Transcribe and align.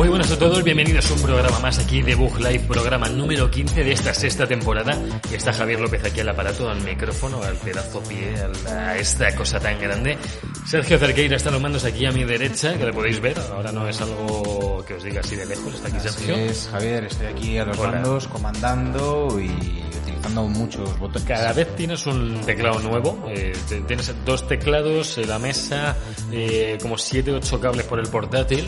Muy 0.00 0.08
buenas 0.08 0.30
a 0.30 0.38
todos, 0.38 0.64
bienvenidos 0.64 1.10
a 1.10 1.12
un 1.12 1.20
programa 1.20 1.58
más 1.58 1.78
aquí 1.78 2.00
de 2.00 2.14
Bug 2.14 2.38
Live, 2.38 2.60
programa 2.60 3.06
número 3.10 3.50
15 3.50 3.84
de 3.84 3.92
esta 3.92 4.14
sexta 4.14 4.46
temporada. 4.46 4.98
Está 5.30 5.52
Javier 5.52 5.78
López 5.78 6.02
aquí 6.02 6.20
al 6.20 6.30
aparato, 6.30 6.70
al 6.70 6.80
micrófono, 6.80 7.42
al 7.42 7.54
pedazo 7.58 8.02
pie, 8.04 8.34
a 8.66 8.96
esta 8.96 9.36
cosa 9.36 9.60
tan 9.60 9.78
grande. 9.78 10.16
Sergio 10.64 10.98
Cerqueira 10.98 11.36
está 11.36 11.50
los 11.50 11.60
mandos 11.60 11.84
aquí 11.84 12.06
a 12.06 12.12
mi 12.12 12.24
derecha, 12.24 12.78
que 12.78 12.86
lo 12.86 12.94
podéis 12.94 13.20
ver. 13.20 13.38
Ahora 13.52 13.72
no 13.72 13.86
es 13.86 14.00
algo 14.00 14.82
que 14.88 14.94
os 14.94 15.04
diga 15.04 15.20
así 15.20 15.36
de 15.36 15.44
lejos, 15.44 15.74
está 15.74 15.88
aquí 15.88 15.98
Así 15.98 16.08
Sergio. 16.08 16.34
es, 16.34 16.68
Javier, 16.72 17.04
estoy 17.04 17.26
aquí 17.26 17.58
a 17.58 17.66
los 17.66 17.78
Hola. 17.78 17.90
mandos 17.90 18.26
comandando 18.26 19.38
y 19.38 19.84
utilizando 20.02 20.44
muchos 20.44 20.98
botones. 20.98 21.28
Cada 21.28 21.52
vez 21.52 21.76
tienes 21.76 22.06
un 22.06 22.40
teclado 22.46 22.80
nuevo, 22.80 23.26
eh, 23.28 23.52
tienes 23.86 24.14
dos 24.24 24.48
teclados, 24.48 25.18
la 25.18 25.38
mesa, 25.38 25.94
eh, 26.32 26.78
como 26.80 26.96
7 26.96 27.32
8 27.32 27.60
cables 27.60 27.84
por 27.84 28.00
el 28.00 28.08
portátil 28.08 28.64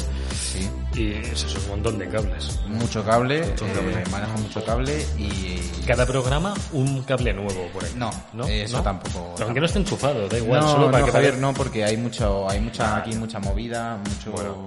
Sí, 0.52 0.68
y 0.94 1.12
eso 1.32 1.46
es 1.46 1.56
un 1.64 1.68
montón 1.68 1.98
de 1.98 2.08
cables. 2.08 2.60
mucho 2.66 3.04
cable, 3.04 3.40
Mucho 3.46 3.66
eh, 3.66 3.72
cable. 3.74 4.04
manejo 4.10 4.38
mucho 4.38 4.64
cable 4.64 5.06
y... 5.18 5.58
Cada 5.86 6.06
programa 6.06 6.54
un 6.72 7.02
cable 7.02 7.32
nuevo 7.32 7.68
por 7.72 7.84
ahí. 7.84 7.90
No, 7.96 8.10
eso 8.46 8.76
¿No? 8.76 8.82
tampoco. 8.82 9.34
Aunque 9.42 9.58
no 9.60 9.66
esté 9.66 9.78
enchufado, 9.80 10.28
da 10.28 10.38
igual, 10.38 10.60
no, 10.60 10.68
solo 10.70 10.86
para 10.90 11.00
no, 11.00 11.06
que 11.06 11.12
Javier, 11.12 11.38
no, 11.38 11.52
porque 11.54 11.84
hay 11.84 11.96
mucho, 11.96 12.48
hay 12.48 12.60
mucha, 12.60 12.98
aquí 12.98 13.14
mucha 13.16 13.38
movida, 13.40 13.96
mucho, 13.98 14.30
Bueno. 14.32 14.66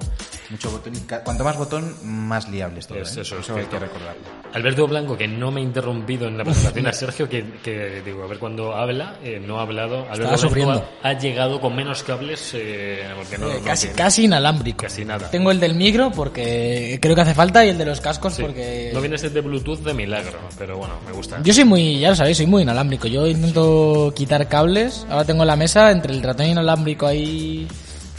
Mucho 0.51 0.71
botón. 0.71 0.95
Y 0.95 0.99
ca- 1.01 1.23
cuanto 1.23 1.43
más 1.43 1.57
botón, 1.57 1.95
más 2.03 2.47
liable 2.49 2.79
es 2.79 2.87
todo. 2.87 2.99
Es- 2.99 3.17
¿eh? 3.17 3.21
eso 3.21 3.39
es 3.39 3.49
hay 3.49 3.65
que 3.65 3.79
recordarlo. 3.79 4.21
Alberto 4.53 4.87
Blanco, 4.87 5.17
que 5.17 5.27
no 5.27 5.51
me 5.51 5.59
ha 5.61 5.63
interrumpido 5.63 6.27
en 6.27 6.37
la 6.37 6.43
presentación 6.43 6.87
a 6.87 6.93
Sergio, 6.93 7.27
que, 7.27 7.43
que, 7.63 8.01
digo, 8.05 8.23
a 8.23 8.27
ver 8.27 8.39
cuando 8.39 8.73
habla, 8.73 9.15
eh, 9.23 9.41
no 9.45 9.59
ha 9.59 9.63
hablado. 9.63 9.99
Alberto 10.03 10.21
Blanco 10.21 10.37
sufriendo. 10.37 10.89
Ha, 11.03 11.09
ha 11.09 11.19
llegado 11.19 11.59
con 11.59 11.75
menos 11.75 12.03
cables, 12.03 12.51
eh, 12.53 13.03
porque 13.17 13.37
no, 13.37 13.49
Eh, 13.51 13.57
no 13.59 13.65
casi, 13.65 13.87
casi 13.89 14.23
inalámbrico. 14.25 14.83
Casi 14.83 15.03
nada. 15.03 15.29
Tengo 15.29 15.51
el 15.51 15.59
del 15.59 15.75
micro 15.75 16.11
porque 16.11 16.99
creo 17.01 17.15
que 17.15 17.21
hace 17.21 17.33
falta 17.33 17.65
y 17.65 17.69
el 17.69 17.77
de 17.77 17.85
los 17.85 17.99
cascos 18.01 18.33
Sí. 18.35 18.41
porque... 18.43 18.91
No 18.93 18.99
viene 19.01 19.15
a 19.15 19.17
ser 19.19 19.31
de 19.31 19.41
Bluetooth 19.41 19.79
de 19.79 19.93
milagro, 19.93 20.39
pero 20.57 20.77
bueno, 20.77 20.93
me 21.05 21.11
gusta. 21.11 21.39
Yo 21.43 21.53
soy 21.53 21.65
muy, 21.65 21.99
ya 21.99 22.09
lo 22.09 22.15
sabéis, 22.15 22.37
soy 22.37 22.45
muy 22.45 22.61
inalámbrico. 22.63 23.07
Yo 23.07 23.27
intento 23.27 24.13
quitar 24.15 24.47
cables. 24.47 25.05
Ahora 25.09 25.25
tengo 25.25 25.43
la 25.43 25.55
mesa 25.55 25.91
entre 25.91 26.13
el 26.13 26.23
ratón 26.23 26.45
inalámbrico 26.47 27.07
ahí 27.07 27.67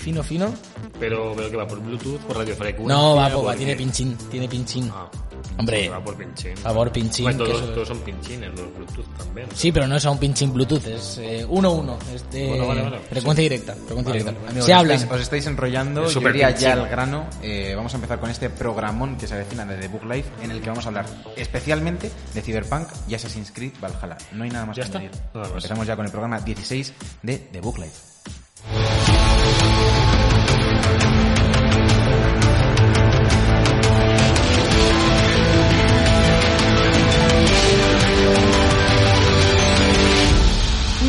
fino, 0.07 0.23
fino. 0.23 0.55
Pero 1.01 1.35
veo 1.35 1.51
que 1.51 1.57
va 1.57 1.67
por 1.67 1.81
Bluetooth, 1.81 2.21
por 2.21 2.37
radiofrecuencia. 2.37 2.95
No, 2.97 3.17
va, 3.17 3.29
po- 3.29 3.43
va, 3.43 3.51
por 3.51 3.57
tiene 3.57 3.75
pinchín, 3.75 4.17
tiene 4.31 4.49
pinchín. 4.49 4.89
Ah, 4.95 5.11
Hombre, 5.59 5.89
va 5.89 6.03
por 6.03 6.15
pinchín. 6.17 6.57
favor, 6.57 6.93
pinchín. 6.93 7.25
Bueno, 7.25 7.45
que 7.45 7.51
todos, 7.51 7.63
eso- 7.65 7.73
todos 7.73 7.89
son 7.89 7.99
pinchines, 7.99 8.51
los 8.51 8.73
Bluetooth 8.77 9.07
también. 9.19 9.49
Sí, 9.53 9.73
pero 9.73 9.89
no 9.89 9.97
es 9.97 10.05
a 10.07 10.11
un 10.13 10.19
pinchín 10.19 10.53
Bluetooth, 10.53 10.87
es 10.87 11.19
1-1. 11.49 11.99
es 12.15 12.31
de 12.31 12.49
Bueno, 12.51 12.69
vale, 12.69 12.83
vale. 12.83 12.99
frecuencia 13.01 13.43
directa. 13.43 13.73
Frecuencia 13.75 14.05
Vale, 14.13 14.19
directa. 14.21 14.41
vale. 14.41 14.51
Amigos, 14.51 14.67
Se 14.67 14.75
os 14.75 14.83
estáis, 14.93 15.11
os 15.13 15.21
estáis 15.21 15.47
enrollando, 15.47 16.01
Es 16.03 16.09
yo 16.09 16.21
súper 16.21 16.37
iría 16.37 16.51
ya 16.53 16.73
al 16.75 16.89
grano. 16.89 17.27
Eh, 17.43 17.73
vamos 17.77 17.93
a 17.93 17.97
empezar 17.97 18.21
con 18.21 18.31
este 18.31 18.49
programón 18.49 19.17
que 19.17 19.27
se 19.27 19.35
avecina 19.35 19.67
de 19.67 19.77
The 19.77 19.89
Book 19.89 20.05
Life, 20.05 20.29
en 20.43 20.53
el 20.53 20.61
que 20.61 20.69
vamos 20.69 20.85
a 20.85 20.89
hablar 20.89 21.07
especialmente 21.37 22.13
de 22.33 22.43
Cyberpunk 22.43 22.87
y 23.09 23.15
Assassin's 23.17 23.51
Creed 23.51 23.73
Valhalla. 23.81 24.17
No 24.33 24.45
hay 24.45 24.51
nada 24.51 24.67
más 24.67 24.77
¿Ya 24.77 24.83
que 24.85 24.87
está? 24.87 24.99
añadir. 24.99 25.21
Empezamos 25.35 25.87
ya 25.87 25.97
con 25.97 26.05
el 26.07 26.13
programa 26.13 26.41
16 26.41 26.93
de 27.23 27.39
The 27.39 27.61
Book 27.61 27.79
Life. 27.79 28.16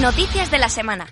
Noticias 0.01 0.51
de 0.51 0.57
la 0.59 0.69
semana. 0.69 1.07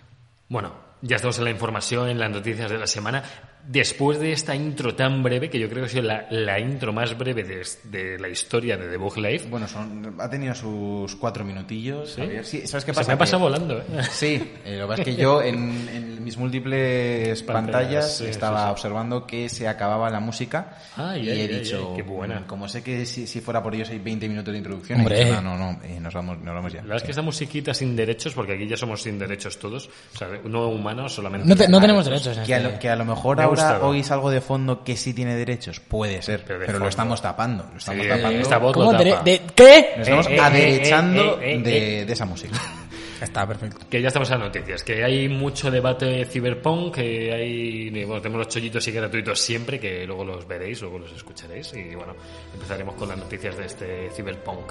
Bueno, 0.48 0.85
ya 1.02 1.18
estamos 1.18 1.38
en 1.40 1.44
la 1.46 1.52
información, 1.52 2.10
en 2.10 2.20
las 2.20 2.32
noticias 2.32 2.70
de 2.72 2.78
la 2.78 2.88
semana. 2.88 3.24
Después 3.68 4.20
de 4.20 4.32
esta 4.32 4.56
intro 4.56 4.94
tan 4.94 5.24
breve, 5.24 5.50
que 5.50 5.58
yo 5.60 5.68
creo 5.68 5.82
que 5.82 5.86
ha 5.88 5.90
sido 5.90 6.04
la, 6.04 6.28
la 6.30 6.60
intro 6.60 6.94
más 6.94 7.18
breve 7.18 7.44
de, 7.44 7.66
de 7.86 8.20
la 8.20 8.30
historia 8.30 8.78
de 8.78 8.88
The 8.90 8.98
Bug 8.98 9.18
Life, 9.18 9.48
Bueno, 9.50 9.68
son, 9.68 10.16
ha 10.20 10.30
tenido 10.30 10.54
sus 10.54 11.16
cuatro 11.16 11.44
minutillos. 11.44 12.12
¿Sí? 12.14 12.22
Sí, 12.44 12.68
¿sabes 12.68 12.86
qué 12.86 12.94
se 12.94 13.00
pasa? 13.00 13.08
me 13.08 13.14
ha 13.16 13.18
pasado 13.18 13.40
Que- 13.40 13.44
volando, 13.52 13.80
¿eh? 13.80 14.04
Sí, 14.12 14.54
eh, 14.64 14.78
lo 14.78 14.86
que 14.86 14.88
pasa 14.90 15.02
es 15.02 15.06
que 15.08 15.16
yo 15.22 15.42
en, 15.42 15.90
en 15.92 16.24
mis 16.24 16.38
múltiples 16.38 17.42
Pantallas, 17.44 18.18
sí, 18.18 18.26
estaba 18.26 18.72
observando 18.72 19.26
que 19.26 19.50
se 19.50 19.68
acababa 19.68 20.10
la 20.12 20.20
música 20.20 20.78
Ay, 20.96 21.24
y 21.26 21.30
he 21.30 21.42
ay, 21.42 21.48
dicho, 21.48 21.88
ay, 21.92 21.96
qué 21.98 22.04
buena. 22.04 22.42
"Mm, 22.42 22.46
como 22.46 22.68
sé 22.68 22.84
que 22.84 23.06
si, 23.08 23.26
si 23.26 23.42
fuera 23.42 23.64
por 23.64 23.74
ellos 23.74 23.90
hay 23.90 23.98
20 24.00 24.28
minutos 24.28 24.52
de 24.52 24.58
introducción, 24.60 25.00
Hombre. 25.00 25.26
dicho, 25.26 25.42
no, 25.42 25.58
no, 25.58 25.74
no, 25.74 25.84
eh, 25.84 26.00
nos, 26.00 26.14
vamos, 26.14 26.38
nos 26.40 26.54
vamos 26.54 26.72
ya. 26.72 26.80
La 26.82 26.84
verdad 26.90 26.98
es 26.98 27.04
que 27.04 27.12
esta 27.12 27.22
musiquita 27.24 27.74
sin 27.74 27.96
derechos, 27.96 28.34
porque 28.36 28.54
aquí 28.54 28.68
ya 28.68 28.78
somos 28.78 29.02
sin 29.02 29.18
derechos 29.18 29.58
todos, 29.58 29.88
o 30.14 30.18
sea, 30.18 30.28
no 30.44 30.70
humanos, 30.86 31.14
solamente. 31.14 31.48
No, 31.48 31.56
te- 31.56 31.68
no 31.68 31.82
tenemos 31.82 32.06
derechos. 32.06 32.38
Que 32.46 32.54
a, 32.54 32.58
este- 32.58 32.72
lo, 32.74 32.80
que 32.80 32.90
a 32.90 32.96
lo 32.96 33.06
mejor 33.06 33.42
ahora 33.42 33.80
oís 33.86 34.10
algo 34.12 34.30
de 34.30 34.42
fondo 34.42 34.84
que 34.84 34.96
sí 34.96 35.14
tiene 35.14 35.36
derechos, 35.36 35.80
puede 35.80 36.22
ser, 36.22 36.44
Pero 36.46 36.60
pero, 36.60 36.74
de 36.74 36.80
lo 36.80 36.88
estamos 36.88 37.22
tapando, 37.22 37.66
lo 37.72 37.78
estamos 37.78 38.04
Sí, 38.04 38.10
tapando. 38.10 38.40
esta 38.40 38.58
voz 38.58 38.74
¿Cómo? 38.74 38.92
lo 38.94 38.98
¿De, 38.98 39.12
tapa. 39.12 39.24
de- 39.24 39.42
qué? 39.56 39.90
Nos 39.98 40.08
estamos 40.08 40.28
Eh, 40.28 40.36
eh, 40.36 40.40
aderechando 40.40 41.42
eh, 41.42 41.52
eh, 41.52 41.56
eh, 41.56 41.62
de, 41.62 42.06
de 42.06 42.14
esa 42.14 42.26
música. 42.26 42.58
Está 43.22 43.48
perfecto. 43.48 43.78
Que 43.90 44.02
ya 44.02 44.10
estamos 44.10 44.30
en 44.30 44.40
las 44.40 44.48
noticias, 44.50 44.84
que 44.84 45.02
hay 45.04 45.30
mucho 45.30 45.72
debate 45.72 46.26
ciberpunk, 46.26 46.96
que 46.96 47.32
hay, 47.34 48.04
bueno, 48.06 48.22
tenemos 48.22 48.46
los 48.46 48.54
chollitos 48.54 48.86
y 48.90 48.92
gratuitos 48.92 49.40
siempre, 49.40 49.80
que 49.80 50.06
luego 50.06 50.26
los 50.26 50.46
veréis, 50.46 50.82
luego 50.82 51.00
los 51.00 51.12
escucharéis, 51.14 51.74
y 51.74 51.96
bueno, 51.96 52.14
empezaremos 52.54 52.94
con 52.96 53.08
las 53.08 53.18
noticias 53.18 53.56
de 53.58 53.66
este 53.66 54.10
ciberpunk. 54.14 54.70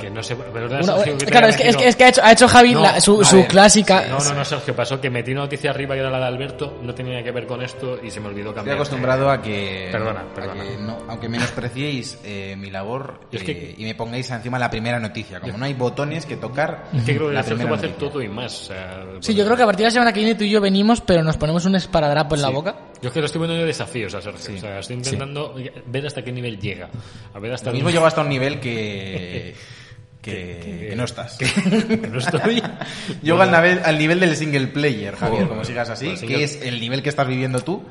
Que 0.00 0.10
no 0.10 0.22
sé, 0.22 0.34
¿verdad, 0.34 0.82
Una- 0.82 0.96
Sergio, 0.96 1.18
que 1.18 1.24
te 1.24 1.30
claro, 1.30 1.46
es 1.48 1.56
que, 1.56 1.68
es 1.68 1.76
que, 1.76 1.88
es 1.88 1.96
que 1.96 2.04
ha 2.04 2.08
hecho, 2.08 2.20
ha 2.24 2.32
hecho 2.32 2.48
Javi 2.48 2.74
No, 2.74 2.82
la- 2.82 3.00
su, 3.00 3.24
su 3.24 3.36
ver, 3.36 3.48
clásica. 3.48 4.06
No, 4.08 4.18
no, 4.18 4.34
no, 4.34 4.44
Sergio, 4.44 4.74
pasó 4.76 5.00
que 5.00 5.10
metí 5.10 5.32
una 5.32 5.42
noticia 5.42 5.70
arriba 5.70 5.94
que 5.94 6.00
era 6.00 6.10
la 6.10 6.18
de 6.18 6.24
Alberto, 6.26 6.78
no 6.82 6.94
tenía 6.94 7.22
que 7.22 7.30
ver 7.30 7.46
con 7.46 7.62
esto 7.62 7.98
y 8.02 8.10
se 8.10 8.20
me 8.20 8.28
olvidó 8.28 8.48
Estoy 8.50 8.54
cambiar. 8.56 8.76
acostumbrado 8.76 9.30
a 9.30 9.40
que, 9.42 9.88
Perdona, 9.92 10.20
a 10.20 10.34
perdona. 10.34 10.64
que 10.64 10.76
no- 10.78 10.98
aunque 11.08 11.28
menospreciéis 11.28 12.18
eh, 12.24 12.54
mi 12.58 12.70
labor 12.70 13.20
Es 13.32 13.42
eh, 13.42 13.44
que- 13.44 13.74
y 13.78 13.84
me 13.84 13.94
pongáis 13.94 14.30
encima 14.30 14.58
la 14.58 14.70
primera 14.70 14.98
noticia. 15.00 15.40
Como 15.40 15.56
no 15.58 15.64
hay 15.64 15.74
botones 15.74 16.26
que 16.26 16.36
tocar, 16.36 16.84
Es 16.94 17.04
que 17.04 17.16
creo 17.16 17.28
que 17.28 17.34
la 17.34 17.42
Sergio 17.42 17.56
primera 17.56 17.70
va 17.70 17.76
a 17.76 17.78
hacer 17.78 17.90
noticia. 17.90 18.08
todo 18.10 18.22
y 18.22 18.28
más. 18.28 18.60
o 18.60 18.64
sea, 18.66 19.04
Sí, 19.20 19.34
yo 19.34 19.44
creo 19.44 19.56
que 19.56 19.62
a 19.62 19.66
partir 19.66 19.84
de 19.84 19.88
la 19.88 19.90
semana 19.92 20.12
que 20.12 20.20
viene 20.20 20.34
tú 20.34 20.44
y 20.44 20.50
yo 20.50 20.60
venimos, 20.60 21.00
pero 21.00 21.22
nos 21.22 21.36
ponemos 21.36 21.64
un 21.64 21.74
esparadrapo 21.76 22.34
en 22.34 22.42
la 22.42 22.48
boca. 22.50 22.76
Yo 23.02 23.08
es 23.08 23.12
que 23.12 23.20
lo 23.20 23.26
estoy 23.26 23.40
poniendo 23.40 23.60
de 23.62 23.66
desafíos 23.66 24.14
a 24.14 24.22
Sergio. 24.22 24.54
O 24.56 24.58
sea, 24.58 24.78
estoy 24.78 24.96
intentando 24.96 25.54
ver 25.86 26.06
hasta 26.06 26.22
qué 26.22 26.32
nivel 26.32 26.58
llega. 26.58 26.88
A 27.34 27.38
ver 27.38 27.52
hasta 27.52 27.70
Lo 27.70 27.74
mismo 27.74 27.90
llego 27.90 28.06
hasta 28.06 28.22
un 28.22 28.28
nivel 28.28 28.58
que, 28.60 29.54
que, 30.32 30.88
que 30.88 30.96
no 30.96 31.04
estás. 31.04 31.36
que 31.38 32.08
no 32.08 32.18
estoy. 32.18 32.62
Llego 33.22 33.40
al, 33.40 33.50
nivel, 33.50 33.80
al 33.84 33.98
nivel 33.98 34.20
del 34.20 34.36
single 34.36 34.66
player, 34.68 35.14
Javier, 35.14 35.48
como 35.48 35.64
sigas 35.64 35.88
así, 35.90 36.08
Pues 36.08 36.22
que 36.22 36.42
es 36.42 36.62
el 36.62 36.80
nivel 36.80 37.02
que 37.02 37.08
estás 37.08 37.26
viviendo 37.26 37.60
tú, 37.60 37.84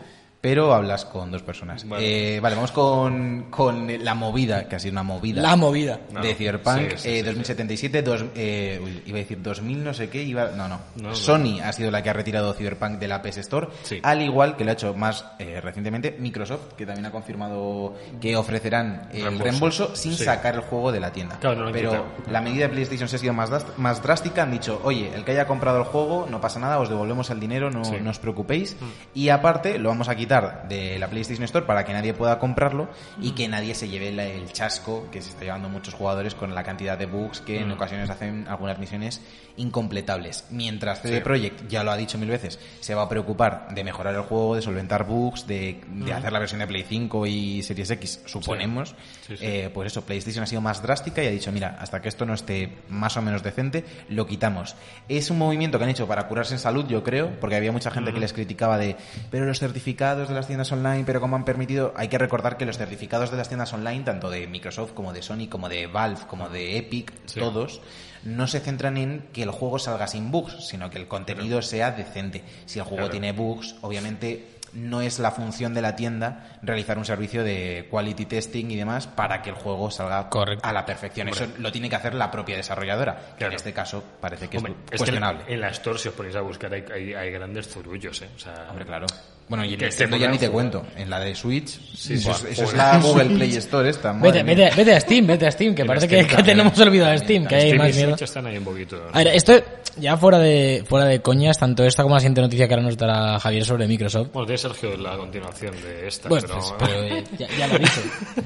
pero 0.45 0.75
hablas 0.75 1.05
con 1.05 1.31
dos 1.31 1.41
personas. 1.41 1.89
Vale. 1.89 2.35
Eh, 2.35 2.39
vale, 2.39 2.53
vamos 2.55 2.71
con, 2.71 3.47
con 3.49 3.87
la 4.03 4.13
movida, 4.13 4.67
que 4.67 4.75
ha 4.75 4.79
sido 4.79 4.91
una 4.91 5.01
movida. 5.01 5.41
La 5.41 5.55
movida. 5.55 6.01
No, 6.11 6.21
de 6.21 6.35
Cyberpunk 6.35 6.91
sí, 6.91 6.97
sí, 6.97 7.09
eh, 7.09 7.17
sí, 7.17 7.21
2077, 7.23 8.01
dos, 8.03 8.25
eh, 8.35 8.79
uy, 8.83 9.01
iba 9.07 9.17
a 9.17 9.21
decir 9.21 9.41
2000 9.41 9.83
no 9.83 9.91
sé 9.95 10.07
qué, 10.09 10.21
iba, 10.21 10.51
no, 10.51 10.67
no, 10.67 10.79
No, 10.97 11.09
no. 11.09 11.15
Sony 11.15 11.59
ha 11.63 11.73
sido 11.73 11.89
la 11.89 12.03
que 12.03 12.11
ha 12.11 12.13
retirado 12.13 12.53
Cyberpunk 12.53 12.99
de 12.99 13.07
la 13.07 13.23
PS 13.23 13.37
Store, 13.39 13.69
Sí. 13.81 13.99
al 14.03 14.21
igual 14.21 14.55
que 14.55 14.63
lo 14.65 14.69
ha 14.69 14.73
hecho 14.73 14.93
más 14.93 15.25
eh, 15.39 15.59
recientemente 15.61 16.15
Microsoft, 16.19 16.73
que 16.77 16.85
también 16.85 17.07
ha 17.07 17.11
confirmado 17.11 17.95
que 18.21 18.35
ofrecerán 18.37 19.09
el 19.13 19.21
Reembolso. 19.23 19.43
reembolso, 19.43 19.95
sin 19.95 20.13
Sí. 20.13 20.25
sacar 20.25 20.53
el 20.53 20.61
juego 20.61 20.91
de 20.91 20.99
la 20.99 21.11
tienda. 21.11 21.39
Claro, 21.39 21.65
no 21.65 21.71
Pero 21.71 21.89
quitado. 21.89 22.05
la 22.29 22.41
medida 22.41 22.67
de 22.67 22.69
PlayStation 22.69 23.09
se 23.09 23.15
ha 23.15 23.19
sido 23.19 23.33
más, 23.33 23.49
más 23.77 24.03
drástica, 24.03 24.43
han 24.43 24.51
dicho, 24.51 24.79
oye, 24.83 25.09
el 25.15 25.25
que 25.25 25.31
haya 25.31 25.47
comprado 25.47 25.79
el 25.79 25.85
juego, 25.85 26.27
no 26.29 26.39
pasa 26.39 26.59
nada, 26.59 26.77
os 26.77 26.87
devolvemos 26.89 27.31
el 27.31 27.39
dinero, 27.39 27.71
no, 27.71 27.83
Sí. 27.83 27.95
no 27.99 28.11
os 28.11 28.19
preocupéis, 28.19 28.77
y 29.15 29.29
aparte 29.29 29.79
lo 29.79 29.89
vamos 29.89 30.07
a 30.07 30.15
quitar 30.15 30.34
quitar 30.41 30.67
de 30.67 30.99
la 30.99 31.07
PlayStation 31.07 31.43
Store 31.45 31.65
para 31.65 31.85
que 31.85 31.93
nadie 31.93 32.13
pueda 32.13 32.39
comprarlo 32.39 32.89
y 33.21 33.31
que 33.31 33.47
nadie 33.47 33.75
se 33.75 33.87
lleve 33.87 34.09
el 34.09 34.51
chasco 34.51 35.07
que 35.11 35.21
se 35.21 35.29
está 35.29 35.43
llevando 35.45 35.69
muchos 35.69 35.93
jugadores 35.93 36.35
con 36.35 36.53
la 36.53 36.63
cantidad 36.63 36.97
de 36.97 37.05
bugs 37.05 37.41
que 37.41 37.59
en 37.61 37.71
ocasiones 37.71 38.09
hacen 38.09 38.47
algunas 38.47 38.77
misiones 38.79 39.21
incompletables. 39.57 40.45
Mientras 40.49 41.01
CD 41.01 41.21
Projekt, 41.21 41.67
ya 41.69 41.83
lo 41.83 41.91
ha 41.91 41.97
dicho 41.97 42.17
mil 42.17 42.29
veces, 42.29 42.59
se 42.81 42.93
va 42.95 43.03
a 43.03 43.09
preocupar 43.09 43.67
de 43.73 43.83
mejorar 43.83 44.13
el 44.15 44.21
juego, 44.21 44.55
de 44.55 44.61
solventar 44.61 45.05
bugs, 45.05 45.47
de, 45.47 45.81
de 45.87 46.13
hacer 46.13 46.31
la 46.31 46.39
versión 46.39 46.59
de 46.59 46.67
Play 46.67 46.83
5 46.87 47.25
y 47.27 47.63
Series 47.63 47.89
X, 47.91 48.21
suponemos, 48.25 48.95
Sí, 49.27 49.37
sí. 49.37 49.45
eh, 49.45 49.69
pues 49.73 49.87
eso, 49.91 50.03
PlayStation 50.05 50.43
ha 50.43 50.47
sido 50.47 50.61
más 50.61 50.81
drástica 50.81 51.23
y 51.23 51.27
ha 51.27 51.31
dicho, 51.31 51.51
mira, 51.51 51.77
hasta 51.79 52.01
que 52.01 52.09
esto 52.09 52.25
no 52.25 52.33
esté 52.33 52.77
más 52.89 53.15
o 53.17 53.21
menos 53.21 53.43
decente, 53.43 53.85
lo 54.09 54.27
quitamos. 54.27 54.75
Es 55.09 55.29
un 55.29 55.37
movimiento 55.37 55.77
que 55.77 55.85
han 55.85 55.89
hecho 55.89 56.07
para 56.07 56.27
curarse 56.27 56.53
en 56.53 56.59
salud, 56.59 56.85
yo 56.87 57.03
creo, 57.03 57.39
porque 57.39 57.55
había 57.55 57.71
mucha 57.71 57.91
gente 57.91 58.13
que 58.13 58.19
les 58.19 58.33
criticaba 58.33 58.77
de, 58.77 58.95
pero 59.31 59.45
los 59.45 59.59
certificados 59.59 60.24
de 60.29 60.35
las 60.35 60.47
tiendas 60.47 60.71
online, 60.71 61.03
pero 61.05 61.21
cómo 61.21 61.35
han 61.35 61.45
permitido, 61.45 61.93
hay 61.95 62.07
que 62.07 62.17
recordar 62.17 62.57
que 62.57 62.65
los 62.65 62.77
certificados 62.77 63.31
de 63.31 63.37
las 63.37 63.47
tiendas 63.47 63.71
online, 63.73 64.03
tanto 64.03 64.29
de 64.29 64.47
Microsoft 64.47 64.93
como 64.93 65.13
de 65.13 65.21
Sony, 65.21 65.47
como 65.49 65.69
de 65.69 65.87
Valve, 65.87 66.21
como 66.27 66.49
de 66.49 66.77
Epic, 66.77 67.11
Sí. 67.25 67.39
todos, 67.39 67.81
no 68.23 68.47
se 68.47 68.59
centran 68.59 68.97
en 68.97 69.27
que 69.33 69.43
el 69.43 69.51
juego 69.51 69.79
salga 69.79 70.07
sin 70.07 70.31
bugs, 70.31 70.67
sino 70.67 70.89
que 70.89 70.97
el 70.97 71.07
contenido 71.07 71.61
sea 71.61 71.91
decente. 71.91 72.43
Si 72.65 72.79
el 72.79 72.85
juego 72.85 72.97
Claro. 73.05 73.11
tiene 73.11 73.31
bugs, 73.33 73.75
obviamente 73.81 74.51
no 74.73 74.99
es 74.99 75.19
la 75.19 75.31
función 75.31 75.73
de 75.73 75.81
la 75.81 75.95
tienda 75.95 76.57
realizar 76.61 76.97
un 76.97 77.05
servicio 77.05 77.45
de 77.45 77.87
quality 77.89 78.25
testing 78.25 78.65
y 78.71 78.75
demás 78.75 79.07
para 79.07 79.41
que 79.41 79.49
el 79.51 79.55
juego 79.55 79.89
salga 79.89 80.29
Correcto. 80.29 80.67
a 80.67 80.73
la 80.73 80.85
perfección. 80.85 81.29
Eso 81.29 81.47
lo 81.59 81.71
tiene 81.71 81.89
que 81.89 81.95
hacer 81.95 82.13
la 82.13 82.29
propia 82.29 82.57
desarrolladora, 82.57 83.15
que 83.15 83.37
Claro. 83.37 83.53
en 83.53 83.55
este 83.55 83.71
caso 83.71 84.03
parece 84.19 84.49
que 84.49 84.57
Hombre, 84.57 84.73
es 84.91 84.97
cuestionable. 84.97 85.43
en, 85.47 85.53
en 85.53 85.61
la 85.61 85.69
Store, 85.69 85.97
si 85.97 86.09
os 86.09 86.13
ponéis 86.15 86.35
a 86.35 86.41
buscar, 86.41 86.73
hay, 86.73 86.83
hay, 86.93 87.13
hay 87.13 87.31
grandes 87.31 87.69
zurullos, 87.69 88.21
¿eh? 88.21 88.29
O 88.35 88.39
sea, 88.39 88.67
Hombre, 88.69 88.85
claro. 88.85 89.05
Bueno, 89.47 89.63
y 89.63 89.73
en 89.73 89.79
Que 89.79 89.85
Nintendo 89.89 90.17
ya 90.17 90.27
ni 90.27 90.37
te 90.39 90.49
cuento. 90.49 90.83
En 90.95 91.07
la 91.09 91.19
de 91.19 91.35
Switch, 91.35 91.67
Sí, 91.95 92.15
eso, 92.15 92.33
sí. 92.33 92.45
es, 92.47 92.51
eso 92.53 92.63
es 92.63 92.71
Joder. 92.71 92.77
la 92.77 92.97
Google 92.99 93.25
Play 93.35 93.55
Store 93.57 93.87
esta. 93.89 94.11
Vete, 94.13 94.41
vete, 94.41 94.71
vete 94.75 94.95
a 94.95 94.99
Steam, 94.99 95.27
vete 95.27 95.45
a 95.45 95.51
Steam, 95.51 95.75
que 95.75 95.85
parece 95.85 96.07
Steam 96.07 96.27
que, 96.27 96.35
que 96.37 96.43
tenemos 96.43 96.79
olvidado 96.79 97.11
a 97.11 97.17
Steam, 97.19 97.45
que 97.45 97.55
hay 97.55 97.61
Steam 97.61 97.75
y 97.75 97.77
más 97.77 97.87
Switch 97.93 98.05
mierda. 98.07 98.25
están 98.25 98.47
ahí 98.47 98.57
un 98.57 98.63
poquito. 98.63 99.07
A 99.13 99.17
ver, 99.19 99.27
esto 99.27 99.53
ya 99.97 100.17
fuera 100.17 100.39
de 100.39 100.83
fuera 100.89 101.05
de 101.05 101.21
coñas, 101.21 101.59
tanto 101.59 101.83
esta 101.83 102.01
como 102.01 102.15
la 102.15 102.21
siguiente 102.21 102.41
noticia 102.41 102.67
que 102.67 102.73
ahora 102.73 102.85
nos 102.87 102.97
dará 102.97 103.39
Javier 103.39 103.63
sobre 103.65 103.87
Microsoft. 103.87 104.29
Bueno, 104.33 104.47
tiene 104.47 104.57
Sergio 104.57 104.97
la 104.97 105.15
continuación 105.15 105.75
de 105.79 106.07
esta, 106.07 106.27
Bueno, 106.27 106.47
pero... 106.47 106.59
pues, 106.59 106.73
pero 106.79 107.03
eh, 107.03 107.23
ya, 107.37 107.47
ya 107.57 107.67
lo 107.67 107.75
he 107.75 107.79
dicho. 107.79 108.01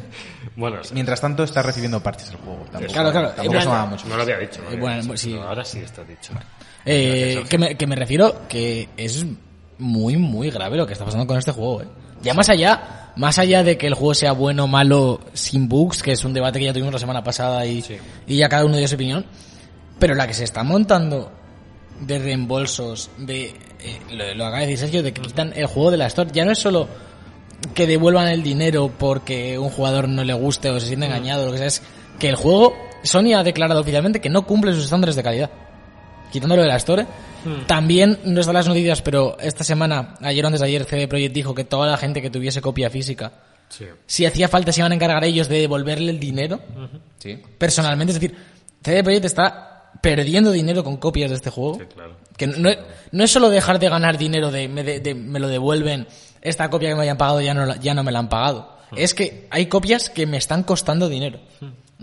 bueno, 0.58 0.84
sí. 0.84 0.94
Mientras 0.94 1.22
tanto, 1.22 1.44
está 1.44 1.62
recibiendo 1.62 2.04
parches 2.04 2.30
el 2.32 2.36
juego. 2.38 2.66
Tampoco, 2.72 2.92
Claro, 2.94 3.12
claro. 3.12 3.30
Tampoco 3.30 3.88
mucho. 3.88 4.08
no 4.10 4.18
lo 4.18 4.24
había 4.24 4.38
dicho. 4.40 4.62
¿no? 4.64 4.72
Eh, 4.72 4.76
bueno, 4.78 5.18
sí. 5.18 5.30
Pero 5.32 5.48
ahora 5.48 5.64
sí 5.64 5.80
está 5.80 6.04
dicho. 6.04 6.34
Eh, 6.86 7.44
que, 7.50 7.58
me, 7.58 7.76
que 7.76 7.88
me 7.88 7.96
refiero 7.96 8.48
que 8.50 8.90
es 8.98 9.26
muy, 9.80 10.18
muy 10.18 10.50
grave 10.52 10.78
lo 10.78 10.86
que 10.86 10.94
está 10.94 11.06
pasando 11.06 11.26
con 11.26 11.38
este 11.38 11.52
juego, 11.52 11.82
eh. 11.82 11.88
Ya 12.22 12.34
más 12.34 12.50
allá, 12.50 13.12
más 13.16 13.40
allá 13.40 13.64
de 13.64 13.78
que 13.78 13.88
el 13.88 13.94
juego 13.94 14.14
sea 14.14 14.34
bueno 14.34 14.66
o 14.66 14.68
malo 14.68 15.22
sin 15.34 15.70
bugs, 15.70 16.04
que 16.04 16.12
es 16.12 16.24
un 16.26 16.34
debate 16.34 16.60
que 16.60 16.66
ya 16.66 16.74
tuvimos 16.74 16.94
la 16.94 17.00
semana 17.00 17.24
pasada 17.24 17.66
y, 17.66 17.82
Sí. 17.82 17.98
y 18.28 18.36
ya 18.38 18.50
cada 18.50 18.66
uno 18.66 18.76
dio 18.78 18.88
su 18.88 18.96
opinión, 18.96 19.26
pero 20.00 20.16
la 20.16 20.28
que 20.28 20.34
se 20.34 20.44
está 20.44 20.64
montando 20.64 21.32
de 22.02 22.20
reembolsos, 22.20 23.10
de 23.18 23.46
eh, 23.82 24.00
lo, 24.12 24.34
lo 24.36 24.46
acaba 24.46 24.60
de 24.60 24.68
decir 24.68 24.80
Sergio, 24.80 25.04
de 25.04 25.14
que 25.14 25.22
quitan 25.22 25.54
el 25.56 25.66
juego 25.68 25.92
de 25.92 25.98
la 25.98 26.08
Store, 26.08 26.30
ya 26.34 26.44
no 26.46 26.52
es 26.52 26.60
solo 26.60 26.88
que 27.74 27.88
devuelvan 27.88 28.28
el 28.28 28.44
dinero 28.44 28.92
porque 28.98 29.58
un 29.60 29.70
jugador 29.70 30.08
no 30.10 30.24
le 30.24 30.34
guste 30.34 30.70
o 30.70 30.80
se 30.80 30.88
siente 30.88 31.06
engañado, 31.06 31.46
lo 31.46 31.52
que 31.54 31.58
sea, 31.58 31.68
es 31.68 31.82
que 32.20 32.30
el 32.30 32.36
juego, 32.36 32.74
Sony 33.04 33.34
ha 33.36 33.44
declarado 33.44 33.80
oficialmente 33.82 34.20
que 34.20 34.30
no 34.30 34.46
cumple 34.46 34.74
sus 34.74 34.86
estándares 34.86 35.16
de 35.16 35.24
calidad. 35.24 35.50
Quitándolo 36.32 36.62
de 36.62 36.68
la 36.68 36.78
Store. 36.78 37.06
También 37.68 38.20
no 38.26 38.42
están 38.42 38.54
las 38.56 38.68
noticias, 38.68 39.02
pero 39.02 39.38
esta 39.40 39.64
semana, 39.64 40.16
ayer 40.22 40.44
o 40.44 40.48
antes 40.48 40.62
de 40.62 40.68
ayer, 40.68 40.84
CD 40.86 41.08
Projekt 41.08 41.34
dijo 41.34 41.56
que 41.56 41.64
toda 41.64 41.88
la 41.90 41.98
gente 41.98 42.22
que 42.22 42.30
tuviese 42.30 42.62
copia 42.62 42.90
física, 42.90 43.32
Sí. 43.70 43.86
si 44.08 44.26
hacía 44.26 44.48
falta, 44.48 44.72
se 44.72 44.82
iban 44.82 44.92
a 44.92 44.96
encargar 44.96 45.24
ellos 45.24 45.48
de 45.48 45.60
devolverle 45.60 46.12
el 46.12 46.20
dinero 46.20 46.60
Sí. 47.20 47.40
personalmente. 47.58 48.12
Es 48.14 48.20
decir, 48.20 48.36
CD 48.84 49.04
Projekt 49.04 49.26
está 49.26 49.92
perdiendo 50.02 50.52
dinero 50.52 50.84
con 50.84 50.98
copias 50.98 51.30
de 51.30 51.36
este 51.38 51.50
juego. 51.50 51.78
Sí, 51.80 51.86
claro. 51.94 52.16
Que 52.38 52.48
no, 52.48 52.70
no 53.12 53.24
es 53.24 53.32
solo 53.32 53.50
dejar 53.50 53.80
de 53.80 53.90
ganar 53.90 54.18
dinero 54.18 54.52
de 54.52 54.68
me, 54.68 54.84
de- 54.84 55.00
de- 55.00 55.16
me 55.16 55.40
lo 55.40 55.48
devuelven, 55.48 56.08
esta 56.42 56.70
copia 56.70 56.90
que 56.90 56.96
me 56.96 57.02
hayan 57.04 57.18
pagado 57.18 57.42
ya 57.42 57.54
no, 57.54 57.76
ya 57.76 57.94
no 57.94 58.04
me 58.04 58.12
la 58.12 58.20
han 58.20 58.30
pagado. 58.30 58.78
Es 58.96 59.14
que 59.14 59.48
hay 59.52 59.68
copias 59.68 60.10
que 60.10 60.26
me 60.26 60.38
están 60.38 60.64
costando 60.64 61.10
dinero. 61.10 61.40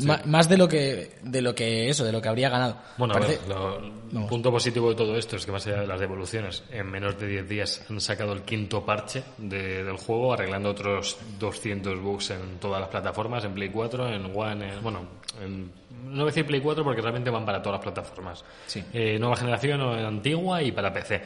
Ma- 0.04 0.20
Más 0.26 0.46
de 0.48 0.58
lo 0.58 0.68
que 0.68 1.12
de 1.22 1.40
lo 1.40 1.54
que 1.54 1.88
eso, 1.88 2.04
de 2.04 2.12
lo 2.12 2.20
que 2.20 2.28
habría 2.28 2.50
ganado. 2.50 2.76
Bueno, 2.98 3.14
a 3.14 3.18
Parece- 3.18 3.38
ver, 3.48 3.48
lo- 3.56 3.78
el 4.22 4.26
punto 4.28 4.50
positivo 4.50 4.90
de 4.90 4.94
todo 4.96 5.16
esto 5.16 5.36
es 5.36 5.46
que 5.46 5.52
más 5.52 5.66
allá 5.66 5.80
de 5.80 5.86
las 5.86 5.98
devoluciones, 5.98 6.64
en 6.70 6.90
menos 6.90 7.18
de 7.18 7.26
10 7.26 7.48
días 7.48 7.82
han 7.88 8.00
sacado 8.00 8.32
el 8.34 8.42
quinto 8.42 8.84
parche 8.84 9.22
de- 9.38 9.84
del 9.84 9.96
juego, 9.96 10.34
arreglando 10.34 10.70
otros 10.70 11.16
200 11.38 11.98
bugs 12.00 12.30
en 12.30 12.58
todas 12.60 12.80
las 12.80 12.90
plataformas, 12.90 13.44
en 13.44 13.54
Play 13.54 13.70
4, 13.70 14.06
en 14.08 14.30
One, 14.36 14.74
en- 14.74 14.82
bueno, 14.82 15.00
en- 15.42 15.70
no 16.04 16.12
voy 16.12 16.22
a 16.22 16.26
decir 16.26 16.44
Play 16.46 16.60
4 16.60 16.84
porque 16.84 17.00
realmente 17.00 17.30
van 17.30 17.46
para 17.46 17.62
todas 17.62 17.78
las 17.78 17.84
plataformas. 17.92 18.44
Sí. 18.66 18.84
Eh, 18.92 19.18
nueva 19.18 19.36
generación, 19.36 19.80
antigua 19.80 20.62
y 20.62 20.72
para 20.72 20.92
PC. 20.92 21.22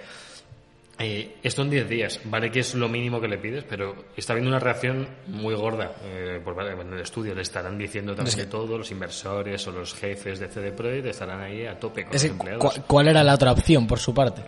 Eh, 1.02 1.36
esto 1.42 1.62
en 1.62 1.70
10 1.70 1.88
días, 1.88 2.20
vale 2.24 2.50
que 2.50 2.60
es 2.60 2.74
lo 2.74 2.86
mínimo 2.86 3.20
que 3.22 3.26
le 3.28 3.38
pides, 3.38 3.64
pero 3.66 4.04
está 4.14 4.34
habiendo 4.34 4.50
una 4.50 4.58
reacción 4.60 5.08
muy 5.28 5.54
gorda. 5.54 5.92
Eh, 6.04 6.40
por, 6.44 6.52
bueno, 6.54 6.70
en 6.82 6.92
el 6.92 7.00
estudio 7.00 7.34
le 7.34 7.40
estarán 7.40 7.78
diciendo 7.78 8.14
también 8.14 8.36
de 8.36 8.44
todo, 8.46 8.76
los 8.76 8.90
inversores 8.90 9.66
o 9.66 9.72
los 9.72 9.94
jefes 9.94 10.38
de 10.38 10.48
CD 10.48 10.72
Projekt 10.72 11.06
estarán 11.06 11.40
ahí 11.40 11.64
a 11.64 11.78
tope 11.80 12.04
con 12.04 12.14
es 12.14 12.22
los 12.24 12.32
empleados. 12.32 12.60
¿cuál, 12.62 12.84
cuál 12.86 13.08
era 13.08 13.24
la 13.24 13.32
otra 13.34 13.52
opción 13.52 13.86
por 13.86 13.98
su 13.98 14.12
parte? 14.12 14.42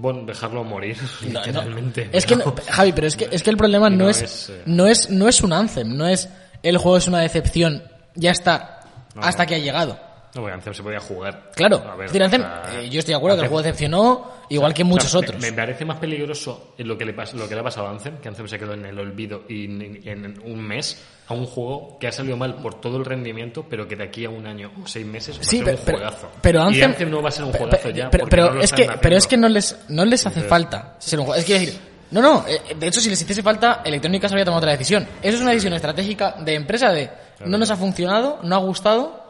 Bueno, 0.00 0.22
dejarlo 0.24 0.62
morir, 0.62 0.96
No, 1.32 1.40
no. 1.40 1.46
literalmente. 1.46 2.08
Es 2.12 2.24
que, 2.26 2.36
no- 2.36 2.54
Javi, 2.70 2.92
pero 2.92 3.08
es 3.08 3.16
que, 3.16 3.28
es 3.32 3.42
que 3.42 3.50
el 3.50 3.56
problema 3.56 3.90
no, 3.90 4.08
es, 4.08 4.22
es, 4.22 4.50
eh, 4.50 4.62
no 4.66 4.86
es, 4.86 5.10
no 5.10 5.26
es 5.28 5.40
un 5.42 5.52
Anthem, 5.52 5.96
no 5.96 6.06
es 6.06 6.28
el 6.62 6.78
juego 6.78 6.98
es 6.98 7.08
una 7.08 7.18
decepción, 7.20 7.82
ya 8.14 8.30
está, 8.30 8.80
hasta 9.16 9.46
que 9.46 9.56
ha 9.56 9.58
llegado. 9.58 9.98
No, 10.34 10.42
porque 10.42 10.54
Anthem 10.54 10.74
se 10.74 10.82
podía 10.82 11.00
jugar. 11.00 11.50
Claro, 11.54 11.76
A 11.78 11.96
ver, 11.96 12.06
es 12.06 12.12
decir, 12.12 12.22
Anthem, 12.22 12.42
o 12.42 12.44
sea, 12.44 12.80
eh, 12.80 12.88
yo 12.90 12.98
estoy 12.98 13.12
de 13.12 13.16
acuerdo 13.16 13.36
que 13.38 13.42
el 13.44 13.48
juego 13.48 13.62
decepcionó, 13.62 14.30
igual 14.50 14.74
que 14.74 14.82
O 14.82 14.86
sea, 14.86 14.90
muchos 14.90 15.14
otros. 15.14 15.40
Me, 15.40 15.52
parece 15.52 15.84
más 15.84 15.98
peligroso 15.98 16.74
lo 16.78 16.98
que, 16.98 17.04
le 17.06 17.12
lo 17.12 17.48
que 17.48 17.54
le 17.54 17.60
ha 17.60 17.64
pasado 17.64 17.86
a 17.86 17.90
Anthem, 17.90 18.18
que 18.18 18.28
Anthem 18.28 18.46
se 18.46 18.58
quedó 18.58 18.74
en 18.74 18.84
el 18.84 18.98
olvido 18.98 19.44
y 19.48 19.64
en, 19.64 20.00
en 20.06 20.40
un 20.44 20.60
mes, 20.60 21.02
a 21.28 21.34
un 21.34 21.46
juego 21.46 21.98
que 21.98 22.08
ha 22.08 22.12
salido 22.12 22.36
mal 22.36 22.56
por 22.56 22.80
todo 22.80 22.98
el 22.98 23.04
rendimiento, 23.04 23.64
pero 23.68 23.88
que 23.88 23.96
de 23.96 24.04
aquí 24.04 24.24
a 24.26 24.30
un 24.30 24.46
año 24.46 24.70
o 24.82 24.86
seis 24.86 25.06
meses 25.06 25.38
va 25.38 25.44
Sí, 25.44 25.60
a 25.60 25.64
ser 25.64 25.64
pero, 25.64 25.78
un 25.78 25.84
pero, 25.84 25.98
juegazo. 25.98 26.30
pero 26.42 26.58
y 26.60 26.62
Anthem, 26.62 26.90
Anthem 26.90 27.10
no 27.10 27.22
va 27.22 27.28
a 27.28 27.32
ser 27.32 27.44
un 27.44 27.52
juegazo 27.52 27.90
ya. 27.90 28.10
Pero, 28.10 28.26
pero 28.28 28.54
no 28.54 28.60
es 28.60 28.72
que, 28.72 28.90
pero 29.00 29.16
es 29.16 29.26
que 29.26 29.36
no 29.36 29.48
les, 29.48 29.78
no 29.88 30.04
les 30.04 30.26
hace 30.26 30.42
falta 30.42 30.96
ser 30.98 31.18
un 31.20 31.26
juego. 31.26 31.40
Es 31.40 31.46
que 31.46 31.54
decir, 31.58 31.78
no, 32.10 32.22
no, 32.22 32.44
eh, 32.46 32.74
de 32.78 32.86
hecho 32.86 33.00
si 33.00 33.10
les 33.10 33.20
hiciese 33.20 33.42
falta, 33.42 33.82
Electronic 33.84 34.24
Arts 34.24 34.32
habría 34.32 34.44
tomado 34.44 34.58
otra 34.60 34.72
decisión. 34.72 35.06
Eso 35.22 35.36
es 35.36 35.42
una 35.42 35.50
decisión 35.50 35.74
estratégica 35.74 36.36
de 36.40 36.54
empresa 36.54 36.90
de 36.90 37.10
no 37.44 37.58
nos 37.58 37.70
ha 37.70 37.76
funcionado, 37.76 38.40
no 38.42 38.54
ha 38.56 38.58
gustado, 38.58 39.27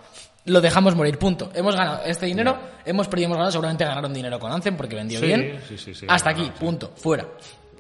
lo 0.49 0.61
dejamos 0.61 0.95
morir, 0.97 1.19
punto. 1.19 1.51
Hemos 1.55 1.77
ganado 1.77 2.03
este 2.05 2.27
dinero, 2.27 2.59
hemos 2.85 3.09
perdido, 3.09 3.27
hemos 3.27 3.37
ganado, 3.39 3.53
seguramente 3.53 3.85
ganaron 3.85 4.13
dinero 4.13 4.39
con 4.39 4.51
Anthem 4.53 4.77
porque 4.77 4.97
vendió 4.97 5.21
Sí, 5.21 5.27
bien. 5.27 5.61
sí, 5.69 5.79
sí, 5.79 5.95
sí, 5.95 6.07
Hasta 6.09 6.31
aquí, 6.31 6.51
punto, 6.59 6.93
fuera. 6.97 7.25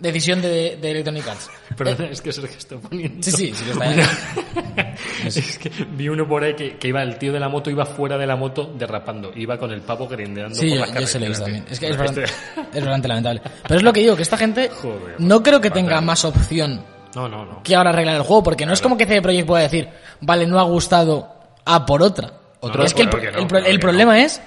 Decisión 0.01 0.41
de, 0.41 0.79
de 0.81 0.91
Electronic 0.93 1.27
Arts. 1.27 1.51
Perdón, 1.77 2.07
es 2.13 2.21
que 2.23 2.33
Sergio 2.33 2.57
está 2.57 2.77
poniendo. 2.77 3.21
Sí, 3.21 3.33
sí, 3.33 3.53
sí 3.53 3.65
que 3.65 3.71
está 3.73 3.89
Una- 3.89 4.95
es 5.27 5.59
que 5.59 5.71
vi 5.97 6.09
uno 6.09 6.29
por 6.29 6.45
ahí 6.45 6.55
que, 6.55 6.77
que 6.77 6.89
iba, 6.89 7.03
el 7.03 7.19
tío 7.19 7.33
de 7.33 7.41
la 7.41 7.49
moto 7.49 7.69
iba 7.69 7.85
fuera 7.85 8.17
de 8.17 8.25
la 8.25 8.37
moto 8.37 8.73
derrapando. 8.79 9.33
Iba 9.35 9.59
con 9.59 9.73
el 9.73 9.81
pavo 9.81 10.07
grindeando 10.07 10.55
Sí, 10.55 10.69
por 10.69 10.79
yo, 10.79 10.87
las 10.93 11.01
yo 11.01 11.07
se 11.09 11.19
lo 11.19 11.25
he 11.25 11.29
visto 11.31 11.45
también. 11.45 11.65
Es 11.69 11.81
que 11.81 11.89
es 11.89 11.97
bastante, 11.97 12.25
Este- 12.25 12.79
es 12.79 12.85
bastante 12.85 13.09
lamentable. 13.09 13.43
Pero 13.65 13.75
es 13.77 13.83
lo 13.83 13.93
que 13.93 14.01
digo, 14.01 14.15
que 14.15 14.23
esta 14.23 14.37
gente 14.37 14.69
Joder, 14.83 15.17
no 15.19 15.43
creo 15.43 15.61
que 15.61 15.71
tenga 15.73 16.01
más 16.01 16.25
opción 16.25 16.85
No, 17.17 17.29
no, 17.29 17.45
no. 17.45 17.63
que 17.65 17.75
ahora 17.75 17.91
arreglar 17.91 18.15
el 18.15 18.23
juego, 18.23 18.45
porque 18.45 18.67
no 18.67 18.73
es 18.75 18.81
como 18.81 18.97
que 18.97 19.05
CD 19.05 19.21
Projekt 19.21 19.49
pueda 19.49 19.65
decir, 19.65 19.89
vale, 20.21 20.47
no 20.47 20.61
ha 20.61 20.65
gustado, 20.65 21.35
a 21.65 21.85
por 21.85 22.03
otra. 22.03 22.35
Otro- 22.61 22.83
es 22.85 22.95
que 22.95 23.03
el, 23.03 23.09
claro 23.11 23.25
que 23.25 23.33
no, 23.33 23.39
el 23.39 23.47
pro- 23.47 23.59
claro 23.59 23.67
el 23.67 23.77
que 23.77 23.83
problema 23.83 24.21
es, 24.23 24.41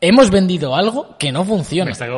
hemos 0.00 0.30
vendido 0.30 0.74
algo 0.74 1.16
que 1.18 1.30
no 1.30 1.44
funciona. 1.44 1.92
está- 1.92 2.08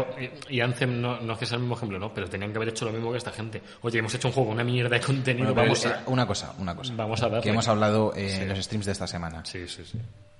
y 0.48 0.60
Anthem 0.60 1.00
no, 1.00 1.20
no 1.20 1.32
es 1.34 1.38
que 1.38 1.46
sea 1.46 1.56
el 1.56 1.60
mismo 1.62 1.76
ejemplo, 1.76 1.98
¿no? 1.98 2.12
Pero 2.14 2.28
tenían 2.28 2.50
que 2.50 2.56
haber 2.56 2.70
hecho 2.70 2.84
lo 2.86 2.92
mismo 2.92 3.12
que 3.12 3.18
esta 3.18 3.30
gente. 3.30 3.62
Oye, 3.82 3.98
hemos 3.98 4.14
hecho 4.14 4.28
un 4.28 4.34
juego 4.34 4.50
una 4.50 4.64
mierda 4.64 4.96
de 4.96 5.00
contenido, 5.04 5.48
Bueno, 5.52 5.62
vamos 5.62 5.84
eh, 5.84 5.88
a... 5.88 6.02
Una 6.10 6.26
cosa, 6.26 6.54
una 6.58 6.74
cosa. 6.74 6.92
Vamos 6.96 7.22
a 7.22 7.26
darle. 7.28 7.42
Que 7.42 7.50
hemos 7.50 7.68
hablado 7.68 8.12
eh, 8.16 8.28
Sí. 8.30 8.42
en 8.42 8.48
los 8.48 8.58
streams 8.58 8.86
de 8.86 8.92
esta 8.92 9.06
semana. 9.06 9.44
Sí, 9.44 9.68
sí, 9.68 9.82
sí. 9.84 9.98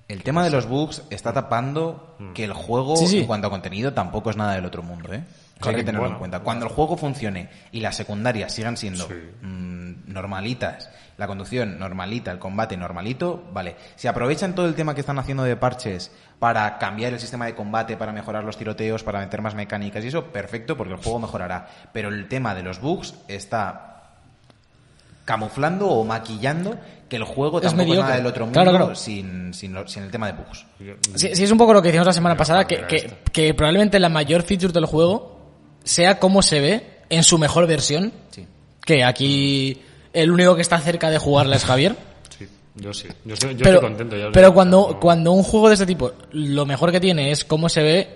El 0.09 0.23
tema 0.23 0.45
de 0.45 0.51
los 0.51 0.67
bugs 0.67 1.03
está 1.11 1.33
tapando 1.33 2.17
que 2.35 2.45
el 2.45 2.53
juego, 2.53 2.97
Sí, 2.97 3.07
sí. 3.07 3.19
en 3.21 3.27
cuanto 3.27 3.47
a 3.47 3.51
contenido, 3.51 3.93
tampoco 3.95 4.31
es 4.31 4.37
nada 4.37 4.55
del 4.55 4.65
otro 4.67 4.83
mundo, 4.83 5.13
¿eh? 5.13 5.23
Eso 5.57 5.71
hay 5.71 5.77
que 5.77 5.83
Correcto, 5.83 5.87
tenerlo 5.87 6.01
bueno. 6.01 6.15
en 6.17 6.19
cuenta. 6.19 6.41
Cuando 6.41 6.67
el 6.67 6.73
juego 6.73 6.97
funcione 6.97 7.49
y 7.73 7.81
las 7.81 7.97
secundarias 7.97 8.53
sigan 8.53 8.77
siendo 8.77 9.07
Sí. 9.07 9.15
mm, 9.43 10.13
normalitas, 10.13 10.91
la 11.17 11.27
conducción 11.29 11.79
normalita, 11.79 12.33
el 12.33 12.41
combate 12.41 12.77
normalito, 12.77 13.45
vale. 13.53 13.77
Si 13.95 14.09
aprovechan 14.09 14.55
todo 14.57 14.67
el 14.67 14.75
tema 14.75 14.95
que 14.95 15.01
están 15.01 15.19
haciendo 15.19 15.45
de 15.45 15.57
parches 15.57 16.11
para 16.41 16.77
cambiar 16.79 17.13
el 17.13 17.21
sistema 17.21 17.47
de 17.47 17.55
combate, 17.55 17.97
para 17.97 18.11
mejorar 18.13 18.43
los 18.43 18.57
tiroteos, 18.57 19.05
para 19.05 19.21
meter 19.21 19.41
más 19.43 19.55
mecánicas 19.55 20.05
y 20.05 20.09
eso, 20.09 20.25
perfecto, 20.27 20.77
porque 20.77 20.95
el 20.95 20.99
juego 21.01 21.21
mejorará. 21.21 21.69
Pero 21.93 22.09
el 22.09 22.27
tema 22.29 22.53
de 22.55 22.65
los 22.65 22.81
bugs 22.81 23.15
está 23.29 23.91
camuflando 25.25 25.89
o 25.89 26.05
maquillando 26.05 26.77
que 27.09 27.17
el 27.17 27.25
juego 27.25 27.59
Es 27.61 27.69
tampoco 27.69 27.95
nada 27.95 28.17
del 28.17 28.27
otro 28.27 28.45
mundo 28.45 28.61
Claro, 28.61 28.77
claro. 28.77 28.95
Sin, 28.95 29.55
sin, 29.55 29.73
lo- 29.73 29.87
sin 29.87 30.03
el 30.03 30.11
tema 30.11 30.27
de 30.27 30.33
bugs. 30.35 30.67
Sí, 31.15 31.31
sí, 31.35 31.45
es 31.45 31.51
un 31.51 31.59
poco 31.59 31.73
lo 31.73 31.81
que 31.81 31.89
decíamos 31.89 32.07
la 32.07 32.13
semana 32.13 32.37
pasada, 32.37 32.67
que, 32.67 32.83
que, 32.87 33.19
que 33.33 33.55
probablemente 33.55 33.99
la 33.99 34.09
mayor 34.11 34.43
feature 34.43 34.73
del 34.73 34.85
juego 34.87 35.34
sea 35.85 36.19
cómo 36.19 36.43
se 36.43 36.61
ve 36.61 36.87
en 37.11 37.23
su 37.23 37.39
mejor 37.39 37.67
versión 37.67 38.13
Sí. 38.31 38.47
Que 38.85 39.05
aquí 39.05 39.81
el 40.13 40.31
único 40.31 40.57
que 40.57 40.63
está 40.63 40.79
cerca 40.81 41.11
de 41.11 41.19
jugarla 41.19 41.57
es 41.57 41.65
Javier. 41.65 41.95
Sí, 42.39 42.49
yo 42.75 42.93
sí. 42.93 43.07
Yo, 43.25 43.35
estoy- 43.35 43.51
yo 43.55 43.59
pero 43.63 43.77
estoy 43.77 43.89
contento. 43.91 44.17
ya 44.17 44.31
pero 44.33 44.53
cuando, 44.53 44.99
cuando 45.01 45.31
un 45.33 45.45
juego 45.45 45.69
de 45.69 45.75
este 45.75 45.87
tipo, 45.87 46.11
lo 46.33 46.67
mejor 46.67 46.91
que 46.91 46.99
tiene 47.01 47.31
es 47.31 47.45
cómo 47.45 47.69
se 47.69 47.83
ve, 47.83 48.09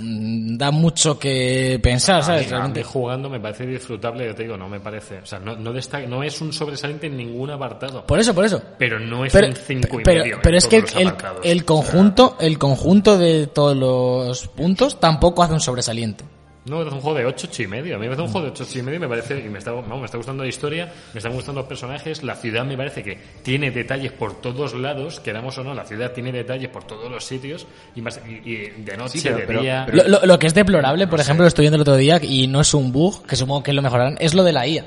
mm, 0.00 0.56
da 0.56 0.70
mucho 0.70 1.18
que 1.18 1.78
pensar, 1.82 2.20
A 2.20 2.22
¿sabes? 2.22 2.50
mí- 2.50 2.56
a 2.56 2.66
mí 2.68 2.82
jugando 2.82 3.28
me 3.28 3.38
parece 3.38 3.66
disfrutable, 3.66 4.26
yo 4.26 4.34
te 4.34 4.44
digo, 4.44 4.56
no 4.56 4.68
me 4.68 4.80
parece. 4.80 5.18
O 5.18 5.26
sea, 5.26 5.38
no, 5.38 5.54
no, 5.56 5.72
destaca- 5.72 6.06
no 6.08 6.22
es 6.22 6.40
un 6.40 6.52
sobresaliente 6.52 7.06
en 7.08 7.16
ningún 7.16 7.50
apartado. 7.50 8.06
Por 8.06 8.18
eso, 8.18 8.34
por 8.34 8.44
eso. 8.46 8.60
pero 8.78 8.98
no 8.98 9.24
es 9.26 9.32
Pero, 9.32 9.48
un 9.48 9.54
5 9.54 10.00
y 10.00 10.02
pero, 10.04 10.24
medio. 10.24 10.38
pero 10.42 10.56
es 10.56 10.66
que 10.66 10.78
el, 10.78 11.12
el 11.44 11.64
conjunto, 11.64 12.36
el 12.40 12.58
conjunto 12.58 13.18
de 13.18 13.46
todos 13.46 13.76
los 13.76 14.48
puntos 14.48 14.98
tampoco 14.98 15.42
hace 15.42 15.52
un 15.52 15.60
sobresaliente. 15.60 16.24
No, 16.66 16.82
es 16.82 16.92
un 16.92 17.00
juego 17.00 17.16
de 17.18 17.24
8, 17.26 17.46
8 17.50 17.62
y 17.62 17.66
medio. 17.68 17.94
A 17.94 17.98
mí 17.98 18.02
me 18.06 18.08
parece 18.08 18.22
un 18.22 18.28
juego 18.32 18.46
de 18.46 18.52
8, 18.52 18.64
8 18.68 18.78
y 18.78 18.82
medio 18.82 18.96
y 18.96 19.00
me 19.00 19.08
parece, 19.08 19.38
y 19.38 19.48
me 19.48 19.58
está, 19.58 19.70
vamos, 19.72 20.00
me 20.00 20.04
está 20.04 20.16
gustando 20.16 20.42
la 20.42 20.48
historia, 20.48 20.92
me 21.14 21.18
están 21.18 21.32
gustando 21.32 21.60
los 21.60 21.68
personajes, 21.68 22.22
la 22.24 22.34
ciudad 22.34 22.64
me 22.64 22.76
parece 22.76 23.02
que 23.04 23.18
tiene 23.42 23.70
detalles 23.70 24.10
por 24.12 24.40
todos 24.40 24.74
lados, 24.74 25.20
queramos 25.20 25.56
o 25.58 25.64
no, 25.64 25.74
la 25.74 25.84
ciudad 25.84 26.10
tiene 26.12 26.32
detalles 26.32 26.68
por 26.68 26.82
todos 26.84 27.10
los 27.10 27.24
sitios 27.24 27.66
y, 27.94 28.02
más, 28.02 28.20
y, 28.28 28.50
y 28.50 28.56
de 28.78 28.96
noche, 28.96 29.18
Sí, 29.18 29.24
pero- 29.24 29.36
de 29.38 29.46
pero- 29.46 29.62
día. 29.62 29.84
pero- 29.86 30.02
Lo, 30.08 30.18
lo- 30.20 30.26
lo 30.26 30.38
que 30.40 30.48
es 30.48 30.54
deplorable, 30.54 31.06
por 31.06 31.20
ejemplo, 31.20 31.44
lo 31.44 31.48
estoy 31.48 31.62
viendo 31.62 31.76
el 31.76 31.82
otro 31.82 31.96
día 31.96 32.18
y 32.22 32.48
no 32.48 32.60
es 32.60 32.74
un 32.74 32.90
bug, 32.92 33.24
que 33.26 33.36
supongo 33.36 33.62
que 33.62 33.72
lo 33.72 33.80
mejorarán, 33.82 34.16
es 34.20 34.34
lo 34.34 34.42
de 34.42 34.52
la 34.52 34.66
IA. 34.66 34.84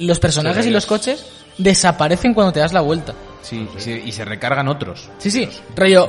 Los 0.00 0.18
personajes 0.18 0.64
Sí, 0.64 0.70
y 0.70 0.72
los 0.72 0.82
es- 0.84 0.88
coches 0.88 1.26
desaparecen 1.58 2.34
cuando 2.34 2.52
te 2.52 2.60
das 2.60 2.72
la 2.72 2.80
vuelta. 2.80 3.14
Sí, 3.42 3.68
y 3.76 3.80
se, 3.80 3.92
y 3.98 4.12
se 4.12 4.24
recargan 4.24 4.68
otros. 4.68 5.08
Sí, 5.18 5.30
sí, 5.30 5.48
rollo 5.76 6.08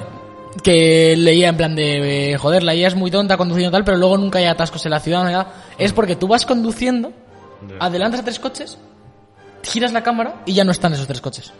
que 0.64 1.16
leía 1.18 1.50
en 1.50 1.58
plan 1.58 1.76
de, 1.76 2.32
eh, 2.34 2.38
joder, 2.38 2.64
la 2.64 2.74
IA 2.76 2.88
es 2.88 2.96
muy 2.96 3.12
tonta 3.12 3.38
conduciendo 3.38 3.72
tal, 3.72 3.84
pero 3.84 3.98
luego 3.98 4.18
nunca 4.18 4.40
hay 4.40 4.46
atascos 4.46 4.84
en 4.86 4.92
la 4.92 5.00
ciudad. 5.00 5.24
no. 5.46 5.46
Es 5.78 5.94
porque 5.94 6.16
tú 6.16 6.28
vas 6.28 6.46
conduciendo, 6.46 7.12
adelantas 7.80 8.22
a 8.22 8.24
tres 8.24 8.40
coches, 8.40 8.78
giras 9.64 9.92
la 9.94 10.04
cámara 10.04 10.42
y 10.46 10.54
ya 10.54 10.64
no 10.64 10.72
están 10.72 10.94
esos 10.94 11.08
tres 11.08 11.22
coches. 11.22 11.52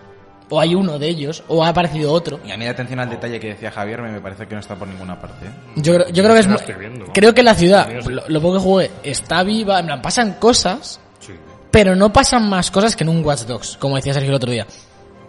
O 0.52 0.60
hay 0.60 0.74
uno 0.74 0.98
de 0.98 1.08
ellos, 1.08 1.44
o 1.48 1.64
ha 1.64 1.68
aparecido 1.68 2.12
otro. 2.12 2.40
Y 2.44 2.52
a 2.52 2.58
mí 2.58 2.66
la 2.66 2.72
atención 2.72 3.00
al 3.00 3.08
detalle 3.10 3.40
que 3.40 3.50
decía 3.50 3.70
Javier 3.70 4.02
me, 4.02 4.12
me 4.12 4.20
parece 4.20 4.48
que 4.48 4.56
no 4.56 4.62
está 4.62 4.76
por 4.76 4.88
ninguna 4.88 5.22
parte. 5.22 5.46
¿eh? 5.46 5.50
Yo, 5.76 5.94
creo- 5.94 6.10
yo 6.10 6.24
creo 6.24 6.34
que 6.34 6.40
es... 6.40 6.48
Lo 6.48 6.54
mu- 6.54 6.58
estoy 6.60 6.74
viendo, 6.76 7.06
¿no? 7.06 7.14
Creo 7.14 7.36
que 7.36 7.44
la 7.44 7.54
ciudad, 7.54 7.88
lo, 8.08 8.24
lo 8.28 8.42
poco 8.42 8.54
que 8.56 8.60
jugué, 8.60 8.92
está 9.04 9.44
viva, 9.44 9.80
en 9.80 9.86
plan, 9.86 10.02
pasan 10.02 10.34
cosas, 10.40 11.00
Sí. 11.20 11.34
pero 11.70 11.96
no 11.96 12.12
pasan 12.12 12.50
más 12.50 12.72
cosas 12.72 12.96
que 12.96 13.04
en 13.04 13.10
un 13.10 13.24
Watch 13.24 13.42
Dogs, 13.42 13.78
como 13.78 13.96
decía 13.98 14.12
Sergio 14.16 14.30
el 14.32 14.36
otro 14.38 14.50
día. 14.52 14.66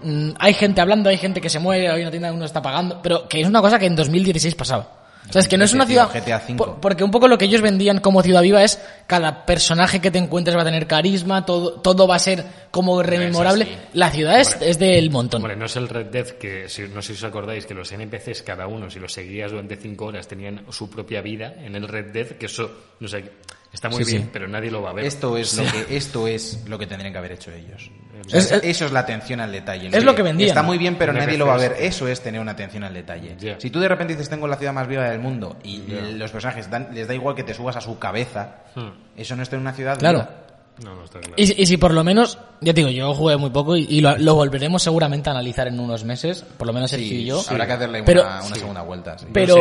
Mm, 0.03 0.31
hay 0.39 0.55
gente 0.55 0.81
hablando, 0.81 1.09
hay 1.11 1.19
gente 1.19 1.41
que 1.41 1.51
se 1.51 1.59
muere, 1.59 1.89
hay 1.89 2.03
una 2.03 2.11
tienda 2.11 2.29
que 2.31 2.37
uno 2.37 2.45
está 2.45 2.63
pagando, 2.63 3.01
pero 3.03 3.29
que 3.29 3.41
es 3.41 3.47
una 3.49 3.61
cosa 3.61 3.79
que 3.79 3.87
en 3.87 3.97
2016 3.97 4.55
pasaba. 4.55 4.97
O 5.29 5.33
sea, 5.33 5.41
es 5.43 5.49
que 5.49 5.59
no 5.59 5.65
es 5.65 5.75
una 5.75 5.87
ciudad... 5.87 6.09
GTA 6.13 6.39
V. 6.49 6.55
por- 6.57 6.81
porque 6.81 7.05
un 7.05 7.11
poco 7.11 7.29
lo 7.29 7.37
que 7.39 7.45
ellos 7.45 7.61
vendían 7.61 8.01
como 8.01 8.23
ciudad 8.23 8.43
viva 8.43 8.65
es 8.65 8.81
cada 9.07 9.45
personaje 9.47 10.01
que 10.01 10.11
te 10.11 10.19
encuentres 10.19 10.57
va 10.57 10.63
a 10.63 10.65
tener 10.65 10.87
carisma, 10.89 11.45
todo, 11.47 11.75
todo 11.75 12.09
va 12.09 12.17
a 12.17 12.19
ser 12.19 12.45
como 12.73 13.01
rememorable. 13.03 13.69
La 13.93 14.11
ciudad 14.11 14.41
es, 14.41 14.57
es 14.61 14.79
del 14.79 15.11
montón. 15.11 15.43
Hombre, 15.43 15.57
no 15.57 15.67
es 15.67 15.77
el 15.77 15.89
Red 15.89 16.07
Dead 16.07 16.27
que, 16.31 16.69
si, 16.69 16.83
no 16.89 17.01
sé 17.03 17.15
si 17.15 17.19
os 17.19 17.25
acordáis, 17.31 17.67
que 17.67 17.75
los 17.75 17.93
NPCs 17.93 18.43
cada 18.43 18.67
uno, 18.67 18.91
si 18.91 18.99
los 18.99 19.13
seguías 19.13 19.51
durante 19.53 19.77
5 19.77 20.05
horas, 20.05 20.27
tenían 20.27 20.65
su 20.71 20.89
propia 20.91 21.21
vida 21.21 21.55
en 21.63 21.77
el 21.77 21.87
Red 21.87 22.13
Dead, 22.13 22.27
que 22.39 22.47
eso, 22.47 22.69
no 22.99 23.07
sé, 23.07 23.31
está 23.73 23.89
muy 23.89 24.05
Sí, 24.05 24.11
bien, 24.13 24.23
sí. 24.25 24.31
pero 24.33 24.49
nadie 24.49 24.71
lo 24.71 24.83
va 24.83 24.91
a 24.91 24.93
ver. 24.93 25.05
Esto 25.05 25.37
es 25.37 25.57
lo 25.57 25.65
que 25.65 25.97
esto 25.97 26.27
es 26.27 26.65
lo 26.69 26.79
que 26.79 26.87
tendrían 26.87 27.13
que 27.13 27.19
haber 27.19 27.33
hecho 27.33 27.51
ellos. 27.53 27.91
Es- 28.33 28.53
es- 28.53 28.63
eso 28.65 28.87
es 28.87 28.93
la 28.93 29.01
atención 29.01 29.41
al 29.41 29.51
detalle. 29.51 29.89
es 29.97 30.05
lo 30.05 30.15
que 30.15 30.23
vendían. 30.23 30.49
Está 30.49 30.63
muy 30.63 30.77
bien, 30.79 30.97
pero 30.97 31.13
nadie 31.13 31.39
lo 31.39 31.47
va 31.47 31.55
a 31.55 31.59
ver. 31.59 31.77
Eso 31.79 32.07
es 32.09 32.21
tener 32.21 32.41
una 32.41 32.53
atención 32.53 32.85
al 32.85 32.95
detalle. 32.95 33.37
Si 33.59 33.71
tú 33.71 33.81
de 33.81 33.89
repente 33.89 34.13
dices 34.15 34.29
tengo 34.29 34.47
la 34.47 34.57
ciudad 34.57 34.73
más 34.73 34.87
viva 34.89 35.09
del 35.09 35.21
mundo 35.21 35.57
y 35.65 35.83
los 36.17 36.31
personajes 36.31 36.71
dan- 36.71 36.89
les 36.93 37.09
da 37.09 37.15
igual 37.15 37.35
que 37.35 37.43
te 37.45 37.55
subas 37.55 37.77
a 37.77 37.81
su 37.81 37.99
cabeza, 37.99 38.65
Hmm. 38.75 38.89
eso 39.17 39.37
no 39.37 39.43
es 39.43 39.49
tener 39.49 39.61
una 39.63 39.73
ciudad 39.73 39.99
Claro. 39.99 40.19
viva. 40.21 40.37
No, 40.85 40.95
no 40.95 41.05
está 41.05 41.19
claro. 41.21 41.35
Y, 41.37 41.47
si- 41.47 41.55
y 41.61 41.67
si 41.67 41.77
por 41.77 41.93
lo 41.93 42.03
menos, 42.05 42.39
ya 42.63 42.73
te 42.73 42.81
digo, 42.81 42.89
yo 42.91 43.13
jugué 43.15 43.37
muy 43.37 43.51
poco 43.51 43.77
y, 43.77 43.87
y 43.91 44.01
lo, 44.01 44.17
lo 44.17 44.35
volveremos 44.35 44.83
seguramente 44.83 45.29
a 45.29 45.33
analizar 45.33 45.69
en 45.69 45.79
unos 45.79 46.05
meses, 46.05 46.43
por 46.57 46.67
lo 46.67 46.73
menos 46.73 46.91
Sergio 46.91 47.09
Sí, 47.09 47.17
y 47.17 47.25
yo. 47.27 47.43
habrá 47.51 47.67
que 47.67 47.73
hacerle 47.75 48.03
Pero- 48.03 48.23
una, 48.23 48.43
una 48.43 48.55
segunda 48.57 48.81
vuelta. 48.83 49.19
sí. 49.19 49.27
Pero 49.31 49.57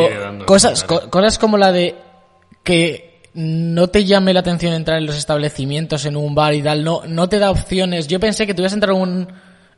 cosas, 0.46 0.84
co- 0.86 1.10
cosas 1.10 1.38
como 1.38 1.58
la 1.58 1.74
de 1.74 1.96
que 2.64 3.09
no 3.34 3.88
te 3.88 4.06
llame 4.06 4.34
la 4.34 4.40
atención 4.42 4.74
entrar 4.74 4.98
en 4.98 5.06
los 5.06 5.18
establecimientos, 5.18 6.06
en 6.06 6.16
un 6.18 6.34
bar 6.36 6.54
y 6.54 6.62
tal, 6.62 6.84
no, 6.84 7.02
no 7.08 7.30
te 7.30 7.40
da 7.40 7.52
opciones. 7.52 8.08
Yo 8.08 8.20
pensé 8.20 8.46
que 8.48 8.54
tú 8.54 8.62
ibas 8.62 8.74
a 8.74 8.76
entrar 8.76 8.92
a, 8.92 8.96
un- 8.96 9.28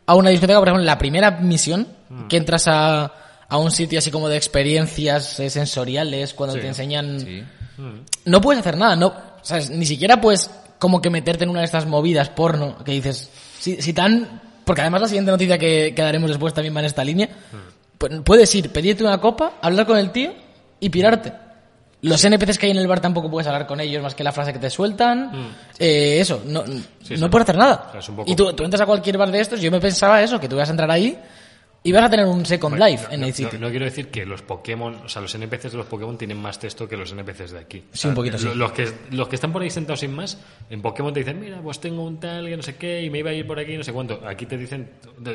a 0.06 0.16
una 0.16 0.30
discoteca, 0.30 0.60
por 0.60 0.68
ejemplo, 0.68 0.82
en 0.82 0.86
la 0.88 0.98
primera 0.98 1.32
misión, 1.32 1.88
Mm. 2.10 2.28
que 2.28 2.38
entras 2.38 2.68
a, 2.68 3.12
a 3.48 3.58
un 3.58 3.72
sitio 3.72 4.00
así 4.00 4.12
como 4.12 4.28
de 4.28 4.36
experiencias 4.38 5.40
eh, 5.40 5.50
sensoriales, 5.50 6.34
cuando 6.34 6.56
Sí. 6.56 6.62
te 6.62 6.68
enseñan... 6.68 7.20
Sí. 7.20 7.44
No 8.26 8.42
puedes 8.42 8.60
hacer 8.60 8.78
nada, 8.78 8.96
no, 8.96 9.14
¿sabes? 9.42 9.70
Ni 9.72 9.86
siquiera 9.86 10.20
puedes 10.22 10.52
como 10.78 11.02
que 11.02 11.10
meterte 11.10 11.46
en 11.46 11.50
una 11.50 11.60
de 11.62 11.66
estas 11.66 11.86
movidas 11.88 12.30
porno 12.30 12.78
que 12.84 12.92
dices, 12.92 13.30
si, 13.60 13.82
si 13.82 13.94
tan... 13.94 14.42
Porque 14.66 14.82
además 14.82 15.02
la 15.02 15.08
siguiente 15.08 15.32
noticia 15.32 15.58
que, 15.58 15.94
que 15.96 16.02
daremos 16.02 16.30
después 16.30 16.54
también 16.54 16.76
va 16.76 16.80
en 16.82 16.86
esta 16.86 17.04
línea. 17.04 17.30
Pues 17.98 18.12
puedes 18.24 18.54
ir, 18.56 18.70
pedirte 18.72 19.04
una 19.04 19.20
copa, 19.20 19.54
hablar 19.62 19.86
con 19.88 19.98
el 19.98 20.12
tío 20.12 20.34
y 20.80 20.90
pirarte. 20.90 21.34
Los 22.04 22.24
NPCs 22.24 22.58
que 22.58 22.66
hay 22.66 22.72
en 22.72 22.78
el 22.78 22.88
bar 22.88 23.00
tampoco 23.00 23.30
puedes 23.30 23.46
hablar 23.48 23.68
con 23.68 23.80
ellos 23.80 24.02
más 24.02 24.16
que 24.16 24.24
la 24.24 24.32
frase 24.32 24.52
que 24.54 24.60
te 24.60 24.70
sueltan. 24.72 25.32
Eh, 25.78 26.18
eso, 26.20 26.42
no, 26.46 26.64
Sí, 26.66 27.14
no 27.16 27.26
sí. 27.28 27.30
puedes 27.30 27.44
hacer 27.46 27.58
nada. 27.58 27.86
O 27.90 27.92
sea, 27.92 28.00
es 28.00 28.10
un 28.10 28.16
poco- 28.16 28.32
Y 28.32 28.36
tú, 28.36 28.52
tú 28.54 28.64
entras 28.64 28.82
a 28.82 28.86
cualquier 28.88 29.18
bar 29.20 29.30
de 29.32 29.40
estos, 29.40 29.62
yo 29.62 29.70
me 29.70 29.80
pensaba 29.80 30.22
eso, 30.22 30.40
que 30.40 30.48
tú 30.50 30.56
ibas 30.56 30.68
a 30.70 30.72
entrar 30.72 30.90
ahí 30.90 31.18
y 31.84 31.92
vas 31.92 32.04
a 32.04 32.10
tener 32.10 32.26
un 32.28 32.46
Second 32.46 32.78
Bueno, 32.78 32.86
Life 32.86 33.06
no- 33.08 33.14
en 33.16 33.24
el 33.24 33.34
sitio. 33.34 33.60
No, 33.60 33.66
no 33.66 33.72
quiero 33.72 33.86
decir 33.86 34.10
que 34.10 34.26
los 34.26 34.42
Pokémon, 34.44 34.96
o 35.06 35.10
sea, 35.10 35.22
los 35.22 35.34
NPCs 35.34 35.72
de 35.72 35.78
los 35.80 35.88
Pokémon 35.88 36.18
tienen 36.18 36.38
más 36.38 36.60
texto 36.60 36.88
que 36.88 36.96
los 36.96 37.12
NPCs 37.12 37.52
de 37.52 37.60
aquí. 37.60 37.80
Sí, 37.80 37.88
O 37.94 37.98
sea, 37.98 38.10
un 38.10 38.16
poquito, 38.16 38.38
sí. 38.38 38.46
lo- 38.46 38.56
Los 38.56 38.72
que, 38.72 38.88
los 39.12 39.28
que 39.28 39.36
están 39.36 39.52
por 39.52 39.62
ahí 39.64 39.70
sentados 39.72 40.00
sin 40.02 40.14
más, 40.14 40.40
en 40.70 40.82
Pokémon 40.82 41.12
te 41.14 41.22
dicen, 41.22 41.40
mira, 41.40 41.60
pues 41.62 41.80
tengo 41.80 42.04
un 42.04 42.20
tal 42.20 42.48
que 42.48 42.56
no 42.58 42.62
sé 42.64 42.76
qué 42.76 43.02
y 43.02 43.10
me 43.10 43.20
iba 43.20 43.32
a 43.32 43.34
ir 43.34 43.48
por 43.48 43.58
aquí 43.60 43.76
no 43.78 43.84
sé 43.84 43.92
cuánto. 43.94 44.22
Aquí 44.28 44.46
te 44.46 44.58
dicen, 44.58 44.92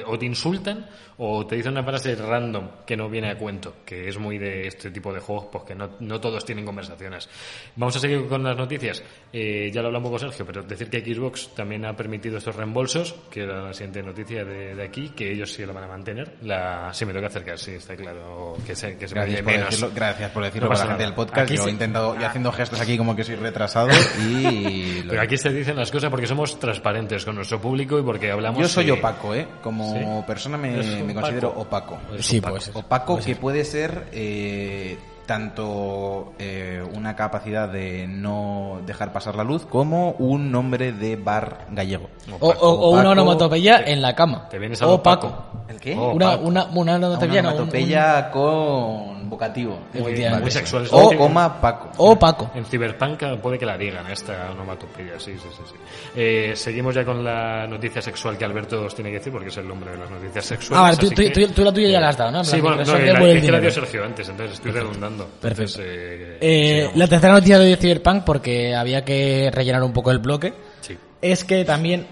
o 0.07 0.19
te 0.19 0.27
insultan 0.27 0.87
o 1.19 1.47
te 1.47 1.57
dicen 1.57 1.73
una 1.73 1.83
frase 1.83 2.15
random 2.15 2.69
que 2.87 2.97
no 2.97 3.09
viene 3.09 3.31
a 3.31 3.37
cuento, 3.39 3.77
que 3.85 4.09
es 4.09 4.19
muy 4.19 4.39
de 4.39 4.69
este 4.69 4.91
tipo 4.91 5.13
de 5.13 5.19
juegos, 5.21 5.47
pues 5.51 5.65
que 5.65 5.75
no, 5.75 5.91
no 6.01 6.21
todos 6.21 6.45
tienen 6.45 6.65
conversaciones. 6.65 7.29
Vamos 7.75 7.97
a 7.97 7.99
seguir 7.99 8.27
con 8.29 8.45
las 8.45 8.57
noticias. 8.57 9.03
Eh, 9.33 9.71
ya 9.75 9.81
lo 9.83 9.89
hablamos 9.89 10.11
con 10.11 10.21
Sergio, 10.21 10.47
pero 10.47 10.63
decir 10.63 10.89
que 10.91 11.01
Xbox 11.05 11.55
también 11.55 11.85
ha 11.87 11.97
permitido 11.97 12.39
estos 12.39 12.55
reembolsos, 12.55 13.15
que 13.31 13.43
era 13.43 13.63
la 13.63 13.73
siguiente 13.75 14.03
noticia 14.03 14.45
de, 14.45 14.75
de 14.75 14.83
aquí, 14.85 15.09
que 15.09 15.33
ellos 15.33 15.53
sí 15.53 15.65
lo 15.67 15.73
van 15.75 15.85
a 15.85 15.89
mantener. 15.89 16.36
La, 16.43 16.91
sí, 16.93 17.07
me 17.07 17.15
toca 17.15 17.29
acercar, 17.29 17.59
sí, 17.59 17.73
está 17.73 17.97
claro. 17.97 18.57
Que 18.67 18.77
se, 18.77 18.97
que 18.99 19.09
se 19.09 19.15
Gracias 19.15 19.37
vaya 19.37 19.45
por, 19.45 19.53
menos. 19.53 19.71
decirlo, 19.71 19.91
gracias 19.95 20.31
por 20.31 20.45
decirlo 20.45 20.69
No 20.69 20.75
para 20.75 20.81
la 20.81 20.87
gente 20.91 21.03
nada. 21.05 21.07
del 21.07 21.15
podcast. 21.15 21.39
Aquí 21.47 21.57
yo 21.57 21.63
se- 21.63 21.69
he 21.69 21.73
intentado, 21.73 22.19
yo 22.19 22.27
haciendo 22.27 22.53
gestos 22.53 22.81
aquí 22.81 22.99
como 22.99 23.17
que 23.17 23.25
soy 23.25 23.37
retrasado 23.37 23.89
y... 24.21 25.03
lo- 25.03 25.11
Pero 25.11 25.23
aquí 25.23 25.39
se 25.39 25.49
dicen 25.51 25.77
las 25.77 25.91
cosas 25.91 26.11
porque 26.11 26.27
somos 26.27 26.59
transparentes 26.61 27.25
con 27.25 27.37
nuestro 27.37 27.59
público 27.61 27.99
y 27.99 28.03
porque 28.03 28.31
hablamos. 28.31 28.61
Yo 28.61 28.69
soy 28.69 28.91
opaco, 28.91 29.35
¿eh? 29.35 29.49
Como 29.63 29.93
¿Sí? 29.95 30.25
persona 30.27 30.59
me, 30.59 30.75
¿Eres 30.75 30.87
me 30.87 31.03
opaco? 31.05 31.21
considero 31.21 31.49
opaco. 31.57 31.99
Sí, 32.21 32.39
opaco. 32.39 32.55
pues. 32.57 32.71
Opaco 32.75 33.19
que 33.19 33.37
puede 33.37 33.65
ser 33.65 34.09
eh, 34.13 34.99
tanto 35.27 36.33
eh, 36.39 36.83
una 36.95 37.15
capacidad 37.17 37.69
de 37.69 38.07
no 38.09 38.81
dejar 38.87 39.13
pasar 39.13 39.35
la 39.35 39.45
luz 39.45 39.67
como 39.67 40.13
un 40.13 40.51
nombre 40.51 40.93
de 40.93 41.17
bar 41.17 41.67
gallego. 41.71 42.09
O, 42.41 42.49
o- 42.49 42.71
o 42.71 42.91
una 42.91 43.11
onomatopeya 43.11 43.81
en 43.87 44.01
la 44.03 44.15
cama. 44.15 44.49
Te 44.49 44.59
vienes 44.59 44.81
a 44.83 44.87
o 44.87 45.03
Paco. 45.03 45.29
Paco. 45.29 45.45
¿El 45.69 45.81
qué? 45.81 45.95
Una, 45.95 46.31
Paco. 46.33 46.47
una, 46.47 46.65
una 46.67 46.95
onomatopeya, 46.95 47.41
Una 47.41 47.43
no, 47.43 47.49
un- 47.49 47.55
onomatopeya 47.63 48.31
con 48.31 49.16
vocativo. 49.29 49.79
Muy, 49.95 50.15
muy 50.41 50.51
sexual. 50.51 50.87
O 50.91 51.11
que- 51.11 51.17
coma 51.17 51.61
Paco. 51.61 51.91
o 51.99 52.19
Paco. 52.19 52.51
En 52.55 52.65
Cyberpunk 52.65 53.23
puede 53.43 53.59
que 53.59 53.67
la 53.67 53.77
digan 53.79 54.11
esta 54.11 54.51
onomatopeya, 54.53 55.19
sí, 55.19 55.33
sí, 55.35 55.49
sí. 55.51 55.63
sí. 55.67 55.75
Eh, 56.17 56.53
seguimos 56.55 56.95
ya 56.95 57.05
con 57.05 57.23
la 57.25 57.67
noticia 57.67 58.01
sexual 58.03 58.37
que 58.39 58.45
Alberto 58.45 58.85
os 58.85 58.95
tiene 58.95 59.11
que 59.11 59.19
decir 59.19 59.33
porque 59.33 59.49
es 59.49 59.57
el 59.57 59.69
nombre 59.69 59.91
de 59.93 59.99
las 59.99 60.11
noticias 60.11 60.45
sexuales. 60.45 60.79
Ah, 60.79 60.83
vale, 60.83 60.97
tú, 60.97 61.09
tú, 61.11 61.15
que- 61.23 61.31
tú- 61.31 61.53
tú 61.55 61.65
la 61.65 61.73
tuya 61.73 61.89
ya 61.89 62.01
la 62.01 62.09
has 62.09 62.17
dado, 62.17 62.31
¿no? 62.33 62.39
En 62.39 62.45
Sí, 62.45 62.61
bueno, 62.61 62.77
no, 62.77 62.83
la, 62.99 63.19
por 63.19 63.29
el 63.29 63.37
es 63.39 63.45
que 63.45 63.53
la 63.53 63.61
dio. 63.61 63.71
Sergio 63.71 64.05
antes, 64.05 64.29
entonces 64.29 64.55
estoy 64.55 64.73
redundando. 64.73 65.25
Perfecto. 65.41 65.81
Entonces, 65.81 65.87
eh, 65.87 66.39
Eh, 66.41 66.91
la 66.95 67.07
tercera 67.09 67.33
noticia 67.35 67.59
de 67.59 67.77
Cyberpunk, 67.77 68.25
porque 68.25 68.75
había 68.75 69.05
que 69.05 69.51
rellenar 69.53 69.83
un 69.83 69.93
poco 69.93 70.11
el 70.11 70.19
bloque, 70.19 70.53
Sí. 70.81 70.97
es 71.23 71.45
que 71.45 71.65
también, 71.65 72.07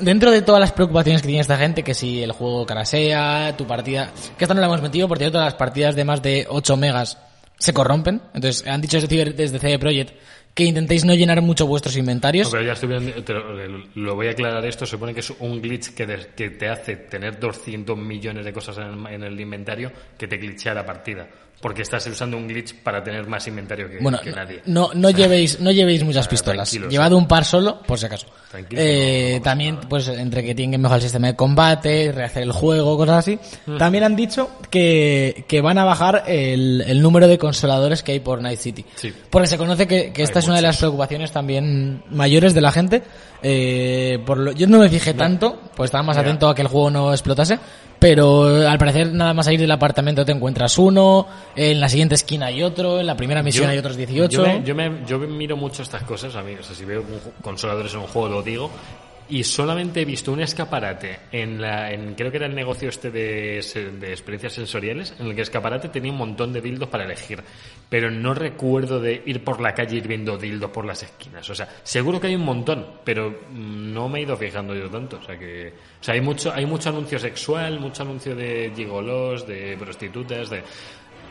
dentro 0.00 0.30
de 0.30 0.42
todas 0.42 0.60
las 0.60 0.72
preocupaciones 0.72 1.22
que 1.22 1.28
tiene 1.28 1.40
esta 1.40 1.56
gente, 1.56 1.82
que 1.82 1.94
si 1.94 2.22
el 2.22 2.32
juego 2.32 2.66
carasea, 2.66 3.54
tu 3.56 3.66
partida, 3.66 4.10
que 4.36 4.44
esta 4.44 4.54
no 4.54 4.60
la 4.60 4.66
hemos 4.66 4.82
metido, 4.82 5.08
porque 5.08 5.30
todas 5.30 5.46
las 5.46 5.54
partidas 5.54 5.94
de 5.96 6.04
más 6.04 6.22
de 6.22 6.46
8 6.48 6.76
megas 6.76 7.18
se 7.58 7.72
corrompen, 7.72 8.20
entonces 8.34 8.66
han 8.66 8.80
dicho 8.80 9.00
desde, 9.00 9.58
CD 9.58 9.78
Projekt 9.78 10.14
que 10.54 10.64
intentéis 10.64 11.04
no 11.04 11.14
llenar 11.14 11.40
mucho 11.40 11.66
vuestros 11.68 11.94
No, 11.94 12.00
inventarios. 12.00 12.50
pero 12.50 12.64
ya 12.64 12.72
estoy 12.72 12.88
viendo, 12.88 13.22
te 13.22 13.32
lo, 13.32 13.54
lo 13.94 14.14
voy 14.16 14.26
a 14.26 14.30
aclarar 14.32 14.64
esto. 14.66 14.86
Se 14.86 14.92
supone 14.92 15.14
que 15.14 15.20
es 15.20 15.30
un 15.38 15.62
glitch 15.62 15.94
que, 15.94 16.04
de- 16.04 16.26
que 16.34 16.50
te 16.50 16.68
hace 16.68 16.96
tener 16.96 17.38
200 17.38 17.96
millones 17.96 18.44
de 18.44 18.52
cosas 18.52 18.78
en 18.78 18.84
el, 18.84 19.06
en 19.14 19.22
el 19.22 19.40
inventario 19.40 19.92
que 20.16 20.26
te 20.26 20.36
glitchea 20.36 20.74
la 20.74 20.84
partida. 20.84 21.28
Porque 21.60 21.82
estás 21.82 22.06
usando 22.06 22.36
un 22.36 22.46
glitch 22.46 22.72
para 22.84 23.02
tener 23.02 23.26
más 23.26 23.46
inventario 23.48 23.88
que, 23.90 23.98
Bueno, 24.00 24.20
que 24.20 24.30
nadie. 24.30 24.62
no, 24.66 24.90
no 24.94 25.10
llevéis, 25.10 25.58
no 25.58 25.72
llevéis 25.72 26.04
muchas 26.04 26.28
pistolas. 26.28 26.72
Llevad 26.72 27.12
un 27.12 27.26
par 27.26 27.44
solo, 27.44 27.82
por 27.82 27.98
si 27.98 28.06
acaso. 28.06 28.26
Eh, 28.70 29.34
no 29.38 29.42
también, 29.42 29.78
pues, 29.88 30.06
entre 30.06 30.44
que 30.44 30.54
tienen 30.54 30.70
que 30.72 30.78
mejorar 30.78 30.98
el 30.98 31.02
sistema 31.02 31.26
de 31.26 31.34
combate, 31.36 32.12
rehacer 32.12 32.44
el 32.44 32.52
juego, 32.52 32.96
cosas 32.96 33.18
así. 33.18 33.38
También 33.76 34.04
han 34.04 34.14
dicho 34.14 34.50
que, 34.70 35.44
que 35.48 35.60
van 35.60 35.78
a 35.78 35.84
bajar 35.84 36.24
el, 36.28 36.84
el 36.86 37.02
número 37.02 37.26
de 37.26 37.38
consoladores 37.38 38.04
que 38.04 38.12
hay 38.12 38.20
por 38.20 38.40
Night 38.40 38.60
City. 38.60 38.84
Sí. 38.94 39.12
Porque 39.28 39.48
se 39.48 39.58
conoce 39.58 39.88
que, 39.88 40.12
que 40.12 40.22
esta 40.22 40.38
Hay 40.38 40.44
es 40.44 40.46
una 40.46 40.56
de 40.56 40.62
las 40.62 40.76
preocupaciones 40.78 41.32
también 41.32 42.04
mayores 42.10 42.54
de 42.54 42.60
la 42.60 42.70
gente. 42.70 43.02
Eh, 43.42 44.18
por 44.26 44.38
lo, 44.38 44.52
yo 44.52 44.66
no 44.66 44.78
me 44.78 44.88
fijé 44.88 45.14
tanto, 45.14 45.58
pues 45.76 45.88
estaba 45.88 46.02
más 46.02 46.16
atento 46.22 46.48
a 46.48 46.54
que 46.54 46.62
el 46.62 46.68
juego 46.68 46.90
no 46.90 47.12
explotase. 47.12 47.58
Pero 48.00 48.62
eh, 48.62 48.66
al 48.66 48.78
parecer 48.78 49.12
nada 49.12 49.34
más 49.34 49.46
salir 49.46 49.58
del 49.60 49.70
apartamento 49.72 50.24
te 50.24 50.30
encuentras 50.30 50.78
uno, 50.78 51.26
en 51.56 51.80
la 51.80 51.88
siguiente 51.88 52.14
esquina 52.14 52.46
hay 52.46 52.62
otro, 52.62 53.00
en 53.00 53.06
la 53.06 53.16
primera 53.16 53.42
misión 53.42 53.64
Yo- 53.64 53.70
hay 53.70 53.78
otros 53.78 53.96
18. 53.96 54.30
Yo, 54.36 54.42
me, 54.46 54.62
yo, 54.64 54.74
me- 54.74 55.04
yo 55.06 55.18
miro 55.18 55.56
mucho 55.56 55.82
estas 55.82 56.04
cosas, 56.04 56.36
a 56.36 56.42
mí, 56.42 56.54
o 56.54 56.62
sea, 56.62 56.76
si 56.76 56.84
veo 56.84 57.00
un 57.00 57.20
consoladores 57.42 57.92
en 57.94 58.00
un 58.00 58.06
juego 58.06 58.28
lo 58.28 58.42
digo, 58.42 58.70
y 59.28 59.44
solamente 59.44 60.00
he 60.00 60.04
visto 60.04 60.32
un 60.32 60.40
escaparate 60.40 61.20
en 61.32 61.60
la, 61.60 61.92
en, 61.92 62.14
creo 62.14 62.30
que 62.30 62.38
era 62.38 62.46
el 62.46 62.54
negocio 62.54 62.88
este 62.88 63.10
de, 63.10 63.60
de 64.00 64.10
experiencias 64.10 64.54
sensoriales, 64.54 65.14
en 65.18 65.26
el 65.26 65.34
que 65.34 65.42
escaparate 65.42 65.88
tenía 65.88 66.12
un 66.12 66.18
montón 66.18 66.52
de 66.52 66.60
dildos 66.60 66.88
para 66.88 67.04
elegir, 67.04 67.42
pero 67.88 68.10
no 68.10 68.34
recuerdo 68.34 69.00
de 69.00 69.22
ir 69.26 69.44
por 69.44 69.60
la 69.60 69.74
calle 69.74 69.96
ir 69.96 70.08
viendo 70.08 70.36
dildos 70.36 70.70
por 70.70 70.84
las 70.84 71.02
esquinas, 71.02 71.48
o 71.50 71.54
sea, 71.54 71.68
seguro 71.82 72.20
que 72.20 72.28
hay 72.28 72.36
un 72.36 72.44
montón, 72.44 72.86
pero 73.04 73.42
no 73.52 74.08
me 74.08 74.20
he 74.20 74.22
ido 74.22 74.36
fijando 74.36 74.74
yo 74.74 74.88
tanto, 74.88 75.18
o 75.18 75.22
sea 75.22 75.38
que, 75.38 75.74
o 76.00 76.04
sea, 76.04 76.14
hay 76.14 76.20
mucho, 76.20 76.52
hay 76.52 76.66
mucho 76.66 76.88
anuncio 76.88 77.18
sexual, 77.18 77.80
mucho 77.80 78.02
anuncio 78.02 78.34
de 78.34 78.72
gigolos, 78.74 79.46
de 79.46 79.76
prostitutas, 79.78 80.50
de 80.50 80.62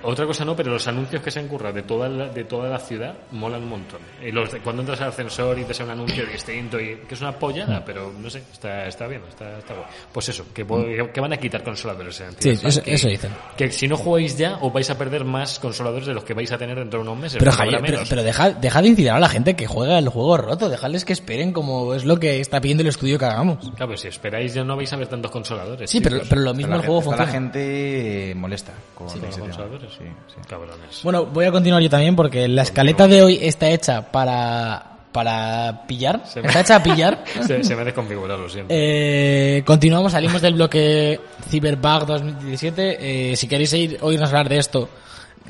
otra 0.04 0.26
cosa 0.26 0.46
no, 0.46 0.56
pero 0.56 0.72
los 0.72 0.88
anuncios 0.88 1.22
que 1.22 1.32
se 1.32 1.40
han 1.40 1.48
currado 1.48 1.76
de 1.76 1.84
toda 1.84 2.08
la, 2.10 2.28
de 2.30 2.44
toda 2.44 2.70
la 2.70 2.80
ciudad 2.80 3.16
molan 3.32 3.64
un 3.64 3.70
montón. 3.70 4.00
Y 4.26 4.32
los 4.32 4.52
de- 4.52 4.60
cuando 4.60 4.82
entras 4.82 5.02
al 5.02 5.10
ascensor 5.10 5.58
y 5.60 5.64
te 5.64 5.74
sale 5.74 5.92
un 5.94 6.00
anuncio 6.00 6.26
distinto 6.26 6.80
y 6.80 6.98
que 7.08 7.16
es 7.16 7.22
una 7.22 7.32
pollada, 7.38 7.84
pero 7.86 8.12
no 8.18 8.30
sé, 8.30 8.44
está, 8.52 8.86
está 8.88 9.08
bien, 9.08 9.22
está, 9.30 9.58
está 9.60 9.74
guay. 9.74 9.86
Pues 10.12 10.30
eso, 10.30 10.46
que, 10.54 10.66
po- 10.66 10.86
que 11.14 11.22
van 11.22 11.34
a 11.34 11.38
quitar 11.38 11.64
consoladores 11.64 12.24
Sí, 12.40 12.50
eso, 12.50 12.82
que, 12.84 12.94
eso 12.94 13.08
dicen. 13.08 13.32
que 13.58 13.72
si 13.72 13.88
no 13.88 13.98
jugáis 13.98 14.38
ya 14.38 14.58
os 14.62 14.72
vais 14.74 14.90
a 14.90 14.98
perder 14.98 15.24
más 15.26 15.60
consoladores 15.60 16.08
de 16.08 16.14
los 16.14 16.24
que 16.24 16.34
vais 16.34 16.52
a 16.52 16.58
tener 16.58 16.78
dentro 16.78 17.00
de 17.00 17.08
unos 17.10 17.18
meses. 17.22 17.38
Pero, 17.40 17.52
Javier, 17.52 17.82
pero, 17.86 18.00
pero 18.10 18.24
deja, 18.24 18.52
deja 18.52 18.82
de 18.82 18.88
incitar 18.88 19.16
a 19.18 19.20
la 19.20 19.30
gente 19.30 19.56
que 19.56 19.68
juega 19.68 19.98
el 20.00 20.10
juego 20.10 20.38
roto, 20.38 20.70
dejadles 20.70 21.06
que 21.06 21.14
esperen 21.14 21.52
como 21.54 21.94
es 21.94 22.06
lo 22.06 22.20
que 22.20 22.40
está 22.40 22.62
pidiendo 22.62 22.82
el 22.84 22.90
estudio 22.90 23.18
que 23.20 23.26
hagamos. 23.26 23.60
Claro, 23.72 23.88
pues 23.88 24.02
si 24.02 24.08
esperáis 24.08 24.54
ya 24.54 24.64
no 24.64 24.76
vais 24.76 24.92
a 24.94 24.96
ver 24.98 25.08
tantos 25.08 25.32
consoladores. 25.32 25.90
Sí, 25.90 26.00
pero, 26.02 26.18
chicos. 26.18 26.30
pero 26.30 26.42
lo 26.42 26.54
mismo 26.54 26.76
el 26.76 26.82
juego 26.82 27.02
funciona. 27.02 27.26
la 27.26 27.32
gente 27.32 28.34
molesta 28.36 28.74
con 28.96 29.08
los 29.08 29.38
consoladores. 29.38 29.87
Sí, 29.90 30.04
sí. 30.28 30.36
Cabrones. 30.48 31.02
Bueno, 31.04 31.26
voy 31.26 31.46
a 31.46 31.52
continuar 31.52 31.82
yo 31.82 31.90
también 31.90 32.16
porque 32.16 32.48
la 32.48 32.64
escaleta 32.64 33.08
de 33.08 33.22
hoy 33.24 33.40
está 33.42 33.70
hecha 33.70 34.12
para, 34.12 34.98
para 35.12 35.84
pillar. 35.88 36.24
Se 36.26 36.42
me- 36.42 36.48
Está 36.48 36.62
hecha 36.62 36.76
a 36.78 36.84
pillar. 36.84 37.24
se, 37.46 37.64
se 37.64 37.76
me 37.76 37.82
ha 37.82 37.86
desconfigurado, 37.86 38.42
lo 38.44 38.50
siento. 38.50 38.74
Eh, 38.76 39.64
continuamos, 39.66 40.12
salimos 40.12 40.42
del 40.42 40.54
bloque 40.56 41.20
Cyberbug 41.50 42.06
2017. 42.06 43.32
Eh, 43.32 43.36
si 43.36 43.48
queréis 43.48 43.74
ir, 43.74 43.98
oírnos 44.02 44.30
hablar 44.30 44.50
de 44.50 44.58
esto, 44.58 44.90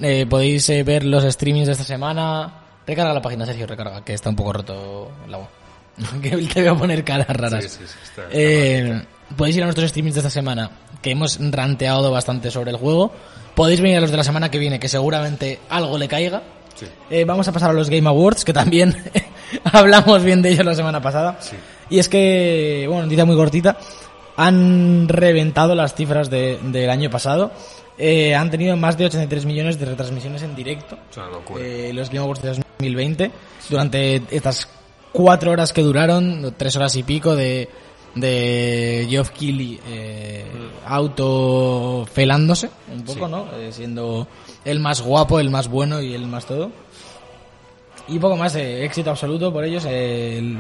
eh, 0.02 0.26
podéis 0.30 0.70
eh, 0.70 0.84
ver 0.84 1.04
los 1.06 1.24
streamings 1.24 1.68
de 1.68 1.72
esta 1.74 1.84
semana. 1.84 2.54
Recarga 2.86 3.14
la 3.14 3.22
página, 3.22 3.46
Sergio, 3.46 3.68
recarga, 3.68 4.04
que 4.06 4.14
está 4.14 4.30
un 4.30 4.36
poco 4.36 4.54
roto 4.54 5.12
el 5.28 5.34
agua. 5.34 5.50
que 6.22 6.30
te 6.30 6.62
voy 6.62 6.68
a 6.68 6.76
poner 6.76 7.04
caras 7.04 7.28
raras. 7.28 7.64
Sí, 7.64 7.70
sí, 7.70 7.78
sí, 7.86 7.98
está- 8.04 8.22
está 8.24 8.30
Eh, 8.32 9.02
podéis 9.36 9.58
ir 9.58 9.64
a 9.64 9.66
nuestros 9.66 9.90
streamings 9.90 10.16
de 10.16 10.20
esta 10.22 10.30
semana, 10.30 10.70
que 11.02 11.12
hemos 11.12 11.40
ranteado 11.52 12.12
bastante 12.12 12.52
sobre 12.52 12.72
el 12.72 12.78
juego. 12.78 13.12
Podéis 13.56 13.82
venir 13.82 13.98
a 13.98 14.02
los 14.02 14.12
de 14.12 14.18
la 14.18 14.24
semana 14.24 14.52
que 14.52 14.60
viene, 14.60 14.80
que 14.80 14.88
seguramente 14.90 15.60
algo 15.70 15.98
le 15.98 16.08
caiga. 16.08 16.42
Sí. 16.76 16.86
Eh, 17.10 17.26
vamos 17.26 17.48
a 17.48 17.52
pasar 17.52 17.72
a 17.72 17.74
los 17.74 17.90
Game 17.90 18.08
Awards, 18.08 18.46
que 18.46 18.54
también 18.54 18.96
hablamos 19.64 20.24
bien 20.24 20.42
de 20.42 20.50
ellos 20.50 20.66
la 20.66 20.76
semana 20.76 21.02
pasada. 21.02 21.38
Sí. 21.40 21.56
Y 21.90 22.00
es 22.00 22.08
que, 22.10 22.86
bueno, 22.88 23.04
noticia 23.04 23.26
muy 23.26 23.36
cortita, 23.36 23.78
han 24.36 25.08
reventado 25.08 25.74
las 25.76 25.96
cifras 25.96 26.30
de- 26.30 26.60
del 26.62 26.90
año 26.90 27.10
pasado. 27.10 27.52
Eh, 27.98 28.36
han 28.36 28.52
tenido 28.52 28.78
más 28.78 28.96
de 28.98 29.06
83 29.06 29.46
millones 29.46 29.80
de 29.80 29.86
retransmisiones 29.88 30.44
en 30.44 30.56
directo. 30.56 30.98
Es 31.10 31.18
una 31.18 31.28
locura. 31.30 31.64
eh, 31.66 31.92
los 31.94 32.10
Game 32.10 32.20
Awards 32.20 32.42
de 32.44 32.50
2020. 32.50 33.32
Durante 33.70 34.22
estas 34.30 34.68
cuatro 35.12 35.50
horas 35.52 35.74
que 35.74 35.82
duraron, 35.82 36.54
tres 36.58 36.76
horas 36.76 36.96
y 36.96 37.02
pico 37.02 37.36
de, 37.36 37.68
de 38.20 39.06
Geoff 39.10 39.30
Keighley 39.32 39.80
eh, 39.88 40.46
autofelándose 40.86 42.70
un 42.94 43.04
poco, 43.04 43.26
Sí. 43.26 43.32
¿no? 43.32 43.48
Eh, 43.58 43.72
siendo 43.72 44.28
el 44.66 44.80
más 44.80 45.02
guapo, 45.02 45.40
el 45.40 45.50
más 45.50 45.68
bueno 45.68 46.02
y 46.02 46.14
el 46.14 46.28
más 46.28 46.46
todo. 46.46 46.72
Y 48.08 48.20
poco 48.20 48.38
más, 48.38 48.56
eh, 48.56 48.86
éxito 48.86 49.10
absoluto 49.10 49.52
por 49.52 49.64
ellos. 49.66 49.86
El, 49.86 50.58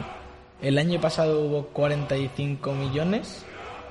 el 0.61 0.77
año 0.77 0.99
pasado 0.99 1.39
hubo 1.41 1.67
45 1.67 2.73
millones 2.73 3.43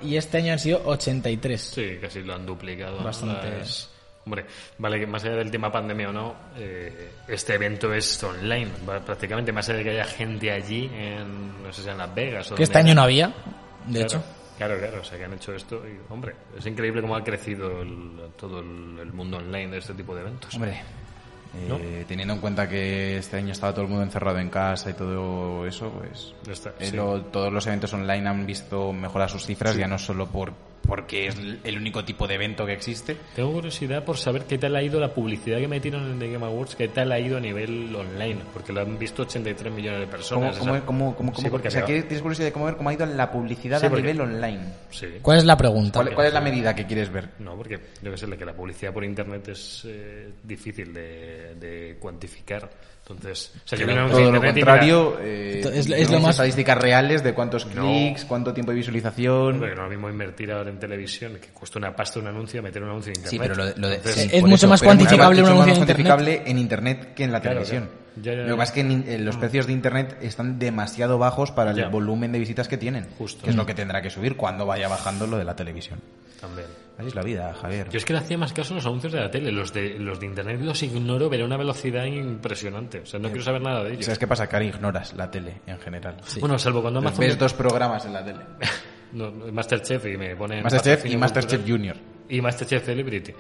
y 0.03 0.17
este 0.17 0.39
año 0.39 0.53
han 0.53 0.59
sido 0.59 0.83
83. 0.85 1.61
Sí, 1.61 1.97
casi 2.01 2.21
lo 2.23 2.35
han 2.35 2.45
duplicado. 2.45 3.03
Bastante. 3.03 3.51
Las- 3.59 3.91
Hombre, 4.27 4.45
vale 4.79 4.99
que 4.99 5.07
más 5.07 5.23
allá 5.25 5.37
del 5.37 5.53
tema 5.53 5.71
pandemia 5.71 6.11
o 6.11 6.13
no, 6.13 6.35
eh, 6.59 7.11
este 7.29 7.55
evento 7.55 7.95
es 7.95 8.21
online, 8.25 8.69
va- 8.89 8.99
prácticamente, 8.99 9.53
más 9.53 9.69
allá 9.69 9.79
de 9.79 9.85
que 9.85 9.91
haya 9.91 10.05
gente 10.05 10.51
allí, 10.51 10.91
en, 10.93 11.63
no 11.63 11.73
sé 11.73 11.85
si 11.85 11.89
en 11.89 11.97
Las 11.97 12.13
Vegas 12.13 12.51
o 12.51 12.57
Que 12.57 12.65
este 12.65 12.79
año 12.79 12.93
no 12.93 13.03
había, 13.03 13.29
de 13.29 14.01
Claro, 14.01 14.05
hecho. 14.07 14.25
Claro, 14.59 14.79
claro, 14.81 15.01
o 15.01 15.05
sea 15.05 15.17
que 15.17 15.25
han 15.27 15.33
hecho 15.35 15.55
esto 15.55 15.81
y, 15.87 16.01
hombre, 16.13 16.35
es 16.59 16.67
increíble 16.67 17.03
cómo 17.03 17.15
ha 17.15 17.23
crecido 17.23 17.83
el- 17.83 18.31
todo 18.37 18.59
el, 18.59 18.99
el 19.01 19.13
mundo 19.13 19.37
online 19.37 19.69
de 19.71 19.79
este 19.79 19.95
tipo 19.95 20.13
de 20.13 20.23
eventos. 20.23 20.53
Hombre, 20.57 20.73
eh, 20.73 21.67
¿No? 21.69 21.79
teniendo 22.09 22.35
en 22.35 22.41
cuenta 22.41 22.69
que 22.69 23.19
este 23.19 23.37
año 23.37 23.53
estaba 23.53 23.73
todo 23.73 23.83
el 23.85 23.89
mundo 23.91 24.03
encerrado 24.03 24.41
en 24.41 24.51
casa 24.51 24.91
y 24.91 24.95
todo 24.95 25.65
eso, 25.69 25.89
pues 25.93 26.35
está, 26.51 26.71
eh, 26.81 26.87
sí. 26.91 26.97
lo- 26.97 27.23
todos 27.27 27.53
los 27.53 27.65
eventos 27.69 27.93
online 27.95 28.29
han 28.29 28.45
visto 28.45 28.93
mejorar 28.93 29.31
sus 29.31 29.47
cifras, 29.47 29.77
ya 29.77 29.87
no 29.87 29.99
solo 29.99 30.27
por 30.27 30.53
porque 30.83 31.27
es 31.27 31.37
el 31.65 31.77
único 31.79 32.05
tipo 32.05 32.27
de 32.29 32.35
evento 32.35 32.65
que 32.65 32.73
existe. 32.73 33.17
Tengo 33.35 33.53
curiosidad 33.53 34.05
por 34.05 34.17
saber 34.19 34.43
qué 34.45 34.57
tal 34.59 34.77
ha 34.77 34.83
ido 34.83 35.01
la 35.01 35.13
publicidad 35.13 35.59
que 35.59 35.67
metieron 35.69 36.05
en 36.11 36.19
The 36.19 36.31
Game 36.33 36.47
Awards, 36.47 36.77
qué 36.77 36.89
tal 36.89 37.11
ha 37.13 37.19
ido 37.19 37.37
a 37.39 37.41
nivel 37.41 37.95
online, 37.95 38.41
porque 38.53 38.73
lo 38.73 38.83
han 38.83 38.97
visto 38.99 39.23
83 39.23 39.73
millones 39.73 40.01
de 40.01 40.07
¿Cómo, 40.07 40.17
personas. 40.17 40.57
cómo, 40.59 40.85
cómo, 40.85 41.17
cómo, 41.17 41.35
Sí, 41.35 41.49
porque 41.51 41.69
o 41.69 41.71
sea, 41.73 41.83
había- 41.83 41.97
¿qué- 41.97 42.03
¿tienes 42.03 42.23
curiosidad 42.23 42.47
de 42.49 42.53
cómo 42.53 42.67
ver 42.67 42.77
cómo 42.77 42.91
ha 42.91 42.95
ido 42.95 43.05
la 43.07 43.31
publicidad 43.33 43.81
Sí, 43.81 43.87
a 43.87 43.89
porque- 43.91 44.03
nivel 44.03 44.21
online? 44.21 44.61
Sí. 44.91 45.07
¿Cuál 45.23 45.39
es 45.39 45.45
la 45.45 45.57
pregunta? 45.57 46.01
¿Cuál, 46.01 46.15
cuál 46.15 46.27
es 46.29 46.33
la 46.33 46.41
medida 46.41 46.75
que 46.75 46.87
quieres 46.87 47.11
ver? 47.11 47.31
No, 47.41 47.57
porque 47.57 47.81
debe 48.01 48.17
ser 48.17 48.29
que 48.37 48.45
la 48.45 48.55
publicidad 48.55 48.93
por 48.93 49.05
internet 49.05 49.49
es 49.49 49.83
eh, 49.87 50.31
difícil 50.43 50.93
de, 50.93 51.55
de 51.57 51.97
cuantificar. 51.99 52.71
Entonces, 53.09 53.53
o 53.55 53.69
sea, 53.69 53.79
yo 53.79 53.85
anuncio 53.99 54.19
Todo 54.19 54.21
lo 54.33 54.37
internet 54.39 54.55
contrario, 54.55 55.19
eh, 55.21 55.61
Es- 55.61 55.67
es 55.77 55.89
lo 55.89 55.95
tenemos 55.97 56.23
más- 56.23 56.31
estadísticas 56.31 56.77
reales 56.79 57.23
de 57.23 57.35
cuántos 57.35 57.65
No. 57.67 57.83
clics, 57.83 58.25
cuánto 58.25 58.53
tiempo 58.53 58.73
de 58.73 58.79
visualización. 58.79 59.59
porque 59.61 59.75
no 59.77 59.83
es 59.83 59.85
lo 59.85 59.89
mismo 59.91 60.09
invertir 60.11 60.51
ahora 60.51 60.71
en 60.71 60.79
televisión, 60.81 61.39
que 61.41 61.49
cuesta 61.51 61.79
una 61.79 61.95
pasta 61.95 62.19
un 62.19 62.27
anuncio, 62.27 62.61
meter 62.63 62.83
un 62.83 62.89
anuncio 62.91 63.13
en 63.13 63.19
internet. 63.21 63.31
Sí, 63.31 63.39
pero 63.39 63.55
lo 63.55 63.65
de, 63.67 63.75
lo 63.81 63.89
de- 63.89 63.97
Entonces, 63.97 64.23
sí, 64.25 64.31
Es 64.33 64.43
mucho 64.43 64.67
más 64.69 64.81
pero 64.81 64.89
cuantificable 64.89 65.41
un 65.41 65.49
más 65.49 65.53
anuncio 65.53 65.73
en 65.73 65.79
cuantificable 65.87 66.43
en 66.47 66.59
internet 66.59 67.15
que 67.15 67.25
en 67.25 67.33
la 67.33 67.41
Claro, 67.41 67.61
televisión. 67.61 67.85
claro. 67.85 68.06
Ya, 68.23 68.33
ya, 68.33 68.43
Lo 68.43 68.55
que 68.55 68.57
pasa 68.57 68.63
es 68.65 68.71
que 68.73 68.81
en 68.81 69.05
en 69.09 69.25
los 69.25 69.37
precios 69.37 69.67
de 69.67 69.73
internet 69.73 70.17
están 70.23 70.59
demasiado 70.59 71.19
bajos 71.19 71.51
para 71.53 71.71
el 71.73 71.77
Ya. 71.77 71.89
volumen 71.89 72.33
de 72.33 72.39
visitas 72.39 72.67
que 72.69 72.77
tienen, 72.79 73.07
Justo. 73.19 73.45
que 73.45 73.51
es 73.51 73.57
lo 73.57 73.67
que 73.67 73.75
tendrá 73.75 74.01
que 74.03 74.11
subir 74.11 74.37
cuando 74.37 74.65
vaya 74.67 74.89
bajando 74.89 75.27
lo 75.27 75.37
de 75.39 75.45
la 75.45 75.55
televisión. 75.55 76.01
también. 76.41 76.67
Así 76.99 77.09
es 77.09 77.15
la 77.15 77.23
vida, 77.23 77.55
Javier. 77.61 77.89
Yo 77.91 77.99
es 77.99 78.05
que 78.07 78.13
le 78.15 78.19
hacía 78.21 78.39
más 78.39 78.53
caso 78.55 78.73
a 78.73 78.77
los 78.77 78.87
anuncios 78.87 79.13
de 79.13 79.21
la 79.21 79.31
tele, 79.31 79.53
los 79.53 79.73
de, 79.73 79.99
los 79.99 80.19
de 80.19 80.27
internet 80.27 80.61
los 80.63 80.83
ignoro, 80.83 81.29
pero 81.29 81.45
a 81.45 81.47
una 81.47 81.57
velocidad 81.59 82.05
impresionante. 82.07 83.01
O 83.01 83.07
sea, 83.07 83.21
no 83.21 83.29
quiero 83.29 83.43
saber 83.45 83.61
nada 83.61 83.85
de 83.85 83.93
ellos. 83.93 84.05
¿Sabes 84.07 84.19
qué 84.19 84.27
pasa? 84.27 84.47
Que 84.49 84.57
ahora 84.57 84.67
ignoras 84.67 85.13
la 85.15 85.31
tele 85.31 85.61
en 85.67 85.79
general. 85.79 86.17
Bueno, 86.41 86.59
salvo 86.59 86.81
cuando 86.81 87.01
Amazon... 87.01 87.21
Ves 87.21 87.39
dos 87.39 87.53
programas 87.55 88.05
en 88.07 88.13
la 88.15 88.25
tele. 88.25 88.41
No, 89.13 89.31
Masterchef 89.31 90.05
y 90.07 90.17
me 90.19 90.35
ponen... 90.37 90.63
Masterchef 90.65 91.07
y 91.07 91.17
Masterchef. 91.17 91.63
Junior. 91.67 91.97
Y 92.29 92.41
Masterchef 92.41 92.85
Celebrity. 92.85 93.33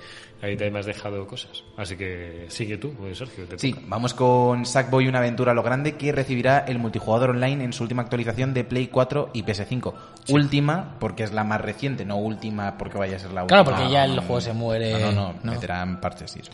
Ahí 0.42 0.56
te 0.56 0.70
me 0.70 0.78
has 0.78 0.86
dejado 0.86 1.26
cosas. 1.26 1.64
Así 1.76 1.96
que 1.96 2.44
sigue 2.48 2.76
tú, 2.78 2.92
pues, 2.92 3.18
Sergio. 3.18 3.46
Te 3.46 3.58
Sí, 3.58 3.72
toca. 3.72 3.86
vamos 3.88 4.14
con 4.14 4.66
Sackboy 4.66 5.08
una 5.08 5.18
aventura 5.18 5.52
a 5.52 5.54
lo 5.54 5.62
grande 5.62 5.92
que 5.96 6.12
recibirá 6.12 6.58
el 6.68 6.78
multijugador 6.78 7.30
online 7.30 7.64
en 7.64 7.72
su 7.72 7.82
última 7.82 8.02
actualización 8.02 8.52
de 8.54 8.62
Play 8.64 8.88
4 8.88 9.30
y 9.32 9.42
PS5. 9.42 9.94
Última 10.28 10.96
porque 11.00 11.22
es 11.24 11.32
la 11.32 11.42
más 11.44 11.60
reciente, 11.60 12.04
no 12.04 12.16
última 12.16 12.76
porque 12.78 12.98
vaya 12.98 13.16
a 13.16 13.18
ser 13.18 13.32
la 13.32 13.42
última. 13.42 13.62
Claro, 13.64 13.76
porque 13.76 13.90
ya 13.92 14.04
el 14.04 14.18
juego 14.20 14.40
se 14.40 14.52
muere. 14.52 14.92
No, 14.92 14.98
no, 14.98 15.12
no, 15.12 15.34
¿no? 15.42 15.52
meterán 15.52 16.00
parches 16.00 16.36
y 16.36 16.40
eso. 16.40 16.52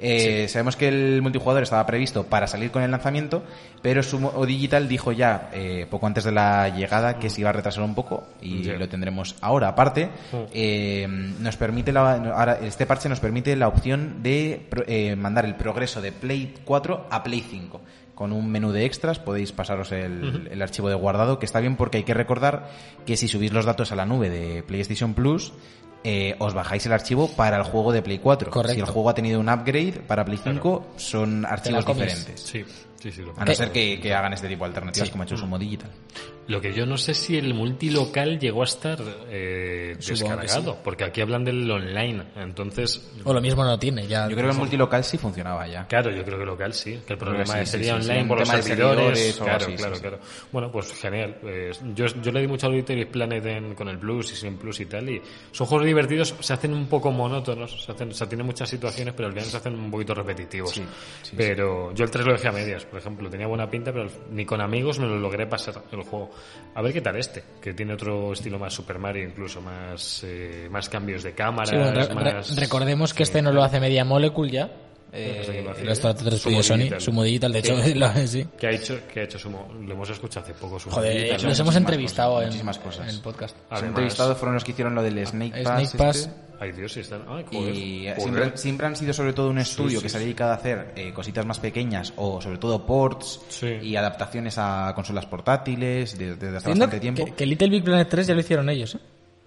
Eh, 0.00 0.46
Sabemos 0.48 0.76
que 0.76 0.88
el 0.88 1.22
multijugador 1.22 1.62
estaba 1.62 1.86
previsto 1.86 2.24
para 2.24 2.46
salir 2.46 2.70
con 2.70 2.82
el 2.82 2.90
lanzamiento, 2.90 3.42
pero 3.82 4.02
Sumo 4.02 4.44
Digital 4.46 4.88
dijo 4.88 5.12
ya 5.12 5.50
eh, 5.52 5.86
poco 5.90 6.06
antes 6.06 6.24
de 6.24 6.32
la 6.32 6.68
llegada 6.68 7.18
que 7.18 7.30
se 7.30 7.40
iba 7.40 7.50
a 7.50 7.52
retrasar 7.52 7.82
un 7.84 7.94
poco 7.94 8.24
y 8.42 8.64
lo 8.64 8.88
tendremos 8.88 9.36
ahora. 9.40 9.68
Aparte, 9.68 10.06
Mm. 10.32 10.36
eh, 10.52 11.06
nos 11.40 11.56
permite 11.56 11.92
la, 11.92 12.14
ahora 12.14 12.58
este 12.62 12.86
parche 12.86 13.08
nos 13.08 13.20
permite 13.20 13.54
la 13.56 13.68
opción 13.68 14.22
de 14.22 14.68
eh, 14.86 15.16
mandar 15.16 15.44
el 15.44 15.54
progreso 15.54 16.00
de 16.02 16.12
Play 16.12 16.54
4 16.64 17.06
a 17.10 17.22
Play 17.22 17.40
5. 17.48 17.80
Con 18.14 18.32
un 18.32 18.48
menú 18.50 18.70
de 18.70 18.84
extras 18.84 19.18
podéis 19.18 19.50
pasaros 19.50 19.90
el, 19.90 20.48
el 20.50 20.62
archivo 20.62 20.88
de 20.88 20.94
guardado, 20.94 21.38
que 21.40 21.46
está 21.46 21.58
bien 21.60 21.74
porque 21.76 21.98
hay 21.98 22.04
que 22.04 22.14
recordar 22.14 22.68
que 23.06 23.16
si 23.16 23.26
subís 23.26 23.52
los 23.52 23.64
datos 23.64 23.90
a 23.90 23.96
la 23.96 24.06
nube 24.06 24.30
de 24.30 24.62
PlayStation 24.62 25.14
Plus, 25.14 25.52
eh, 26.04 26.36
os 26.38 26.52
bajáis 26.52 26.84
el 26.86 26.92
archivo 26.92 27.28
para 27.28 27.56
el 27.56 27.62
juego 27.62 27.90
de 27.92 28.02
Play 28.02 28.18
4. 28.18 28.50
Correcto. 28.50 28.74
Si 28.74 28.80
el 28.80 28.86
juego 28.86 29.08
ha 29.08 29.14
tenido 29.14 29.40
un 29.40 29.48
upgrade 29.48 30.02
para 30.06 30.24
Play 30.24 30.38
5, 30.42 30.86
son 30.96 31.46
archivos 31.46 31.86
diferentes. 31.86 32.40
Sí, 32.40 32.64
sí, 33.10 33.12
sí. 33.12 33.22
Lo, 33.22 33.34
A 33.36 33.44
no 33.44 33.54
ser 33.54 33.70
que, 33.70 34.00
que 34.00 34.14
hagan 34.14 34.32
este 34.32 34.48
tipo 34.48 34.64
de 34.64 34.68
alternativas 34.68 35.10
como 35.10 35.22
ha 35.22 35.26
hecho 35.26 35.36
Sumo 35.36 35.58
Digital. 35.58 35.90
lo 36.48 36.60
que 36.60 36.72
yo 36.72 36.84
no 36.86 36.96
sé 36.96 37.14
si 37.14 37.36
el 37.36 37.54
multilocal 37.54 38.38
llegó 38.38 38.62
a 38.62 38.64
estar 38.64 38.98
eh, 39.28 39.96
descargado, 39.98 40.78
porque 40.82 41.04
aquí 41.04 41.20
hablan 41.20 41.44
del 41.44 41.70
online, 41.70 42.22
entonces... 42.36 43.10
O 43.24 43.32
lo 43.32 43.40
mismo 43.40 43.64
no 43.64 43.78
tiene, 43.78 44.06
ya. 44.06 44.28
Yo 44.28 44.34
creo 44.36 44.48
que 44.48 44.52
el 44.52 44.58
multilocal 44.58 45.04
sí 45.04 45.16
funcionaba 45.18 45.66
ya. 45.68 45.86
Claro, 45.86 46.10
yo 46.10 46.24
creo 46.24 46.38
que 46.38 46.44
local 46.44 46.72
sí, 46.72 47.00
que 47.06 47.12
el 47.14 47.18
problema 47.18 47.64
sería 47.64 47.96
sí, 47.96 48.02
sí, 48.02 48.08
online 48.10 48.22
sí, 48.22 48.28
por 48.28 48.38
los 48.40 48.48
servidores. 48.48 49.18
servidores 49.18 49.36
claro, 49.38 49.64
así, 49.66 49.74
claro, 49.76 49.94
sí, 49.96 50.00
claro. 50.00 50.18
Bueno, 50.52 50.70
pues 50.72 50.92
genial. 50.92 51.36
Yo, 51.94 52.06
yo 52.06 52.32
le 52.32 52.40
di 52.40 52.46
mucho 52.46 52.66
al 52.66 52.72
Little 52.74 53.06
Planet 53.06 53.44
en- 53.46 53.74
con 53.74 53.88
el 53.88 53.98
Plus 53.98 54.32
y 54.32 54.36
sin 54.36 54.56
Plus 54.56 54.80
y 54.80 54.86
tal, 54.86 55.08
y 55.10 55.20
son 55.52 55.66
juegos 55.66 55.86
divertidos, 55.86 56.34
se 56.40 56.52
hacen 56.52 56.72
un 56.74 56.86
poco 56.86 57.10
monótonos, 57.10 57.82
se 57.84 57.92
hacen, 57.92 58.10
o 58.10 58.14
sea, 58.14 58.28
tienen 58.28 58.46
muchas 58.46 58.68
situaciones, 58.68 59.14
pero 59.14 59.28
al 59.28 59.32
final 59.34 59.48
se 59.48 59.56
hacen 59.56 59.74
un 59.74 59.90
poquito 59.90 60.14
repetitivos. 60.14 60.70
Sí, 60.70 60.84
sí, 61.22 61.34
pero 61.36 61.92
yo 61.94 62.04
el 62.04 62.10
3 62.10 62.26
lo 62.26 62.32
dejé 62.32 62.48
a 62.48 62.52
medias, 62.52 62.84
por 62.94 63.00
ejemplo, 63.00 63.28
tenía 63.28 63.48
buena 63.48 63.68
pinta, 63.68 63.92
pero 63.92 64.08
ni 64.30 64.46
con 64.46 64.60
amigos 64.60 65.00
me 65.00 65.06
lo 65.08 65.18
logré 65.18 65.48
pasar 65.48 65.82
el 65.90 66.02
juego. 66.04 66.30
A 66.76 66.80
ver 66.80 66.92
qué 66.92 67.00
tal 67.00 67.16
este, 67.16 67.42
que 67.60 67.74
tiene 67.74 67.94
otro 67.94 68.32
estilo 68.32 68.56
más 68.56 68.72
Super 68.72 69.00
Mario, 69.00 69.24
incluso 69.24 69.60
más, 69.60 70.22
eh, 70.24 70.68
más 70.70 70.88
cambios 70.88 71.24
de 71.24 71.32
cámara. 71.32 71.66
Sí, 71.66 71.74
bueno, 71.76 71.90
re- 71.92 72.06
re- 72.06 72.34
más... 72.34 72.54
recordemos 72.56 73.12
que 73.12 73.24
sí, 73.24 73.30
este 73.30 73.42
no 73.42 73.50
lo 73.50 73.64
hace 73.64 73.80
Media 73.80 74.04
Molecule 74.04 74.48
ya. 74.52 74.70
Eh, 75.12 75.38
Eso 75.42 75.52
que 75.52 75.62
lo 75.62 76.62
Sony, 76.62 76.76
Digital. 76.78 77.00
Sumo 77.00 77.22
Digital, 77.24 77.52
de 77.52 77.58
hecho, 77.58 77.82
Sí. 77.82 77.94
lo- 77.98 78.26
sí. 78.28 78.46
¿Qué 78.58 78.66
ha 78.68 78.70
hecho, 78.70 78.98
qué 79.12 79.20
ha 79.20 79.22
hecho 79.24 79.38
Sumo? 79.40 79.72
Lo 79.80 79.92
hemos 79.92 80.10
escuchado 80.10 80.44
hace 80.46 80.54
poco. 80.54 80.78
Sumo 80.78 80.94
Joder, 80.94 81.12
Digital, 81.16 81.42
los 81.48 81.58
¿no? 81.58 81.62
hemos 81.64 81.76
entrevistado 81.76 82.30
cosas, 82.34 82.42
en, 82.42 82.48
muchísimas 82.48 82.78
cosas. 82.78 83.08
en 83.08 83.14
el 83.16 83.20
podcast. 83.20 83.56
Los 83.72 83.82
entrevistados 83.82 84.38
fueron 84.38 84.54
los 84.54 84.62
que 84.64 84.70
hicieron 84.70 84.94
lo 84.94 85.02
del 85.02 85.26
Snake 85.26 85.62
Pass. 85.64 85.90
Snake 85.90 85.98
Pass. 86.04 86.16
este. 86.16 86.53
Ay, 86.60 86.72
Dios, 86.72 86.92
sí 86.92 87.00
están. 87.00 87.22
Ay, 87.28 87.44
joder. 87.50 87.74
Y 87.74 88.00
Joder. 88.04 88.20
siempre, 88.20 88.56
siempre 88.56 88.86
han 88.86 88.96
sido 88.96 89.12
sobre 89.12 89.32
todo 89.32 89.50
un 89.50 89.58
estudio 89.58 89.98
sí, 89.98 90.02
que 90.04 90.08
se 90.08 90.16
ha 90.16 90.20
dedicado 90.20 90.52
a 90.52 90.54
hacer 90.54 90.92
eh, 90.96 91.12
cositas 91.12 91.44
más 91.44 91.58
pequeñas 91.58 92.12
o 92.16 92.40
sobre 92.40 92.58
todo 92.58 92.86
ports 92.86 93.40
Sí. 93.48 93.66
y 93.82 93.96
adaptaciones 93.96 94.56
a 94.58 94.92
consolas 94.94 95.26
portátiles 95.26 96.16
desde, 96.18 96.36
desde 96.36 96.56
hace 96.56 96.68
bastante 96.70 97.00
tiempo. 97.00 97.24
que, 97.24 97.32
que 97.32 97.46
Little 97.46 97.68
Big 97.68 97.84
Planet 97.84 98.08
3 98.08 98.26
ya 98.28 98.34
lo 98.34 98.40
hicieron 98.40 98.68
ellos, 98.70 98.94
¿eh? 98.94 98.98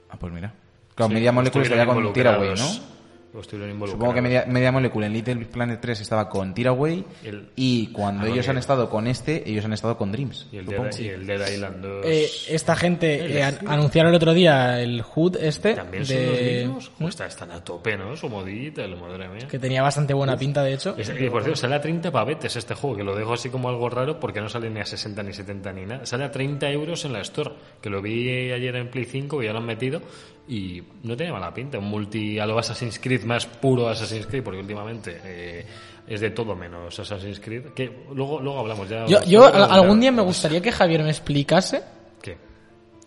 Ah, 0.10 0.17
pues 0.20 0.32
mira. 0.34 0.54
Claro, 0.96 1.10
Sí, 1.10 1.13
Media 1.15 1.32
Molecule 1.32 1.63
estaría 1.63 1.86
con 1.86 2.13
Tiraway, 2.13 2.50
involucrados. 2.50 2.82
¿no? 2.89 2.97
O 3.34 3.42
estuvieron 3.42 3.70
involucrados. 3.72 4.00
Supongo 4.00 4.13
que 4.13 4.22
Media, 4.22 4.46
Media 4.48 4.72
Molecule 4.72 5.06
en 5.08 5.13
Little 5.13 5.36
Planet 5.46 5.80
3 5.82 6.02
estaba 6.02 6.28
con 6.30 6.54
Tiraway 6.54 7.06
El- 7.24 7.50
y 7.56 7.88
cuando 7.88 8.26
Ah, 8.26 8.30
ellos 8.30 8.46
ok. 8.46 8.50
han 8.52 8.58
estado 8.58 8.90
con 8.90 9.06
este, 9.06 9.48
ellos 9.50 9.63
han 9.66 9.74
estado 9.74 9.98
con 9.98 10.12
Dreams. 10.12 10.48
Y 10.52 10.58
el. 10.58 10.66
Dead, 10.66 10.98
y 11.00 11.08
el 11.10 11.28
Dead 11.28 11.48
Island 11.52 11.82
2. 11.86 12.06
Eh, 12.06 12.28
esta 12.50 12.76
gente 12.76 13.38
eh, 13.38 13.44
an- 13.44 13.60
anunciaron 13.68 14.10
el 14.12 14.16
otro 14.16 14.34
día 14.34 14.82
el 14.82 15.02
HUD 15.04 15.36
este 15.42 15.74
¿También 15.76 16.06
son 16.06 16.26
los 16.26 16.38
de, 16.40 16.62
mismos? 16.66 16.92
Jo, 17.00 17.08
está- 17.10 17.26
están 17.28 17.52
a 17.52 17.63
tope, 17.63 17.98
¿no? 17.98 18.16
Su 18.16 18.30
modita, 18.30 18.88
madre 18.88 19.28
mía. 19.28 19.48
que 19.48 19.60
tenía 19.60 19.82
bastante 19.82 20.13
buena 20.13 20.38
pinta 20.38 20.63
de 20.63 20.74
hecho. 20.74 20.96
Es- 20.98 21.10
y 21.10 21.30
por 21.30 21.44
cierto, 21.44 21.60
sale 21.60 21.76
a 21.76 21.82
30 21.82 22.12
pavetes 22.12 22.56
este 22.56 22.74
juego, 22.76 22.96
que 22.98 23.04
lo 23.04 23.16
dejo 23.16 23.34
así 23.34 23.50
como 23.50 23.70
algo 23.70 23.90
raro 23.90 24.20
porque 24.20 24.42
no 24.42 24.50
sale 24.50 24.70
ni 24.70 24.80
a 24.80 24.86
60 24.86 25.22
ni 25.22 25.34
70 25.34 25.74
ni 25.74 25.86
nada. 25.86 26.06
Sale 26.06 26.24
a 26.24 26.32
30 26.32 26.70
euros 26.72 27.04
en 27.06 27.13
la 27.13 27.22
Store, 27.22 27.52
que 27.82 27.90
lo 27.90 28.02
vi 28.02 28.52
ayer 28.52 28.76
en 28.78 28.90
Play 28.90 29.06
5, 29.06 29.40
que 29.40 29.46
ya 29.46 29.52
lo 29.54 29.60
han 29.60 29.66
metido, 29.66 30.02
y 30.48 30.82
no 31.04 31.16
tenía 31.18 31.34
mala 31.34 31.54
pinta. 31.54 31.78
Un 31.78 31.86
multi 31.90 32.40
a 32.40 32.46
lo 32.46 32.58
Assassin's 32.58 33.00
Creed 33.00 33.24
más 33.24 33.46
puro 33.46 33.88
Assassin's 33.90 34.26
Creed, 34.28 34.44
porque 34.44 34.60
últimamente 34.60 35.20
eh, 35.24 35.66
es 36.08 36.22
de 36.22 36.30
todo 36.32 36.56
menos 36.56 36.98
Assassin's 37.00 37.40
Creed. 37.40 37.74
Que 37.76 38.06
luego, 38.14 38.40
luego 38.40 38.60
hablamos 38.60 38.88
ya. 38.90 39.06
Yo, 39.06 39.22
yo 39.24 39.46
al- 39.46 39.72
algún 39.72 40.00
día 40.00 40.12
me 40.12 40.22
gustaría 40.22 40.62
que 40.62 40.72
Javier 40.72 41.04
me 41.04 41.10
explicase 41.10 41.82
¿Qué? 42.22 42.38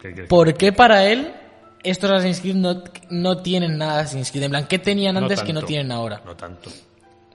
¿Qué 0.00 0.08
quieres 0.12 0.28
por 0.28 0.54
qué 0.54 0.72
para 0.72 1.06
él 1.06 1.32
estos 1.82 2.10
Assassin's 2.10 2.40
Creed 2.40 2.56
no, 2.56 2.82
no 3.08 3.38
tienen 3.38 3.78
nada 3.78 3.96
de 3.96 4.00
Assassin's 4.02 4.30
Creed. 4.30 4.44
En 4.44 4.50
plan, 4.50 4.66
¿qué 4.66 4.78
tenían 4.78 5.14
No 5.14 5.20
antes 5.22 5.40
que 5.42 5.52
no 5.54 5.62
tienen 5.62 5.92
ahora? 5.92 6.20
No 6.26 6.36
tanto. 6.36 6.70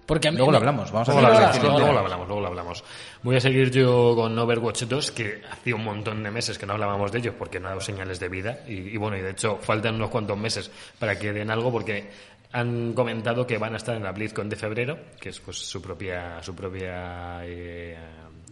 Porque 0.05 0.31
Luego 0.31 0.51
lo 0.51 0.57
hablamos, 0.57 0.91
vamos 0.91 1.09
a 1.09 1.13
Luego 1.13 1.27
la 1.27 1.35
hablamos, 1.35 1.61
luego, 1.63 1.91
lo 1.91 1.99
hablamos, 1.99 2.27
luego 2.27 2.41
lo 2.41 2.47
hablamos. 2.47 2.83
Voy 3.23 3.35
a 3.37 3.39
seguir 3.39 3.71
yo 3.71 4.13
con 4.15 4.37
Overwatch 4.37 4.83
2, 4.83 5.11
que 5.11 5.41
hacía 5.49 5.75
un 5.75 5.83
montón 5.83 6.21
de 6.21 6.29
meses 6.29 6.59
que 6.59 6.65
no 6.65 6.73
hablábamos 6.73 7.11
de 7.11 7.19
ellos 7.19 7.35
porque 7.37 7.59
no 7.59 7.67
ha 7.67 7.69
dado 7.69 7.81
señales 7.81 8.19
de 8.19 8.29
vida. 8.29 8.59
Y, 8.67 8.73
y 8.73 8.97
bueno, 8.97 9.17
y 9.17 9.21
de 9.21 9.31
hecho 9.31 9.57
faltan 9.61 9.95
unos 9.95 10.09
cuantos 10.09 10.37
meses 10.37 10.69
para 10.99 11.17
que 11.17 11.33
den 11.33 11.49
algo 11.49 11.71
porque 11.71 12.07
han 12.55 12.93
comentado 12.93 13.45
que 13.45 13.57
van 13.57 13.73
a 13.73 13.77
estar 13.77 13.95
en 13.95 14.03
la 14.03 14.13
BlizzCon 14.13 14.47
de 14.47 14.55
febrero, 14.55 14.97
que 15.19 15.29
es 15.29 15.39
pues 15.41 15.57
su 15.57 15.81
propia, 15.81 16.41
su 16.41 16.55
propia 16.55 17.39
eh, 17.43 17.97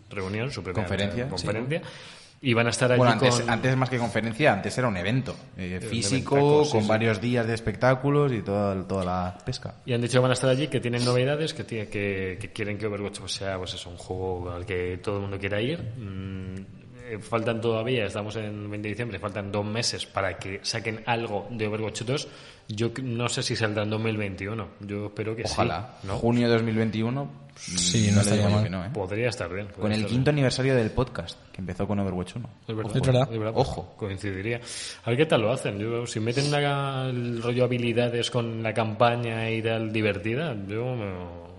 reunión, 0.09 0.51
su 0.51 0.61
propia 0.61 0.83
Conferencia, 0.83 1.29
conferencia. 1.29 1.81
Y 2.45 2.53
van 2.53 2.67
a 2.67 2.71
estar 2.71 2.91
allí 2.91 2.97
Bueno, 2.97 3.13
antes, 3.13 3.39
con... 3.39 3.49
antes 3.49 3.77
más 3.77 3.89
que 3.89 3.97
conferencia, 3.97 4.51
antes 4.51 4.77
era 4.77 4.89
un 4.89 4.97
evento 4.97 5.33
eh, 5.55 5.79
físico, 5.79 6.65
sí, 6.65 6.71
con 6.73 6.81
sí. 6.81 6.87
varios 6.89 7.21
días 7.21 7.47
de 7.47 7.53
espectáculos 7.53 8.33
y 8.33 8.41
toda, 8.41 8.85
toda 8.85 9.05
la 9.05 9.37
pesca. 9.45 9.75
Y 9.85 9.93
han 9.93 10.01
dicho 10.01 10.17
que 10.17 10.19
van 10.19 10.31
a 10.31 10.33
estar 10.33 10.49
allí, 10.49 10.67
que 10.67 10.81
tienen 10.81 11.05
novedades, 11.05 11.53
que, 11.53 11.63
tiene, 11.63 11.87
que, 11.87 12.37
que 12.41 12.51
quieren 12.51 12.77
que 12.77 12.87
Overwatch 12.87 13.19
pues, 13.19 13.31
sea 13.31 13.57
pues 13.57 13.75
eso, 13.75 13.89
un 13.89 13.95
juego 13.95 14.51
al 14.51 14.65
que 14.65 14.97
todo 14.97 15.15
el 15.15 15.21
mundo 15.21 15.39
quiera 15.39 15.61
ir. 15.61 15.81
Mm, 15.81 16.82
faltan 17.19 17.61
todavía, 17.61 18.05
estamos 18.05 18.35
en 18.35 18.69
20 18.69 18.87
de 18.87 18.89
diciembre, 18.93 19.19
faltan 19.19 19.51
dos 19.51 19.65
meses 19.65 20.05
para 20.05 20.37
que 20.37 20.59
saquen 20.63 21.01
algo 21.05 21.47
de 21.51 21.67
Overwatch 21.67 22.01
2. 22.03 22.27
Yo 22.69 22.91
no 23.03 23.27
sé 23.27 23.43
si 23.43 23.55
saldrá 23.55 23.83
en 23.83 23.89
2021. 23.89 24.67
Yo 24.81 25.07
espero 25.07 25.35
que 25.35 25.43
Ojalá. 25.43 25.95
sí. 26.01 26.07
¿no? 26.07 26.17
Junio 26.17 26.47
de 26.47 26.53
2021. 26.53 27.43
Sí, 27.55 28.09
no 28.11 28.21
estaría 28.21 28.49
mal. 28.49 28.65
¿eh? 28.65 28.89
Podría 28.93 29.29
estar 29.29 29.47
bien. 29.53 29.67
podría 29.67 29.81
Con 29.81 29.91
el 29.91 30.05
quinto 30.07 30.31
aniversario 30.31 30.73
del 30.75 30.89
podcast, 30.89 31.37
que 31.51 31.61
empezó 31.61 31.85
con 31.85 31.99
Overwatch 31.99 32.35
1. 32.37 32.49
Es 32.67 32.75
verdad, 32.75 32.95
Es 32.95 33.37
verdad. 33.39 33.53
pues, 33.53 33.67
Ojo. 33.67 33.93
Coincidiría. 33.97 34.59
A 35.03 35.09
ver 35.11 35.17
qué 35.19 35.25
tal 35.27 35.41
lo 35.41 35.51
hacen. 35.51 35.77
Yo, 35.77 36.07
si 36.07 36.19
meten 36.19 36.47
una- 36.47 37.09
el 37.09 37.43
rollo 37.43 37.65
habilidades 37.65 38.31
con 38.31 38.63
la 38.63 38.73
campaña 38.73 39.51
y 39.51 39.61
tal 39.61 39.91
divertida, 39.93 40.55
yo 40.67 40.95
me, 40.95 41.11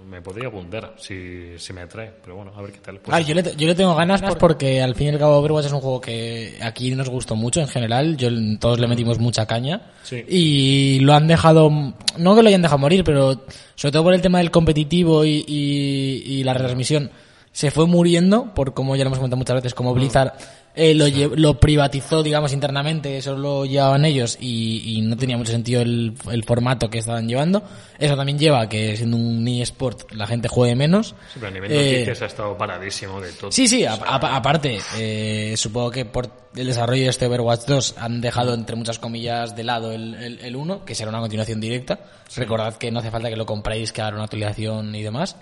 me 0.08 0.20
podría 0.22 0.48
apuntar 0.48 0.94
si, 0.98 1.58
si 1.58 1.72
me 1.72 1.82
atrae. 1.82 2.12
Pero 2.22 2.36
bueno, 2.36 2.52
a 2.56 2.62
ver 2.62 2.72
qué 2.72 2.78
tal. 2.78 2.98
Pues 3.00 3.16
Ah, 3.16 3.20
yo, 3.20 3.34
le, 3.34 3.42
yo 3.56 3.66
le 3.66 3.74
tengo 3.74 3.94
ganas 3.94 4.22
porque 4.38 4.82
al 4.82 4.94
fin 4.94 5.08
y 5.08 5.10
al 5.10 5.18
cabo 5.18 5.38
Overwatch 5.38 5.66
es 5.66 5.72
un 5.72 5.80
juego 5.80 6.00
que 6.00 6.58
aquí 6.62 6.90
nos 6.94 7.08
gustó 7.08 7.36
mucho 7.36 7.60
en 7.60 7.68
general. 7.68 8.16
Yo, 8.16 8.28
todos 8.58 8.78
le 8.78 8.86
metimos 8.86 9.18
mucha 9.18 9.46
caña. 9.46 9.92
Sí. 10.02 10.24
Y 10.28 10.98
lo 11.00 11.14
han 11.14 11.26
dejado, 11.26 11.70
no 11.70 12.36
que 12.36 12.42
lo 12.42 12.48
hayan 12.48 12.62
dejado 12.62 12.78
morir, 12.78 13.04
pero 13.04 13.42
sobre 13.74 13.92
todo 13.92 14.04
por 14.04 14.14
el 14.14 14.20
tema 14.22 14.38
del 14.38 14.50
competitivo 14.50 15.24
y, 15.24 15.44
y, 15.46 16.22
y 16.26 16.44
la 16.44 16.54
retransmisión, 16.54 17.10
se 17.54 17.70
fue 17.70 17.86
muriendo 17.86 18.52
por 18.52 18.74
como 18.74 18.96
ya 18.96 19.04
lo 19.04 19.08
hemos 19.08 19.18
comentado 19.20 19.38
muchas 19.38 19.54
veces, 19.54 19.74
como 19.74 19.94
Blizzard 19.94 20.32
eh, 20.76 20.92
lo, 20.92 21.06
lle- 21.06 21.30
lo 21.36 21.60
privatizó, 21.60 22.24
digamos, 22.24 22.52
internamente, 22.52 23.16
eso 23.16 23.36
lo 23.36 23.64
llevaban 23.64 24.04
ellos 24.04 24.36
y, 24.40 24.82
y 24.98 25.02
no 25.02 25.16
tenía 25.16 25.36
mucho 25.36 25.52
sentido 25.52 25.80
el, 25.82 26.14
el 26.32 26.42
formato 26.42 26.90
que 26.90 26.98
estaban 26.98 27.28
llevando. 27.28 27.62
Eso 27.96 28.16
también 28.16 28.40
lleva 28.40 28.62
a 28.62 28.68
que 28.68 28.96
siendo 28.96 29.16
un 29.16 29.46
eSport 29.46 30.10
la 30.10 30.26
gente 30.26 30.48
juegue 30.48 30.74
menos. 30.74 31.14
Sí, 31.32 31.34
pero 31.34 31.46
a 31.46 31.50
nivel 31.52 31.70
Eh, 31.70 31.92
noticias 32.00 32.22
ha 32.22 32.26
estado 32.26 32.58
paradísimo 32.58 33.20
de 33.20 33.30
todo. 33.34 33.52
Sí, 33.52 33.68
sí, 33.68 33.84
a- 33.84 33.92
a- 33.94 34.34
aparte, 34.36 34.80
eh, 34.98 35.54
supongo 35.56 35.92
que 35.92 36.06
por 36.06 36.28
el 36.56 36.66
desarrollo 36.66 37.04
de 37.04 37.10
este 37.10 37.26
Overwatch 37.26 37.66
2 37.68 37.94
han 37.98 38.20
dejado 38.20 38.52
entre 38.52 38.74
muchas 38.74 38.98
comillas 38.98 39.54
de 39.54 39.62
lado 39.62 39.92
el, 39.92 40.14
el, 40.16 40.40
el 40.40 40.56
1, 40.56 40.84
que 40.84 40.96
será 40.96 41.10
una 41.10 41.20
continuación 41.20 41.60
directa. 41.60 42.00
Recordad 42.34 42.74
que 42.78 42.90
no 42.90 42.98
hace 42.98 43.12
falta 43.12 43.28
que 43.30 43.36
lo 43.36 43.46
compréis, 43.46 43.92
que 43.92 44.02
haga 44.02 44.16
una 44.16 44.24
actualización 44.24 44.92
y 44.96 45.02
demás. 45.04 45.36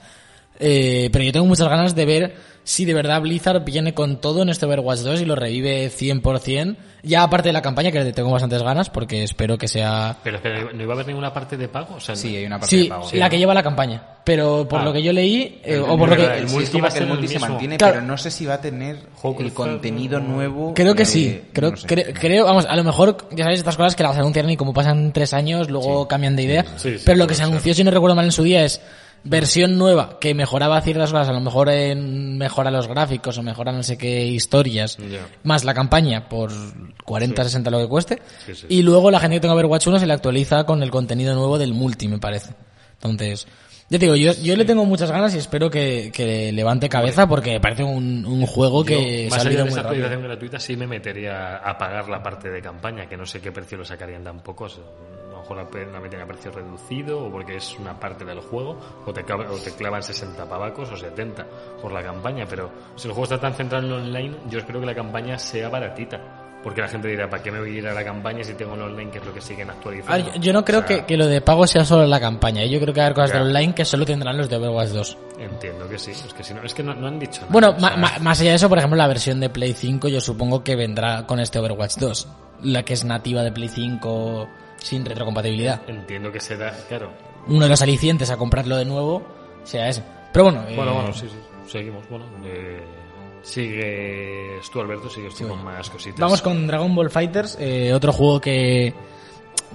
Eh, 0.64 1.10
pero 1.12 1.24
yo 1.24 1.32
tengo 1.32 1.46
muchas 1.46 1.68
ganas 1.68 1.94
de 1.96 2.04
ver 2.06 2.34
si 2.64 2.84
de 2.84 2.94
verdad 2.94 3.20
Blizzard 3.20 3.64
viene 3.64 3.92
con 3.94 4.20
todo 4.20 4.42
en 4.42 4.48
este 4.48 4.66
Overwatch 4.66 5.00
2 5.00 5.22
y 5.22 5.24
lo 5.24 5.34
revive 5.34 5.90
100%. 5.90 6.76
Ya 7.02 7.24
aparte 7.24 7.48
de 7.48 7.52
la 7.52 7.62
campaña, 7.62 7.90
que 7.90 7.98
le 8.04 8.12
tengo 8.12 8.30
bastantes 8.30 8.62
ganas, 8.62 8.88
porque 8.88 9.24
espero 9.24 9.58
que 9.58 9.66
sea... 9.66 10.18
Pero 10.22 10.36
espera, 10.36 10.68
¿no 10.72 10.80
iba 10.80 10.92
a 10.92 10.94
haber 10.94 11.08
ninguna 11.08 11.34
parte 11.34 11.56
de 11.56 11.66
pago? 11.66 11.96
O 11.96 12.00
sea, 12.00 12.14
Sí, 12.14 12.36
hay 12.36 12.46
una 12.46 12.60
parte 12.60 12.76
Sí, 12.76 12.82
de 12.84 12.88
pago. 12.90 13.08
la 13.14 13.28
que 13.28 13.38
lleva 13.38 13.54
la 13.54 13.62
campaña. 13.64 14.00
Pero 14.24 14.68
por 14.68 14.78
Ah. 14.78 14.84
lo 14.84 14.92
que 14.92 15.02
yo 15.02 15.12
leí, 15.12 15.60
eh, 15.64 15.78
o 15.80 15.98
por 15.98 16.10
lo 16.10 16.14
que... 16.16 16.22
el 16.38 16.46
multi 16.46 16.80
va 16.80 16.86
a 16.86 16.90
ser 16.92 17.02
el 17.02 17.08
el 17.08 17.14
multi 17.14 17.26
se 17.26 17.34
mismo. 17.34 17.48
mantiene, 17.48 17.76
Claro. 17.76 17.94
pero 17.94 18.06
no 18.06 18.16
sé 18.16 18.30
si 18.30 18.46
va 18.46 18.54
a 18.54 18.60
tener 18.60 18.98
el 19.40 19.52
contenido 19.52 20.20
nuevo. 20.20 20.74
Creo 20.74 20.94
que 20.94 21.04
sí, 21.04 21.40
creo, 21.52 21.72
no 21.72 21.76
sé. 21.76 21.88
cre- 21.88 22.16
creo, 22.16 22.44
vamos, 22.44 22.66
a 22.66 22.76
lo 22.76 22.84
mejor, 22.84 23.16
ya 23.32 23.42
sabéis, 23.42 23.58
estas 23.58 23.76
cosas 23.76 23.96
que 23.96 24.04
las 24.04 24.16
anuncian 24.16 24.48
y 24.48 24.56
como 24.56 24.72
pasan 24.72 25.12
tres 25.12 25.34
años, 25.34 25.68
luego 25.68 26.06
cambian 26.06 26.36
de 26.36 26.44
idea. 26.44 26.64
Sí, 26.76 26.98
sí, 26.98 27.02
pero 27.04 27.18
lo 27.18 27.26
que 27.26 27.34
se 27.34 27.38
ser. 27.40 27.48
anunció, 27.48 27.74
si 27.74 27.82
no 27.82 27.90
recuerdo 27.90 28.14
mal 28.14 28.26
en 28.26 28.30
su 28.32 28.44
día, 28.44 28.64
es 28.64 28.80
versión 29.24 29.78
nueva 29.78 30.18
que 30.20 30.34
mejoraba 30.34 30.80
ciertas 30.80 31.12
cosas, 31.12 31.28
a 31.28 31.32
lo 31.32 31.40
mejor 31.40 31.68
en, 31.68 32.36
mejora 32.38 32.70
los 32.70 32.88
gráficos 32.88 33.38
o 33.38 33.42
mejora 33.42 33.70
no 33.72 33.82
sé 33.82 33.96
qué 33.96 34.24
historias, 34.26 34.96
Ya. 34.98 35.26
más 35.44 35.64
la 35.64 35.74
campaña 35.74 36.28
por 36.28 36.50
40, 37.04 37.44
60 37.44 37.70
lo 37.70 37.78
que 37.80 37.88
cueste. 37.88 38.22
Sí, 38.46 38.54
sí, 38.54 38.66
y 38.68 38.82
luego 38.82 39.10
la 39.10 39.20
gente 39.20 39.36
que 39.36 39.40
tenga 39.40 39.54
Overwatch 39.54 39.86
1 39.86 39.98
se 40.00 40.06
le 40.06 40.12
actualiza 40.12 40.64
con 40.64 40.82
el 40.82 40.90
contenido 40.90 41.34
nuevo 41.34 41.58
del 41.58 41.72
multi, 41.74 42.08
me 42.08 42.18
parece. 42.18 42.54
Entonces, 42.94 43.46
ya 43.90 43.98
te 43.98 44.06
digo, 44.06 44.16
yo, 44.16 44.32
yo 44.42 44.56
le 44.56 44.64
tengo 44.64 44.84
muchas 44.86 45.10
ganas 45.10 45.34
y 45.34 45.38
espero 45.38 45.68
que, 45.70 46.10
que 46.14 46.50
levante 46.52 46.88
cabeza 46.88 47.28
porque 47.28 47.50
me 47.52 47.60
parece 47.60 47.84
un, 47.84 48.24
un 48.24 48.46
juego 48.46 48.84
que 48.84 49.24
Yo, 49.24 49.30
se 49.30 49.36
ha 49.36 49.40
salido 49.44 49.66
muy 49.66 49.74
rápido. 49.74 50.08
gratuita, 50.22 50.58
sí 50.58 50.76
me 50.76 50.86
metería 50.86 51.56
a 51.58 51.76
pagar 51.76 52.08
la 52.08 52.22
parte 52.22 52.48
de 52.50 52.62
campaña, 52.62 53.06
que 53.06 53.16
no 53.16 53.26
sé 53.26 53.40
qué 53.40 53.52
precio 53.52 53.76
lo 53.78 53.84
sacarían 53.84 54.24
tampoco. 54.24 54.64
o 54.64 54.68
sea, 54.68 54.82
mejor 55.42 55.56
la, 55.58 55.92
la 55.92 56.00
meten 56.00 56.20
a 56.20 56.26
precio 56.26 56.50
reducido, 56.50 57.24
o 57.26 57.30
porque 57.30 57.56
es 57.56 57.78
una 57.78 57.98
parte 57.98 58.24
del 58.24 58.40
juego, 58.40 58.78
o 59.04 59.12
te, 59.12 59.20
o 59.32 59.56
te 59.58 59.72
clavan 59.72 60.02
60 60.02 60.48
pavacos 60.48 60.90
o 60.90 60.96
70 60.96 61.46
por 61.80 61.92
la 61.92 62.02
campaña. 62.02 62.46
Pero 62.48 62.70
si 62.96 63.08
el 63.08 63.14
juego 63.14 63.24
está 63.24 63.38
tan 63.40 63.54
centrado 63.54 63.84
en 63.84 63.90
lo 63.90 63.96
online, 63.96 64.36
yo 64.48 64.58
espero 64.58 64.80
que 64.80 64.86
la 64.86 64.94
campaña 64.94 65.38
sea 65.38 65.68
baratita. 65.68 66.38
porque 66.62 66.80
la 66.80 66.86
gente 66.86 67.08
dirá, 67.08 67.28
¿para 67.28 67.42
qué 67.42 67.50
me 67.50 67.58
voy 67.58 67.74
a 67.74 67.78
ir 67.78 67.88
a 67.88 67.92
la 67.92 68.04
campaña 68.04 68.44
si 68.44 68.54
tengo 68.54 68.74
el 68.76 68.82
online 68.82 69.10
que 69.10 69.18
es 69.18 69.24
lo 69.26 69.34
que 69.34 69.40
siguen 69.40 69.68
actualizando? 69.68 70.30
ver, 70.30 70.40
yo- 70.40 70.52
no 70.52 70.64
creo 70.64 70.78
O 70.78 70.86
sea, 70.86 70.98
que, 70.98 71.06
que 71.06 71.16
lo 71.16 71.26
de 71.26 71.40
pago 71.40 71.66
sea 71.66 71.84
solo 71.84 72.06
la 72.06 72.20
campaña. 72.20 72.62
¿eh? 72.62 72.70
Yo 72.70 72.78
creo 72.78 72.94
que 72.94 73.00
va 73.00 73.06
a 73.06 73.06
haber 73.08 73.16
cosas 73.16 73.32
Ya. 73.32 73.38
de 73.38 73.44
online 73.46 73.74
que 73.74 73.84
solo 73.84 74.06
tendrán 74.06 74.36
los 74.36 74.48
de 74.48 74.58
Overwatch 74.58 74.90
2. 74.90 75.18
Entiendo 75.40 75.88
que 75.88 75.98
sí, 75.98 76.12
es 76.12 76.32
que 76.32 76.44
si 76.44 76.54
no, 76.54 76.62
es 76.62 76.72
que 76.72 76.84
no, 76.84 76.94
no 76.94 77.08
han 77.08 77.18
dicho 77.18 77.40
nada. 77.40 77.52
Bueno, 77.52 77.70
o 77.70 77.80
ma- 77.80 77.88
sea, 77.88 77.96
ma- 77.96 78.18
más 78.20 78.40
allá 78.40 78.50
de 78.50 78.56
eso, 78.58 78.68
por 78.68 78.78
ejemplo, 78.78 78.96
la 78.96 79.08
versión 79.08 79.40
de 79.40 79.48
Play 79.50 79.72
5 79.72 80.06
yo 80.06 80.20
supongo 80.20 80.62
que 80.62 80.76
vendrá 80.76 81.26
con 81.26 81.40
este 81.40 81.58
Overwatch 81.58 81.96
2. 81.96 82.28
La 82.62 82.84
que 82.84 82.92
es 82.92 83.04
nativa 83.04 83.42
de 83.42 83.50
Play 83.50 83.68
5 83.68 84.46
sin 84.82 85.04
retrocompatibilidad. 85.04 85.80
Entiendo 85.88 86.30
que 86.32 86.40
será, 86.40 86.72
claro. 86.88 87.10
Uno 87.46 87.64
de 87.64 87.68
los 87.70 87.82
alicientes 87.82 88.30
a 88.30 88.36
comprarlo 88.36 88.76
de 88.76 88.84
nuevo 88.84 89.22
sea 89.64 89.88
ese. 89.88 90.02
Pero 90.32 90.44
bueno, 90.46 90.64
eh, 90.68 90.74
Bueno, 90.76 90.94
bueno, 90.94 91.12
sí, 91.12 91.28
sí, 91.28 91.36
seguimos. 91.70 92.08
Bueno, 92.08 92.24
eh, 92.44 92.82
sigues 93.42 94.70
tú, 94.70 94.80
Alberto, 94.80 95.08
sigues 95.08 95.34
tú 95.34 95.48
con 95.48 95.62
más 95.64 95.88
cositas. 95.90 96.18
Vamos 96.20 96.42
con 96.42 96.66
Dragon 96.66 96.94
Ball 96.94 97.10
Fighters, 97.10 97.56
eh, 97.60 97.92
otro 97.92 98.12
juego 98.12 98.40
que 98.40 98.94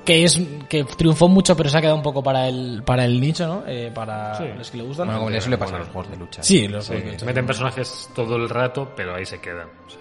que 0.05 0.23
es 0.23 0.39
que 0.69 0.83
triunfó 0.83 1.27
mucho 1.27 1.57
pero 1.57 1.69
se 1.69 1.77
ha 1.77 1.81
quedado 1.81 1.97
un 1.97 2.03
poco 2.03 2.21
para 2.23 2.47
el 2.47 2.83
para 2.85 3.03
el 3.05 3.19
nicho, 3.19 3.45
¿no? 3.47 3.63
Eh, 3.67 3.91
para 3.93 4.35
Sí. 4.37 4.43
los 4.57 4.71
que 4.71 4.77
le 4.77 4.83
gustan. 4.83 5.07
Bueno, 5.07 5.19
como 5.19 5.29
le 5.31 5.41
suele 5.41 5.57
pasar 5.57 5.75
a 5.75 5.77
Bueno. 5.79 5.85
los 5.85 5.93
juegos 5.93 6.11
de 6.11 6.17
lucha. 6.25 6.43
Sí, 6.43 6.67
los 6.67 6.85
Sí, 6.85 6.93
juegos 6.93 7.15
que- 7.17 7.25
meten 7.25 7.45
personajes 7.45 8.09
todo 8.15 8.35
el 8.37 8.47
rato, 8.49 8.93
pero 8.95 9.15
ahí 9.15 9.25
se 9.25 9.39
quedan. 9.41 9.67
o 9.85 9.89
sea, 9.89 9.99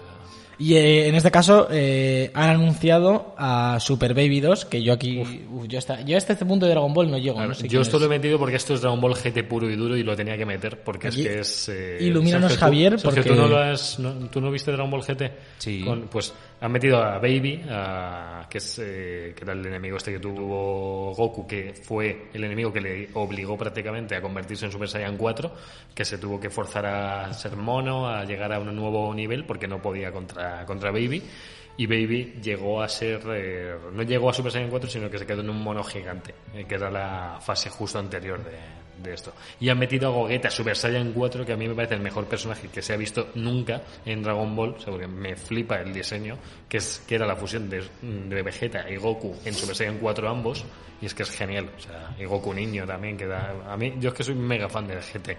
Y 0.59 0.73
eh, 0.75 1.07
en 1.07 1.13
este 1.13 1.29
caso 1.29 1.67
eh, 1.69 2.31
han 2.33 2.49
anunciado 2.49 3.35
a 3.37 3.77
Super 3.79 4.15
Baby 4.15 4.39
2, 4.39 4.65
que 4.65 4.81
yo 4.81 4.91
aquí 4.93 5.19
uf, 5.19 5.67
yo 5.67 5.77
hasta 5.77 6.01
yo 6.01 6.17
hasta 6.17 6.33
este 6.33 6.45
punto 6.45 6.65
de 6.65 6.71
Dragon 6.71 6.91
Ball 6.93 7.11
no 7.11 7.17
llego, 7.19 7.39
no 7.45 7.53
sé 7.53 7.67
yo 7.67 7.79
esto 7.81 7.97
es. 7.97 8.01
lo 8.01 8.07
he 8.07 8.09
metido 8.09 8.39
porque 8.39 8.55
esto 8.55 8.73
es 8.73 8.81
Dragon 8.81 8.99
Ball 8.99 9.13
GT 9.13 9.43
puro 9.47 9.69
y 9.69 9.75
duro 9.75 9.95
y 9.95 10.01
lo 10.01 10.15
tenía 10.15 10.35
que 10.35 10.45
meter 10.47 10.81
porque 10.81 11.09
Aquí- 11.09 11.21
es 11.21 11.27
que 11.27 11.39
es... 11.41 11.69
eh, 11.69 11.97
ilumínanos, 12.01 12.53
Sergio, 12.53 12.57
tú- 12.57 12.65
Javier, 12.65 12.99
Sergio, 12.99 13.09
porque- 13.23 13.29
¿tú 13.29 13.35
no, 13.35 13.47
lo 13.47 13.57
has, 13.59 13.99
no- 13.99 14.13
¿tú 14.29 14.41
no 14.41 14.49
viste 14.49 14.71
Dragon 14.71 14.89
Ball 14.89 15.03
GT? 15.03 15.31
Sí. 15.59 15.81
Con- 15.83 16.07
pues 16.07 16.33
han 16.59 16.71
metido 16.71 16.97
a 17.03 17.19
Baby, 17.19 17.61
que, 18.49 18.57
es, 18.57 18.79
eh, 18.79 19.35
era 19.39 19.53
el 19.53 19.65
enemigo 19.65 19.97
este 19.97 20.13
que 20.13 20.19
tuvo 20.19 21.13
Goku, 21.13 21.45
que 21.45 21.73
fue 21.73 22.29
el 22.33 22.43
enemigo 22.43 22.73
que 22.73 22.81
le 22.81 23.09
obligó 23.13 23.57
prácticamente 23.57 24.15
a 24.15 24.21
convertirse 24.21 24.65
en 24.65 24.71
Super 24.71 24.89
Saiyan 24.89 25.17
4, 25.17 25.51
que 25.93 26.03
se 26.03 26.17
tuvo 26.17 26.39
que 26.39 26.49
forzar 26.49 26.85
a 26.85 27.33
ser 27.33 27.55
mono, 27.55 28.07
a 28.07 28.25
llegar 28.25 28.51
a 28.51 28.59
un 28.59 28.75
nuevo 28.75 29.13
nivel 29.13 29.45
porque 29.45 29.67
no 29.67 29.81
podía 29.81 30.11
contra, 30.11 30.65
contra 30.65 30.91
Baby. 30.91 31.21
Y 31.79 31.85
Baby 31.85 32.39
llegó 32.41 32.81
a 32.81 32.89
ser, 32.89 33.21
eh, 33.27 33.75
no 33.93 34.01
llegó 34.01 34.31
a 34.31 34.33
Super 34.33 34.51
Saiyan 34.51 34.71
4, 34.71 34.89
sino 34.89 35.11
que 35.11 35.19
se 35.19 35.27
quedó 35.27 35.41
en 35.41 35.51
un 35.51 35.61
mono 35.61 35.83
gigante, 35.83 36.33
eh, 36.55 36.65
que 36.67 36.73
era 36.73 36.89
la 36.89 37.37
fase 37.39 37.69
justo 37.69 37.99
anterior 37.99 38.43
de, 38.43 38.86
Y 39.59 39.69
han 39.69 39.79
metido 39.79 40.09
a 40.09 40.11
Gogeta 40.11 40.49
Super 40.49 40.75
Saiyan 40.75 41.13
4, 41.13 41.45
que 41.45 41.53
a 41.53 41.57
mí 41.57 41.67
me 41.67 41.75
parece 41.75 41.95
el 41.95 42.01
mejor 42.01 42.25
personaje 42.25 42.67
que 42.67 42.81
se 42.81 42.93
ha 42.93 42.97
visto 42.97 43.29
nunca 43.35 43.81
en 44.05 44.21
Dragon 44.23 44.55
Ball, 44.55 44.75
o 44.77 44.79
sea, 44.79 44.91
porque 44.91 45.07
me 45.07 45.35
flipa 45.35 45.75
el 45.81 45.93
diseño, 45.93 46.37
que 46.67 46.77
es 46.77 47.03
que 47.07 47.15
era 47.15 47.25
la 47.25 47.35
fusión 47.35 47.69
de, 47.69 47.83
de 48.01 48.41
Vegeta 48.41 48.89
y 48.89 48.97
Goku 48.97 49.35
en 49.45 49.53
Super 49.53 49.75
Saiyan 49.75 49.97
4 49.99 50.29
ambos, 50.29 50.65
y 51.01 51.05
es 51.05 51.13
que 51.13 51.23
es 51.23 51.31
genial, 51.31 51.69
o 51.75 51.79
sea, 51.79 52.15
y 52.19 52.25
Goku 52.25 52.53
niño 52.53 52.85
también, 52.85 53.17
que 53.17 53.27
da, 53.27 53.53
a 53.67 53.77
mí, 53.77 53.93
yo 53.99 54.09
es 54.09 54.15
que 54.15 54.23
soy 54.23 54.35
mega 54.35 54.69
fan 54.69 54.87
del 54.87 54.99
GT, 54.99 55.37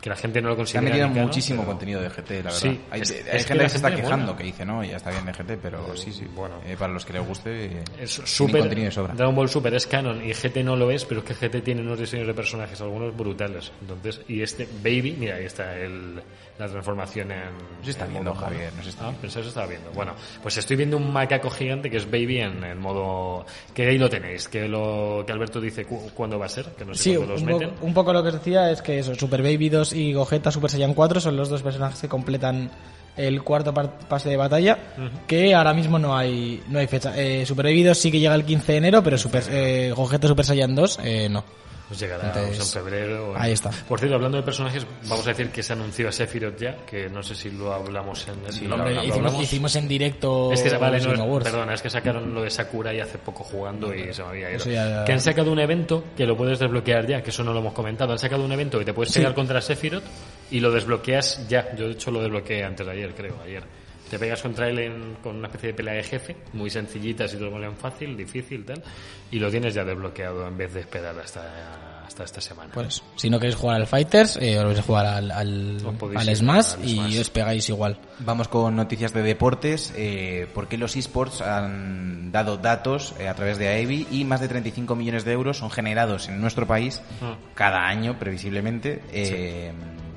que 0.00 0.08
la 0.10 0.16
gente 0.16 0.40
no 0.40 0.54
lo 0.54 0.66
Se 0.66 0.78
ha 0.78 0.80
metido 0.80 1.08
muchísimo 1.08 1.62
pero- 1.62 1.72
contenido 1.72 2.00
de 2.00 2.08
GT, 2.10 2.30
la 2.30 2.42
verdad. 2.44 2.50
Sí, 2.52 2.80
hay 2.90 3.00
es- 3.00 3.10
hay 3.10 3.16
es 3.18 3.46
gente 3.46 3.52
que 3.54 3.58
que, 3.64 3.68
se 3.68 3.76
está 3.76 3.90
quejando, 3.94 4.16
buena. 4.26 4.36
que 4.36 4.44
dice, 4.44 4.64
no, 4.64 4.84
ya 4.84 4.96
está 4.96 5.10
bien 5.10 5.24
de 5.26 5.32
GT, 5.32 5.56
pero 5.60 5.96
sí, 5.96 6.12
sí. 6.12 6.24
bueno. 6.34 6.56
Eh, 6.66 6.76
para 6.78 6.92
los 6.92 7.04
que 7.04 7.12
les 7.14 7.26
guste, 7.26 7.64
eh, 7.66 7.84
Es 8.00 8.10
super, 8.24 8.60
contenido 8.60 8.86
de 8.86 8.92
sobra. 8.92 9.14
Dragon 9.14 9.34
Ball 9.34 9.48
Super 9.48 9.74
es 9.74 9.86
canon 9.86 10.24
y 10.24 10.32
GT 10.32 10.62
no 10.62 10.76
lo 10.76 10.90
es, 10.90 11.04
pero 11.04 11.20
es 11.20 11.26
que 11.26 11.34
GT 11.34 11.62
tiene 11.62 11.80
unos 11.82 11.98
diseños 11.98 12.26
de 12.26 12.34
personajes, 12.34 12.80
algunos 12.80 13.16
brutales. 13.16 13.72
Entonces, 13.80 14.20
y 14.28 14.40
este 14.42 14.68
Baby, 14.82 15.16
mira, 15.18 15.36
ahí 15.36 15.44
está 15.46 15.76
el, 15.76 16.14
la 16.58 16.68
transformación 16.68 17.32
en. 17.32 17.38
No 17.40 17.84
se 17.84 17.90
está 17.90 18.04
en 18.04 18.12
viendo, 18.12 18.34
modo- 18.34 18.40
Javier, 18.44 18.72
no 18.76 18.82
se 18.82 18.90
está 18.90 19.02
Ah, 19.02 19.06
viendo. 19.08 19.20
pensaba 19.22 19.40
que 19.40 19.44
se 19.44 19.48
estaba 19.48 19.66
viendo. 19.66 19.90
Bueno, 19.92 20.14
pues 20.42 20.56
estoy 20.58 20.76
viendo 20.76 20.96
un 20.96 21.12
macaco 21.12 21.50
gigante 21.50 21.90
que 21.90 21.96
es 21.96 22.06
Baby 22.08 22.38
en 22.40 22.62
el 22.62 22.78
modo. 22.78 23.44
Que 23.74 23.88
ahí 23.88 23.98
lo 23.98 24.08
tenéis, 24.08 24.48
que 24.48 24.68
lo 24.68 25.24
que 25.26 25.32
Alberto 25.32 25.60
dice 25.60 25.84
cu- 25.84 26.10
cuándo 26.14 26.38
va 26.38 26.46
a 26.46 26.48
ser, 26.48 26.66
que 26.76 26.84
no 26.84 26.94
sé 26.94 27.02
Sí, 27.02 27.16
cuándo 27.16 27.32
los 27.34 27.42
un, 27.42 27.46
meten. 27.48 27.70
un 27.80 27.94
poco 27.94 28.12
lo 28.12 28.22
que 28.22 28.30
decía 28.32 28.70
es 28.70 28.80
que 28.82 28.98
eso, 29.00 29.14
Super 29.14 29.42
Baby 29.42 29.68
2 29.68 29.87
y 29.92 30.12
Gogeta 30.12 30.50
Super 30.50 30.70
Saiyan 30.70 30.94
4 30.94 31.20
son 31.20 31.36
los 31.36 31.48
dos 31.48 31.62
personajes 31.62 32.00
que 32.00 32.08
completan 32.08 32.70
el 33.16 33.42
cuarto 33.42 33.74
pase 33.74 34.28
de 34.28 34.36
batalla, 34.36 34.78
que 35.26 35.54
ahora 35.54 35.74
mismo 35.74 35.98
no 35.98 36.16
hay 36.16 36.62
no 36.68 36.78
hay 36.78 36.86
fecha. 36.86 37.12
Eh, 37.16 37.44
Super 37.44 37.66
2 37.66 37.98
sí 37.98 38.12
que 38.12 38.20
llega 38.20 38.34
el 38.34 38.44
15 38.44 38.72
de 38.72 38.78
enero, 38.78 39.02
pero 39.02 39.18
Super 39.18 39.42
eh, 39.50 39.92
Gogeta 39.94 40.28
Super 40.28 40.44
Saiyan 40.44 40.74
2 40.74 41.00
eh, 41.02 41.28
no. 41.28 41.44
Pues 41.88 42.00
llegará 42.00 42.26
Entonces, 42.28 42.58
en 42.76 42.82
febrero. 42.82 43.34
en- 43.34 43.40
ahí 43.42 43.52
está. 43.52 43.70
Por 43.70 43.98
cierto, 43.98 44.14
hablando 44.16 44.36
de 44.36 44.42
personajes, 44.44 44.86
vamos 45.08 45.26
a 45.26 45.30
decir 45.30 45.48
que 45.50 45.62
se 45.62 45.72
anunció 45.72 46.10
a 46.10 46.12
Sephiroth 46.12 46.58
ya, 46.60 46.76
que 46.84 47.08
no 47.08 47.22
sé 47.22 47.34
si 47.34 47.50
lo 47.50 47.72
hablamos 47.72 48.28
en 48.28 48.44
el. 48.46 48.52
Sí, 48.52 48.66
¿lo 48.66 48.74
Hombre, 48.74 48.90
hablamos? 48.90 48.94
¿Lo 48.96 49.02
hicimos, 49.04 49.16
hablamos? 49.16 49.42
hicimos 49.42 49.76
en 49.76 49.88
directo 49.88 50.52
Es 50.52 50.62
que 50.62 50.76
vale, 50.76 51.00
no, 51.00 51.38
perdona, 51.38 51.72
es 51.72 51.80
que 51.80 51.88
sacaron 51.88 52.34
lo 52.34 52.42
de 52.42 52.50
Sakurai 52.50 53.00
hace 53.00 53.16
poco 53.16 53.42
jugando 53.42 53.94
y 53.94 54.12
se 54.12 54.22
me 54.22 54.28
había 54.28 54.50
ido. 54.52 54.64
Ya- 54.66 55.04
Que 55.06 55.12
han 55.12 55.20
sacado 55.20 55.50
un 55.50 55.60
evento 55.60 56.04
que 56.14 56.26
lo 56.26 56.36
puedes 56.36 56.58
desbloquear 56.58 57.06
ya, 57.06 57.22
que 57.22 57.30
eso 57.30 57.42
no 57.42 57.54
lo 57.54 57.60
hemos 57.60 57.72
comentado. 57.72 58.12
Han 58.12 58.18
sacado 58.18 58.44
un 58.44 58.52
evento 58.52 58.78
que 58.78 58.84
te 58.84 58.92
puedes 58.92 59.14
pegar 59.14 59.32
contra 59.34 59.60
Sephiroth 59.62 60.04
y 60.50 60.60
lo 60.60 60.70
desbloqueas 60.70 61.48
ya. 61.48 61.74
Yo 61.74 61.86
de 61.86 61.92
hecho 61.92 62.10
lo 62.10 62.20
desbloqueé 62.20 62.64
antes 62.64 62.84
de 62.86 62.92
ayer, 62.92 63.14
creo, 63.14 63.36
ayer. 63.42 63.62
Te 64.10 64.18
pegas 64.18 64.40
contra 64.42 64.68
él 64.68 64.78
en- 64.78 65.16
con 65.22 65.36
una 65.36 65.48
especie 65.48 65.68
de 65.68 65.74
pelea 65.74 65.94
de 65.94 66.02
jefe, 66.02 66.36
muy 66.54 66.70
sencillita 66.70 67.28
si 67.28 67.36
te 67.36 67.42
lo 67.44 67.50
ponen 67.50 67.76
fácil, 67.76 68.16
difícil, 68.16 68.64
tal, 68.64 68.82
y 69.30 69.38
lo 69.38 69.50
tienes 69.50 69.74
ya 69.74 69.84
desbloqueado 69.84 70.46
en 70.48 70.56
vez 70.56 70.72
de 70.74 70.80
esperar 70.80 71.18
hasta, 71.18 72.04
hasta 72.06 72.24
esta 72.24 72.40
semana. 72.40 72.70
Pues 72.72 73.02
si 73.16 73.28
no 73.28 73.38
queréis 73.38 73.56
jugar 73.56 73.76
al 73.76 73.86
Fighters, 73.86 74.38
eh, 74.40 74.58
os 74.58 74.64
vais 74.64 74.78
a 74.78 74.82
jugar 74.82 75.04
al, 75.06 75.30
al, 75.30 75.78
al 76.16 76.36
Smash 76.36 76.72
al 76.74 76.84
y 76.88 76.94
Smash. 76.94 77.18
os 77.20 77.30
pegáis 77.30 77.68
igual. 77.68 77.98
Vamos 78.20 78.48
con 78.48 78.74
noticias 78.74 79.12
de 79.12 79.22
deportes. 79.22 79.92
Eh, 79.96 80.46
¿Por 80.54 80.68
qué 80.68 80.78
los 80.78 80.96
esports 80.96 81.42
han 81.42 82.32
dado 82.32 82.56
datos 82.56 83.14
eh, 83.18 83.28
a 83.28 83.34
través 83.34 83.58
de 83.58 83.68
AEBI 83.68 84.06
y 84.10 84.24
más 84.24 84.40
de 84.40 84.48
35 84.48 84.96
millones 84.96 85.24
de 85.26 85.32
euros 85.32 85.58
son 85.58 85.70
generados 85.70 86.28
en 86.28 86.40
nuestro 86.40 86.66
país 86.66 87.02
Ah. 87.20 87.36
cada 87.54 87.86
año, 87.86 88.18
previsiblemente, 88.18 89.02
eh, 89.12 89.72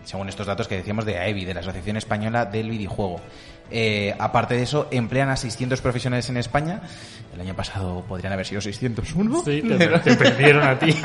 según 0.05 0.29
estos 0.29 0.47
datos 0.47 0.67
que 0.67 0.77
decíamos 0.77 1.05
de 1.05 1.17
AEBI, 1.17 1.45
de 1.45 1.53
la 1.53 1.59
Asociación 1.59 1.97
Española 1.97 2.45
del 2.45 2.69
Videojuego? 2.69 3.19
Eh, 3.71 4.13
aparte 4.19 4.55
de 4.55 4.63
eso, 4.63 4.87
emplean 4.91 5.29
a 5.29 5.37
600 5.37 5.79
profesionales 5.81 6.29
en 6.29 6.37
España. 6.37 6.81
El 7.33 7.39
año 7.41 7.55
pasado 7.55 8.03
podrían 8.07 8.33
haber 8.33 8.45
sido 8.45 8.59
601. 8.61 9.43
Sí, 9.45 9.61
te, 9.61 9.87
te 9.99 10.15
perdieron 10.15 10.63
a 10.63 10.77
ti. 10.77 10.95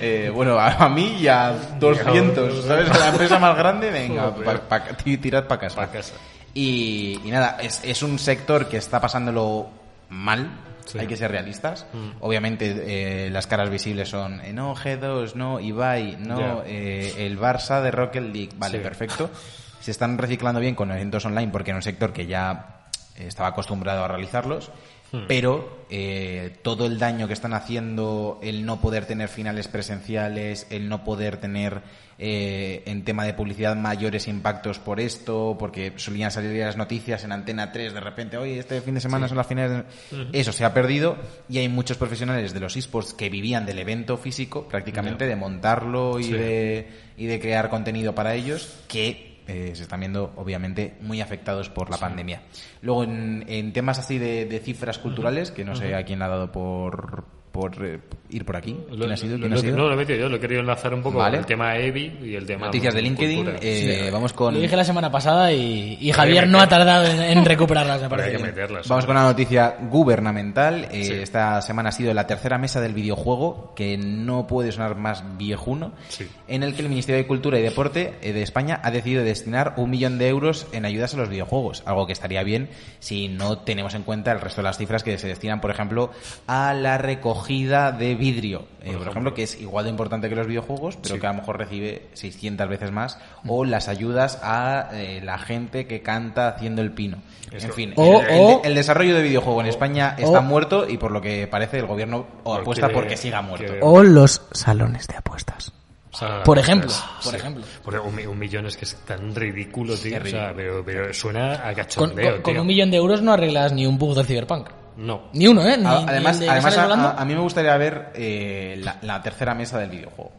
Eh, 0.00 0.30
bueno, 0.34 0.58
a, 0.58 0.66
a 0.72 0.88
mí 0.90 1.16
y 1.20 1.28
a 1.28 1.54
200, 1.78 2.64
¿sabes? 2.66 2.90
A 2.90 2.98
la 2.98 3.08
empresa 3.10 3.38
más 3.38 3.56
grande, 3.56 3.90
venga, 3.90 4.34
pa- 4.34 4.60
pa- 4.68 4.84
ti- 4.96 5.16
tirad 5.16 5.44
para 5.46 5.60
casa. 5.62 5.76
Pa' 5.76 5.86
casa. 5.86 6.12
Y, 6.52 7.20
y 7.24 7.30
nada, 7.30 7.56
es, 7.62 7.80
es 7.84 8.02
un 8.02 8.18
sector 8.18 8.68
que 8.68 8.76
está 8.76 9.00
pasándolo 9.00 9.68
mal, 10.10 10.50
Sí. 10.84 10.98
hay 10.98 11.06
que 11.06 11.16
ser 11.16 11.30
realistas. 11.30 11.86
Obviamente 12.20 13.26
eh, 13.26 13.30
las 13.30 13.46
caras 13.46 13.70
visibles 13.70 14.10
son, 14.10 14.40
eh, 14.42 14.52
no, 14.52 14.74
G2, 14.76 15.34
no, 15.36 15.58
Ibai, 15.58 16.16
no, 16.18 16.62
eh, 16.66 17.14
el 17.26 17.38
Barça 17.38 17.80
de 17.80 17.90
Rocket 17.90 18.24
League, 18.24 18.50
vale, 18.58 18.78
Sí. 18.78 18.82
perfecto. 18.84 19.30
Se 19.84 19.90
están 19.90 20.16
reciclando 20.16 20.60
bien 20.60 20.74
con 20.74 20.90
eventos 20.90 21.26
online 21.26 21.52
porque 21.52 21.72
era 21.72 21.76
un 21.76 21.82
sector 21.82 22.14
que 22.14 22.24
ya 22.24 22.86
estaba 23.16 23.50
acostumbrado 23.50 24.02
a 24.02 24.08
realizarlos. 24.08 24.70
Hmm. 25.12 25.26
Pero 25.28 25.84
eh, 25.90 26.56
todo 26.62 26.86
el 26.86 26.98
daño 26.98 27.26
que 27.28 27.34
están 27.34 27.52
haciendo, 27.52 28.40
el 28.42 28.64
no 28.64 28.80
poder 28.80 29.04
tener 29.04 29.28
finales 29.28 29.68
presenciales, 29.68 30.66
el 30.70 30.88
no 30.88 31.04
poder 31.04 31.36
tener 31.36 31.82
eh, 32.18 32.82
en 32.86 33.04
tema 33.04 33.26
de 33.26 33.34
publicidad 33.34 33.76
mayores 33.76 34.26
impactos 34.26 34.78
por 34.78 35.00
esto, 35.00 35.54
porque 35.58 35.92
solían 35.96 36.30
salir 36.30 36.58
las 36.64 36.78
noticias 36.78 37.22
en 37.22 37.32
Antena 37.32 37.70
3 37.70 37.92
de 37.92 38.00
repente, 38.00 38.38
oye, 38.38 38.58
este 38.58 38.80
fin 38.80 38.94
de 38.94 39.02
semana 39.02 39.28
son 39.28 39.36
las 39.36 39.46
finales. 39.46 39.84
de-". 40.10 40.40
Eso 40.40 40.50
se 40.52 40.64
ha 40.64 40.72
perdido 40.72 41.18
y 41.46 41.58
hay 41.58 41.68
muchos 41.68 41.98
profesionales 41.98 42.54
de 42.54 42.60
los 42.60 42.74
esports 42.74 43.12
que 43.12 43.28
vivían 43.28 43.66
del 43.66 43.80
evento 43.80 44.16
físico, 44.16 44.66
prácticamente, 44.66 45.26
de 45.26 45.36
montarlo 45.36 46.18
y, 46.18 46.24
Sí. 46.24 46.32
de, 46.32 46.88
y 47.18 47.26
de 47.26 47.38
crear 47.38 47.68
contenido 47.68 48.14
para 48.14 48.34
ellos, 48.34 48.80
que 48.88 49.33
eh, 49.46 49.72
se 49.74 49.82
están 49.82 50.00
viendo 50.00 50.32
obviamente 50.36 50.96
muy 51.00 51.20
afectados 51.20 51.68
por 51.68 51.90
la 51.90 51.98
pandemia. 51.98 52.42
Luego 52.82 53.04
en, 53.04 53.44
en 53.48 53.72
temas 53.72 53.98
así 53.98 54.18
de, 54.18 54.46
de 54.46 54.58
cifras 54.60 54.98
culturales, 54.98 55.50
que 55.50 55.64
no 55.64 55.74
sé 55.76 55.94
a 55.94 56.04
quién 56.04 56.18
le 56.18 56.24
ha 56.24 56.28
dado 56.28 56.52
por, 56.52 57.24
por 57.54 57.72
eh, 57.86 58.00
ir 58.30 58.44
por 58.44 58.56
aquí. 58.56 58.76
¿Quién 58.90 59.12
ha 59.12 59.16
sido? 59.16 59.38
¿Quién 59.38 59.50
lo- 59.52 59.56
ha 59.56 59.60
sido? 59.60 59.76
No, 59.76 59.86
lo 59.86 59.94
he 59.94 59.96
metido 59.96 60.18
yo, 60.18 60.28
lo 60.28 60.36
he 60.36 60.40
querido 60.40 60.60
enlazar 60.60 60.92
un 60.92 61.02
poco 61.04 61.18
Vale. 61.18 61.36
con 61.36 61.38
el 61.38 61.46
tema 61.46 61.76
Evi 61.76 62.18
y 62.24 62.34
el 62.34 62.44
tema 62.44 62.66
Noticias 62.66 62.92
de 62.92 63.00
LinkedIn. 63.02 63.36
cultura. 63.44 63.58
eh, 63.62 64.10
vamos 64.12 64.32
con 64.32 64.54
Lo 64.54 64.60
dije 64.60 64.76
la 64.76 64.82
semana 64.84 65.08
pasada 65.08 65.52
y, 65.52 66.10
Javier 66.10 66.48
no 66.48 66.58
ha 66.58 66.68
tardado 66.68 67.06
en, 67.06 67.22
en 67.22 67.44
recuperarlas, 67.44 68.02
me 68.02 68.08
Pero 68.10 68.22
hay 68.22 68.30
parece. 68.32 68.44
que 68.44 68.50
meterlas. 68.50 68.88
Vamos 68.88 69.06
con 69.06 69.16
una 69.16 69.24
noticia 69.26 69.76
gubernamental. 69.88 70.88
Eh, 70.90 71.04
Sí. 71.04 71.12
Esta 71.12 71.62
semana 71.62 71.90
ha 71.90 71.92
sido 71.92 72.12
la 72.12 72.26
tercera 72.26 72.58
mesa 72.58 72.80
del 72.80 72.92
videojuego, 72.92 73.72
que 73.76 73.96
no 73.98 74.46
puede 74.48 74.72
sonar 74.72 74.96
más 74.96 75.22
viejuno, 75.38 75.92
Sí. 76.08 76.26
en 76.48 76.62
el 76.64 76.74
que 76.74 76.82
el 76.82 76.88
Ministerio 76.88 77.20
de 77.22 77.26
Cultura 77.28 77.58
y 77.58 77.62
Deporte 77.62 78.14
eh, 78.22 78.32
de 78.32 78.42
España 78.42 78.80
ha 78.82 78.90
decidido 78.90 79.22
destinar 79.22 79.74
un 79.76 79.90
millón 79.90 80.18
de 80.18 80.26
euros 80.28 80.66
en 80.72 80.84
ayudas 80.86 81.14
a 81.14 81.18
los 81.18 81.28
videojuegos, 81.28 81.82
algo 81.86 82.06
que 82.06 82.12
estaría 82.14 82.42
bien 82.42 82.68
si 82.98 83.28
no 83.28 83.58
tenemos 83.58 83.94
en 83.94 84.02
cuenta 84.02 84.32
el 84.32 84.40
resto 84.40 84.60
de 84.60 84.64
las 84.64 84.76
cifras 84.78 85.04
que 85.04 85.18
se 85.18 85.28
destinan, 85.28 85.60
por 85.60 85.70
ejemplo, 85.70 86.10
a 86.48 86.74
la 86.74 86.98
recogida 86.98 87.43
de 87.48 88.14
vidrio, 88.14 88.66
eh, 88.82 88.92
por, 88.96 89.08
ejemplo, 89.08 89.34
que 89.34 89.42
es 89.44 89.60
igual 89.60 89.84
de 89.84 89.90
importante 89.90 90.28
que 90.28 90.34
los 90.34 90.46
videojuegos, 90.46 90.96
pero 91.02 91.18
que 91.20 91.26
a 91.26 91.30
lo 91.32 91.36
mejor 91.38 91.58
recibe 91.58 92.08
600 92.14 92.68
veces 92.68 92.90
más, 92.90 93.18
o 93.46 93.64
las 93.64 93.88
ayudas 93.88 94.38
a 94.42 94.88
eh, 94.92 95.20
la 95.22 95.38
gente 95.38 95.86
que 95.86 96.02
canta 96.02 96.48
haciendo 96.48 96.82
el 96.82 96.92
pino. 96.92 97.18
En 97.52 97.72
fin, 97.72 97.92
O- 97.96 98.20
el, 98.22 98.26
el- 98.28 98.40
o- 98.40 98.62
el 98.64 98.74
desarrollo 98.74 99.14
de 99.14 99.22
videojuego 99.22 99.60
en 99.60 99.66
España 99.66 100.16
está 100.18 100.38
o- 100.40 100.42
muerto 100.42 100.88
y 100.88 100.96
por 100.98 101.10
lo 101.12 101.20
que 101.20 101.46
parece 101.46 101.78
el 101.78 101.86
gobierno 101.86 102.26
apuesta 102.44 102.86
quiere- 102.86 102.94
porque 102.94 103.16
siga 103.16 103.42
muerto. 103.42 103.66
quiere- 103.66 103.80
O 103.82 104.02
los 104.02 104.42
salones 104.52 105.06
de 105.06 105.16
apuestas. 105.16 105.72
O 106.12 106.16
sea, 106.16 106.44
Por 106.44 106.58
ejemplo, 106.58 106.86
pues, 106.88 107.24
por 107.24 107.32
sí. 107.32 107.36
ejemplo. 107.38 107.64
Un, 108.04 108.26
un 108.28 108.38
millón 108.38 108.66
es 108.66 108.76
que 108.76 108.84
es 108.84 108.94
tan 109.04 109.34
ridículo, 109.34 109.96
tío. 109.96 110.16
Es 110.16 110.22
O 110.22 110.26
sea, 110.28 110.52
pero, 110.54 110.84
pero 110.84 111.12
suena 111.12 111.54
a 111.54 111.64
Con, 111.66 111.74
cachondeo, 111.74 112.32
con- 112.34 112.42
con 112.42 112.52
tío. 112.54 112.60
un 112.60 112.66
millón 112.68 112.90
de 112.92 112.96
euros 112.98 113.20
no 113.20 113.32
arreglas 113.32 113.72
ni 113.72 113.84
un 113.84 113.98
bug 113.98 114.14
de 114.14 114.22
Cyberpunk. 114.22 114.68
No. 114.96 115.22
Ni 115.32 115.46
uno, 115.46 115.66
¿eh? 115.66 115.76
Ni, 115.76 115.86
A- 115.86 116.00
ni 116.00 116.08
además, 116.08 116.40
además 116.40 116.78
a, 117.18 117.24
mí 117.24 117.34
me 117.34 117.40
gustaría 117.40 117.76
ver 117.76 118.10
eh, 118.14 118.76
la, 118.82 118.98
la 119.02 119.22
tercera 119.22 119.54
mesa 119.54 119.78
del 119.78 119.90
videojuego. 119.90 120.32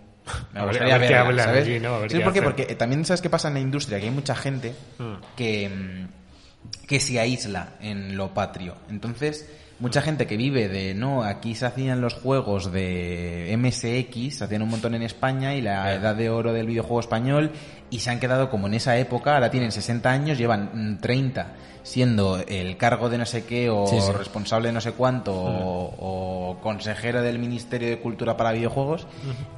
Me 0.53 0.59
A 0.59 0.65
ver- 0.65 0.69
gustaría 0.79 0.97
verla, 1.23 1.43
¿sabes? 1.43 1.65
allí, 1.67 1.79
¿no? 1.79 1.95
A 1.95 1.99
ver 1.99 2.11
¿Sabes 2.11 2.19
qué 2.19 2.23
por 2.23 2.33
qué? 2.33 2.41
Porque 2.41 2.73
eh, 2.73 2.75
también 2.75 3.05
sabes 3.05 3.21
qué 3.21 3.29
pasa 3.29 3.47
en 3.49 3.55
la 3.55 3.59
industria, 3.59 3.99
que 3.99 4.05
hay 4.05 4.11
mucha 4.11 4.35
gente 4.35 4.73
Hmm. 4.97 5.13
que, 5.35 5.69
mm, 5.69 6.85
que 6.87 6.99
se 6.99 7.19
aísla 7.19 7.69
en 7.81 8.17
lo 8.17 8.33
patrio. 8.33 8.75
Entonces, 8.89 9.47
mucha 9.79 10.01
gente 10.01 10.25
que 10.25 10.37
vive 10.37 10.67
de, 10.69 10.93
no, 10.95 11.23
aquí 11.23 11.53
se 11.53 11.65
hacían 11.65 12.01
los 12.01 12.13
juegos 12.15 12.71
de 12.71 13.53
MSX, 13.57 14.37
se 14.37 14.43
hacían 14.45 14.61
un 14.61 14.69
montón 14.69 14.95
en 14.95 15.03
España 15.03 15.53
y 15.53 15.61
la 15.61 15.93
edad 15.93 16.15
de 16.15 16.29
oro 16.29 16.53
del 16.53 16.65
videojuego 16.67 17.01
español 17.01 17.51
y 17.91 17.99
se 17.99 18.09
han 18.09 18.19
quedado 18.19 18.49
como 18.49 18.67
en 18.67 18.73
esa 18.75 18.97
época, 18.97 19.35
ahora 19.35 19.51
tienen 19.51 19.71
60 19.71 20.09
años, 20.09 20.37
llevan 20.37 20.69
mm, 20.93 21.01
30 21.01 21.47
siendo 21.85 22.39
el 22.47 22.77
cargo 22.77 23.09
de 23.09 23.19
no 23.19 23.27
sé 23.27 23.45
qué 23.45 23.69
o 23.69 23.85
Sí, 23.85 24.01
sí. 24.01 24.11
responsable 24.11 24.69
de 24.69 24.73
no 24.73 24.81
sé 24.81 24.93
cuánto 24.93 25.31
o, 25.33 26.49
o 26.51 26.57
consejero 26.59 27.21
del 27.21 27.37
Ministerio 27.37 27.87
de 27.89 27.99
Cultura 27.99 28.35
para 28.35 28.51
videojuegos 28.53 29.05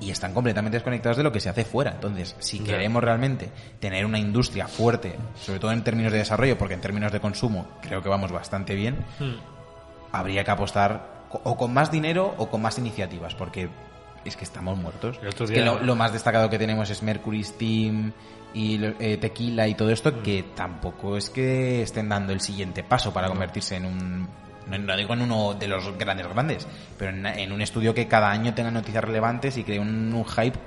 y 0.01 0.11
están 0.11 0.33
completamente 0.33 0.75
desconectados 0.75 1.15
de 1.15 1.23
lo 1.23 1.31
que 1.31 1.39
se 1.39 1.47
hace 1.49 1.63
fuera. 1.63 1.91
Entonces, 1.91 2.35
si 2.39 2.59
queremos 2.59 3.01
realmente 3.01 3.49
tener 3.79 4.05
una 4.05 4.19
industria 4.19 4.67
fuerte, 4.67 5.15
sobre 5.39 5.59
todo 5.59 5.71
en 5.71 5.83
términos 5.85 6.11
de 6.11 6.17
desarrollo, 6.17 6.57
porque 6.57 6.73
en 6.73 6.81
términos 6.81 7.13
de 7.13 7.21
consumo 7.21 7.65
creo 7.81 8.03
que 8.03 8.09
vamos 8.09 8.31
bastante 8.31 8.75
bien, 8.75 8.97
Hmm. 9.19 9.35
habría 10.11 10.43
que 10.43 10.51
apostar 10.51 11.25
o 11.31 11.55
con 11.57 11.73
más 11.73 11.91
dinero 11.91 12.35
o 12.37 12.49
con 12.49 12.61
más 12.61 12.77
iniciativas, 12.77 13.35
porque 13.35 13.69
es 14.25 14.35
que 14.35 14.43
estamos 14.43 14.77
muertos. 14.77 15.17
Es 15.23 15.35
que 15.49 15.61
lo 15.63 15.95
más 15.95 16.11
destacado 16.11 16.49
que 16.49 16.59
tenemos 16.59 16.89
es 16.89 17.01
Mercury 17.03 17.43
Steam 17.45 18.11
y 18.53 18.79
eh, 18.99 19.17
Tequila 19.17 19.67
y 19.67 19.75
todo 19.75 19.89
esto, 19.89 20.21
que 20.21 20.43
tampoco 20.55 21.17
es 21.17 21.29
que 21.29 21.81
estén 21.81 22.09
dando 22.09 22.33
el 22.33 22.41
siguiente 22.41 22.83
paso 22.83 23.13
para 23.13 23.27
convertirse 23.27 23.75
en 23.75 23.85
un... 23.85 24.27
No, 24.67 24.97
digo 24.97 25.13
en 25.13 25.21
uno 25.21 25.53
de 25.53 25.67
los 25.67 25.97
grandes 25.97 26.27
grandes, 26.27 26.67
pero 26.97 27.11
en, 27.11 27.25
en 27.25 27.51
un 27.53 27.61
estudio 27.61 27.93
que 27.93 28.07
cada 28.07 28.29
año 28.29 28.53
tenga 28.53 28.69
noticias 28.69 29.03
relevantes 29.03 29.57
y 29.57 29.63
cree 29.63 29.79
un, 29.79 30.13
un 30.13 30.25
hype 30.25 30.59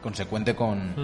consecuente 0.00 0.54
con, 0.54 0.94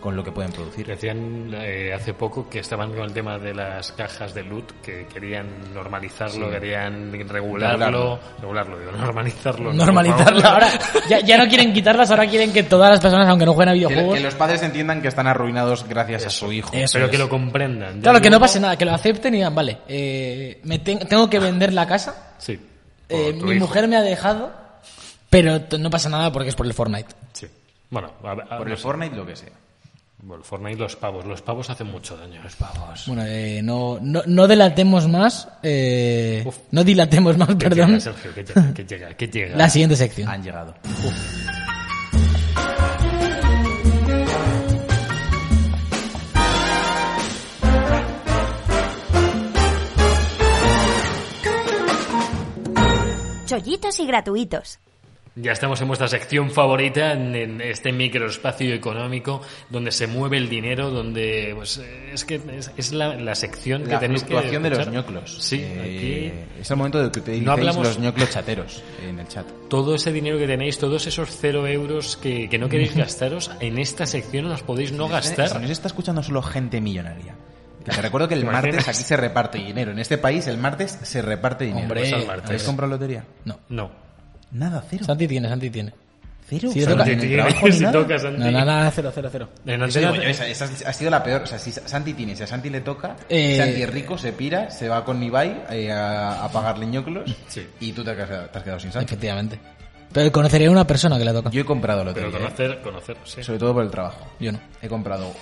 con 0.00 0.14
lo 0.14 0.22
que 0.22 0.30
pueden 0.30 0.52
producir. 0.52 0.86
Decían 0.86 1.50
eh, 1.54 1.92
hace 1.92 2.14
poco 2.14 2.48
que 2.48 2.60
estaban 2.60 2.92
con 2.92 3.00
el 3.04 3.12
tema 3.12 3.38
de 3.38 3.52
las 3.54 3.90
cajas 3.92 4.34
de 4.34 4.44
loot, 4.44 4.80
que 4.82 5.06
querían 5.06 5.46
normalizarlo, 5.74 6.46
Sí. 6.46 6.52
querían 6.52 7.12
regularlo, 7.28 8.18
regularlo, 8.40 8.78
digo, 8.78 8.92
normalizarlo. 8.92 9.72
Normalizarlo 9.72 10.46
ahora. 10.46 10.68
Ya, 11.08 11.20
ya 11.20 11.36
no 11.38 11.48
quieren 11.48 11.72
quitarlas, 11.72 12.10
ahora 12.10 12.26
quieren 12.28 12.52
que 12.52 12.62
todas 12.62 12.90
las 12.90 13.00
personas, 13.00 13.28
aunque 13.28 13.46
no 13.46 13.52
jueguen 13.54 13.70
a 13.70 13.72
videojuegos. 13.74 14.14
que 14.14 14.20
los 14.20 14.34
padres 14.34 14.62
entiendan 14.62 15.02
que 15.02 15.08
están 15.08 15.26
arruinados 15.26 15.86
gracias 15.88 16.26
a 16.26 16.30
su 16.30 16.52
hijo. 16.52 16.70
Eso 16.74 16.92
Pero 16.94 17.06
es. 17.06 17.10
que 17.10 17.18
lo 17.18 17.28
comprendan. 17.28 18.00
Claro, 18.00 18.20
que 18.20 18.30
no 18.30 18.38
pase 18.38 18.60
nada, 18.60 18.76
que 18.76 18.84
lo 18.84 18.92
acepten 18.92 19.34
y 19.34 19.38
digan, 19.38 19.54
vale, 19.54 19.78
eh, 19.88 20.60
me 20.64 20.78
ten- 20.78 21.00
tengo 21.00 21.28
que 21.28 21.38
vender 21.38 21.72
la 21.72 21.86
casa, 21.86 22.34
Sí. 22.38 22.60
eh, 23.08 23.32
mi 23.32 23.52
hijo. 23.52 23.60
mujer 23.66 23.88
me 23.88 23.96
ha 23.96 24.02
dejado, 24.02 24.52
pero 25.30 25.60
no 25.78 25.90
pasa 25.90 26.08
nada 26.08 26.30
porque 26.32 26.50
es 26.50 26.54
por 26.54 26.66
el 26.66 26.74
Fortnite. 26.74 27.08
Sí. 27.32 27.46
Bueno, 27.90 28.12
a, 28.24 28.30
a- 28.32 28.58
Por 28.58 28.66
no 28.66 28.72
el 28.72 28.76
sé. 28.76 28.82
Fortnite 28.82 29.16
lo 29.16 29.26
que 29.26 29.36
sea. 29.36 29.50
Bueno, 30.26 30.42
Fortnite 30.42 30.76
los 30.80 30.96
pavos. 30.96 31.24
Los 31.24 31.40
pavos 31.40 31.70
hacen 31.70 31.86
mucho 31.86 32.16
daño. 32.16 32.42
Los 32.42 32.56
pavos. 32.56 33.04
Bueno, 33.06 33.22
eh, 33.24 33.60
no, 33.62 34.00
no, 34.02 34.22
no 34.26 34.48
delatemos 34.48 35.06
más, 35.06 35.48
eh, 35.62 36.42
Uf. 36.44 36.58
no 36.72 36.82
dilatemos 36.82 37.38
más, 37.38 37.50
¿Qué 37.50 37.68
perdón, 37.68 37.90
llega, 37.90 38.00
Sergio? 38.00 38.34
¿Qué 38.34 38.42
llega? 38.42 38.74
¿Qué 38.74 38.84
llega? 38.84 39.14
¿Qué 39.14 39.28
llega? 39.28 39.56
la 39.56 39.70
siguiente 39.70 39.94
sección. 39.94 40.28
Han 40.28 40.42
llegado. 40.42 40.74
Chollitos 53.46 54.00
y 54.00 54.06
gratuitos. 54.06 54.80
Ya 55.38 55.52
estamos 55.52 55.78
en 55.82 55.88
vuestra 55.88 56.08
sección 56.08 56.50
favorita, 56.50 57.12
en, 57.12 57.60
este 57.60 57.92
microespacio 57.92 58.72
económico, 58.72 59.42
donde 59.68 59.92
se 59.92 60.06
mueve 60.06 60.38
el 60.38 60.48
dinero, 60.48 60.88
donde 60.90 61.52
pues, 61.54 61.76
eh, 61.76 62.10
es 62.14 62.24
que 62.24 62.40
es, 62.56 62.70
es 62.74 62.92
la, 62.92 63.16
la 63.16 63.34
sección 63.34 63.84
que 63.84 63.90
La 63.90 63.98
tenéis 64.00 64.22
que 64.24 64.34
de 64.62 64.70
los 64.70 64.88
ñoclos. 64.88 65.36
Sí, 65.44 65.60
Eh, 65.62 66.46
Es 66.58 66.70
el 66.70 66.76
momento 66.78 67.02
de 67.02 67.10
que 67.10 67.20
utilicéis 67.20 67.48
hablamos- 67.48 67.86
los 67.86 67.98
ñoclos 67.98 68.30
chateros 68.30 68.82
en 69.06 69.18
el 69.18 69.28
chat. 69.28 69.46
aquí 69.46 69.68
todo 69.68 69.94
ese 69.94 70.10
dinero 70.10 70.38
que 70.38 70.46
tenéis, 70.46 70.78
todos 70.78 71.06
esos 71.06 71.28
cero 71.38 71.66
euros 71.66 72.16
que, 72.16 72.48
que 72.48 72.58
no 72.58 72.70
queréis 72.70 72.94
gastaros, 72.96 73.50
en 73.60 73.78
esta 73.78 74.06
sección 74.06 74.48
los 74.48 74.62
podéis 74.62 74.92
no 74.92 75.00
nos 75.00 75.10
gastar. 75.10 75.48
está 75.70 75.88
escuchando 75.88 76.22
solo 76.22 76.40
gente 76.40 76.80
millonaria. 76.80 77.34
Que 77.84 77.92
te 77.92 78.00
recuerdo 78.00 78.26
que 78.26 78.34
el 78.34 78.44
martes 78.46 78.88
aquí 78.88 79.02
se 79.02 79.18
reparte 79.18 79.58
dinero. 79.58 79.90
En 79.92 79.98
este 79.98 80.16
país 80.16 80.46
el 80.46 80.56
martes 80.56 80.98
se 81.02 81.20
reparte 81.20 81.66
dinero. 81.66 81.82
Hombre, 81.82 82.10
¿Habéis 82.42 82.62
comprado 82.62 82.90
lotería? 82.90 83.22
No. 83.44 83.58
No. 83.68 84.05
Nada, 84.52 84.82
cero. 84.88 85.04
Santi 85.04 85.26
tiene, 85.28 85.48
Santi 85.48 85.70
tiene. 85.70 85.92
Cero. 86.48 86.70
Si 86.72 86.84
toca- 86.86 87.04
trabajo 87.04 87.66
si 87.72 87.80
nada. 87.80 87.92
tocas, 87.92 88.22
Santi. 88.22 88.38
No, 88.40 88.50
no, 88.52 88.64
nada, 88.64 88.90
cero, 88.92 89.10
cero, 89.14 89.28
cero. 89.32 89.48
Eso 89.66 89.98
digo 89.98 90.14
yo, 90.14 90.22
esa, 90.22 90.46
esa 90.46 90.64
ha 90.88 90.92
sido 90.92 91.10
la 91.10 91.22
peor. 91.22 91.42
O 91.42 91.46
sea, 91.46 91.58
si 91.58 91.72
Santi 91.72 92.14
tiene, 92.14 92.36
si 92.36 92.44
a 92.44 92.46
Santi 92.46 92.70
le 92.70 92.80
toca, 92.82 93.16
Eh, 93.28 93.56
Santi 93.56 93.82
es 93.82 93.90
rico, 93.90 94.16
se 94.16 94.32
pira, 94.32 94.70
se 94.70 94.88
va 94.88 95.04
con 95.04 95.20
Ibai 95.22 95.64
eh, 95.70 95.90
a, 95.90 96.44
a 96.44 96.48
pagarle 96.52 96.86
ñoclos 96.86 97.28
Sí. 97.48 97.66
y 97.80 97.92
tú 97.92 98.04
te 98.04 98.10
has, 98.12 98.16
quedado- 98.16 98.46
te 98.48 98.58
has 98.58 98.64
quedado 98.64 98.80
sin 98.80 98.92
Santi. 98.92 99.06
Efectivamente. 99.12 99.58
Pero 100.12 100.30
conocería 100.30 100.68
a 100.68 100.70
una 100.70 100.86
persona 100.86 101.18
que 101.18 101.24
le 101.24 101.32
toca. 101.32 101.50
Yo 101.50 101.62
he 101.62 101.64
comprado 101.64 102.00
Pero 102.14 102.28
lotería, 102.28 102.28
¿eh? 102.28 102.42
conocer, 102.42 102.80
conocer, 102.80 103.16
sí. 103.24 103.42
sobre 103.42 103.58
todo 103.58 103.74
por 103.74 103.82
el 103.84 103.90
trabajo. 103.90 104.24
Yo 104.38 104.52
no. 104.52 104.60
He 104.80 104.88
comprado 104.88 105.32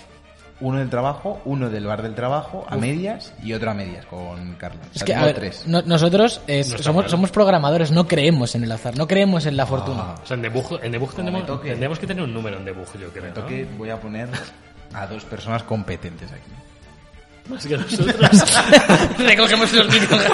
uno 0.60 0.78
del 0.78 0.88
trabajo, 0.88 1.40
uno 1.44 1.68
del 1.68 1.84
bar 1.86 2.02
del 2.02 2.14
trabajo, 2.14 2.64
a 2.68 2.76
medias 2.76 3.32
y 3.42 3.52
otro 3.52 3.70
a 3.70 3.74
medias 3.74 4.06
con 4.06 4.54
Carlos. 4.54 4.86
Es 4.94 5.02
O 5.02 5.04
sea, 5.04 5.06
que, 5.06 5.14
a 5.14 5.24
ver, 5.24 5.34
tres. 5.34 5.64
no- 5.66 5.82
nosotros 5.82 6.40
eh, 6.46 6.64
No 6.70 6.78
somos, 6.78 7.02
mal. 7.04 7.10
somos 7.10 7.30
programadores, 7.30 7.90
no 7.90 8.06
creemos 8.06 8.54
en 8.54 8.64
el 8.64 8.72
azar, 8.72 8.96
no 8.96 9.08
creemos 9.08 9.46
en 9.46 9.56
la 9.56 9.66
fortuna. 9.66 10.14
O 10.22 10.26
sea, 10.26 10.36
en 10.36 10.42
debug, 10.42 10.78
en 10.82 10.92
debug 10.92 11.12
toque. 11.46 11.70
tendremos 11.70 11.98
que 11.98 12.06
tener 12.06 12.22
un 12.22 12.32
número 12.32 12.56
en 12.58 12.64
debug, 12.64 12.86
yo 12.98 13.08
creo. 13.10 13.22
Me 13.24 13.28
¿no? 13.30 13.34
toque, 13.34 13.66
voy 13.76 13.90
a 13.90 14.00
poner 14.00 14.28
a 14.92 15.06
dos 15.06 15.24
personas 15.24 15.64
competentes 15.64 16.30
aquí. 16.30 16.50
Más 17.48 17.66
que 17.66 17.76
nosotros. 17.76 18.14
Recogemos 19.18 19.70
los 19.72 19.88
micros. 19.92 20.24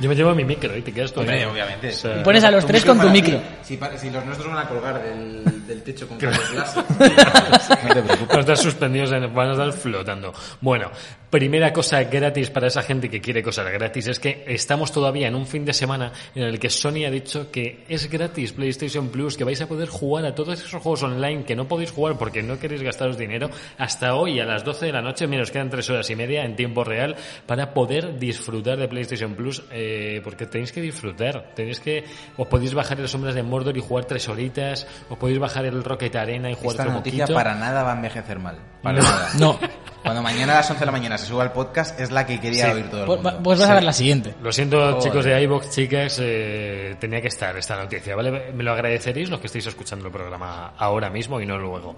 yo 0.00 0.08
me 0.08 0.14
llevo 0.14 0.32
mi 0.34 0.44
micro 0.44 0.76
y 0.76 0.82
te 0.82 0.92
quedas 0.92 1.12
tú. 1.12 1.20
Hombre, 1.20 1.40
ahí. 1.40 1.44
obviamente. 1.44 1.88
O 1.88 1.92
sea, 1.92 2.20
Y 2.20 2.22
pones 2.22 2.44
a 2.44 2.50
los 2.52 2.64
tres 2.66 2.84
con 2.84 3.00
tu 3.00 3.08
micro. 3.08 3.40
si 3.62 3.76
los 4.10 4.24
nuestros 4.24 4.46
van 4.54 4.58
a 4.64 4.68
colgar 4.68 5.02
del, 5.02 5.42
del 5.66 5.82
techo 5.82 6.08
con 6.08 6.18
láser, 6.18 6.84
no 7.84 7.94
te 7.94 8.02
preocupes. 8.02 8.38
Estar 8.38 8.56
suspendidos, 8.56 9.12
en- 9.12 9.34
van 9.34 9.48
a 9.48 9.52
estar 9.52 9.72
flotando. 9.72 10.32
Bueno, 10.60 10.90
primera 11.30 11.72
cosa 11.72 12.02
gratis 12.04 12.50
para 12.50 12.68
esa 12.68 12.82
gente 12.82 13.08
que 13.10 13.20
quiere 13.20 13.42
cosas 13.42 13.70
gratis 13.70 14.06
es 14.08 14.20
que 14.20 14.44
estamos 14.46 14.92
todavía 14.92 15.28
en 15.28 15.34
un 15.34 15.46
fin 15.46 15.64
de 15.64 15.72
semana 15.72 16.12
en 16.34 16.42
el 16.44 16.58
que 16.58 16.70
Sony 16.70 17.04
ha 17.06 17.10
dicho 17.10 17.50
que 17.50 17.84
es 17.88 18.08
gratis 18.10 18.52
PlayStation 18.52 19.08
Plus, 19.08 19.36
que 19.36 19.44
vais 19.44 19.60
a 19.60 19.66
poder 19.66 19.88
jugar 19.88 20.24
a 20.26 20.34
todos 20.34 20.60
esos 20.60 20.80
juegos 20.82 21.02
online 21.02 21.44
que 21.44 21.56
no 21.56 21.66
podéis 21.68 21.90
jugar 21.90 22.16
porque 22.18 22.42
no 22.42 22.58
queréis 22.58 22.82
gastaros 22.82 23.18
dinero 23.18 23.50
hasta 23.78 24.14
hoy 24.14 24.38
a 24.40 24.44
las 24.44 24.64
12 24.64 24.86
de 24.86 24.92
la 24.92 25.02
noche, 25.02 25.26
menos 25.26 25.50
quedan 25.50 25.70
3 25.70 25.90
horas 25.90 26.10
y 26.10 26.16
media 26.16 26.44
en 26.44 26.56
tiempo 26.56 26.84
real 26.84 27.16
para 27.46 27.72
poder 27.74 28.18
disfrutar 28.18 28.78
de 28.78 28.88
PlayStation 28.88 29.34
Plus, 29.34 29.62
eh, 29.70 30.20
porque 30.22 30.46
tenéis 30.46 30.72
que 30.72 30.80
disfrutar, 30.80 31.52
tenéis 31.54 31.80
que, 31.80 32.04
os 32.36 32.46
podéis 32.48 32.74
bajar 32.74 33.00
el 33.00 33.08
Sombras 33.08 33.34
de 33.34 33.42
Mordor 33.42 33.76
y 33.76 33.80
jugar 33.80 34.04
3 34.04 34.28
horitas, 34.28 34.86
os 35.08 35.18
podéis 35.18 35.38
bajar 35.38 35.55
el 35.64 35.82
Rocket 35.82 36.14
Arena 36.16 36.50
y 36.50 36.54
jugar 36.54 36.70
Esta 36.72 36.82
otro 36.84 36.94
noticia 36.94 37.24
poquito. 37.24 37.34
para 37.36 37.54
nada 37.54 37.82
va 37.82 37.92
a 37.92 37.96
envejecer 37.96 38.38
mal. 38.38 38.56
Para 38.82 38.98
No. 38.98 39.04
nada. 39.04 39.28
No. 39.38 39.58
Cuando 40.02 40.22
mañana 40.22 40.52
a 40.52 40.56
las 40.58 40.70
11 40.70 40.80
de 40.80 40.86
la 40.86 40.92
mañana 40.92 41.18
se 41.18 41.26
suba 41.26 41.42
el 41.42 41.50
podcast, 41.50 41.98
es 41.98 42.12
la 42.12 42.24
que 42.26 42.38
quería 42.38 42.66
Sí. 42.66 42.70
oír 42.72 42.90
todo 42.90 43.00
el 43.00 43.06
Pues, 43.06 43.22
mundo. 43.22 43.40
pues 43.42 43.58
vas 43.58 43.68
a 43.70 43.74
ver 43.74 43.82
la 43.82 43.92
siguiente. 43.92 44.34
Lo 44.40 44.52
siento, 44.52 44.78
Joder. 44.78 44.98
chicos 45.02 45.24
de 45.24 45.42
iVoox, 45.42 45.70
chicas, 45.70 46.18
eh, 46.22 46.94
tenía 47.00 47.20
que 47.20 47.26
estar 47.28 47.56
esta 47.56 47.74
noticia, 47.76 48.14
¿vale? 48.14 48.52
Me 48.52 48.62
lo 48.62 48.72
agradeceréis 48.72 49.28
los 49.30 49.40
que 49.40 49.46
estéis 49.48 49.66
escuchando 49.66 50.06
el 50.06 50.12
programa 50.12 50.74
ahora 50.78 51.10
mismo 51.10 51.40
y 51.40 51.46
no 51.46 51.58
luego. 51.58 51.96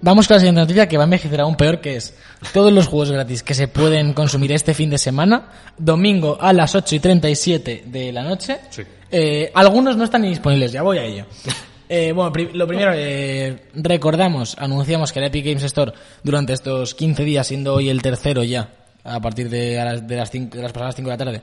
Vamos 0.00 0.28
con 0.28 0.36
la 0.36 0.38
siguiente 0.38 0.60
noticia 0.60 0.86
que 0.88 0.96
va 0.96 1.02
a 1.02 1.06
envejecer 1.06 1.40
aún 1.40 1.56
peor, 1.56 1.80
que 1.80 1.96
es 1.96 2.14
todos 2.52 2.72
los 2.72 2.86
juegos 2.86 3.10
gratis 3.10 3.42
que 3.42 3.54
se 3.54 3.66
pueden 3.66 4.12
consumir 4.12 4.52
este 4.52 4.72
fin 4.72 4.90
de 4.90 4.98
semana, 4.98 5.48
domingo 5.76 6.38
a 6.40 6.52
las 6.52 6.76
8 6.76 6.94
y 6.94 7.00
37 7.00 7.82
de 7.86 8.12
la 8.12 8.22
noche. 8.22 8.58
Sí. 8.70 8.82
Eh, 9.10 9.50
algunos 9.54 9.96
no 9.96 10.04
están 10.04 10.22
ni 10.22 10.28
disponibles, 10.28 10.70
ya 10.70 10.82
voy 10.82 10.98
a 10.98 11.02
ello. 11.02 11.24
Eh, 11.88 12.12
bueno, 12.12 12.30
pri- 12.32 12.50
lo 12.52 12.66
primero, 12.66 12.92
eh, 12.94 13.56
recordamos, 13.74 14.56
anunciamos 14.58 15.12
que 15.12 15.18
el 15.20 15.26
Epic 15.26 15.44
Games 15.46 15.62
Store 15.64 15.92
durante 16.22 16.52
estos 16.52 16.94
15 16.94 17.24
días, 17.24 17.46
siendo 17.46 17.74
hoy 17.74 17.88
el 17.88 18.02
tercero 18.02 18.42
ya, 18.44 18.70
a 19.04 19.20
partir 19.20 19.48
de, 19.48 19.80
a 19.80 19.84
las, 19.86 20.06
de, 20.06 20.16
las, 20.16 20.30
cinco- 20.30 20.56
de 20.56 20.62
las 20.64 20.72
pasadas 20.72 20.96
5 20.96 21.08
de 21.08 21.14
la 21.16 21.24
tarde. 21.24 21.42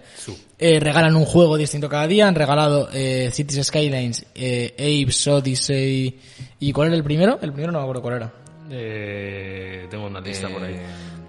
Eh, 0.59 0.79
regalan 0.79 1.15
un 1.15 1.25
juego 1.25 1.57
distinto 1.57 1.89
cada 1.89 2.05
día. 2.07 2.27
Han 2.27 2.35
regalado 2.35 2.89
eh, 2.93 3.29
Cities 3.33 3.65
Skylines, 3.67 4.25
eh, 4.35 4.73
Apes, 4.77 5.27
Odyssey. 5.27 6.19
¿Y 6.59 6.71
cuál 6.71 6.89
era 6.89 6.97
el 6.97 7.03
primero? 7.03 7.39
El 7.41 7.51
primero 7.51 7.71
no 7.71 7.79
me 7.79 7.83
acuerdo 7.83 8.01
cuál 8.03 8.15
era. 8.15 8.33
Eh, 8.69 9.87
tengo 9.89 10.05
una 10.07 10.19
lista 10.21 10.47
por 10.49 10.63
ahí. 10.63 10.75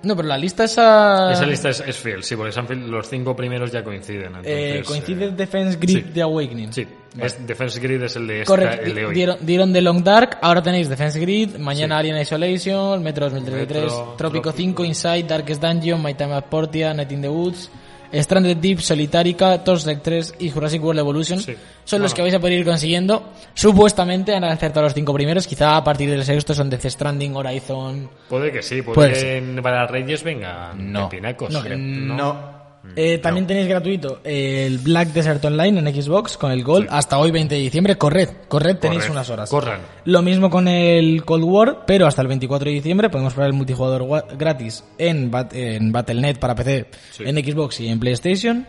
No, 0.07 0.15
pero 0.15 0.29
la 0.29 0.39
lista 0.39 0.63
esa. 0.63 1.33
Esa 1.33 1.45
lista 1.47 1.69
es, 1.69 1.81
es 1.81 1.97
fiel, 1.97 2.23
sí, 2.23 2.37
porque 2.37 2.55
los 2.77 3.09
cinco 3.09 3.35
primeros 3.35 3.73
ya 3.73 3.83
coinciden. 3.83 4.35
eh, 4.45 4.69
Entonces, 4.79 4.87
coincide 4.87 5.25
eh, 5.25 5.31
Defense 5.33 5.79
Grid 5.81 5.97
sí. 5.97 6.13
de 6.13 6.23
Awakening. 6.23 6.73
Sí, 6.73 6.87
es 7.19 7.45
Defense 7.45 7.81
Grid 7.81 8.03
es 8.05 8.15
el 8.15 8.27
de, 8.29 8.43
esta, 8.43 8.53
Correcto, 8.53 8.87
el 8.87 8.95
de 8.95 9.05
hoy. 9.07 9.15
dieron, 9.15 9.39
dieron 9.41 9.73
The 9.73 9.81
Long 9.81 10.05
Dark, 10.05 10.39
ahora 10.43 10.63
tenéis 10.63 10.89
Defense 10.89 11.19
Grid, 11.19 11.57
mañana 11.57 11.99
Alien 11.99 12.19
Isolation, 12.19 13.03
Metro 13.03 13.29
2033, 13.29 13.83
Metro, 13.83 14.15
Trópico 14.17 14.53
Trópico. 14.53 14.53
5, 14.53 14.85
Inside, 14.85 15.23
Darkest 15.25 15.61
Dungeon, 15.61 16.01
My 16.01 16.15
Time 16.15 16.35
at 16.35 16.45
Portia, 16.45 16.95
Night 16.95 17.11
in 17.11 17.23
the 17.23 17.29
Woods, 17.29 17.69
Stranded 18.13 18.57
Deep, 18.59 18.81
Solitarica, 18.81 19.63
Torchlight 19.63 20.03
3 20.03 20.35
y 20.41 20.51
Jurassic 20.51 20.83
World 20.83 21.01
Evolution. 21.01 21.41
Sí. 21.41 21.55
Son 21.85 22.03
los 22.03 22.15
que 22.15 22.23
vais 22.23 22.35
a 22.35 22.39
poder 22.41 22.59
ir 22.61 22.65
consiguiendo. 22.65 23.33
Supuestamente 23.55 24.35
han 24.35 24.45
acertado 24.45 24.85
los 24.85 24.95
cinco 24.95 25.13
primeros, 25.15 25.47
quizá 25.47 25.77
a 25.77 25.85
partir 25.85 26.11
del 26.11 26.25
sexto 26.25 26.55
son 26.55 26.71
Death 26.71 26.87
Stranding, 26.87 27.35
Horizon... 27.37 28.09
Puede 28.29 28.51
que 28.53 28.63
sí, 28.63 28.83
puede 28.83 28.95
Puede 28.95 29.13
que 29.55 29.63
para 29.63 29.87
Reyes 29.87 30.23
venga 30.23 30.73
No. 30.77 31.09
pinacos. 31.09 31.51
No 31.53 31.63
creo. 31.63 31.79
No. 31.79 32.56
Eh, 32.99 33.19
también 33.19 33.47
tenéis 33.47 33.69
gratuito 33.69 34.21
el 34.25 34.79
Black 34.79 35.09
Desert 35.09 35.45
Online 35.45 35.81
en 35.81 36.03
Xbox 36.03 36.39
con 36.39 36.51
el 36.51 36.65
Gold 36.65 36.89
hasta 36.91 37.19
hoy 37.19 37.31
20 37.31 37.55
de 37.55 37.61
diciembre. 37.61 37.97
Corred, 37.99 38.29
corred, 38.49 38.77
tenéis 38.79 39.03
Corred, 39.03 39.13
unas 39.13 39.29
horas. 39.31 39.51
corran. 39.51 39.81
Lo 40.07 40.23
mismo 40.23 40.49
con 40.49 40.67
el 40.67 41.23
Cold 41.25 41.45
War, 41.45 41.85
pero 41.87 42.07
hasta 42.07 42.23
el 42.23 42.29
24 42.29 42.71
de 42.71 42.75
diciembre 42.75 43.11
podemos 43.11 43.35
probar 43.35 43.49
el 43.51 43.53
multijugador 43.57 44.25
gratis 44.39 44.83
en, 44.97 45.31
Bat- 45.31 45.53
en 45.55 45.93
Battle.net 45.93 46.39
para 46.39 46.55
PC, 46.55 46.87
Sí. 47.13 47.25
en 47.27 47.37
Xbox 47.37 47.81
y 47.81 47.89
en 47.89 48.01
PlayStation. 48.01 48.67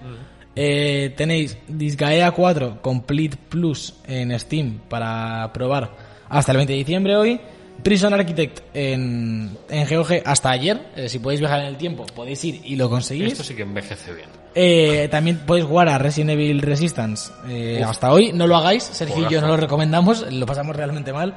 Eh, 0.55 1.13
tenéis 1.15 1.57
Disgaea 1.67 2.31
4 2.31 2.81
Complete 2.81 3.37
Plus 3.47 3.93
en 4.07 4.37
Steam 4.39 4.79
para 4.89 5.53
probar 5.53 5.91
hasta 6.29 6.51
el 6.51 6.57
20 6.57 6.73
de 6.73 6.79
diciembre 6.79 7.15
hoy. 7.15 7.39
Prison 7.83 8.13
Architect 8.13 8.59
en, 8.73 9.57
en 9.69 9.87
GOG 9.87 10.21
hasta 10.25 10.49
ayer. 10.49 10.79
Eh, 10.95 11.09
si 11.09 11.19
podéis 11.19 11.39
viajar 11.39 11.61
en 11.61 11.67
el 11.67 11.77
tiempo, 11.77 12.05
podéis 12.05 12.43
ir 12.45 12.61
y 12.63 12.75
lo 12.75 12.89
conseguís. 12.89 13.31
Esto 13.31 13.43
sí 13.43 13.53
que 13.55 13.61
envejece 13.63 14.13
bien. 14.13 14.29
Eh, 14.55 15.07
también 15.11 15.37
podéis 15.45 15.65
jugar 15.65 15.87
a 15.89 15.97
Resident 15.97 16.31
Evil 16.31 16.61
Resistance 16.61 17.31
eh, 17.47 17.83
hasta 17.85 18.11
hoy. 18.11 18.31
No 18.33 18.47
lo 18.47 18.55
hagáis, 18.57 18.83
Sergio 18.83 19.27
y 19.27 19.31
yo 19.31 19.39
no 19.41 19.47
lo 19.47 19.57
recomendamos, 19.57 20.31
lo 20.31 20.45
pasamos 20.45 20.75
realmente 20.75 21.13
mal. 21.13 21.35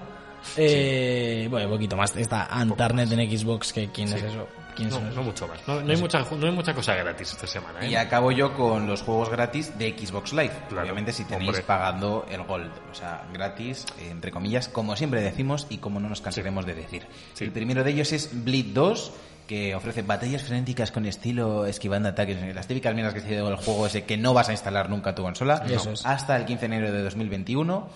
Eh, 0.57 1.47
Bueno, 1.51 1.67
un 1.69 1.75
poquito 1.75 1.97
más. 1.97 2.17
Está 2.17 2.47
Antarnet 2.47 3.11
en 3.13 3.39
Xbox, 3.39 3.73
que 3.73 3.89
quién 3.89 4.09
es 4.09 4.23
eso. 4.23 4.49
¿Quién 4.75 4.89
No, 4.89 5.01
no 5.01 5.23
mucho 5.23 5.47
más. 5.49 5.59
No, 5.67 5.81
no 5.81 5.91
hay 5.91 5.97
mucha, 5.97 6.21
no 6.21 6.47
hay 6.47 6.53
mucha 6.53 6.75
cosa 6.75 6.95
gratis 6.95 7.33
esta 7.33 7.47
semana. 7.47 7.81
¿eh? 7.81 7.91
Y 7.91 7.95
acabo 7.97 8.33
yo 8.33 8.55
con 8.55 8.87
los 8.87 9.03
juegos 9.03 9.29
gratis 9.29 9.77
de 9.79 9.97
Xbox 9.99 10.33
Live. 10.33 10.53
Claro, 10.69 10.83
Obviamente 10.83 11.13
si 11.13 11.25
tenéis 11.25 11.49
hombre. 11.49 11.63
pagando 11.63 12.27
el 12.31 12.43
Gold. 12.45 12.71
O 12.91 12.95
sea, 12.95 13.23
gratis, 13.33 13.87
entre 13.99 14.31
comillas, 14.31 14.69
como 14.69 14.97
siempre 14.97 15.21
decimos 15.21 15.67
y 15.71 15.79
como 15.79 16.01
no 16.01 16.09
nos 16.09 16.21
cansaremos 16.21 16.67
de 16.67 16.75
decir. 16.75 17.07
Sí. 17.35 17.45
El 17.45 17.53
primero 17.53 17.85
de 17.85 17.91
ellos 17.91 18.13
es 18.13 18.31
Bleed 18.45 18.67
2 18.75 19.13
que 19.51 19.75
ofrece 19.75 20.03
batallas 20.03 20.45
frenéticas 20.45 20.93
con 20.93 21.07
estilo 21.07 21.67
esquivando 21.67 22.09
ataques, 22.09 22.55
las 22.55 22.69
típicas 22.69 22.95
mierdas 22.95 23.15
que 23.15 23.21
se 23.21 23.37
el 23.37 23.57
juego 23.57 23.85
ese 23.89 24.05
que 24.05 24.17
no 24.17 24.33
vas 24.33 24.49
a 24.49 24.53
instalar 24.53 24.89
nunca 24.89 25.11
a 25.11 25.15
tu 25.17 25.25
consola, 25.25 25.65
Eso 25.69 25.91
es. 25.91 26.07
hasta 26.07 26.37
el 26.37 26.45
15 26.45 26.69
de 26.69 26.77
enero 26.77 26.93
de 26.93 27.03
2021. 27.03 27.89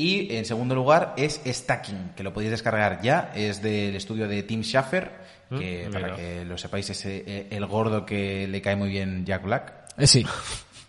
Y 0.00 0.34
en 0.34 0.46
segundo 0.46 0.74
lugar 0.74 1.12
es 1.18 1.42
Stacking, 1.46 2.12
que 2.16 2.22
lo 2.22 2.32
podéis 2.32 2.52
descargar 2.52 3.02
ya, 3.02 3.32
es 3.34 3.60
del 3.60 3.94
estudio 3.94 4.26
de 4.28 4.42
Tim 4.42 4.62
Schafer, 4.62 5.12
que 5.50 5.88
Mm, 5.88 5.92
para 5.92 6.04
mira. 6.06 6.16
que 6.16 6.44
lo 6.46 6.56
sepáis 6.56 6.88
es 6.88 7.04
eh, 7.04 7.48
el 7.50 7.66
gordo 7.66 8.06
que 8.06 8.48
le 8.48 8.62
cae 8.62 8.76
muy 8.76 8.88
bien 8.88 9.26
Jack 9.26 9.42
Black. 9.42 9.74
Eh, 9.98 10.06
sí. 10.06 10.24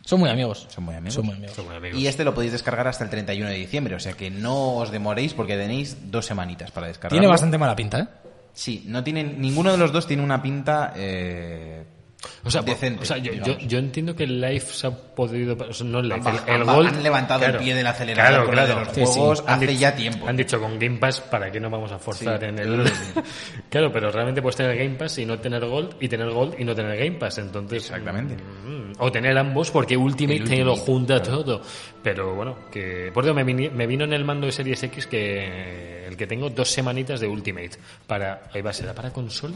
Son 0.05 0.17
muy 0.17 0.29
amigos. 0.29 0.65
Son 0.69 0.85
muy 0.85 0.95
amigos. 0.95 1.13
Son 1.15 1.25
muy 1.25 1.35
amigos. 1.75 1.99
Y 1.99 2.07
este 2.07 2.23
lo 2.23 2.33
podéis 2.33 2.53
descargar 2.53 2.87
hasta 2.87 3.03
el 3.03 3.09
31 3.09 3.49
de 3.49 3.55
diciembre, 3.57 3.95
o 3.95 3.99
sea 3.99 4.13
que 4.13 4.31
no 4.31 4.75
os 4.75 4.91
demoréis 4.91 5.33
porque 5.33 5.57
tenéis 5.57 6.09
dos 6.09 6.25
semanitas 6.25 6.71
para 6.71 6.87
descargarlo. 6.87 7.19
Tiene 7.19 7.27
bastante 7.29 7.57
mala 7.57 7.75
pinta, 7.75 7.99
¿eh? 7.99 8.07
Sí, 8.53 8.85
no 8.87 9.03
tienen, 9.03 9.41
ninguno 9.41 9.73
de 9.73 9.77
los 9.77 9.91
dos 9.91 10.07
tiene 10.07 10.23
una 10.23 10.41
pinta 10.41 10.93
eh, 10.95 11.83
O 12.43 12.51
sea, 12.51 12.61
decente. 12.61 13.01
o 13.01 13.05
sea 13.05 13.17
yo, 13.17 13.31
yo, 13.33 13.79
entiendo 13.79 14.15
que 14.15 14.25
el 14.25 14.39
Life 14.39 14.73
se 14.73 14.87
ha 14.87 14.91
podido. 14.91 15.55
O 15.57 15.73
sea, 15.73 15.87
no 15.87 15.99
el 15.99 16.09
Life, 16.09 16.29
Han 16.29 16.61
el, 16.61 16.63
Gold. 16.65 16.87
han 16.89 17.01
levantado 17.03 17.45
el 17.45 17.57
pie 17.57 17.73
del 17.73 17.87
acelerador 17.87 18.49
Claro, 18.51 18.67
de 18.79 18.85
los 18.85 18.93
Sí, 18.93 19.01
juegos 19.05 19.43
hace 19.47 19.65
dicho- 19.67 19.79
ya 19.79 19.95
tiempo. 19.95 20.27
Han 20.27 20.37
dicho 20.37 20.59
con 20.59 20.77
Game 20.77 20.97
Pass, 20.97 21.19
¿para 21.21 21.51
qué 21.51 21.59
no 21.59 21.69
vamos 21.71 21.91
a 21.91 21.97
forzar 21.97 22.39
Sí, 22.39 22.45
en 22.45 22.59
el. 22.59 22.83
claro, 23.69 23.91
pero 23.91 24.11
realmente 24.11 24.41
puedes 24.41 24.55
tener 24.55 24.77
Game 24.77 24.95
Pass 24.95 25.17
y 25.17 25.25
no 25.25 25.39
tener 25.39 25.65
Gold, 25.65 25.95
y 25.99 26.07
tener 26.07 26.29
Gold 26.29 26.55
y 26.59 26.63
no 26.63 26.75
tener 26.75 26.97
Game 26.97 27.17
Pass. 27.17 27.39
Entonces. 27.39 27.85
Exactamente. 27.85 28.35
mm, 28.35 28.93
O 28.99 29.11
tener 29.11 29.35
ambos, 29.37 29.71
porque 29.71 29.97
Ultimate, 29.97 30.41
El 30.41 30.47
te 30.49 30.57
lo 30.63 30.73
Ultimate, 30.73 30.91
junta 30.91 31.23
todo. 31.23 31.61
Pero 32.03 32.35
bueno, 32.35 32.55
que. 32.71 33.09
Por 33.13 33.23
eso 33.23 33.33
me, 33.33 33.43
me 33.43 33.87
vino 33.87 34.03
en 34.05 34.13
el 34.13 34.23
mando 34.25 34.45
de 34.45 34.51
Series 34.51 34.81
X 34.83 35.07
que. 35.07 36.05
El 36.07 36.17
que 36.17 36.27
tengo 36.27 36.49
dos 36.49 36.69
semanitas 36.69 37.19
de 37.19 37.27
Ultimate. 37.27 37.71
Para. 38.05 38.43
Ahí 38.53 38.61
va, 38.61 38.73
¿será 38.73 38.93
para 38.93 39.11
consola? 39.11 39.55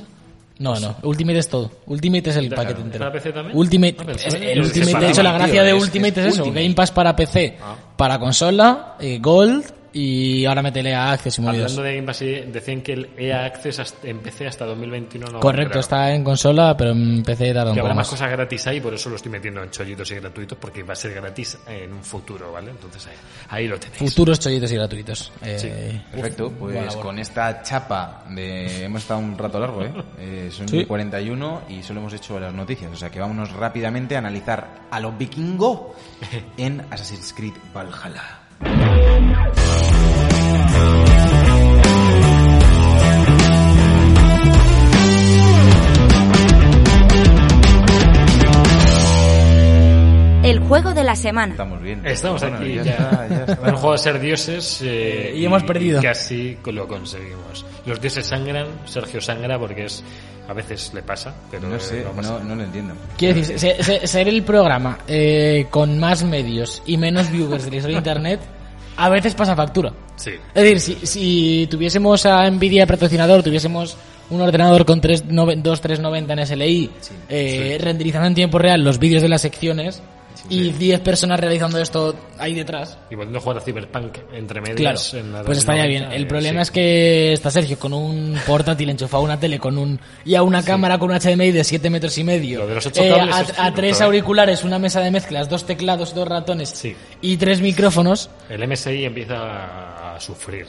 No, 0.58 0.80
no. 0.80 0.96
Ultimate 1.04 1.40
es 1.40 1.50
todo. 1.50 1.70
Ultimate 1.86 2.30
es 2.30 2.36
el 2.38 2.48
Claro, 2.48 2.64
paquete 2.64 2.82
entero. 2.82 3.00
¿para 3.06 3.12
PC 3.12 3.34
también? 3.34 3.58
Ultimate, 3.58 3.96
Ultimate, 4.00 5.00
de 5.06 5.10
hecho, 5.12 5.22
la 5.24 5.32
tío, 5.32 5.38
gracia 5.40 5.64
de 5.64 5.76
es- 5.76 5.84
Ultimate 5.84 6.10
es, 6.12 6.18
es 6.18 6.26
eso. 6.34 6.44
Ultimate. 6.44 6.64
Game 6.64 6.76
Pass 6.76 6.92
para 6.92 7.16
PC, 7.16 7.58
Ah. 7.62 7.76
para 7.98 8.20
consola, 8.20 8.96
eh, 9.00 9.20
Gold 9.22 9.66
y 9.98 10.44
ahora 10.46 10.62
métele 10.62 10.94
a 10.94 11.12
Access 11.14 11.38
y 11.38 11.42
movidas. 11.42 11.72
Hablando 11.72 11.84
de 11.84 11.96
Game 11.96 12.06
Pass, 12.06 12.20
decían 12.20 12.82
que 12.82 12.92
el 12.94 13.10
EA 13.18 13.46
Access 13.46 13.80
hasta- 13.80 14.08
en 14.10 14.20
PC 14.20 14.46
hasta 14.46 14.66
2021 14.66 15.28
no 15.32 15.40
Correcto, 15.40 15.80
está 15.80 16.12
en 16.14 16.22
consola, 16.22 16.76
pero 16.76 16.92
en 16.92 17.24
PC 17.24 17.54
tarda 17.54 17.70
un 17.72 17.76
poco 17.78 17.86
habrá 17.88 17.96
más 17.96 18.10
cosas 18.10 18.30
gratis 18.30 18.68
ahí, 18.68 18.82
por 18.82 18.94
eso 18.94 19.10
lo 19.10 19.16
estoy 19.16 19.32
metiendo 19.32 19.64
en 19.64 19.70
chollitos 19.72 20.12
y 20.12 20.16
gratuitos, 20.16 20.58
porque 20.60 20.84
va 20.84 20.92
a 20.92 20.96
ser 20.98 21.14
gratis 21.14 21.58
en 21.66 21.94
un 21.94 22.04
futuro, 22.04 22.52
¿vale? 22.52 22.72
Entonces 22.72 23.08
ahí, 23.08 23.14
ahí 23.50 23.68
lo 23.70 23.80
tenéis. 23.80 23.98
Futuros 24.00 24.38
chollitos 24.40 24.70
y 24.72 24.76
gratuitos. 24.76 25.32
Eh, 25.42 25.58
Sí. 25.58 26.02
Perfecto, 26.12 26.52
pues 26.52 26.96
con 26.98 27.18
esta 27.18 27.62
chapa 27.64 28.26
de... 28.30 28.84
Hemos 28.84 29.02
estado 29.04 29.22
un 29.22 29.38
rato 29.38 29.60
largo, 29.60 29.82
¿eh? 29.82 29.94
Eh, 30.20 30.50
son 30.52 30.68
Sí. 30.68 30.84
41 30.86 31.62
y 31.70 31.82
solo 31.84 32.02
hemos 32.02 32.14
hecho 32.14 32.38
las 32.40 32.54
noticias, 32.54 32.92
o 32.92 32.96
sea 32.98 33.10
que 33.10 33.20
vámonos 33.22 33.54
rápidamente 33.54 34.16
a 34.16 34.20
analizar 34.20 34.82
a 34.92 35.00
los 35.00 35.18
vikingos 35.18 35.80
en 36.58 36.82
Assassin's 36.92 37.34
Creed 37.34 37.54
Valhalla. 37.74 38.42
Yeah. 38.62 39.16
El 50.46 50.60
juego 50.60 50.94
de 50.94 51.04
la 51.04 51.16
semana. 51.16 51.52
Estamos 51.54 51.82
bien. 51.82 52.06
Estamos 52.06 52.42
Bueno, 52.42 52.58
aquí 52.58 52.76
ya 52.76 52.84
ya. 52.84 53.28
ya 53.30 53.46
está. 53.48 53.62
Un 53.70 53.76
juego 53.76 53.92
de 53.94 53.98
ser 53.98 54.20
dioses 54.20 54.82
eh, 54.84 55.34
Y 55.36 55.46
hemos 55.46 55.64
perdido. 55.64 56.02
Casi 56.02 56.58
lo 56.66 56.88
conseguimos. 56.88 57.66
Los 57.86 58.00
dioses 58.02 58.26
sangran, 58.26 58.68
Sergio 58.86 59.20
sangra 59.22 59.58
porque 59.60 59.86
es 59.86 60.04
a 60.48 60.54
veces 60.54 60.92
le 60.94 61.02
pasa, 61.02 61.34
pero 61.50 61.68
No 61.68 61.76
eh, 61.76 61.80
sé, 61.80 62.02
pasa. 62.16 62.34
no, 62.34 62.40
no 62.44 62.56
lo 62.56 62.64
entiendo. 62.64 62.94
Quiero 63.18 63.34
decir, 63.40 63.58
se- 63.60 63.82
se- 63.84 64.06
ser 64.06 64.28
el 64.28 64.44
programa 64.44 65.00
eh, 65.08 65.66
con 65.72 65.98
más 65.98 66.24
medios 66.24 66.84
y 66.86 66.98
menos 66.98 67.32
viewers 67.32 67.66
de 67.66 67.72
la 67.72 67.78
historia 67.78 67.96
de 67.96 68.00
Internet 68.00 68.40
a 68.98 69.10
veces 69.10 69.34
pasa 69.34 69.56
factura. 69.56 69.92
Sí. 70.16 70.32
Es 70.54 70.64
decir, 70.64 70.80
si, 70.80 71.06
si 71.08 71.68
tuviésemos 71.70 72.26
a 72.28 72.48
Nvidia 72.50 72.86
patrocinador, 72.86 73.42
tuviésemos 73.44 73.98
un 74.30 74.40
ordenador 74.42 74.86
con 74.86 75.02
3, 75.02 75.26
nove- 75.28 75.60
2390 75.62 76.34
en 76.34 76.40
SLI, 76.46 76.92
eh, 77.28 77.78
renderizando 77.82 78.28
en 78.28 78.36
tiempo 78.36 78.58
real 78.60 78.84
los 78.84 79.00
vídeos 79.00 79.22
de 79.24 79.30
las 79.30 79.42
secciones 79.42 80.02
y 80.50 80.72
10 80.72 81.00
personas 81.02 81.40
realizando 81.40 81.78
esto 81.80 82.16
ahí 82.38 82.54
detrás. 82.54 82.98
Y 83.10 83.16
volviendo 83.16 83.40
a 83.40 83.42
jugar 83.42 83.58
a 83.58 83.62
Cyberpunk 83.62 84.18
entre 84.34 84.62
medias. 84.62 85.10
Claro, 85.12 85.26
en 85.26 85.34
la 85.34 85.44
pues 85.44 85.58
estaría 85.60 85.84
2090, 85.84 86.10
bien. 86.10 86.20
El 86.22 86.26
eh, 86.26 86.30
problema 86.30 86.60
sí. 86.60 86.62
es 86.64 86.72
que 86.72 87.34
está 87.34 87.52
Sergio 87.52 87.80
con 87.80 87.94
un 87.94 88.38
portátil 88.46 88.90
enchufado 88.90 89.22
a 89.22 89.26
una 89.26 89.40
tele 89.40 89.60
con 89.60 89.78
un 89.78 90.00
y 90.24 90.36
a 90.36 90.44
una 90.44 90.64
cámara 90.64 90.98
con 90.98 91.12
un 91.12 91.20
HDMI 91.20 91.52
de 91.52 91.64
7 91.64 91.90
metros 91.90 92.18
y 92.18 92.24
medio. 92.24 92.60
Lo 92.60 92.68
de 92.68 92.76
los 92.76 92.86
ocho 92.86 93.02
Eh, 93.04 93.10
cables 93.16 93.36
a, 93.36 93.42
es 93.42 93.54
a 93.60 93.74
tres 93.74 94.02
auriculares, 94.02 94.64
una 94.64 94.80
mesa 94.80 95.02
de 95.02 95.12
mezclas, 95.12 95.50
dos 95.50 95.66
teclados, 95.66 96.14
dos 96.16 96.28
ratones 96.28 96.70
Sí. 96.70 96.96
y 97.22 97.38
tres 97.38 97.62
micrófonos. 97.62 98.30
El 98.50 98.68
MSI 98.68 99.06
empieza 99.06 100.16
a, 100.16 100.20
sufrir. 100.20 100.66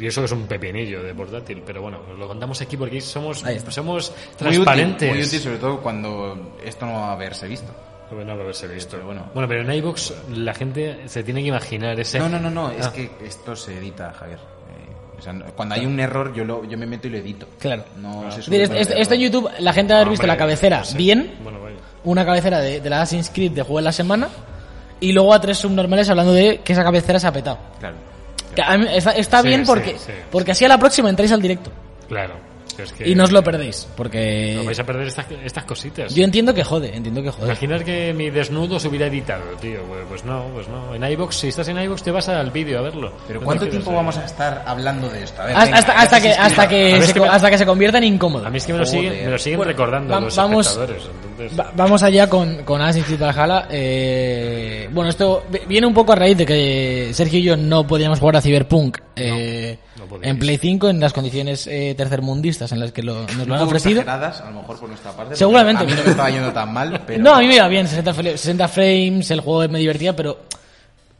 Y 0.00 0.06
eso 0.06 0.24
es 0.24 0.32
un 0.32 0.46
pepinillo 0.46 1.02
de 1.02 1.14
portátil, 1.14 1.62
pero 1.64 1.80
bueno, 1.82 2.00
lo 2.18 2.26
contamos 2.26 2.60
aquí 2.60 2.76
porque 2.76 3.00
somos, 3.00 3.44
somos 3.68 4.10
Muy 4.10 4.16
útil, 4.18 4.36
transparentes. 4.36 5.08
muy 5.10 5.22
útil, 5.22 5.40
sobre 5.40 5.58
todo 5.58 5.80
cuando 5.80 6.56
esto 6.64 6.84
no 6.86 6.94
va 6.94 7.08
a 7.10 7.12
haberse 7.12 7.46
visto. 7.46 7.72
Bueno, 8.10 8.34
no 8.34 8.42
haberse 8.42 8.66
visto. 8.68 8.92
Pero 8.96 9.06
bueno. 9.06 9.26
bueno, 9.34 9.48
pero 9.48 9.62
en 9.62 9.72
iVoox 9.72 10.12
la 10.34 10.54
gente 10.54 11.08
se 11.08 11.22
tiene 11.22 11.42
que 11.42 11.48
imaginar 11.48 11.98
ese. 12.00 12.18
No, 12.18 12.28
no, 12.28 12.38
no, 12.40 12.50
no, 12.50 12.70
es 12.70 12.86
Ah. 12.86 12.92
que 12.92 13.10
esto 13.24 13.54
se 13.54 13.76
edita, 13.78 14.12
Javier. 14.12 14.38
Eh, 14.38 15.18
o 15.18 15.22
sea, 15.22 15.34
cuando 15.54 15.74
hay 15.74 15.84
un 15.86 15.98
error, 16.00 16.32
yo, 16.34 16.44
lo, 16.44 16.64
yo 16.64 16.78
me 16.78 16.86
meto 16.86 17.06
y 17.06 17.10
lo 17.10 17.18
edito. 17.18 17.46
Claro. 17.58 17.84
No 18.00 18.30
se 18.30 18.40
Es 18.40 18.44
sube 18.46 18.66
por 18.68 18.76
Esto, 18.76 19.14
en. 19.14 19.20
YouTube 19.20 19.50
la 19.58 19.72
gente 19.72 19.92
va 19.92 19.98
a 19.98 20.02
haber 20.02 20.10
visto 20.10 20.22
Hombre, 20.24 20.34
la 20.34 20.38
cabecera 20.38 20.82
bien, 20.94 21.34
Bueno, 21.42 21.60
vaya. 21.60 21.76
una 22.04 22.24
cabecera 22.24 22.60
de, 22.60 22.80
de 22.80 22.90
la 22.90 23.02
Assassin's 23.02 23.30
Creed 23.30 23.52
de 23.52 23.62
juego 23.62 23.78
de 23.78 23.84
la 23.84 23.92
semana 23.92 24.28
y 25.00 25.12
luego 25.12 25.32
a 25.34 25.40
tres 25.40 25.58
subnormales 25.58 26.08
hablando 26.08 26.32
de 26.32 26.60
que 26.64 26.72
esa 26.72 26.82
cabecera 26.84 27.18
se 27.20 27.26
ha 27.26 27.32
petado. 27.32 27.58
Claro. 27.78 27.96
Está 28.90 29.12
está 29.12 29.42
Sí, 29.42 29.48
bien 29.48 29.60
sí, 29.60 29.66
porque, 29.66 29.98
sí. 29.98 30.12
porque 30.32 30.50
así 30.52 30.64
a 30.64 30.68
la 30.68 30.78
próxima 30.78 31.08
entráis 31.10 31.30
al 31.30 31.40
directo. 31.42 31.70
Claro. 32.08 32.34
Si 32.78 32.82
es 32.82 32.92
que- 32.92 33.08
Y 33.08 33.14
no 33.16 33.24
os 33.24 33.32
lo 33.32 33.42
perdéis, 33.42 33.88
porque 33.96 34.54
No 34.56 34.62
vais 34.64 34.78
a 34.78 34.84
perder 34.86 35.08
estas, 35.08 35.26
estas 35.44 35.64
cositas. 35.64 36.14
yo 36.14 36.22
entiendo 36.22 36.54
que 36.54 36.62
jode, 36.62 36.94
entiendo 36.96 37.22
que 37.24 37.30
jode. 37.30 37.46
Imaginar 37.46 37.82
que 37.84 38.14
mi 38.14 38.30
desnudo 38.30 38.78
se 38.78 38.86
hubiera 38.86 39.06
editado, 39.06 39.42
tío. 39.60 39.82
Pues, 39.88 40.00
pues 40.08 40.24
no, 40.24 40.44
pues 40.54 40.68
no. 40.68 40.94
En 40.94 41.02
iVoox, 41.02 41.34
si 41.34 41.48
estás 41.48 41.66
en 41.68 41.78
iVoox, 41.82 42.02
te 42.04 42.12
vas 42.12 42.28
al 42.28 42.50
vídeo 42.52 42.78
a 42.78 42.82
verlo. 42.82 43.12
Pero 43.26 43.40
¿cuánto 43.40 43.66
tiempo 43.68 43.92
vamos 43.92 44.16
a 44.16 44.24
estar 44.24 44.62
hablando 44.64 45.08
de 45.08 45.24
esto? 45.24 45.42
A 45.42 45.46
ver, 45.46 45.56
Hasta, 45.56 45.64
venga, 45.64 45.78
hasta, 46.02 46.20
que, 46.20 46.30
hasta, 46.30 46.68
que 46.68 47.02
se, 47.02 47.12
que 47.14 47.20
me- 47.20 47.28
hasta 47.28 47.50
que 47.50 47.58
se 47.58 47.66
convierta 47.66 47.98
en 47.98 48.04
incómodo. 48.04 48.46
A 48.46 48.50
mí 48.50 48.58
es 48.58 48.64
que 48.66 48.72
me 48.72 48.78
lo 48.78 48.86
siguen, 48.86 49.24
me 49.24 49.30
lo 49.32 49.38
siguen 49.38 49.56
Bueno, 49.56 49.72
recordando 49.72 50.14
va- 50.14 50.20
los 50.20 50.36
vamos- 50.36 50.66
espectadores. 50.68 51.02
Entonces, 51.32 51.58
Va- 51.58 51.72
vamos 51.74 52.02
allá 52.04 52.28
con, 52.28 52.62
con 52.64 52.80
Assassin's 52.80 53.06
Creed 53.06 53.20
Valhalla. 53.20 53.66
Eh, 53.70 54.88
bueno, 54.92 55.10
esto 55.10 55.44
vi- 55.50 55.60
viene 55.66 55.86
un 55.86 55.94
poco 55.94 56.12
a 56.12 56.16
raíz 56.16 56.36
de 56.36 56.46
que 56.46 57.10
Sergio 57.12 57.38
y 57.38 57.42
yo 57.42 57.56
no 57.56 57.86
podíamos 57.86 58.18
jugar 58.20 58.36
a 58.36 58.40
Cyberpunk 58.40 58.98
eh, 59.16 59.78
no 59.80 59.87
en 60.22 60.38
Play 60.38 60.58
5 60.58 60.88
en 60.88 61.00
las 61.00 61.12
condiciones 61.12 61.66
eh, 61.66 61.94
tercermundistas 61.96 62.70
en 62.72 62.80
las 62.80 62.92
que 62.92 63.02
lo- 63.02 63.22
nos 63.36 63.46
lo 63.46 63.54
han 63.54 63.62
ofrecido. 63.62 64.02
a 64.06 64.50
lo 64.50 64.60
mejor 64.60 64.78
por 64.78 64.88
nuestra 64.88 65.12
parte. 65.12 65.36
Seguramente. 65.36 65.84
porque 65.84 65.92
A 65.92 65.96
mí 65.96 66.00
no 66.00 66.04
me 66.04 66.10
estaba 66.10 66.30
yendo 66.30 66.52
tan 66.52 66.72
mal, 66.72 67.02
pero... 67.06 67.22
No, 67.22 67.34
a 67.34 67.40
mí 67.40 67.46
me 67.46 67.56
iba 67.56 67.68
bien, 67.68 67.86
60, 67.86 68.14
fle- 68.14 68.36
60 68.36 68.68
frames, 68.68 69.30
el 69.30 69.40
juego 69.40 69.68
me 69.72 69.78
divertía, 69.78 70.14
pero... 70.16 70.38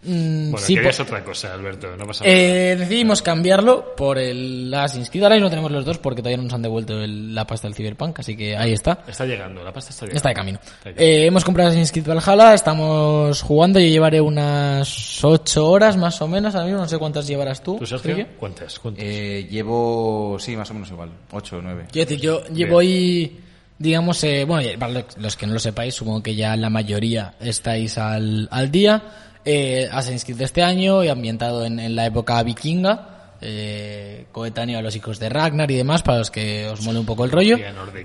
mm, 0.02 0.50
bueno, 0.52 0.58
sí, 0.66 0.74
querías 0.74 1.00
otra 1.00 1.24
cosa, 1.24 1.52
Alberto. 1.54 1.96
No 1.96 2.06
pasa 2.06 2.24
nada. 2.24 2.36
eh, 2.36 2.76
decidimos 2.78 3.20
cambiarlo 3.22 3.94
por 3.96 4.18
el 4.18 4.72
Assassin's 4.72 5.10
Creed. 5.10 5.24
Ahora 5.24 5.34
mismo 5.36 5.50
tenemos 5.50 5.70
los 5.72 5.84
dos 5.84 5.98
porque 5.98 6.22
todavía 6.22 6.36
no 6.38 6.44
nos 6.44 6.52
han 6.54 6.62
devuelto 6.62 7.00
el- 7.02 7.34
la 7.34 7.46
pasta 7.46 7.66
del 7.68 7.74
Cyberpunk, 7.74 8.18
así 8.20 8.36
que 8.36 8.56
ahí 8.56 8.72
está. 8.72 9.00
Está 9.06 9.26
llegando, 9.26 9.62
la 9.64 9.72
pasta 9.72 9.90
está 9.90 10.06
llegando. 10.06 10.16
Está 10.16 10.28
de 10.30 10.34
camino. 10.34 10.58
Está. 10.84 10.90
Eh, 11.02 11.26
hemos 11.26 11.44
comprado 11.44 11.68
Assassin's 11.70 11.92
Creed 11.92 12.06
Valhalla, 12.06 12.54
estamos 12.54 13.42
jugando, 13.42 13.80
yo 13.80 13.86
llevaré 13.88 14.20
unas 14.20 15.24
8 15.24 15.66
horas 15.68 15.96
más 15.96 16.20
o 16.22 16.28
menos, 16.28 16.54
ahora 16.54 16.66
mismo 16.66 16.80
no 16.82 16.88
sé 16.88 16.98
cuántas 16.98 17.26
llevarás 17.26 17.62
tú. 17.62 17.76
¿Tú, 17.78 17.86
Sergio? 17.86 18.14
Sergio. 18.16 18.26
¿Cuántas? 18.38 18.78
¿Cuántas? 18.78 19.04
Eh, 19.04 19.46
llevo, 19.50 20.36
sí, 20.38 20.56
más 20.56 20.70
o 20.70 20.74
menos 20.74 20.90
igual, 20.90 21.10
8 21.32 21.56
o 21.58 21.62
9. 21.62 21.86
Quiero 21.90 22.08
decir, 22.08 22.22
yo 22.24 22.44
llevo 22.48 22.78
ahí, 22.78 23.40
digamos, 23.78 24.22
eh, 24.24 24.44
bueno, 24.44 24.68
para 24.78 25.04
los 25.18 25.36
que 25.36 25.46
no 25.46 25.52
lo 25.54 25.58
sepáis, 25.58 25.94
supongo 25.94 26.22
que 26.22 26.34
ya 26.34 26.56
la 26.56 26.70
mayoría 26.70 27.34
estáis 27.40 27.98
al, 27.98 28.48
al 28.50 28.70
día. 28.70 29.02
Eh, 29.44 29.88
Assassin's 29.90 30.24
Creed 30.24 30.38
de 30.38 30.44
este 30.44 30.62
año 30.62 31.02
y 31.04 31.08
ambientado 31.08 31.64
en, 31.64 31.78
en 31.78 31.94
la 31.96 32.06
época 32.06 32.42
vikinga, 32.42 33.18
eh, 33.40 34.26
coetáneo 34.32 34.78
a 34.78 34.82
los 34.82 34.96
hijos 34.96 35.18
de 35.18 35.28
Ragnar 35.28 35.70
y 35.70 35.76
demás, 35.76 36.02
para 36.02 36.18
los 36.18 36.30
que 36.30 36.68
os 36.68 36.82
mole 36.82 36.98
un 36.98 37.06
poco 37.06 37.24
el 37.24 37.30
rollo. 37.30 37.56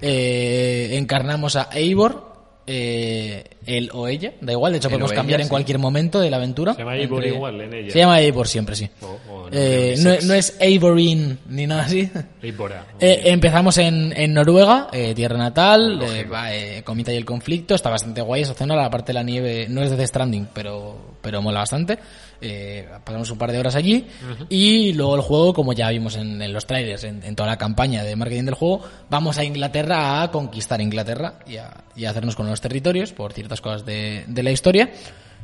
Eh, 0.01 0.89
encarnamos 0.93 1.55
a 1.55 1.69
Eivor, 1.73 2.33
eh, 2.67 3.43
él 3.65 3.89
o 3.93 4.07
ella, 4.07 4.33
da 4.41 4.51
igual, 4.51 4.71
de 4.73 4.77
hecho 4.79 4.89
podemos 4.89 5.11
cambiar 5.13 5.39
ella, 5.39 5.43
en 5.43 5.47
sí. 5.47 5.51
cualquier 5.51 5.79
momento 5.79 6.19
de 6.19 6.29
la 6.29 6.37
aventura. 6.37 6.73
Se 6.73 6.79
llama 6.79 6.95
Eivor 6.97 7.25
igual, 7.25 7.61
en 7.61 7.73
ella. 7.73 7.91
Se 7.91 7.99
llama 7.99 8.19
Eivor 8.19 8.47
siempre, 8.47 8.75
sí. 8.75 8.89
O- 9.01 9.05
o 9.31 9.43
no, 9.43 9.49
Eh, 9.51 9.95
no, 10.23 10.33
es 10.33 10.57
Eivorin 10.59 11.39
ni 11.49 11.67
nada 11.67 11.83
así. 11.83 12.09
Eivora. 12.41 12.85
Eh, 12.99 13.21
empezamos 13.25 13.77
en, 13.79 14.13
en 14.15 14.33
Noruega, 14.33 14.87
eh, 14.93 15.13
tierra 15.13 15.37
natal, 15.37 16.01
eh, 16.01 16.23
va, 16.25 16.53
eh, 16.53 16.83
comita 16.83 17.11
y 17.11 17.17
el 17.17 17.25
conflicto, 17.25 17.75
está 17.75 17.89
bastante 17.89 18.21
guay 18.21 18.43
esa 18.43 18.53
zona, 18.53 18.75
la 18.75 18.89
parte 18.89 19.07
de 19.07 19.13
la 19.15 19.23
nieve 19.23 19.65
no 19.69 19.81
es 19.81 19.89
de 19.91 19.97
The 19.97 20.07
Stranding, 20.07 20.47
pero, 20.53 21.17
pero 21.21 21.41
mola 21.41 21.59
bastante. 21.59 21.97
Eh, 22.45 22.85
pasamos 23.05 23.29
un 23.31 23.37
par 23.37 23.53
de 23.53 23.59
horas 23.59 23.73
allí 23.75 24.05
y 24.49 24.91
luego 24.93 25.15
el 25.15 25.21
juego, 25.21 25.53
como 25.53 25.71
ya 25.71 25.89
vimos 25.89 26.17
en, 26.17 26.41
en 26.41 26.51
los 26.51 26.65
trailers, 26.65 27.05
en, 27.05 27.23
en 27.23 27.35
toda 27.37 27.47
la 27.49 27.57
campaña 27.57 28.03
de 28.03 28.15
marketing 28.17 28.43
del 28.45 28.55
juego, 28.55 28.81
vamos 29.09 29.37
a 29.37 29.45
Inglaterra 29.45 30.21
a 30.21 30.29
conquistar 30.31 30.81
Inglaterra 30.81 31.35
y 31.47 31.55
a, 31.55 31.71
y 31.95 32.03
a 32.03 32.09
hacernos 32.09 32.35
con 32.35 32.47
los 32.47 32.59
territorios 32.59 33.13
por 33.13 33.31
ciertas 33.53 33.61
cosas 33.61 33.85
de, 33.85 34.23
de 34.27 34.43
la 34.43 34.51
historia. 34.51 34.89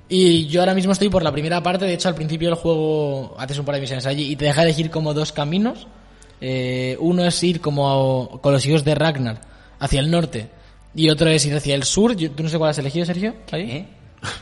Y 0.07 0.47
yo 0.47 0.61
ahora 0.61 0.73
mismo 0.73 0.91
estoy 0.91 1.09
por 1.09 1.21
la 1.23 1.31
primera 1.31 1.61
parte, 1.61 1.85
de 1.85 1.93
hecho 1.93 2.09
al 2.09 2.15
principio 2.15 2.49
del 2.49 2.57
juego 2.57 3.35
haces 3.37 3.59
un 3.59 3.65
par 3.65 3.75
de 3.75 3.81
misiones 3.81 4.05
allí 4.07 4.31
y 4.31 4.35
te 4.35 4.45
deja 4.45 4.63
elegir 4.63 4.89
como 4.89 5.13
dos 5.13 5.31
caminos. 5.31 5.87
Eh, 6.41 6.97
uno 6.99 7.23
es 7.25 7.43
ir 7.43 7.61
como 7.61 8.39
con 8.41 8.53
los 8.53 8.65
hijos 8.65 8.83
de 8.85 8.95
Ragnar 8.95 9.41
hacia 9.79 9.99
el 9.99 10.09
norte 10.09 10.49
y 10.95 11.09
otro 11.09 11.29
es 11.29 11.45
ir 11.45 11.55
hacia 11.55 11.75
el 11.75 11.83
sur. 11.83 12.15
Yo- 12.15 12.31
¿Tú 12.31 12.41
no 12.43 12.49
sé 12.49 12.57
cuál 12.57 12.71
has 12.71 12.79
elegido, 12.79 13.05
Sergio? 13.05 13.35
Ahí. 13.51 13.69
¿Eh? 13.71 13.85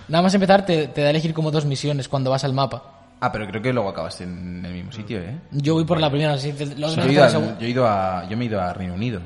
Nada 0.07 0.22
más 0.24 0.34
empezar 0.34 0.65
te, 0.65 0.88
te 0.88 1.01
da 1.01 1.07
a 1.07 1.09
elegir 1.09 1.34
como 1.34 1.51
dos 1.51 1.65
misiones 1.65 2.07
cuando 2.07 2.30
vas 2.32 2.43
al 2.45 2.53
mapa. 2.53 2.93
Ah, 3.20 3.32
pero 3.32 3.47
creo 3.47 3.61
que 3.61 3.74
luego 3.74 3.89
acabas 3.89 4.22
en 4.22 4.63
el 4.63 4.74
mismo 4.74 4.91
sitio, 4.91 5.20
¿eh? 5.20 5.38
Yo 5.51 5.74
voy 5.74 5.86
por 5.86 5.99
la 5.99 6.09
primera, 6.09 6.34
así 6.34 6.53
los 6.78 6.95
Yo 6.95 7.01
he, 7.03 7.11
ido 7.11 7.24
a, 7.24 7.30
segunda. 7.30 7.57
yo 7.59 7.65
he 7.65 7.70
ido 7.70 7.88
a, 7.88 8.28
yo 8.30 8.38
me 8.38 8.43
he 8.45 8.47
ido 8.47 8.61
a 8.61 8.72
Reino 8.74 8.93
Unido. 8.93 9.20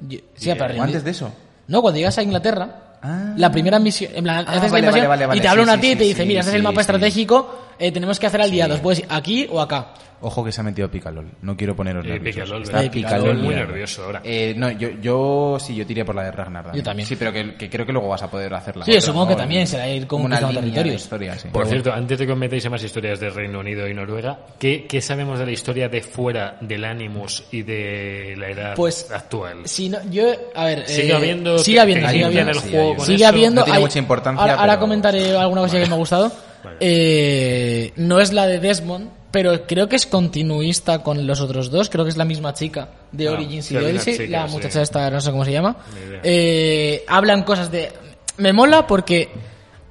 Yo- 0.00 0.18
Sí, 0.34 0.50
pero 0.56 0.78
¿O 0.78 0.82
antes 0.82 1.02
de 1.02 1.10
eso? 1.10 1.32
No, 1.66 1.80
cuando 1.80 1.96
llegas 1.98 2.18
a 2.18 2.22
Inglaterra, 2.22 2.91
Ah. 3.02 3.32
la 3.36 3.50
primera 3.50 3.78
misión, 3.78 4.12
en 4.14 4.22
plan, 4.22 4.44
Ah, 4.46 4.52
haces 4.52 4.70
vale, 4.70 4.72
la 4.72 4.78
invasión 4.78 4.92
vale, 4.92 5.08
vale, 5.08 5.26
vale. 5.26 5.38
y 5.38 5.42
te 5.42 5.48
habla 5.48 5.62
Sí, 5.64 5.68
una 5.68 5.74
sí, 5.74 5.80
tía 5.80 5.92
y 5.92 5.96
te 5.96 6.04
dice, 6.04 6.24
mira, 6.26 6.40
este 6.40 6.50
es 6.52 6.56
el 6.56 6.62
mapa 6.62 6.80
estratégico, 6.82 7.61
eh, 7.82 7.92
tenemos 7.92 8.18
que 8.18 8.26
hacer 8.26 8.40
aliados, 8.40 8.80
puedes 8.80 9.00
ir 9.00 9.06
aquí 9.08 9.46
o 9.50 9.60
acá. 9.60 9.94
Ojo 10.24 10.44
que 10.44 10.52
se 10.52 10.60
ha 10.60 10.64
metido 10.64 10.88
Picalol. 10.88 11.26
No 11.42 11.56
quiero 11.56 11.74
poneros 11.74 12.04
Eh, 12.04 12.10
nerviosos. 12.10 12.42
Picalol, 12.44 12.62
Está 12.62 12.76
¿verdad? 12.78 12.92
Picalol 12.92 13.18
Picalol 13.22 13.38
muy 13.42 13.54
liado. 13.54 13.66
nervioso 13.66 14.04
ahora. 14.04 14.20
Eh, 14.22 14.54
no, 14.56 14.70
yo, 14.70 14.90
yo 15.00 15.56
sí, 15.58 15.74
yo 15.74 15.84
tiré 15.84 16.04
por 16.04 16.14
la 16.14 16.22
de 16.22 16.30
Ragnar. 16.30 16.70
Yo 16.72 16.80
también. 16.80 17.08
Sí, 17.08 17.16
pero 17.16 17.32
que, 17.32 17.56
que 17.56 17.68
creo 17.68 17.84
que 17.84 17.92
luego 17.92 18.06
vas 18.08 18.22
a 18.22 18.30
poder 18.30 18.54
hacerla. 18.54 18.84
Sí, 18.84 19.00
supongo 19.00 19.26
que 19.30 19.34
también 19.34 19.66
será 19.66 19.88
ir 19.88 20.06
como 20.06 20.26
una 20.26 20.36
conquistando 20.36 20.60
línea 20.60 20.84
de 20.84 20.90
territorios. 20.90 21.02
historia, 21.02 21.38
sí. 21.40 21.48
Por 21.52 21.66
cierto, 21.66 21.92
antes 21.92 22.20
de 22.20 22.26
que 22.26 22.30
os 22.32 22.38
metáis 22.38 22.64
en 22.64 22.70
más 22.70 22.84
historias 22.84 23.18
de 23.18 23.30
Reino 23.30 23.58
Unido 23.58 23.88
y 23.88 23.94
Noruega, 23.94 24.38
¿qué, 24.60 24.86
qué 24.88 25.00
sabemos 25.00 25.40
de 25.40 25.46
la 25.46 25.50
historia 25.52 25.88
de 25.88 26.00
fuera 26.02 26.56
del 26.60 26.84
Animus 26.84 27.42
y 27.50 27.62
de 27.62 28.34
la 28.38 28.48
edad 28.48 28.74
Pues, 28.76 29.10
actual? 29.10 29.62
Si 29.66 29.88
no, 29.88 29.98
yo, 30.08 30.26
a 30.54 30.66
ver, 30.66 30.86
Sigue 30.86 31.08
eh, 31.08 31.14
habiendo 31.16 31.58
sigue 31.58 31.80
habiendo, 31.80 32.06
tecnología 32.06 32.12
sigue 32.12 32.20
en 32.20 32.48
habiendo. 32.48 32.50
el 32.52 32.58
Sí, 32.60 32.70
juego 32.70 32.90
hay- 32.90 32.96
con 32.96 33.06
Sigue 33.06 33.16
eso. 33.16 33.26
habiendo. 33.26 33.60
No 33.62 33.64
tiene 33.64 33.76
hay- 33.78 33.82
mucha 33.84 33.98
importancia, 33.98 34.40
Ahora, 34.40 34.54
ahora 34.54 34.72
pero- 34.74 34.80
comentaré 34.82 35.36
alguna 35.36 35.62
cosa 35.62 35.80
que 35.80 35.86
me 35.86 35.94
ha 35.94 35.98
gustado. 35.98 36.30
Eh, 36.80 37.92
no 37.96 38.20
es 38.20 38.32
la 38.32 38.46
de 38.46 38.58
Desmond, 38.60 39.10
pero 39.30 39.66
creo 39.66 39.88
que 39.88 39.96
es 39.96 40.06
continuista 40.06 41.02
con 41.02 41.26
los 41.26 41.40
otros 41.40 41.70
dos. 41.70 41.88
Creo 41.88 42.04
que 42.04 42.10
es 42.10 42.16
la 42.16 42.24
misma 42.24 42.52
chica 42.54 42.88
de 43.12 43.28
Ah, 43.28 43.32
Origins 43.32 43.70
y 43.70 43.74
de 43.74 43.84
Odyssey. 43.86 44.16
chica, 44.18 44.40
la 44.42 44.48
sí. 44.48 44.54
muchacha 44.54 44.82
esta, 44.82 45.10
no 45.10 45.20
sé 45.20 45.30
cómo 45.30 45.44
se 45.44 45.52
llama. 45.52 45.76
Eh, 46.22 47.04
hablan 47.08 47.42
cosas 47.42 47.70
de. 47.70 47.92
Me 48.38 48.52
mola 48.52 48.86
porque. 48.86 49.28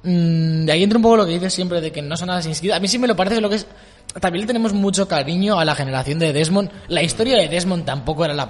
mm, 0.02 0.64
de 0.64 0.72
ahí 0.72 0.82
entra 0.82 0.98
un 0.98 1.02
poco 1.02 1.16
lo 1.16 1.26
que 1.26 1.32
dices 1.32 1.52
siempre 1.52 1.80
de 1.80 1.90
que 1.92 2.02
no 2.02 2.16
son 2.16 2.28
nada 2.28 2.40
inscritas. 2.46 2.76
A 2.76 2.80
mí 2.80 2.88
sí 2.88 2.98
me 2.98 3.06
lo 3.08 3.16
parece 3.16 3.40
lo 3.40 3.48
que 3.50 3.56
es. 3.56 3.66
También 4.20 4.42
le 4.42 4.46
tenemos 4.46 4.72
mucho 4.74 5.08
cariño 5.08 5.58
a 5.58 5.64
la 5.64 5.74
generación 5.74 6.18
de 6.18 6.32
Desmond. 6.32 6.70
La 6.88 7.02
historia 7.02 7.36
de 7.38 7.48
Desmond 7.48 7.84
tampoco 7.84 8.24
era 8.24 8.34
la 8.34 8.48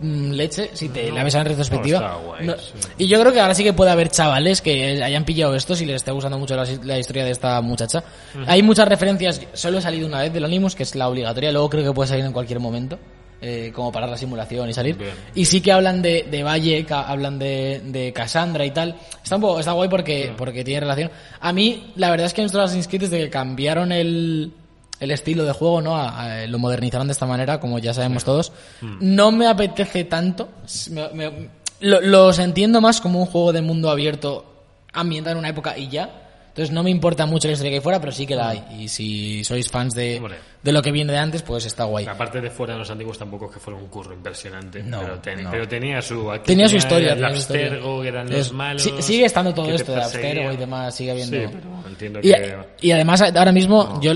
leche, 0.00 0.70
si 0.74 0.88
te 0.88 1.10
la 1.10 1.24
ves 1.24 1.34
en 1.34 1.44
retrospectiva. 1.44 2.00
no, 2.00 2.06
está 2.06 2.18
guay, 2.26 2.46
No- 2.46 2.56
sí. 2.56 2.72
Y 2.98 3.08
yo 3.08 3.20
creo 3.20 3.32
que 3.32 3.40
ahora 3.40 3.54
sí 3.54 3.64
que 3.64 3.72
puede 3.72 3.90
haber 3.90 4.08
chavales 4.10 4.60
que 4.62 5.02
hayan 5.02 5.24
pillado 5.24 5.54
esto 5.54 5.74
si 5.74 5.84
les 5.86 5.96
está 5.96 6.12
gustando 6.12 6.38
mucho 6.38 6.54
la, 6.56 6.64
la 6.84 6.98
historia 6.98 7.24
de 7.24 7.30
esta 7.32 7.60
muchacha. 7.60 8.02
Hay 8.46 8.62
muchas 8.62 8.86
referencias, 8.88 9.40
solo 9.54 9.78
he 9.78 9.82
salido 9.82 10.06
una 10.06 10.20
vez 10.22 10.32
del 10.32 10.44
Animus, 10.44 10.74
que 10.74 10.82
es 10.84 10.94
la 10.94 11.08
obligatoria, 11.08 11.50
luego 11.52 11.68
creo 11.70 11.84
que 11.84 11.92
puede 11.92 12.08
salir 12.08 12.24
en 12.24 12.32
cualquier 12.32 12.60
momento. 12.60 12.98
eh, 13.40 13.70
como 13.72 13.92
parar 13.92 14.08
la 14.08 14.16
simulación 14.16 14.68
y 14.68 14.72
salir. 14.74 14.96
Bien. 14.96 15.12
Y 15.32 15.44
sí 15.44 15.60
que 15.60 15.70
hablan 15.70 16.02
de, 16.02 16.26
de 16.28 16.42
Valle, 16.42 16.84
hablan 16.90 17.38
de, 17.38 17.80
de 17.84 18.12
Cassandra 18.12 18.66
y 18.66 18.72
tal. 18.72 18.96
Está 19.22 19.36
un 19.36 19.42
poco, 19.42 19.60
está 19.60 19.70
guay 19.72 19.88
porque, 19.88 20.32
porque 20.36 20.64
tiene 20.64 20.80
relación. 20.80 21.08
A 21.38 21.52
mí, 21.52 21.92
la 21.94 22.10
verdad 22.10 22.26
es 22.26 22.34
que 22.34 22.40
en 22.40 22.46
Assassin's 22.48 22.88
Creed, 22.88 23.02
desde 23.02 23.18
que 23.20 23.30
cambiaron 23.30 23.92
el, 23.92 24.52
el 25.00 25.10
estilo 25.10 25.44
de 25.44 25.52
juego, 25.52 25.80
¿no? 25.80 25.96
A- 25.96 26.42
a- 26.42 26.46
lo 26.46 26.58
modernizaron 26.58 27.06
de 27.06 27.12
esta 27.12 27.26
manera, 27.26 27.60
como 27.60 27.78
ya 27.78 27.94
sabemos 27.94 28.24
todos. 28.24 28.52
No 29.00 29.30
me 29.32 29.46
apetece 29.46 30.04
tanto. 30.04 30.48
Me- 30.90 31.08
me- 31.10 31.48
lo- 31.80 32.00
los 32.00 32.38
entiendo 32.38 32.80
más 32.80 33.00
como 33.00 33.20
un 33.20 33.26
juego 33.26 33.52
de 33.52 33.62
mundo 33.62 33.90
abierto 33.90 34.44
ambientado 34.92 35.32
en 35.34 35.38
una 35.38 35.48
época 35.50 35.76
y 35.78 35.88
ya. 35.88 36.27
Entonces 36.58 36.74
no 36.74 36.82
me 36.82 36.90
importa 36.90 37.24
mucho 37.24 37.46
la 37.46 37.52
historia 37.52 37.70
que 37.70 37.76
hay 37.76 37.80
fuera, 37.82 38.00
pero 38.00 38.10
sí 38.10 38.26
que 38.26 38.34
la 38.34 38.48
hay. 38.48 38.64
Y 38.80 38.88
si 38.88 39.44
sois 39.44 39.70
fans 39.70 39.94
de, 39.94 40.16
Hombre. 40.16 40.34
de 40.60 40.72
lo 40.72 40.82
que 40.82 40.90
viene 40.90 41.12
de 41.12 41.18
antes, 41.20 41.40
pues 41.42 41.64
está 41.66 41.84
guay. 41.84 42.04
La 42.04 42.18
parte 42.18 42.40
de 42.40 42.50
fuera 42.50 42.72
de 42.72 42.80
los 42.80 42.90
antiguos 42.90 43.16
tampoco 43.16 43.46
es 43.46 43.52
que 43.52 43.60
fuera 43.60 43.78
un 43.78 43.86
curro 43.86 44.12
impresionante. 44.12 44.82
No, 44.82 44.98
pero, 45.00 45.20
ten- 45.20 45.44
no. 45.44 45.52
pero 45.52 45.68
tenía 45.68 46.02
su. 46.02 46.28
aquí 46.32 46.46
Tenía 46.46 46.68
su 46.68 46.74
historia. 46.74 47.12
El. 47.12 47.24
Abstergo, 47.24 48.02
que 48.02 48.08
eran 48.08 48.26
Es- 48.32 48.38
los 48.38 48.52
malos. 48.54 48.82
sí- 48.82 48.92
sigue 48.98 49.24
estando 49.26 49.54
todo 49.54 49.70
esto 49.70 49.92
de. 49.92 50.02
Abstergo 50.02 50.50
y 50.52 50.56
demás, 50.56 50.96
sigue 50.96 51.12
habiendo. 51.12 51.36
Sí, 51.36 51.44
pero 51.54 51.88
entiendo 51.88 52.18
Y, 52.18 52.22
que. 52.32 52.56
y 52.80 52.90
además 52.90 53.22
ahora 53.22 53.52
mismo 53.52 54.00
yo, 54.00 54.14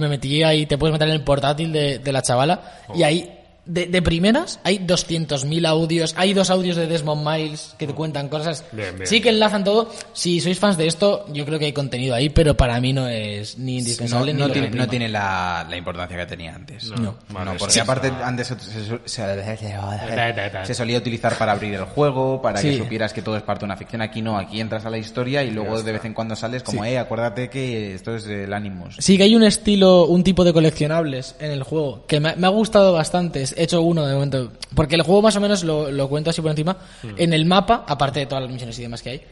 me 0.00 0.08
metí 0.08 0.42
ahí, 0.42 0.66
te 0.66 0.76
puedes 0.78 0.92
meter 0.92 1.06
en 1.06 1.14
el 1.14 1.22
portátil 1.22 1.72
de, 1.72 2.00
de 2.00 2.12
la 2.12 2.22
chavala 2.22 2.80
y 2.92 3.04
ahí 3.04 3.37
de, 3.68 3.86
de 3.86 4.02
primeras 4.02 4.58
hay 4.64 4.78
200.000 4.80 5.66
audios, 5.66 6.14
hay 6.16 6.32
dos 6.34 6.50
audios 6.50 6.74
de 6.76 6.86
Desmond 6.88 7.24
Miles 7.24 7.74
que 7.78 7.86
te 7.86 7.94
cuentan 7.94 8.28
cosas. 8.28 8.64
Bien, 8.72 8.96
bien. 8.96 9.06
Sí 9.06 9.20
que 9.20 9.28
enlazan 9.28 9.62
todo. 9.62 9.90
Si 10.12 10.40
sois 10.40 10.58
fans 10.58 10.76
de 10.76 10.86
esto, 10.88 11.26
yo 11.32 11.44
creo 11.44 11.58
que 11.60 11.66
hay 11.66 11.72
contenido 11.72 12.14
ahí, 12.14 12.28
pero 12.30 12.56
para 12.56 12.80
mí 12.80 12.92
no 12.92 13.06
es 13.06 13.56
ni 13.58 13.78
indispensable 13.78 14.32
ni 14.32 14.40
no 14.40 14.48
lo 14.48 14.52
tiene, 14.52 14.70
no 14.70 14.88
tiene 14.88 15.08
la, 15.08 15.64
la 15.68 15.76
importancia 15.76 16.16
que 16.16 16.26
tenía 16.26 16.54
antes. 16.54 16.90
No, 16.98 17.14
vale, 17.28 17.52
porque 17.58 17.74
sí. 17.74 17.78
aparte 17.80 18.10
antes 18.22 18.48
se, 18.48 18.58
se- 18.58 18.98
se- 19.04 20.64
se 20.64 20.74
solía 20.74 20.98
utilizar 20.98 21.36
para 21.38 21.52
abrir 21.52 21.74
el 21.74 21.84
juego, 21.84 22.40
para 22.42 22.58
Sí. 22.58 22.70
que 22.70 22.78
supieras 22.78 23.12
que 23.12 23.22
todo 23.22 23.36
es 23.36 23.42
parte 23.42 23.60
de 23.60 23.66
una 23.66 23.76
ficción. 23.76 24.02
Aquí 24.02 24.22
no, 24.22 24.38
aquí 24.38 24.60
entras 24.60 24.84
a 24.86 24.90
la 24.90 24.98
historia 24.98 25.42
y 25.44 25.50
luego 25.50 25.82
de 25.82 25.92
vez 25.92 26.04
en 26.04 26.14
cuando 26.14 26.34
sales 26.36 26.62
como, 26.62 26.84
eh, 26.84 26.98
acuérdate 26.98 27.48
que 27.50 27.94
esto 27.94 28.14
es 28.16 28.26
el 28.26 28.52
Animus. 28.52 28.96
Sí 28.98 29.16
que 29.16 29.24
hay 29.24 29.36
un 29.36 29.42
estilo, 29.44 30.06
un 30.06 30.24
tipo 30.24 30.44
de 30.44 30.52
coleccionables 30.52 31.34
en 31.38 31.50
el 31.50 31.62
juego 31.62 32.04
que 32.06 32.20
me, 32.20 32.34
me 32.36 32.46
ha 32.46 32.50
gustado 32.50 32.92
bastante. 32.92 33.44
He 33.58 33.64
hecho 33.64 33.82
uno 33.82 34.06
de 34.06 34.14
momento. 34.14 34.52
Porque 34.74 34.94
el 34.94 35.02
juego 35.02 35.22
más 35.22 35.36
o 35.36 35.40
menos 35.40 35.64
lo, 35.64 35.90
lo 35.90 36.08
cuento 36.08 36.30
así 36.30 36.40
por 36.40 36.50
encima. 36.52 36.76
En 37.16 37.32
el 37.32 37.44
mapa, 37.44 37.84
aparte 37.86 38.20
de 38.20 38.26
todas 38.26 38.42
las 38.44 38.52
misiones 38.52 38.78
y 38.78 38.82
demás 38.82 39.02
que 39.02 39.10
hay, 39.10 39.22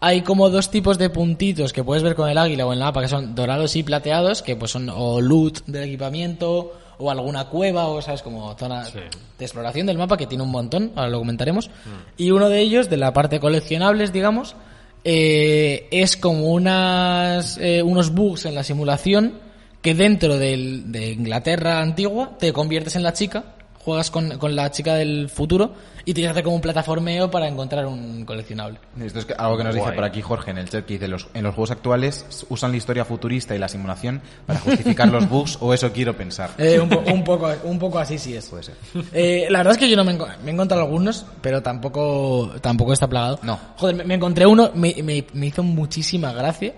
hay 0.00 0.22
como 0.22 0.50
dos 0.50 0.70
tipos 0.70 0.98
de 0.98 1.08
puntitos 1.10 1.72
que 1.72 1.84
puedes 1.84 2.02
ver 2.02 2.14
con 2.14 2.28
el 2.28 2.36
águila 2.38 2.66
o 2.66 2.72
en 2.72 2.78
el 2.78 2.84
mapa 2.84 3.00
que 3.00 3.08
son 3.08 3.34
dorados 3.34 3.74
y 3.76 3.82
plateados, 3.82 4.42
que 4.42 4.56
pues 4.56 4.70
son 4.70 4.88
o 4.90 5.20
loot 5.20 5.64
del 5.66 5.84
equipamiento 5.84 6.72
o 6.98 7.10
alguna 7.10 7.46
cueva, 7.46 7.86
o 7.88 8.00
sabes, 8.02 8.22
como 8.22 8.54
zona 8.56 8.84
Sí. 8.84 8.98
de 9.38 9.44
exploración 9.44 9.86
del 9.86 9.98
mapa, 9.98 10.16
que 10.16 10.26
tiene 10.26 10.44
un 10.44 10.50
montón, 10.50 10.92
ahora 10.94 11.10
lo 11.10 11.18
comentaremos. 11.18 11.68
Y 12.16 12.30
uno 12.30 12.48
de 12.48 12.60
ellos, 12.60 12.88
de 12.88 12.96
la 12.98 13.12
parte 13.12 13.40
coleccionables, 13.40 14.12
digamos, 14.12 14.54
eh, 15.02 15.88
es 15.90 16.16
como 16.16 16.52
unas, 16.52 17.58
eh, 17.58 17.82
unos 17.82 18.12
bugs 18.14 18.46
en 18.46 18.54
la 18.54 18.62
simulación 18.64 19.34
que 19.82 19.94
dentro 19.94 20.38
del- 20.38 20.90
de 20.92 21.12
Inglaterra 21.12 21.80
antigua 21.80 22.36
te 22.38 22.52
conviertes 22.52 22.96
en 22.96 23.02
la 23.02 23.12
chica, 23.12 23.44
juegas 23.84 24.10
con, 24.10 24.38
con 24.38 24.56
la 24.56 24.70
chica 24.70 24.94
del 24.94 25.28
futuro 25.28 25.72
y 26.06 26.12
tienes 26.14 26.28
que 26.28 26.32
hacer 26.32 26.44
como 26.44 26.56
un 26.56 26.62
plataformeo 26.62 27.30
para 27.30 27.48
encontrar 27.48 27.86
un 27.86 28.24
coleccionable. 28.24 28.78
Esto 29.00 29.20
es 29.20 29.26
algo 29.38 29.56
que 29.58 29.64
nos 29.64 29.74
dice 29.74 29.84
Guay. 29.84 29.94
por 29.96 30.04
aquí 30.04 30.20
Jorge 30.22 30.50
en 30.50 30.58
el 30.58 30.68
chat, 30.68 30.84
que 30.84 30.94
dice, 30.94 31.08
los, 31.08 31.28
en 31.34 31.42
los 31.44 31.54
juegos 31.54 31.70
actuales 31.70 32.46
usan 32.50 32.70
la 32.72 32.76
historia 32.76 33.04
futurista 33.04 33.54
y 33.54 33.58
la 33.58 33.68
simulación 33.68 34.20
para 34.46 34.60
justificar 34.60 35.08
los 35.08 35.28
bugs, 35.30 35.56
o 35.60 35.72
eso 35.72 35.92
quiero 35.92 36.14
pensar. 36.16 36.50
Eh, 36.58 36.78
un, 36.80 36.88
po- 36.88 37.02
un 37.12 37.24
poco, 37.24 37.50
un 37.64 37.78
poco 37.78 37.98
así 37.98 38.18
sí 38.18 38.34
es. 38.34 38.46
Puede 38.46 38.64
ser. 38.64 38.74
Eh, 39.12 39.46
la 39.50 39.58
verdad 39.60 39.72
es 39.74 39.78
que 39.78 39.88
yo 39.88 39.96
no 39.96 40.04
me, 40.04 40.18
enco- 40.18 40.28
me 40.44 40.50
he 40.50 40.54
encontrado 40.54 40.82
algunos, 40.82 41.24
pero 41.40 41.62
tampoco, 41.62 42.52
tampoco 42.60 42.92
está 42.92 43.06
plagado. 43.08 43.38
No. 43.42 43.58
Joder, 43.76 43.96
me, 43.96 44.04
me 44.04 44.14
encontré 44.14 44.46
uno, 44.46 44.70
me, 44.74 44.94
me- 45.02 45.26
me 45.32 45.46
hizo 45.46 45.62
muchísima 45.62 46.32
gracia. 46.32 46.74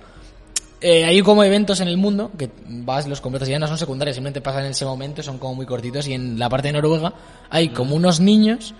Eh, 0.80 1.04
hay 1.04 1.20
como 1.22 1.42
eventos 1.42 1.80
en 1.80 1.88
el 1.88 1.96
mundo 1.96 2.30
que 2.38 2.50
vas, 2.68 3.06
los 3.08 3.20
completas 3.22 3.48
y 3.48 3.52
ya 3.52 3.58
no 3.58 3.66
son 3.66 3.78
secundarios, 3.78 4.16
simplemente 4.16 4.40
pasan 4.42 4.64
en 4.66 4.72
ese 4.72 4.84
momento, 4.84 5.22
son 5.22 5.38
como 5.38 5.54
muy 5.54 5.66
cortitos. 5.66 6.06
Y 6.06 6.12
en 6.14 6.38
la 6.38 6.48
parte 6.50 6.68
de 6.68 6.72
Noruega 6.74 7.12
hay 7.50 7.70
como 7.70 7.94
unos 7.96 8.20
niños 8.20 8.74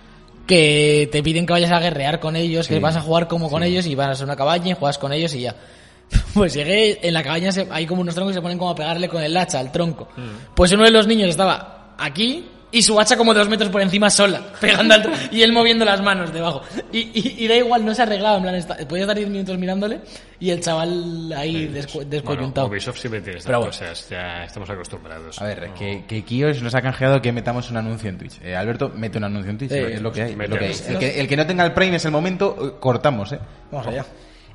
que 0.45 1.09
te 1.11 1.21
piden 1.23 1.45
que 1.45 1.53
vayas 1.53 1.71
a 1.71 1.79
guerrear 1.79 2.19
con 2.19 2.35
ellos, 2.35 2.67
que 2.67 2.79
vas 2.79 2.95
a 2.95 3.01
jugar 3.01 3.27
como 3.27 3.49
con 3.49 3.63
ellos 3.63 3.85
y 3.85 3.95
vas 3.95 4.21
a 4.21 4.23
una 4.23 4.35
cabaña 4.35 4.69
y 4.71 4.73
juegas 4.75 4.97
con 4.97 5.11
ellos 5.11 5.33
y 5.33 5.41
ya. 5.41 5.55
Pues 6.33 6.53
llegué, 6.53 6.99
en 7.05 7.13
la 7.13 7.23
cabaña 7.23 7.51
se- 7.51 7.67
hay 7.69 7.85
como 7.85 8.01
unos 8.01 8.13
troncos 8.15 8.31
que 8.31 8.37
se 8.37 8.41
ponen 8.41 8.57
como 8.57 8.69
a 8.71 8.75
pegarle 8.75 9.09
con 9.09 9.21
el 9.23 9.35
hacha 9.35 9.59
al 9.59 9.71
tronco. 9.71 10.07
Pues 10.55 10.71
uno 10.71 10.83
de 10.85 10.91
los 10.91 11.05
niños 11.07 11.29
estaba 11.29 11.95
aquí 11.97 12.45
y 12.71 12.81
su 12.81 12.99
hacha 12.99 13.15
como 13.15 13.33
dos 13.33 13.47
metros 13.47 13.69
por 13.69 13.81
encima 13.81 14.09
sola, 14.09 14.41
pegando 14.61 14.93
al 14.93 15.09
y 15.31 15.41
él 15.41 15.51
moviendo 15.53 15.85
las 15.85 16.01
manos 16.01 16.33
debajo. 16.33 16.61
Y, 16.91 16.99
y, 17.13 17.35
y 17.45 17.47
da 17.47 17.55
igual, 17.55 17.85
no 17.85 17.93
se 17.95 18.01
arreglaba, 18.01 18.37
en 18.37 18.43
plan, 18.43 18.55
está, 18.55 18.75
podía 18.87 19.03
estar 19.03 19.15
10 19.15 19.29
minutos 19.29 19.57
mirándole 19.57 20.01
y 20.39 20.49
el 20.51 20.59
chaval 20.59 21.31
ahí 21.35 21.67
descu- 21.73 21.93
Bueno, 21.95 22.09
descoyuntado. 22.11 22.67
Ubisoft 22.67 22.97
siempre 22.99 23.21
tiene 23.21 23.37
estas 23.39 23.47
Pero 23.47 23.59
bueno. 23.59 23.71
cosas, 23.71 24.09
ya 24.09 24.43
estamos 24.43 24.69
acostumbrados. 24.69 25.41
A 25.41 25.45
ver, 25.45 25.69
que, 25.77 26.03
que 26.07 26.23
Kios 26.23 26.61
nos 26.61 26.75
ha 26.75 26.81
canjeado 26.81 27.21
que 27.21 27.31
metamos 27.31 27.71
un 27.71 27.77
anuncio 27.77 28.09
en 28.09 28.17
Twitch. 28.17 28.39
Eh, 28.43 28.55
Alberto, 28.55 28.91
mete 28.93 29.17
un 29.17 29.23
anuncio 29.23 29.51
en 29.51 29.57
Twitch, 29.57 29.71
Eh, 29.71 29.93
es 29.95 30.01
lo 30.01 30.11
que 30.11 30.23
hay. 30.23 30.35
lo 30.35 30.57
que 30.57 30.65
hay. 30.65 30.75
El, 30.89 30.99
que, 30.99 31.19
el 31.21 31.27
que 31.27 31.37
no 31.37 31.45
tenga 31.47 31.63
el 31.65 31.73
Prime 31.73 31.95
es 31.95 32.05
el 32.05 32.11
momento, 32.11 32.57
eh, 32.61 32.71
cortamos, 32.79 33.31
¿eh? 33.31 33.39
Vamos 33.71 33.87
allá. 33.87 34.05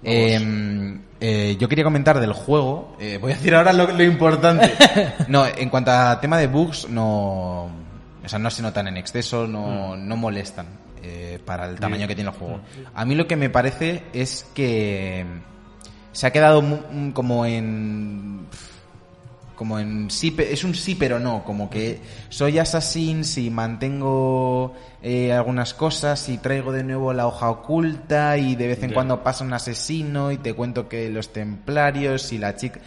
Eh, 0.05 0.99
eh, 1.21 1.57
yo 1.59 1.69
quería 1.69 1.85
comentar 1.85 2.19
del 2.21 2.33
juego. 2.33 2.97
eh, 3.01 3.19
voy 3.21 3.33
a 3.33 3.37
decir 3.37 3.55
ahora 3.55 3.73
lo, 3.73 3.87
lo 3.91 4.03
importante. 4.03 4.73
No, 5.29 5.47
en 5.47 5.69
cuanto 5.71 5.91
a 5.93 6.21
tema 6.21 6.39
de 6.39 6.47
bugs, 6.49 6.89
no. 6.89 7.82
O 8.25 8.29
sea, 8.29 8.39
no 8.39 8.51
se 8.51 8.62
notan 8.62 8.87
en 8.89 8.97
exceso, 8.97 9.47
no, 9.47 9.97
no 9.97 10.16
molestan 10.16 10.66
eh, 11.03 11.39
para 11.45 11.68
el 11.68 11.79
tamaño 11.81 12.07
que 12.07 12.14
tiene 12.14 12.31
el 12.31 12.37
juego. 12.37 12.61
A 12.95 13.05
mí 13.05 13.14
lo 13.14 13.27
que 13.27 13.37
me 13.37 13.51
parece 13.51 14.05
es 14.12 14.47
que 14.55 15.27
se 16.12 16.27
ha 16.27 16.31
quedado 16.31 16.62
mm, 16.62 17.11
como 17.12 17.45
en 17.47 18.47
como 19.57 19.79
en 19.79 20.11
sí, 20.11 20.35
es 20.39 20.64
un 20.64 20.75
sí 20.75 20.95
pero 20.97 21.20
no, 21.20 21.45
como 21.45 21.70
que 21.70 22.01
soy 22.31 22.59
assassin 22.59 23.25
si 23.25 23.49
mantengo 23.51 24.75
eh, 25.03 25.33
algunas 25.33 25.73
cosas 25.75 26.29
y 26.29 26.39
traigo 26.39 26.73
de 26.73 26.83
nuevo 26.83 27.12
la 27.12 27.27
hoja 27.27 27.49
oculta 27.51 28.37
y 28.39 28.57
de 28.57 28.66
vez 28.68 28.83
en 28.83 28.93
cuando 28.95 29.23
pasa 29.23 29.45
un 29.45 29.53
asesino 29.53 30.33
y 30.33 30.39
te 30.39 30.55
cuento 30.55 30.89
que 30.89 31.11
los 31.11 31.33
templarios 31.33 32.33
y 32.33 32.39
la 32.39 32.57
chica... 32.57 32.81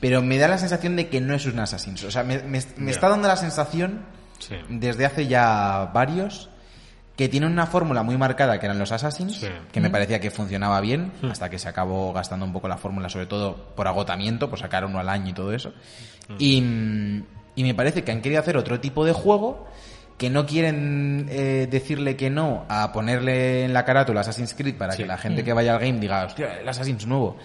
Pero 0.00 0.20
me 0.20 0.36
da 0.38 0.46
la 0.48 0.58
sensación 0.58 0.94
de 0.96 1.08
que 1.08 1.20
no 1.22 1.34
es 1.34 1.46
un 1.46 1.58
assassin. 1.58 1.94
O 2.06 2.10
sea, 2.10 2.22
me, 2.22 2.38
me- 2.42 2.58
está 2.90 3.08
dando 3.08 3.28
la 3.28 3.36
sensación 3.36 4.00
Sí. 4.38 4.56
desde 4.68 5.06
hace 5.06 5.26
ya 5.26 5.90
varios 5.92 6.48
que 7.16 7.28
tienen 7.30 7.50
una 7.50 7.66
fórmula 7.66 8.02
muy 8.02 8.18
marcada 8.18 8.60
que 8.60 8.66
eran 8.66 8.78
los 8.78 8.92
Assassins, 8.92 9.36
Sí. 9.40 9.48
que 9.72 9.80
me 9.80 9.88
parecía 9.88 10.20
que 10.20 10.30
funcionaba 10.30 10.80
bien, 10.82 11.12
hasta 11.30 11.48
que 11.48 11.58
se 11.58 11.66
acabó 11.68 12.12
gastando 12.12 12.44
un 12.44 12.52
poco 12.52 12.68
la 12.68 12.76
fórmula, 12.76 13.08
sobre 13.08 13.24
todo 13.26 13.56
por 13.74 13.88
agotamiento, 13.88 14.50
por 14.50 14.58
sacar 14.58 14.84
uno 14.84 14.98
al 14.98 15.08
año 15.08 15.30
y 15.30 15.32
todo 15.32 15.52
eso. 15.54 15.72
Y, 16.38 16.60
mm, 16.60 17.24
y 17.54 17.62
me 17.64 17.74
parece 17.74 18.04
que 18.04 18.12
han 18.12 18.20
querido 18.20 18.40
hacer 18.42 18.56
otro 18.58 18.80
tipo 18.80 19.06
de 19.06 19.12
juego 19.14 19.66
que 20.18 20.28
no 20.30 20.44
quieren 20.46 21.26
eh, 21.30 21.66
decirle 21.70 22.16
que 22.16 22.28
no 22.30 22.64
a 22.68 22.90
ponerle 22.92 23.64
en 23.64 23.72
la 23.72 23.84
carátula 23.84 24.20
Assassin's 24.20 24.54
Creed 24.54 24.76
para 24.76 24.92
Sí. 24.92 25.02
que 25.02 25.06
la 25.08 25.16
gente 25.18 25.42
que 25.44 25.52
vaya 25.54 25.72
al 25.74 25.78
game 25.80 25.98
diga, 25.98 26.24
hostia, 26.24 26.60
el 26.60 26.68
Assassin's 26.68 27.06
nuevo. 27.06 27.36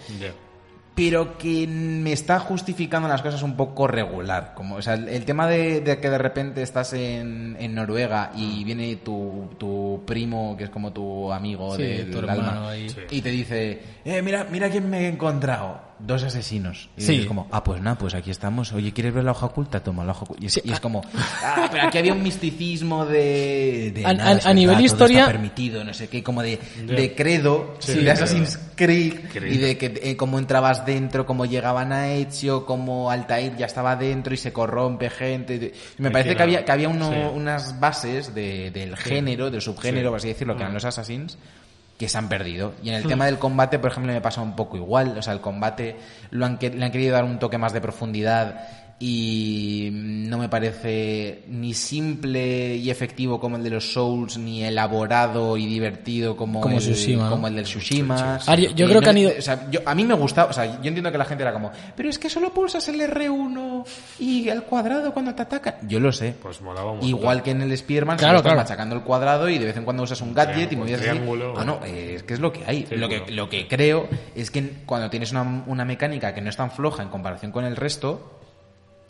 Pero 0.94 1.38
que 1.38 1.66
me 1.66 2.12
está 2.12 2.38
justificando 2.38 3.08
las 3.08 3.22
cosas 3.22 3.42
un 3.42 3.56
poco 3.56 3.86
regular. 3.86 4.52
Como, 4.54 4.76
o 4.76 4.82
sea, 4.82 4.94
el, 4.94 5.24
tema 5.24 5.46
de, 5.46 5.80
de 5.80 5.98
que 5.98 6.10
de 6.10 6.18
repente 6.18 6.62
estás 6.62 6.92
en, 6.92 7.56
en 7.58 7.74
Noruega 7.74 8.30
y 8.36 8.62
viene 8.64 8.96
tu, 8.96 9.48
tu 9.58 10.02
primo, 10.06 10.54
que 10.56 10.64
es 10.64 10.70
como 10.70 10.92
tu 10.92 11.32
amigo 11.32 11.76
Sí, 11.76 11.82
del 11.82 12.10
tu 12.10 12.18
hermano 12.18 12.68
alma. 12.68 12.72
Sí. 12.74 13.00
y 13.10 13.22
te 13.22 13.30
dice, 13.30 13.80
eh, 14.04 14.20
mira, 14.22 14.46
mira 14.50 14.68
quién 14.68 14.90
me 14.90 15.06
he 15.06 15.08
encontrado. 15.08 15.91
Dos 16.04 16.24
asesinos. 16.24 16.88
Y 16.96 17.02
Sí. 17.02 17.14
es 17.20 17.26
como, 17.26 17.46
ah, 17.52 17.62
pues 17.62 17.80
nada, 17.80 17.96
pues 17.96 18.14
aquí 18.14 18.30
estamos. 18.32 18.72
Oye, 18.72 18.92
¿quieres 18.92 19.14
ver 19.14 19.22
la 19.22 19.30
hoja 19.30 19.46
oculta? 19.46 19.80
Toma 19.84 20.04
la 20.04 20.10
hoja 20.10 20.24
oculta. 20.24 20.42
Y 20.42 20.46
es, 20.46 20.60
y 20.64 20.72
es 20.72 20.80
como, 20.80 21.00
ah, 21.14 21.68
pero 21.70 21.86
aquí 21.86 21.98
había 21.98 22.12
un 22.12 22.22
misticismo 22.24 23.06
de... 23.06 23.92
de 23.94 24.04
A- 24.06 24.12
nada, 24.12 24.40
a- 24.44 24.50
a 24.50 24.52
nivel 24.52 24.74
verdad, 24.76 24.88
todo 24.88 24.94
historia- 25.06 25.20
está 25.20 25.32
permitido, 25.32 25.84
no 25.84 25.94
sé 25.94 26.08
qué, 26.08 26.22
como 26.24 26.42
de, 26.42 26.58
de 26.86 27.14
credo, 27.14 27.76
Sí, 27.78 27.94
de 28.02 28.10
Assassin's 28.10 28.58
Creed, 28.74 29.28
Creed. 29.32 29.52
y 29.52 29.58
de 29.58 29.78
que 29.78 30.00
eh, 30.02 30.16
cómo 30.16 30.40
entrabas 30.40 30.84
dentro, 30.84 31.24
cómo 31.24 31.46
llegaban 31.46 31.92
a 31.92 32.12
Ezio, 32.12 32.66
cómo 32.66 33.10
Altair 33.10 33.56
ya 33.56 33.66
estaba 33.66 33.94
dentro 33.94 34.34
y 34.34 34.38
se 34.38 34.52
corrompe 34.52 35.08
gente. 35.08 35.58
de- 35.60 35.72
Me 35.98 36.10
parece 36.10 36.30
que 36.30 36.36
que 36.36 36.42
había, 36.42 36.64
que 36.64 36.72
había 36.72 36.88
uno- 36.88 37.12
sí. 37.12 37.18
unas 37.34 37.78
bases 37.78 38.34
de- 38.34 38.72
del 38.72 38.96
género, 38.96 39.50
del 39.52 39.60
subgénero, 39.62 40.08
Sí. 40.08 40.10
por 40.10 40.16
así 40.16 40.28
decirlo, 40.28 40.56
que 40.56 40.62
eran 40.62 40.74
los 40.74 40.84
Assassins 40.84 41.38
que 42.02 42.08
se 42.08 42.18
han 42.18 42.28
perdido. 42.28 42.74
Y 42.82 42.88
en 42.88 42.96
el 42.96 43.06
tema 43.06 43.26
del 43.26 43.38
combate, 43.38 43.78
por 43.78 43.92
ejemplo, 43.92 44.12
me 44.12 44.20
pasa 44.20 44.40
un 44.40 44.56
poco 44.56 44.76
igual. 44.76 45.16
O 45.16 45.22
sea, 45.22 45.32
el 45.34 45.40
combate 45.40 45.94
lo 46.30 46.44
han, 46.44 46.58
le 46.60 46.84
han 46.84 46.90
querido 46.90 47.12
dar 47.12 47.22
un 47.22 47.38
toque 47.38 47.58
más 47.58 47.72
de 47.72 47.80
profundidad 47.80 48.81
y 49.04 49.90
no 49.92 50.38
me 50.38 50.48
parece 50.48 51.42
ni 51.48 51.74
simple 51.74 52.76
y 52.76 52.88
efectivo 52.88 53.40
como 53.40 53.56
el 53.56 53.64
de 53.64 53.70
los 53.70 53.92
Souls, 53.92 54.38
ni 54.38 54.62
elaborado 54.62 55.56
y 55.56 55.66
divertido 55.66 56.36
como, 56.36 56.60
Como 56.60 56.76
el, 56.76 56.82
Tsushima, 56.82 57.24
¿no? 57.24 57.30
como 57.30 57.48
el 57.48 57.56
del 57.56 57.64
Tsushima. 57.64 58.36
A 58.46 58.56
ver, 58.56 58.74
yo- 58.74 58.86
creo 58.86 59.00
no- 59.00 59.04
que 59.04 59.10
han 59.10 59.18
ido- 59.18 59.32
o 59.36 59.42
sea, 59.42 59.68
yo- 59.70 59.80
a 59.84 59.94
mí 59.96 60.04
me 60.04 60.14
gustaba, 60.14 60.50
o 60.50 60.52
sea, 60.52 60.66
yo 60.66 60.88
entiendo 60.88 61.10
que 61.10 61.18
la 61.18 61.24
gente 61.24 61.42
era 61.42 61.52
como, 61.52 61.72
pero 61.96 62.08
es 62.08 62.18
que 62.18 62.30
solo 62.30 62.54
pulsas 62.54 62.86
el 62.88 63.00
R1 63.00 63.84
y 64.20 64.48
el 64.48 64.62
cuadrado 64.62 65.12
cuando 65.12 65.34
te 65.34 65.42
atacan. 65.42 65.74
Yo 65.88 65.98
lo 65.98 66.12
sé. 66.12 66.34
Pues 66.40 66.60
molaba 66.60 66.92
montón. 66.92 67.08
Igual 67.08 67.42
que 67.42 67.50
en 67.50 67.62
el 67.62 67.76
Spearman, 67.76 68.16
Claro, 68.18 68.40
claro. 68.40 68.58
machacando 68.58 68.94
el 68.94 69.02
cuadrado 69.02 69.48
y 69.48 69.58
de 69.58 69.64
vez 69.66 69.76
en 69.76 69.84
cuando 69.84 70.04
usas 70.04 70.20
un 70.20 70.32
gadget 70.32 70.72
y 70.72 70.76
movías 70.76 71.00
así. 71.00 71.18
Ah, 71.56 71.64
no, 71.64 71.80
eh, 71.84 72.14
es 72.16 72.22
que 72.22 72.34
es 72.34 72.40
lo 72.40 72.52
que 72.52 72.62
hay. 72.66 72.86
Lo, 72.92 73.08
que, 73.08 73.24
lo 73.32 73.48
que 73.48 73.66
creo 73.66 74.08
es 74.36 74.50
que 74.52 74.62
cuando 74.86 75.10
tienes 75.10 75.32
una, 75.32 75.64
una 75.66 75.84
mecánica 75.84 76.32
que 76.34 76.40
no 76.40 76.50
es 76.50 76.56
tan 76.56 76.70
floja 76.70 77.02
en 77.02 77.08
comparación 77.08 77.50
con 77.52 77.64
el 77.64 77.74
resto, 77.76 78.38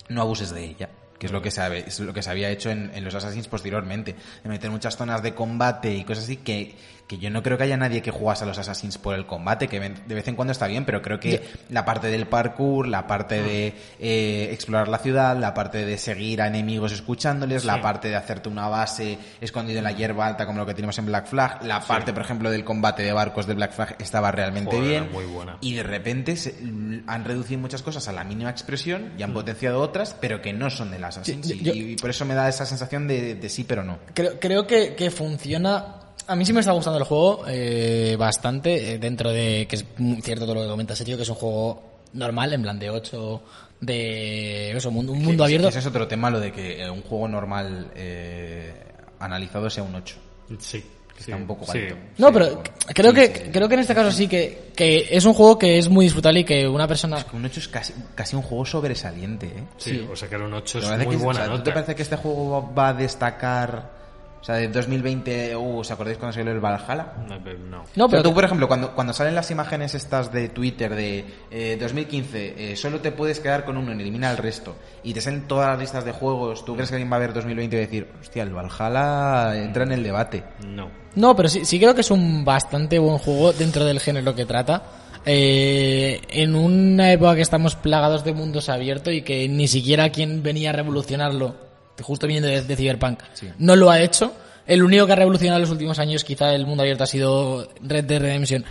no 0.09 0.21
abuses 0.23 0.51
de 0.53 0.65
ella. 0.65 0.89
Que 1.19 1.27
es 1.27 1.33
lo 1.33 1.41
que 1.41 1.53
se, 1.53 1.61
habe- 1.61 1.85
es 1.87 2.01
lo 2.01 2.13
que 2.13 2.21
se 2.23 2.31
había 2.31 2.51
hecho 2.51 2.71
en, 2.71 2.91
en 2.95 3.05
los 3.05 3.15
Assassins 3.15 3.47
posteriormente. 3.47 4.17
De 4.43 4.49
meter 4.49 4.71
muchas 4.71 4.97
zonas 4.97 5.23
de 5.23 5.35
combate 5.35 5.95
y 5.95 6.03
cosas 6.05 6.25
así 6.25 6.39
que, 6.39 6.75
que 7.13 7.19
yo 7.19 7.31
no 7.31 7.43
creo 7.43 7.59
que 7.59 7.65
haya 7.65 7.77
nadie 7.77 8.01
que 8.01 8.11
jugase 8.11 8.45
a 8.45 8.47
los 8.47 8.57
Assassins 8.59 8.97
por 8.97 9.15
el 9.15 9.27
combate, 9.27 9.69
que 9.69 9.79
de 9.81 10.15
vez 10.15 10.27
en 10.29 10.35
cuando 10.35 10.53
está 10.53 10.67
bien, 10.67 10.85
pero 10.87 11.03
creo 11.03 11.21
que 11.21 11.43
la 11.69 11.85
parte 11.85 12.07
del 12.09 12.27
parkour, 12.27 12.89
la 12.89 13.07
parte 13.07 13.43
de 13.43 13.75
eh, 13.99 14.49
explorar 14.53 14.89
la 14.89 14.99
ciudad, 14.99 15.37
la 15.37 15.53
parte 15.53 15.85
de 15.85 15.99
seguir 15.99 16.41
a 16.41 16.47
enemigos 16.47 16.93
escuchándoles, 16.93 17.65
la 17.65 17.81
parte 17.83 18.09
de 18.09 18.17
hacerte 18.17 18.49
una 18.49 18.69
base 18.69 19.19
escondido 19.41 19.79
en 19.79 19.85
la 19.85 19.93
hierba 19.93 20.27
alta 20.27 20.47
como 20.47 20.59
lo 20.59 20.67
que 20.67 20.75
tenemos 20.75 20.97
en 20.99 21.07
Black 21.07 21.27
Flag, 21.27 21.63
la 21.65 21.81
parte, 21.81 22.13
por 22.13 22.23
ejemplo, 22.23 22.51
del 22.51 22.65
combate 22.65 23.03
de 23.03 23.13
barcos 23.13 23.47
de 23.47 23.55
Black 23.55 23.73
Flag 23.73 23.97
estaba 23.99 24.31
realmente 24.33 24.75
Joder, 24.77 24.89
bien. 25.03 25.13
muy 25.13 25.25
buena. 25.27 25.59
Y 25.61 25.75
de 25.75 25.83
repente 25.83 26.37
se- 26.37 26.57
l- 26.61 27.03
han 27.07 27.25
reducido 27.25 27.61
muchas 27.61 27.83
cosas 27.83 28.09
a 28.09 28.13
la 28.13 28.25
mínima 28.25 28.51
expresión 28.51 29.13
y 29.19 29.23
han 29.23 29.33
potenciado 29.35 29.81
otras, 29.81 30.17
pero 30.21 30.41
que 30.41 30.53
no 30.53 30.71
son 30.71 30.91
de 30.91 30.99
las 30.99 31.19
Assassins. 31.19 31.51
Y- 31.51 31.97
por 31.97 32.11
eso 32.11 32.25
me 32.25 32.35
da 32.35 32.49
esa 32.49 32.65
sensación 32.65 33.07
de, 33.07 33.35
de 33.35 33.49
sí, 33.49 33.65
pero 33.65 33.85
no. 33.85 33.99
Creo, 34.15 34.39
creo 34.41 34.67
que, 34.67 34.95
que 34.95 35.11
funciona. 35.11 35.97
A 36.29 36.37
mí 36.37 36.45
sí 36.45 36.53
me 36.53 36.61
está 36.61 36.73
gustando 36.73 36.99
el 36.99 37.05
juego 37.05 37.45
eh, 37.49 38.17
bastante, 38.19 38.95
eh, 38.95 38.99
dentro 38.99 39.31
de 39.31 39.67
que 39.69 39.77
es 39.77 39.85
muy 39.99 40.21
cierto 40.23 40.45
todo 40.45 40.55
lo 40.57 40.63
que 40.63 40.69
comentas, 40.69 40.99
Sergio, 40.99 41.17
que 41.17 41.23
es 41.25 41.29
un 41.29 41.35
juego 41.37 41.83
normal, 42.15 42.53
en 42.53 42.63
plan 42.63 42.79
de 42.79 42.91
8, 42.91 43.43
de 43.81 44.71
eso, 44.77 44.89
un, 44.91 45.09
un 45.09 45.23
mundo 45.23 45.43
Que- 45.45 45.49
abierto. 45.49 45.69
Ese 45.69 45.81
es 45.81 45.87
otro 45.87 46.07
tema, 46.07 46.31
lo 46.31 46.41
de 46.41 46.53
que 46.53 46.83
eh, 46.83 46.91
un 46.91 47.03
juego 47.03 47.27
normal 47.29 47.91
eh, 47.95 48.73
analizado 49.19 49.69
sea 49.71 49.83
un 49.83 49.95
8. 49.95 50.15
Sí. 50.59 50.85
Que 51.17 51.25
sí, 51.25 51.31
está 51.31 51.37
un 51.37 51.47
poco 51.47 51.67
sí. 51.71 51.79
alto. 51.79 51.97
No, 52.17 52.29
Sí, 52.29 52.33
pero 52.33 52.63
creo 52.95 53.11
sí, 53.11 53.17
que 53.17 53.27
sí, 53.27 53.43
sí. 53.45 53.51
creo 53.53 53.69
que 53.69 53.75
en 53.75 53.81
este 53.81 53.95
caso 53.95 54.11
sí 54.11 54.29
que, 54.29 54.71
que 54.75 55.09
es 55.11 55.25
un 55.27 55.35
juego 55.35 55.59
que 55.59 55.77
es 55.77 55.89
muy 55.91 56.07
disfrutable 56.07 56.41
y 56.41 56.45
que 56.45 56.67
una 56.67 56.89
persona 56.89 57.23
Un 57.35 57.45
8 57.45 57.61
es 57.61 57.69
casi, 57.69 57.93
casi 58.15 58.35
un 58.35 58.41
juego 58.43 58.65
sobresaliente, 58.65 59.47
¿eh? 59.49 59.65
Sí, 59.77 60.09
o 60.11 60.17
sea 60.17 60.29
que 60.29 60.37
era 60.37 60.45
un 60.47 60.55
8 60.55 60.81
¿Te 60.81 60.87
es 60.87 61.07
muy 61.07 61.17
que- 61.17 61.23
buena 61.23 61.41
o 61.41 61.45
sea, 61.45 61.45
¿tú 61.47 61.51
nota. 61.53 61.65
¿Te 61.65 61.73
parece 61.73 61.95
que 61.95 62.03
este 62.03 62.17
juego 62.17 62.73
va 62.75 62.89
a 62.89 62.95
destacar 62.95 64.02
O 64.43 64.45
sea, 64.45 64.57
de 64.57 64.67
2020, 64.67 65.55
uh, 65.55 65.79
¿os 65.79 65.91
acordáis 65.93 66.19
cuando 66.19 66.33
salió 66.33 66.51
el 66.51 66.59
Valhalla? 66.59 67.13
No, 67.29 67.41
pero 67.45 67.59
no. 67.61 67.85
No, 67.95 68.09
pero 68.09 68.25
tú, 68.25 68.35
por 68.35 68.43
ejemplo, 68.45 68.67
cuando, 68.67 68.93
cuando 68.93 69.13
salen 69.13 69.37
las 69.37 69.53
imágenes 69.53 69.95
estas 69.95 70.33
de 70.33 70.49
Twitter 70.49 70.93
de 70.97 71.25
eh, 71.49 71.79
2015, 71.81 72.73
eh, 72.73 72.77
solo 72.77 72.99
te 72.99 73.13
puedes 73.13 73.39
quedar 73.39 73.65
con 73.65 73.77
uno, 73.77 73.93
elimina 73.93 74.33
el 74.33 74.39
resto, 74.39 74.75
y 75.05 75.15
te 75.15 75.21
salen 75.21 75.47
todas 75.47 75.69
las 75.69 75.79
listas 75.79 76.05
de 76.05 76.11
juegos, 76.11 76.65
¿tú 76.65 76.75
crees 76.75 76.89
que 76.89 76.97
alguien 76.97 77.13
va 77.13 77.17
a 77.17 77.21
ver 77.21 77.33
2020 77.33 77.77
y 77.77 77.79
decir, 77.79 78.09
hostia, 78.21 78.43
el 78.43 78.53
Valhalla 78.53 79.57
entra 79.63 79.85
en 79.85 79.93
el 79.93 80.03
debate? 80.03 80.43
No. 80.67 80.91
No, 81.15 81.37
pero 81.37 81.49
sí, 81.49 81.65
sí 81.65 81.79
creo 81.79 81.95
que 81.95 82.01
es 82.01 82.11
un 82.11 82.45
bastante 82.45 82.99
buen 82.99 83.19
juego 83.19 83.53
dentro 83.53 83.85
del 83.85 84.01
género 84.01 84.35
que 84.35 84.45
trata. 84.45 84.83
Eh, 85.25 86.21
en 86.31 86.57
una 86.57 87.13
época 87.13 87.37
que 87.37 87.43
estamos 87.43 87.77
plagados 87.77 88.25
de 88.25 88.33
mundos 88.33 88.69
abiertos 88.69 89.15
y 89.15 89.23
que 89.23 89.49
ni 89.49 89.69
siquiera 89.69 90.11
quien 90.11 90.43
venía 90.43 90.71
a 90.71 90.73
revolucionarlo, 90.73 91.55
justo 92.01 92.27
viniendo 92.27 92.49
de, 92.49 92.63
de 92.63 92.77
Cyberpunk, 92.77 93.21
no 93.59 93.77
lo 93.77 93.91
ha 93.91 94.01
hecho. 94.01 94.33
El 94.67 94.83
único 94.83 95.07
que 95.07 95.13
ha 95.13 95.17
revolucionado 95.17 95.57
en 95.59 95.63
los 95.63 95.71
últimos 95.71 95.99
años 95.99 96.23
quizá 96.25 96.55
el 96.55 96.67
mundo 96.67 96.83
abierto 96.83 97.05
ha 97.05 97.07
sido 97.09 97.69
Red 97.83 98.05
Dead 98.05 98.21
Redemption. 98.21 98.65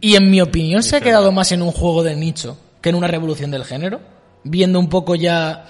Y 0.00 0.16
en 0.16 0.30
mi 0.30 0.40
opinión 0.40 0.82
se 0.82 0.96
ha 0.96 1.00
quedado 1.00 1.30
más 1.32 1.52
en 1.52 1.62
un 1.62 1.70
juego 1.72 2.02
de 2.02 2.14
nicho 2.16 2.58
que 2.80 2.88
en 2.90 2.94
una 2.96 3.06
revolución 3.06 3.50
del 3.50 3.64
género, 3.64 4.00
viendo 4.42 4.78
un 4.78 4.88
poco 4.88 5.14
ya 5.14 5.66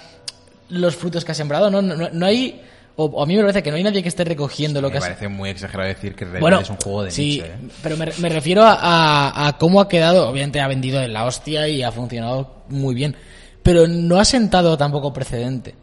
los 0.69 0.95
frutos 0.95 1.23
que 1.23 1.31
ha 1.31 1.35
sembrado. 1.35 1.69
No, 1.69 1.81
no, 1.81 2.09
no 2.11 2.25
hay... 2.25 2.61
O, 2.97 3.05
o 3.05 3.23
a 3.23 3.25
mí 3.25 3.35
me 3.35 3.41
parece 3.41 3.61
que 3.61 3.71
no 3.71 3.77
hay 3.77 3.83
nadie 3.83 4.01
que 4.01 4.07
esté 4.07 4.23
recogiendo 4.23 4.79
lo 4.81 4.87
Me 4.87 4.93
que 4.93 4.97
ha 4.99 5.01
parece 5.01 5.27
muy 5.27 5.49
exagerado 5.49 5.89
decir 5.89 6.15
que 6.15 6.23
bueno, 6.25 6.61
es 6.61 6.69
un 6.69 6.77
juego 6.77 7.03
de 7.03 7.11
sí, 7.11 7.41
nicho, 7.41 7.45
¿eh? 7.45 7.55
pero 7.83 7.97
me, 7.97 8.05
me 8.19 8.29
refiero 8.29 8.63
a, 8.63 8.73
a- 8.73 9.47
a 9.47 9.57
cómo 9.57 9.81
ha 9.81 9.89
quedado. 9.89 10.29
Obviamente 10.29 10.61
ha 10.61 10.67
vendido 10.69 11.01
en 11.01 11.11
la 11.11 11.25
hostia 11.25 11.67
y 11.67 11.83
ha 11.83 11.91
funcionado 11.91 12.63
muy 12.69 12.95
bien, 12.95 13.15
pero 13.61 13.85
no 13.85 14.17
ha 14.17 14.23
sentado 14.23 14.77
tampoco 14.77 15.11
precedente. 15.11 15.75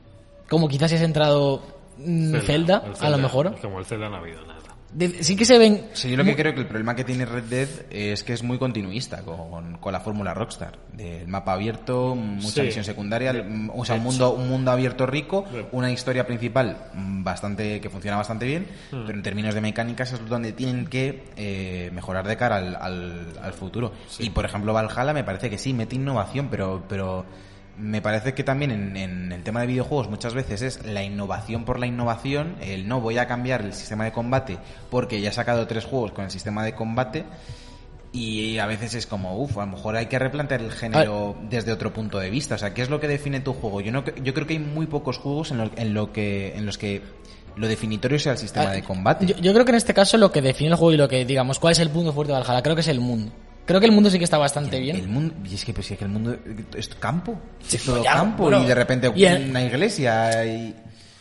Como 0.52 0.68
quizás 0.68 0.90
si 0.90 0.96
ha 0.96 1.00
sentado 1.00 1.62
mm, 1.96 2.36
Zelda, 2.42 2.82
el 3.00 3.06
a 3.06 3.08
lo 3.10 3.16
mejor. 3.16 3.56
Como 3.62 3.78
el 3.78 3.86
Zelda 3.86 4.10
no 4.10 4.16
ha 4.16 4.18
habido 4.18 4.42
nada. 4.46 4.58
De- 4.92 5.24
sí 5.24 5.36
que 5.36 5.46
se 5.46 5.56
ven. 5.56 5.86
Sí, 5.94 6.10
yo 6.10 6.18
lo 6.18 6.24
que 6.24 6.36
creo 6.36 6.52
que 6.52 6.60
el 6.60 6.66
problema 6.66 6.94
que 6.94 7.02
tiene 7.02 7.24
Red 7.24 7.44
Dead 7.44 7.68
es 7.88 8.22
que 8.22 8.34
es 8.34 8.42
muy 8.42 8.58
continuista 8.58 9.22
con, 9.22 9.78
con 9.78 9.90
la 9.90 10.00
fórmula 10.00 10.34
Rockstar. 10.34 10.78
Del 10.92 11.26
mapa 11.28 11.54
abierto, 11.54 12.14
mucha 12.14 12.56
Sí. 12.60 12.60
misión 12.66 12.84
secundaria, 12.84 13.32
mm, 13.32 13.70
o 13.74 13.86
sea, 13.86 13.94
un 13.94 14.02
mundo, 14.02 14.34
un 14.34 14.50
mundo 14.50 14.70
abierto 14.70 15.06
rico, 15.06 15.46
una 15.72 15.90
historia 15.90 16.26
principal 16.26 16.76
mm, 16.92 17.24
bastante 17.24 17.80
que 17.80 17.88
funciona 17.88 18.18
bastante 18.18 18.44
bien, 18.44 18.66
Hmm. 18.90 19.06
pero 19.06 19.16
en 19.16 19.22
términos 19.22 19.54
de 19.54 19.62
mecánicas 19.62 20.12
es 20.12 20.28
donde 20.28 20.52
tienen 20.52 20.86
que 20.86 21.24
eh, 21.36 21.88
mejorar 21.94 22.28
de 22.28 22.36
cara 22.36 22.56
al, 22.56 22.76
al, 22.76 23.26
al 23.42 23.52
futuro. 23.54 23.92
Y 24.18 24.28
por 24.28 24.44
ejemplo, 24.44 24.74
Valhalla 24.74 25.14
me 25.14 25.24
parece 25.24 25.48
que 25.48 25.56
sí, 25.56 25.72
mete 25.72 25.96
innovación, 25.96 26.48
pero, 26.50 26.84
pero 26.86 27.24
me 27.78 28.02
parece 28.02 28.34
que 28.34 28.44
también 28.44 28.70
en, 28.70 28.96
en 28.96 29.32
el 29.32 29.42
tema 29.42 29.60
de 29.60 29.66
videojuegos 29.66 30.08
muchas 30.08 30.34
veces 30.34 30.62
es 30.62 30.86
la 30.86 31.02
innovación 31.02 31.64
por 31.64 31.78
la 31.78 31.86
innovación, 31.86 32.56
el 32.60 32.86
no 32.86 33.00
voy 33.00 33.18
a 33.18 33.26
cambiar 33.26 33.62
el 33.62 33.72
sistema 33.72 34.04
de 34.04 34.12
combate 34.12 34.58
porque 34.90 35.20
ya 35.20 35.30
he 35.30 35.32
sacado 35.32 35.66
tres 35.66 35.84
juegos 35.84 36.12
con 36.12 36.24
el 36.24 36.30
sistema 36.30 36.64
de 36.64 36.74
combate 36.74 37.24
y 38.12 38.58
a 38.58 38.66
veces 38.66 38.94
es 38.94 39.06
como, 39.06 39.38
uff, 39.38 39.56
a 39.56 39.62
lo 39.62 39.72
mejor 39.72 39.96
hay 39.96 40.06
que 40.06 40.18
replantear 40.18 40.60
el 40.60 40.70
género 40.70 41.34
desde 41.48 41.72
otro 41.72 41.94
punto 41.94 42.18
de 42.18 42.28
vista. 42.28 42.56
O 42.56 42.58
sea, 42.58 42.74
¿qué 42.74 42.82
es 42.82 42.90
lo 42.90 43.00
que 43.00 43.08
define 43.08 43.40
tu 43.40 43.54
juego? 43.54 43.80
Yo, 43.80 43.90
no, 43.90 44.04
yo 44.22 44.34
creo 44.34 44.46
que 44.46 44.52
hay 44.52 44.58
muy 44.58 44.86
pocos 44.86 45.16
juegos 45.16 45.50
en, 45.50 45.58
lo, 45.58 45.70
en, 45.76 45.94
lo 45.94 46.12
que, 46.12 46.54
en 46.54 46.66
los 46.66 46.76
que 46.76 47.00
lo 47.56 47.66
definitorio 47.68 48.18
sea 48.18 48.32
el 48.32 48.38
sistema 48.38 48.68
Ah, 48.68 48.72
de 48.72 48.82
combate. 48.82 49.24
Yo, 49.24 49.36
yo 49.36 49.54
creo 49.54 49.64
que 49.64 49.70
en 49.70 49.76
este 49.76 49.94
caso 49.94 50.18
lo 50.18 50.30
que 50.30 50.42
define 50.42 50.70
el 50.70 50.76
juego 50.76 50.92
y 50.92 50.98
lo 50.98 51.08
que 51.08 51.24
digamos, 51.24 51.58
cuál 51.58 51.72
es 51.72 51.78
el 51.78 51.88
punto 51.88 52.12
fuerte 52.12 52.34
de 52.34 52.38
Valhalla, 52.38 52.62
creo 52.62 52.74
que 52.74 52.82
es 52.82 52.88
el 52.88 53.00
mundo. 53.00 53.32
Creo 53.64 53.78
que 53.80 53.86
el 53.86 53.92
mundo 53.92 54.10
sí 54.10 54.18
que 54.18 54.24
está 54.24 54.38
bastante 54.38 54.78
bien. 54.80 54.96
El 54.96 55.08
mundo, 55.08 55.34
y 55.48 55.54
es 55.54 55.64
que, 55.64 55.72
pues, 55.72 55.90
es 55.90 55.98
que 55.98 56.04
el 56.04 56.10
mundo 56.10 56.36
es 56.76 56.88
campo, 56.88 57.38
es 57.70 57.84
todo 57.84 58.02
ya, 58.02 58.14
campo 58.14 58.44
bueno, 58.44 58.62
y 58.62 58.66
de 58.66 58.74
repente 58.74 59.10
y 59.14 59.24
una 59.24 59.62
iglesia 59.62 60.44
y... 60.44 60.74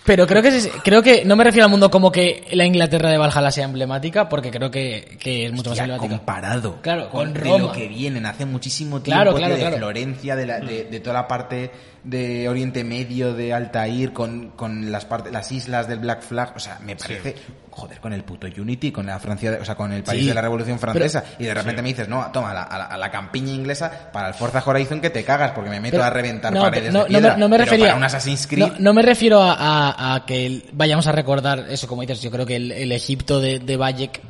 Pero 0.04 0.26
creo 0.26 0.42
que 0.42 0.72
creo 0.84 1.04
que 1.04 1.24
no 1.26 1.36
me 1.36 1.44
refiero 1.44 1.66
al 1.66 1.70
mundo 1.70 1.92
como 1.92 2.12
que 2.12 2.48
la 2.54 2.66
Inglaterra 2.66 3.12
de 3.12 3.20
Valhalla 3.20 3.52
sea 3.52 3.66
emblemática, 3.66 4.28
porque 4.28 4.50
creo 4.50 4.72
que, 4.72 5.16
que 5.20 5.46
es 5.46 5.52
mucho 5.54 5.70
más 5.70 5.78
emblemática. 5.78 6.18
comparado 6.18 6.82
Claro, 6.82 7.08
con 7.12 7.32
de 7.34 7.40
Roma. 7.40 7.58
lo 7.60 7.72
que 7.72 7.88
vienen 7.88 8.26
hace 8.26 8.48
muchísimo 8.48 9.00
tiempo 9.04 9.22
Claro, 9.22 9.36
tío, 9.38 9.46
claro, 9.56 9.72
de. 9.72 9.78
Florencia 9.78 10.36
de, 10.36 10.46
la- 10.48 10.60
de, 10.60 10.86
de 10.86 11.00
toda 11.02 11.14
la 11.14 11.28
parte 11.28 11.70
de 12.04 12.50
Oriente 12.50 12.84
Medio 12.84 13.34
de 13.34 13.54
Altair 13.54 14.12
con, 14.12 14.50
con 14.56 14.92
las 14.92 15.06
partes 15.06 15.32
las 15.32 15.52
islas 15.52 15.88
del 15.88 16.00
Black 16.00 16.24
Flag 16.24 16.54
o 16.56 16.60
sea 16.60 16.80
me 16.84 16.96
parece 16.96 17.36
joder 17.70 18.00
con 18.00 18.12
el 18.12 18.24
puto 18.24 18.48
Unity 18.48 18.92
con 18.92 19.06
la 19.06 19.20
Francia 19.20 19.60
o 19.62 19.66
sea 19.66 19.76
con 19.76 19.94
el 19.94 20.02
país 20.04 20.22
Sí. 20.24 20.28
de 20.28 20.34
la 20.34 20.42
Revolución 20.42 20.80
Francesa. 20.80 21.24
Y 21.38 21.44
de 21.46 21.54
repente 21.54 21.82
me 21.84 21.90
dices 21.90 22.08
no 22.10 22.26
toma 22.34 22.52
a 22.52 22.54
la, 22.56 22.64
a 22.64 22.78
la- 22.80 22.86
a 22.86 22.98
la 22.98 23.12
campiña 23.12 23.52
inglesa 23.54 24.10
para 24.12 24.30
el 24.30 24.34
Forza 24.34 24.64
Horizon 24.66 25.00
que 25.00 25.12
te 25.12 25.24
cagas 25.24 25.52
porque 25.52 25.70
me 25.70 25.80
meto 25.80 25.98
Pero- 25.98 26.04
a 26.06 26.10
reventar 26.10 26.52
no, 26.52 26.62
paredes 26.62 26.92
no, 26.92 27.02
de 27.04 27.06
piedra 27.10 27.30
no 27.30 27.34
me, 27.36 27.40
no 27.42 27.50
me 27.50 27.56
pero 27.58 27.66
refería 27.66 27.86
para 27.88 27.98
un 27.98 28.04
Assassin's 28.04 28.48
Creed 28.48 28.72
no, 28.80 28.94
me 28.94 29.04
refiero 29.04 29.42
a, 29.44 29.54
a- 29.54 30.16
a 30.16 30.26
que 30.26 30.46
el- 30.48 30.66
vayamos 30.74 31.06
a 31.06 31.12
recordar 31.12 31.68
eso 31.70 31.88
como 31.88 32.02
dices 32.02 32.20
yo 32.22 32.32
creo 32.32 32.46
que 32.48 32.56
el, 32.56 32.72
el 32.72 32.92
Egipto 32.92 33.40
de, 33.40 33.60
de 33.60 33.78
Bayek 33.78 34.22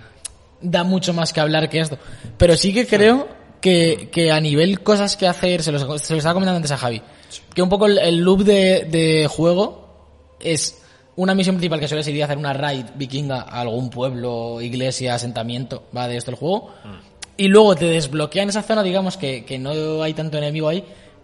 da 0.62 0.84
mucho 0.84 1.14
más 1.14 1.34
que 1.34 1.40
hablar 1.40 1.70
que 1.70 1.80
esto. 1.80 1.98
Pero 2.38 2.56
sí 2.56 2.72
que 2.74 2.86
creo 2.86 3.28
que, 3.62 4.10
que 4.12 4.32
a 4.32 4.40
nivel 4.40 4.82
cosas 4.82 5.18
que 5.18 5.28
hacer 5.28 5.64
se 5.64 5.72
los, 5.72 5.82
se 5.82 5.88
los 6.14 6.20
estaba 6.20 6.34
comentando 6.34 6.58
antes 6.58 6.72
a 6.72 6.78
Javi 6.78 7.02
que 7.54 7.62
un 7.62 7.70
poco 7.70 7.86
el, 7.88 7.98
el 7.98 8.18
loop 8.20 8.42
de, 8.44 8.86
de 8.90 9.28
juego 9.28 9.88
es 10.40 10.78
una 11.16 11.36
misión 11.36 11.56
principal 11.56 11.80
que 11.80 11.88
suele 11.88 12.04
ser 12.04 12.16
ir 12.16 12.22
a 12.22 12.26
hacer 12.26 12.38
una 12.38 12.54
raid 12.54 12.86
vikinga 12.96 13.42
a 13.42 13.62
algún 13.62 13.90
pueblo, 13.90 14.62
iglesia, 14.62 15.16
asentamiento, 15.16 15.84
va 15.96 16.08
de 16.08 16.18
esto 16.18 16.32
el 16.32 16.38
juego. 16.38 16.72
Y 17.38 17.48
luego 17.48 17.76
te 17.76 17.86
desbloquean 17.86 18.50
esa 18.50 18.62
zona, 18.64 18.84
digamos 18.84 19.18
que, 19.18 19.46
que 19.46 19.58
no 19.60 20.02
hay 20.04 20.14
tanto 20.14 20.38
enemigo 20.38 20.70
ahí. 20.70 20.84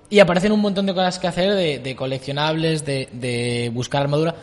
Y 0.09 0.19
aparecen 0.19 0.51
un 0.51 0.61
montón 0.61 0.85
de 0.85 0.93
cosas 0.93 1.19
que 1.19 1.27
hacer, 1.27 1.53
de, 1.53 1.79
de 1.79 1.95
coleccionables, 1.95 2.85
de, 2.85 3.09
de 3.11 3.69
buscar 3.73 4.03
armadura. 4.03 4.35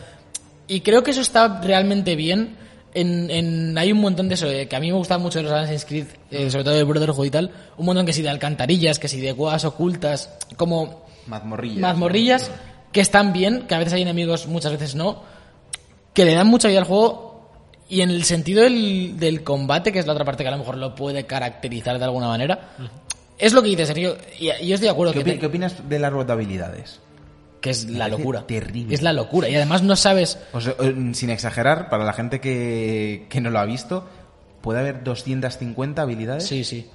Y 0.67 0.81
creo 0.81 1.03
que 1.03 1.11
eso 1.11 1.21
está 1.21 1.61
realmente 1.61 2.15
bien. 2.15 2.57
En, 2.93 3.29
en- 3.29 3.77
hay 3.77 3.91
un 3.91 3.99
montón 3.99 4.29
de 4.29 4.35
eso, 4.35 4.47
eh, 4.49 4.67
que 4.67 4.75
a 4.75 4.79
mí 4.79 4.87
me 4.91 4.97
gusta 4.97 5.17
mucho 5.17 5.39
de 5.39 5.43
los 5.43 5.51
Assassin's 5.51 5.85
Creed, 5.85 6.05
eh, 6.31 6.49
sobre 6.49 6.63
todo 6.63 6.73
de 6.75 6.83
Brotherhood 6.83 7.25
y 7.25 7.31
tal. 7.31 7.51
Un 7.77 7.85
montón 7.87 8.05
que 8.05 8.13
sí 8.13 8.21
de 8.21 8.29
alcantarillas, 8.29 8.99
que 8.99 9.07
sí 9.07 9.19
de 9.19 9.33
cuevas 9.33 9.65
ocultas, 9.65 10.29
como 10.57 11.04
mazmorrillas 11.27 11.79
mazmorrillas 11.79 12.51
que 12.91 13.01
están 13.01 13.33
bien, 13.33 13.65
que 13.67 13.75
a 13.75 13.79
veces 13.79 13.93
hay 13.93 14.01
enemigos, 14.03 14.47
muchas 14.47 14.71
veces 14.71 14.95
no, 14.95 15.21
que 16.13 16.23
le 16.25 16.33
dan 16.33 16.47
mucha 16.47 16.67
vida 16.67 16.79
al 16.79 16.85
juego 16.85 17.49
y 17.89 18.01
en 18.01 18.09
el 18.09 18.23
sentido 18.23 18.63
del, 18.63 19.17
del 19.19 19.43
combate, 19.43 19.91
que 19.91 19.99
es 19.99 20.07
la 20.07 20.13
otra 20.13 20.25
parte 20.25 20.43
que 20.43 20.47
a 20.47 20.51
lo 20.51 20.57
mejor 20.57 20.77
lo 20.77 20.95
puede 20.95 21.25
caracterizar 21.25 21.99
de 21.99 22.05
alguna 22.05 22.27
manera, 22.27 22.69
es 23.37 23.53
lo 23.53 23.61
que 23.61 23.69
dice 23.69 23.85
Sergio, 23.85 24.17
y, 24.39 24.45
yo 24.45 24.75
estoy 24.75 24.87
de 24.87 24.89
acuerdo 24.89 25.13
¿Qué, 25.13 25.19
que, 25.23 25.31
opi- 25.31 25.33
te- 25.33 25.39
qué 25.39 25.45
opinas 25.47 25.89
de 25.89 25.99
la 25.99 26.09
rueda 26.09 26.27
de 26.27 26.33
habilidades? 26.33 26.99
que 27.61 27.71
es 27.71 27.89
la 27.89 28.07
locura. 28.07 28.45
terrible. 28.45 28.93
Es 28.93 29.01
la 29.01 29.11
locura. 29.11 29.49
Y 29.49 29.55
además 29.55 29.81
no 29.81 29.95
sabes... 29.95 30.37
O 30.53 30.61
sea, 30.61 30.75
eh, 30.79 30.95
sin 31.13 31.31
exagerar, 31.31 31.89
para 31.89 32.03
la 32.03 32.13
gente 32.13 32.39
que, 32.39 33.25
que 33.27 33.41
no 33.41 33.49
lo 33.49 33.57
ha 33.57 33.65
visto, 33.65 34.07
puede 34.61 34.81
haber 34.81 35.03
250 35.03 35.99
habilidades. 35.99 36.45
Sí, 36.45 36.63
sí. 36.63 36.87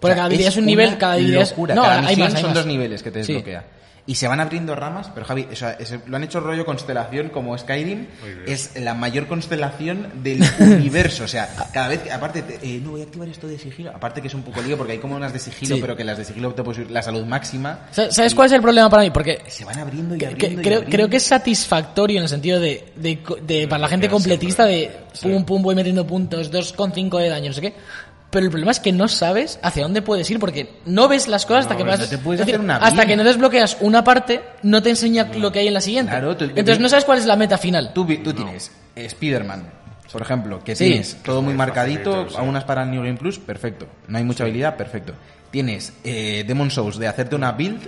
Porque 0.00 0.06
O 0.06 0.08
sea, 0.08 0.14
cada 0.16 0.26
habilidad 0.26 0.48
es, 0.48 0.56
un 0.56 0.66
nivel, 0.66 0.98
cada 0.98 1.12
habilidad 1.14 1.42
es... 1.42 1.50
locura. 1.50 1.74
No, 1.74 1.82
cada 1.82 1.94
hay 2.00 2.02
misión 2.06 2.20
más, 2.20 2.34
hay 2.34 2.40
son 2.40 2.50
más. 2.50 2.54
dos 2.58 2.66
niveles 2.66 3.02
que 3.02 3.10
te 3.10 3.24
Sí. 3.24 3.32
desbloquea. 3.32 3.64
Y 4.06 4.14
se 4.14 4.26
van 4.26 4.40
abriendo 4.40 4.74
ramas, 4.74 5.10
pero 5.12 5.26
Javi, 5.26 5.46
o 5.52 5.54
sea, 5.54 5.72
es- 5.72 5.94
lo 6.06 6.16
han 6.16 6.24
hecho 6.24 6.40
rollo 6.40 6.64
constelación 6.64 7.28
como 7.28 7.58
Skyrim. 7.58 8.06
Es 8.46 8.80
la 8.80 8.94
mayor 8.94 9.26
constelación 9.26 10.22
del 10.22 10.40
universo. 10.60 11.24
O 11.24 11.28
sea, 11.28 11.46
cada 11.74 11.88
vez 11.88 12.00
que, 12.00 12.10
aparte, 12.10 12.40
te- 12.40 12.54
eh, 12.62 12.80
no 12.82 12.92
voy 12.92 13.02
a 13.02 13.04
activar 13.04 13.28
esto 13.28 13.46
de 13.46 13.58
sigilo. 13.58 13.90
Aparte 13.94 14.22
que 14.22 14.28
es 14.28 14.34
un 14.34 14.44
poco 14.44 14.62
lío 14.62 14.78
porque 14.78 14.92
hay 14.94 14.98
como 14.98 15.14
unas 15.14 15.34
de 15.34 15.38
sigilo, 15.38 15.74
Sí. 15.76 15.80
pero 15.82 15.94
que 15.94 16.04
las 16.04 16.16
de 16.16 16.24
sigilo 16.24 16.54
te 16.54 16.62
puedes 16.62 16.76
subir 16.78 16.90
la 16.90 17.02
salud 17.02 17.22
máxima. 17.26 17.80
¿Sabes 17.90 18.34
cuál 18.34 18.46
es 18.46 18.52
el 18.52 18.62
problema 18.62 18.88
para 18.88 19.02
mí? 19.02 19.10
Porque 19.10 19.42
Se 19.48 19.66
van 19.66 19.78
abriendo 19.78 20.14
y 20.16 20.24
abriendo. 20.24 20.38
que- 20.38 20.46
y 20.52 20.56
creo, 20.56 20.78
abriendo. 20.78 20.90
creo 20.90 21.10
que 21.10 21.16
es 21.18 21.24
satisfactorio 21.24 22.16
en 22.16 22.22
el 22.22 22.28
sentido 22.30 22.60
de, 22.60 22.86
de, 22.96 23.18
de- 23.42 23.68
para 23.68 23.80
la 23.82 23.88
gente 23.88 24.08
completista 24.08 24.64
de 24.64 24.90
pum 25.20 25.44
pum 25.44 25.60
voy 25.62 25.74
metiendo 25.74 26.06
puntos, 26.06 26.50
2,5 26.50 27.18
de 27.18 27.28
daño, 27.28 27.48
no 27.48 27.52
sé 27.52 27.60
qué. 27.60 27.74
Pero 28.30 28.44
el 28.44 28.50
problema 28.50 28.72
es 28.72 28.80
que 28.80 28.92
no 28.92 29.08
sabes 29.08 29.58
hacia 29.62 29.84
dónde 29.84 30.02
puedes 30.02 30.30
ir 30.30 30.38
porque 30.38 30.70
no 30.84 31.08
ves 31.08 31.28
las 31.28 31.46
cosas 31.46 31.62
hasta 31.62 31.74
No, 31.74 31.78
que 31.78 31.84
no 31.84 31.90
vas. 31.96 32.10
te 32.10 32.18
puedes 32.18 32.40
es 32.40 32.46
decir, 32.46 32.56
hacer 32.56 32.64
una 32.64 32.76
hasta 32.76 33.06
que 33.06 33.16
no 33.16 33.24
desbloqueas 33.24 33.78
una 33.80 34.04
parte, 34.04 34.42
no 34.62 34.82
te 34.82 34.90
enseña 34.90 35.28
lo 35.36 35.50
que 35.50 35.60
hay 35.60 35.68
en 35.68 35.74
la 35.74 35.80
siguiente. 35.80 36.10
Claro, 36.10 36.36
tú- 36.36 36.44
Entonces 36.44 36.78
no 36.78 36.88
sabes 36.90 37.04
cuál 37.06 37.18
es 37.18 37.24
la 37.26 37.36
meta 37.36 37.56
final. 37.56 37.92
Tú, 37.94 38.06
tú 38.22 38.34
tienes 38.34 38.70
eh, 38.94 39.06
Spider-Man, 39.06 39.70
por 40.12 40.20
ejemplo, 40.20 40.62
que 40.62 40.76
Sí. 40.76 40.88
tienes 40.88 41.16
todo 41.22 41.40
muy 41.40 41.54
muy 41.54 41.58
marcadito, 41.58 42.12
facilito, 42.12 42.38
algunas 42.38 42.64
para 42.64 42.82
el 42.82 42.90
New 42.90 43.02
Game 43.02 43.16
Plus, 43.16 43.38
perfecto. 43.38 43.86
No 44.08 44.18
hay 44.18 44.24
mucha 44.24 44.44
habilidad, 44.44 44.76
perfecto. 44.76 45.14
Tienes 45.50 45.94
eh, 46.04 46.44
Demon 46.46 46.70
Souls 46.70 46.98
de 46.98 47.08
hacerte 47.08 47.34
una 47.34 47.52
build 47.52 47.80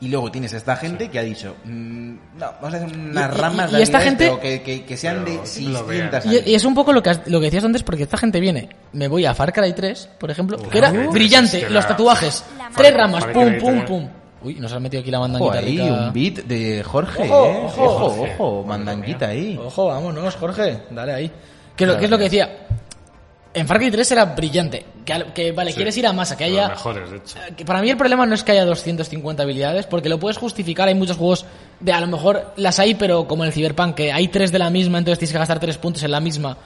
y 0.00 0.08
luego 0.08 0.30
tienes 0.30 0.52
esta 0.52 0.76
gente 0.76 1.08
que 1.08 1.18
ha 1.18 1.22
dicho, 1.22 1.56
mm, 1.64 2.10
no, 2.38 2.46
vamos 2.60 2.74
a 2.74 2.76
hacer 2.76 2.96
unas 2.96 3.30
Y- 3.32 3.34
y- 3.34 3.40
ramas 3.40 3.72
y 3.72 3.76
de 3.76 3.82
esta 3.82 3.98
habilidades, 3.98 4.04
gente- 4.04 4.24
pero 4.26 4.40
que, 4.40 4.62
que- 4.62 4.84
que 4.84 4.96
sean 4.96 5.24
de 5.24 5.34
lo 5.34 5.46
600 5.46 5.86
vean. 5.86 6.10
Y, 6.24 6.50
y 6.50 6.54
es 6.54 6.64
un 6.64 6.74
poco 6.74 6.92
lo 6.92 7.02
que, 7.02 7.10
has- 7.10 7.26
lo 7.26 7.40
que 7.40 7.46
decías 7.46 7.64
antes, 7.64 7.82
porque 7.82 8.04
esta 8.04 8.16
gente 8.16 8.38
viene. 8.40 8.68
Me 8.92 9.08
voy 9.08 9.24
a 9.26 9.34
Far 9.34 9.52
Cry 9.52 9.72
3, 9.72 10.08
por 10.18 10.30
ejemplo, 10.30 10.56
que 10.58 10.78
era 10.78 10.88
Far 10.88 10.94
Cry 10.96 11.02
3 11.04 11.12
brillante, 11.12 11.70
los 11.70 11.86
tatuajes, 11.86 12.44
tres 12.76 12.94
ramas, 12.94 13.24
Far 13.24 13.32
pum, 13.32 13.58
pum, 13.58 13.70
3. 13.78 13.84
pum. 13.86 14.08
Uy, 14.40 14.54
nos 14.54 14.72
has 14.72 14.80
metido 14.80 15.00
aquí 15.00 15.10
la 15.10 15.18
Ojo 15.18 15.28
mandanguita 15.28 15.58
ahí, 15.58 15.78
rica. 15.78 15.84
un 15.94 16.12
beat 16.12 16.34
de 16.46 16.82
Jorge, 16.84 17.22
Ojo, 17.24 17.46
eh. 17.46 17.60
ojo. 17.64 17.84
ojo, 17.84 18.22
ojo, 18.22 18.64
mandanguita 18.68 19.26
ahí. 19.28 19.58
Ojo, 19.60 19.86
vámonos, 19.86 20.36
Jorge, 20.36 20.78
dale 20.90 21.12
ahí. 21.12 21.32
¿Qué, 21.74 21.82
es 21.84 21.90
lo- 21.90 21.98
qué 21.98 22.04
es 22.04 22.10
lo 22.10 22.18
que 22.18 22.24
decía? 22.24 22.48
En 23.58 23.66
Far 23.66 23.78
Cry 23.78 23.90
3 23.90 24.12
era 24.12 24.24
brillante. 24.24 24.84
que, 25.04 25.26
que, 25.34 25.52
vale, 25.52 25.72
quieres 25.72 25.96
ir 25.96 26.06
a 26.06 26.12
masa, 26.12 26.36
que 26.36 26.44
haya... 26.44 26.68
mejores, 26.68 27.10
de 27.10 27.16
hecho. 27.16 27.36
que 27.56 27.64
para 27.64 27.80
mí 27.80 27.90
el 27.90 27.96
problema 27.96 28.24
no 28.26 28.34
es 28.34 28.44
que 28.44 28.52
haya 28.52 28.64
250 28.64 29.42
habilidades, 29.42 29.86
porque 29.86 30.08
lo 30.08 30.18
puedes 30.18 30.38
justificar. 30.38 30.88
Hay 30.88 30.94
muchos 30.94 31.16
juegos 31.16 31.44
de 31.80 31.92
a 31.92 32.00
lo 32.00 32.06
mejor 32.06 32.52
las 32.56 32.78
hay, 32.78 32.94
pero 32.94 33.26
como 33.26 33.44
el 33.44 33.52
Cyberpunk, 33.52 33.94
que 33.94 34.12
hay 34.12 34.28
tres 34.28 34.52
de 34.52 34.58
la 34.58 34.70
misma, 34.70 34.98
entonces 34.98 35.18
tienes 35.18 35.32
que 35.32 35.38
gastar 35.38 35.60
tres 35.60 35.76
puntos 35.78 36.02
en 36.02 36.10
la 36.10 36.20
misma 36.20 36.56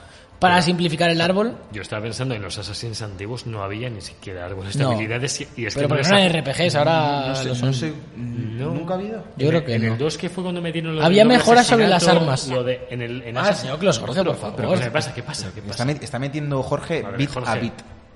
para 0.42 0.60
simplificar 0.60 1.08
el 1.10 1.20
árbol. 1.20 1.56
Yo 1.72 1.80
estaba 1.82 2.02
pensando 2.02 2.34
en 2.34 2.42
los 2.42 2.58
Assassins 2.58 3.00
antiguos 3.02 3.46
no 3.46 3.62
había 3.62 3.88
ni 3.88 4.00
siquiera 4.02 4.44
árboles 4.44 4.76
de 4.76 4.84
No. 4.84 4.90
habilidades 4.90 5.40
y, 5.40 5.44
es 5.64 5.74
Pero 5.74 5.88
que 5.88 5.94
porque 5.94 6.08
no 6.08 6.16
eran 6.18 6.42
RPGs, 6.44 6.74
ahora 6.74 7.24
No 7.28 7.34
sé, 7.36 7.48
lo 7.48 7.54
son. 7.54 7.68
no 7.68 7.72
sé, 7.74 7.92
nunca 8.16 8.94
ha 8.94 8.96
habido. 8.98 9.24
Yo 9.36 9.48
creo 9.48 9.64
que 9.64 9.74
en 9.74 9.86
no. 9.86 9.92
el 9.94 9.98
2 9.98 10.18
que 10.18 10.28
fue 10.28 10.42
cuando 10.42 10.60
metieron 10.60 10.96
lo 10.96 11.02
Había 11.04 11.24
mejoras 11.24 11.66
sobre 11.66 11.88
las 11.88 12.06
armas. 12.06 12.48
Lo 12.48 12.62
de, 12.62 12.86
en 12.90 13.02
el, 13.02 13.22
en 13.22 13.38
Ah, 13.38 13.52
señor 13.54 13.78
Clos, 13.78 13.98
Jorge, 13.98 14.22
por 14.24 14.36
favor. 14.36 14.56
Pero 14.56 14.74
¿qué 14.74 14.90
pasa? 14.90 15.14
¿Qué 15.14 15.22
pasa? 15.22 15.50
¿Qué 15.54 15.60
Está, 15.60 15.70
pasa? 15.72 15.86
met- 15.86 16.02
está 16.02 16.18
metiendo 16.18 16.62
Jorge 16.62 17.02
Vale, 17.02 17.16
bit 17.16 17.30
Jorge. 17.30 17.50
a 17.50 17.54
bit. 17.56 17.72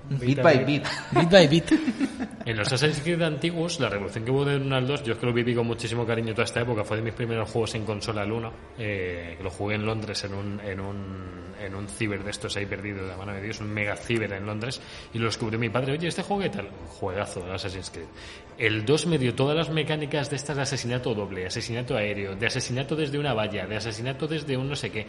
Bit 0.09 0.41
by 0.41 0.63
bit. 0.63 0.83
bit. 1.11 1.29
By 1.29 1.47
bit. 1.47 1.71
En 2.45 2.55
los 2.55 2.71
Assassin's 2.71 3.01
Creed 3.01 3.21
antiguos, 3.21 3.79
la 3.79 3.89
revolución 3.89 4.23
que 4.23 4.31
hubo 4.31 4.45
del 4.45 4.61
1 4.61 4.75
al 4.75 4.87
2, 4.87 5.03
yo 5.03 5.13
es 5.13 5.19
que 5.19 5.25
lo 5.25 5.33
viví 5.33 5.53
con 5.53 5.67
muchísimo 5.67 6.05
cariño 6.05 6.33
toda 6.33 6.45
esta 6.45 6.61
época. 6.61 6.85
Fue 6.85 6.95
de 6.97 7.03
mis 7.03 7.13
primeros 7.13 7.49
juegos 7.51 7.75
en 7.75 7.83
consola 7.83 8.21
al 8.21 8.31
1. 8.31 8.53
Eh, 8.79 9.35
que 9.37 9.43
lo 9.43 9.49
jugué 9.49 9.75
en 9.75 9.85
Londres 9.85 10.23
en 10.23 10.33
un, 10.33 10.59
en 10.61 10.79
un, 10.79 11.55
en 11.59 11.75
un 11.75 11.87
ciber 11.89 12.23
de 12.23 12.31
estos 12.31 12.55
ahí 12.55 12.65
perdido 12.65 13.03
de 13.03 13.09
la 13.09 13.17
mano 13.17 13.33
de 13.33 13.41
Dios, 13.41 13.59
un 13.59 13.67
mega 13.67 13.97
ciber 13.97 14.31
en 14.31 14.45
Londres. 14.45 14.81
Y 15.13 15.19
lo 15.19 15.25
descubrió 15.25 15.59
mi 15.59 15.69
padre. 15.69 15.91
Oye, 15.93 16.07
¿este 16.07 16.23
juego 16.23 16.43
qué 16.43 16.49
tal? 16.49 16.69
Juegazo 16.87 17.41
de 17.41 17.53
Assassin's 17.53 17.89
Creed. 17.89 18.07
El 18.57 18.85
2 18.85 19.07
me 19.07 19.17
dio 19.17 19.35
todas 19.35 19.55
las 19.55 19.69
mecánicas 19.69 20.29
de 20.29 20.37
estas 20.37 20.55
de 20.55 20.63
asesinato 20.63 21.13
doble, 21.13 21.45
asesinato 21.45 21.95
aéreo, 21.97 22.35
de 22.35 22.47
asesinato 22.47 22.95
desde 22.95 23.19
una 23.19 23.33
valla, 23.33 23.67
de 23.67 23.75
asesinato 23.75 24.25
desde 24.25 24.57
un 24.57 24.69
no 24.69 24.75
sé 24.75 24.89
qué 24.89 25.05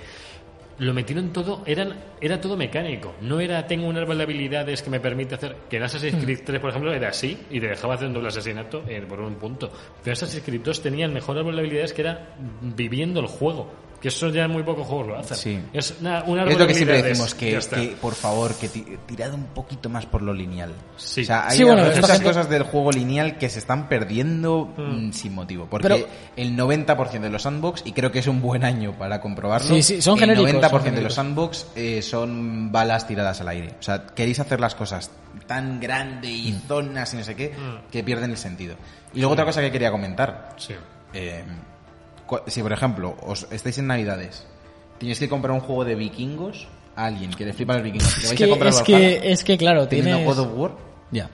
lo 0.78 0.94
metieron 0.94 1.32
todo, 1.32 1.62
eran, 1.66 1.94
era 2.20 2.40
todo 2.40 2.56
mecánico. 2.56 3.14
No 3.20 3.40
era 3.40 3.66
tengo 3.66 3.88
un 3.88 3.96
árbol 3.96 4.18
de 4.18 4.24
habilidades 4.24 4.82
que 4.82 4.90
me 4.90 5.00
permite 5.00 5.34
hacer. 5.34 5.56
Que 5.68 5.76
en 5.76 5.82
Assassin's 5.82 6.22
Creed 6.22 6.40
3, 6.44 6.60
por 6.60 6.70
ejemplo, 6.70 6.92
era 6.92 7.08
así 7.08 7.36
y 7.50 7.60
te 7.60 7.68
dejaba 7.68 7.94
hacer 7.94 8.08
un 8.08 8.14
doble 8.14 8.28
asesinato 8.28 8.84
eh, 8.86 9.04
por 9.08 9.20
un 9.20 9.34
punto. 9.34 9.70
Pero 10.02 10.12
Assassin's 10.12 10.44
Creed 10.44 10.60
2 10.62 10.82
tenía 10.82 11.06
el 11.06 11.12
mejor 11.12 11.36
árbol 11.38 11.56
de 11.56 11.60
habilidades 11.60 11.92
que 11.92 12.02
era 12.02 12.34
viviendo 12.60 13.20
el 13.20 13.26
juego. 13.26 13.70
Que 14.00 14.08
eso 14.08 14.28
ya 14.28 14.46
muy 14.46 14.62
pocos 14.62 14.86
juegos 14.86 15.06
lo 15.08 15.18
hacen. 15.18 15.36
Sí. 15.36 15.60
Es 15.72 15.94
una- 16.00 16.22
un 16.22 16.38
árbol 16.38 16.52
Es 16.52 16.58
lo 16.60 16.66
que 16.68 16.74
siempre 16.74 17.02
decimos, 17.02 17.34
que, 17.34 17.56
está. 17.56 17.76
que, 17.76 17.88
por 18.00 18.14
favor, 18.14 18.54
que 18.54 18.68
ti- 18.68 18.86
tirad 19.06 19.34
un 19.34 19.46
poquito 19.46 19.88
más 19.88 20.06
por 20.06 20.22
lo 20.22 20.32
lineal. 20.32 20.72
Sí. 20.96 21.22
O 21.22 21.24
sea, 21.24 21.48
hay 21.48 21.56
Sí, 21.58 21.64
bueno, 21.64 21.82
muchas 21.84 22.20
cosas 22.20 22.48
del 22.48 22.62
juego 22.62 22.92
lineal 22.92 23.38
que 23.38 23.48
se 23.48 23.58
están 23.58 23.88
perdiendo 23.88 24.72
mm, 24.76 25.10
sin 25.10 25.34
motivo. 25.34 25.66
Porque 25.68 25.88
Pero- 25.88 26.06
el 26.36 26.54
90% 26.56 27.26
de 27.26 27.30
los 27.30 27.42
sandbox, 27.42 27.82
y 27.86 27.92
creo 27.92 28.12
que 28.12 28.20
es 28.20 28.28
un 28.28 28.40
buen 28.40 28.64
año 28.64 28.92
para 28.96 29.20
comprobarlo, 29.20 29.74
Sí, 29.74 29.82
sí, 29.82 30.00
son 30.00 30.14
el 30.14 30.20
genéricos, 30.20 30.52
90% 30.52 30.70
son 30.86 30.94
de 30.94 31.02
los 31.02 31.14
sandbox 31.14 31.66
eh, 31.74 32.00
son 32.02 32.70
balas 32.70 33.06
tiradas 33.08 33.40
al 33.40 33.48
aire. 33.48 33.74
O 33.80 33.82
sea, 33.82 34.06
queréis 34.06 34.38
hacer 34.38 34.60
las 34.60 34.76
cosas 34.76 35.10
tan 35.48 35.80
grande 35.80 36.28
y 36.28 36.52
Mm. 36.52 36.68
zonas 36.68 37.14
y 37.14 37.16
no 37.16 37.24
sé 37.24 37.34
qué, 37.34 37.52
que 37.90 38.04
pierden 38.04 38.30
el 38.30 38.36
sentido. 38.36 38.76
Y 39.12 39.18
luego 39.18 39.32
otra 39.32 39.44
cosa 39.44 39.60
que 39.60 39.72
quería 39.72 39.90
comentar. 39.90 40.54
Sí. 40.56 40.74
Eh, 41.12 41.42
si 42.46 42.62
por 42.62 42.72
ejemplo 42.72 43.16
os 43.22 43.46
estáis 43.50 43.78
en 43.78 43.86
Navidades, 43.86 44.46
tenéis 44.98 45.18
que 45.18 45.28
comprar 45.28 45.52
un 45.52 45.60
juego 45.60 45.84
de 45.84 45.94
vikingos 45.94 46.68
a 46.96 47.06
alguien 47.06 47.30
que 47.30 47.44
le 47.44 47.52
flipan 47.52 47.76
los 47.76 47.84
vikingos, 47.84 48.18
¿le 48.18 48.24
Es 48.24 48.28
vais 48.30 48.42
a 48.42 48.48
comprar 48.48 48.72
es, 48.72 48.82
que, 48.82 49.32
es 49.32 49.44
que, 49.44 49.58
claro, 49.58 49.88
tienes... 49.88 50.24
God 50.24 50.38
of 50.38 50.48
War? 50.54 50.72
Ya. 51.10 51.30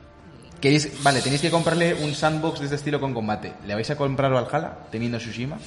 ¿Queréis, 0.61 1.03
vale, 1.03 1.20
tenéis 1.20 1.42
que 1.42 1.51
comprarle 1.51 1.95
un 1.95 2.14
sandbox 2.14 2.61
de 2.61 2.64
este 2.66 2.76
estilo 2.76 3.01
con 3.01 3.12
combate. 3.12 3.53
¿Le 3.66 3.74
vais 3.74 3.90
a 3.90 3.97
comprar 3.97 4.32
Valhalla 4.32 4.78
teniendo 4.90 5.18
Tsushima? 5.18 5.59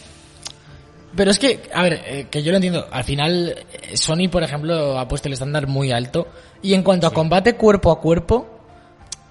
Pero 1.16 1.32
es 1.32 1.40
que, 1.40 1.70
a 1.74 1.84
ver, 1.84 2.02
eh, 2.06 2.28
que 2.30 2.44
yo 2.44 2.52
lo 2.52 2.58
entiendo. 2.58 2.88
Al 2.92 3.04
final, 3.04 3.56
eh, 3.72 3.98
Sony, 3.98 4.28
por 4.32 4.44
ejemplo, 4.44 4.98
ha 5.00 5.08
puesto 5.08 5.28
el 5.28 5.34
estándar 5.34 5.68
muy 5.68 5.92
alto. 5.92 6.28
Y 6.62 6.74
en 6.74 6.84
cuanto 6.84 7.08
a 7.08 7.14
combate 7.14 7.56
cuerpo 7.56 7.92
a 7.92 8.02
cuerpo, 8.02 8.57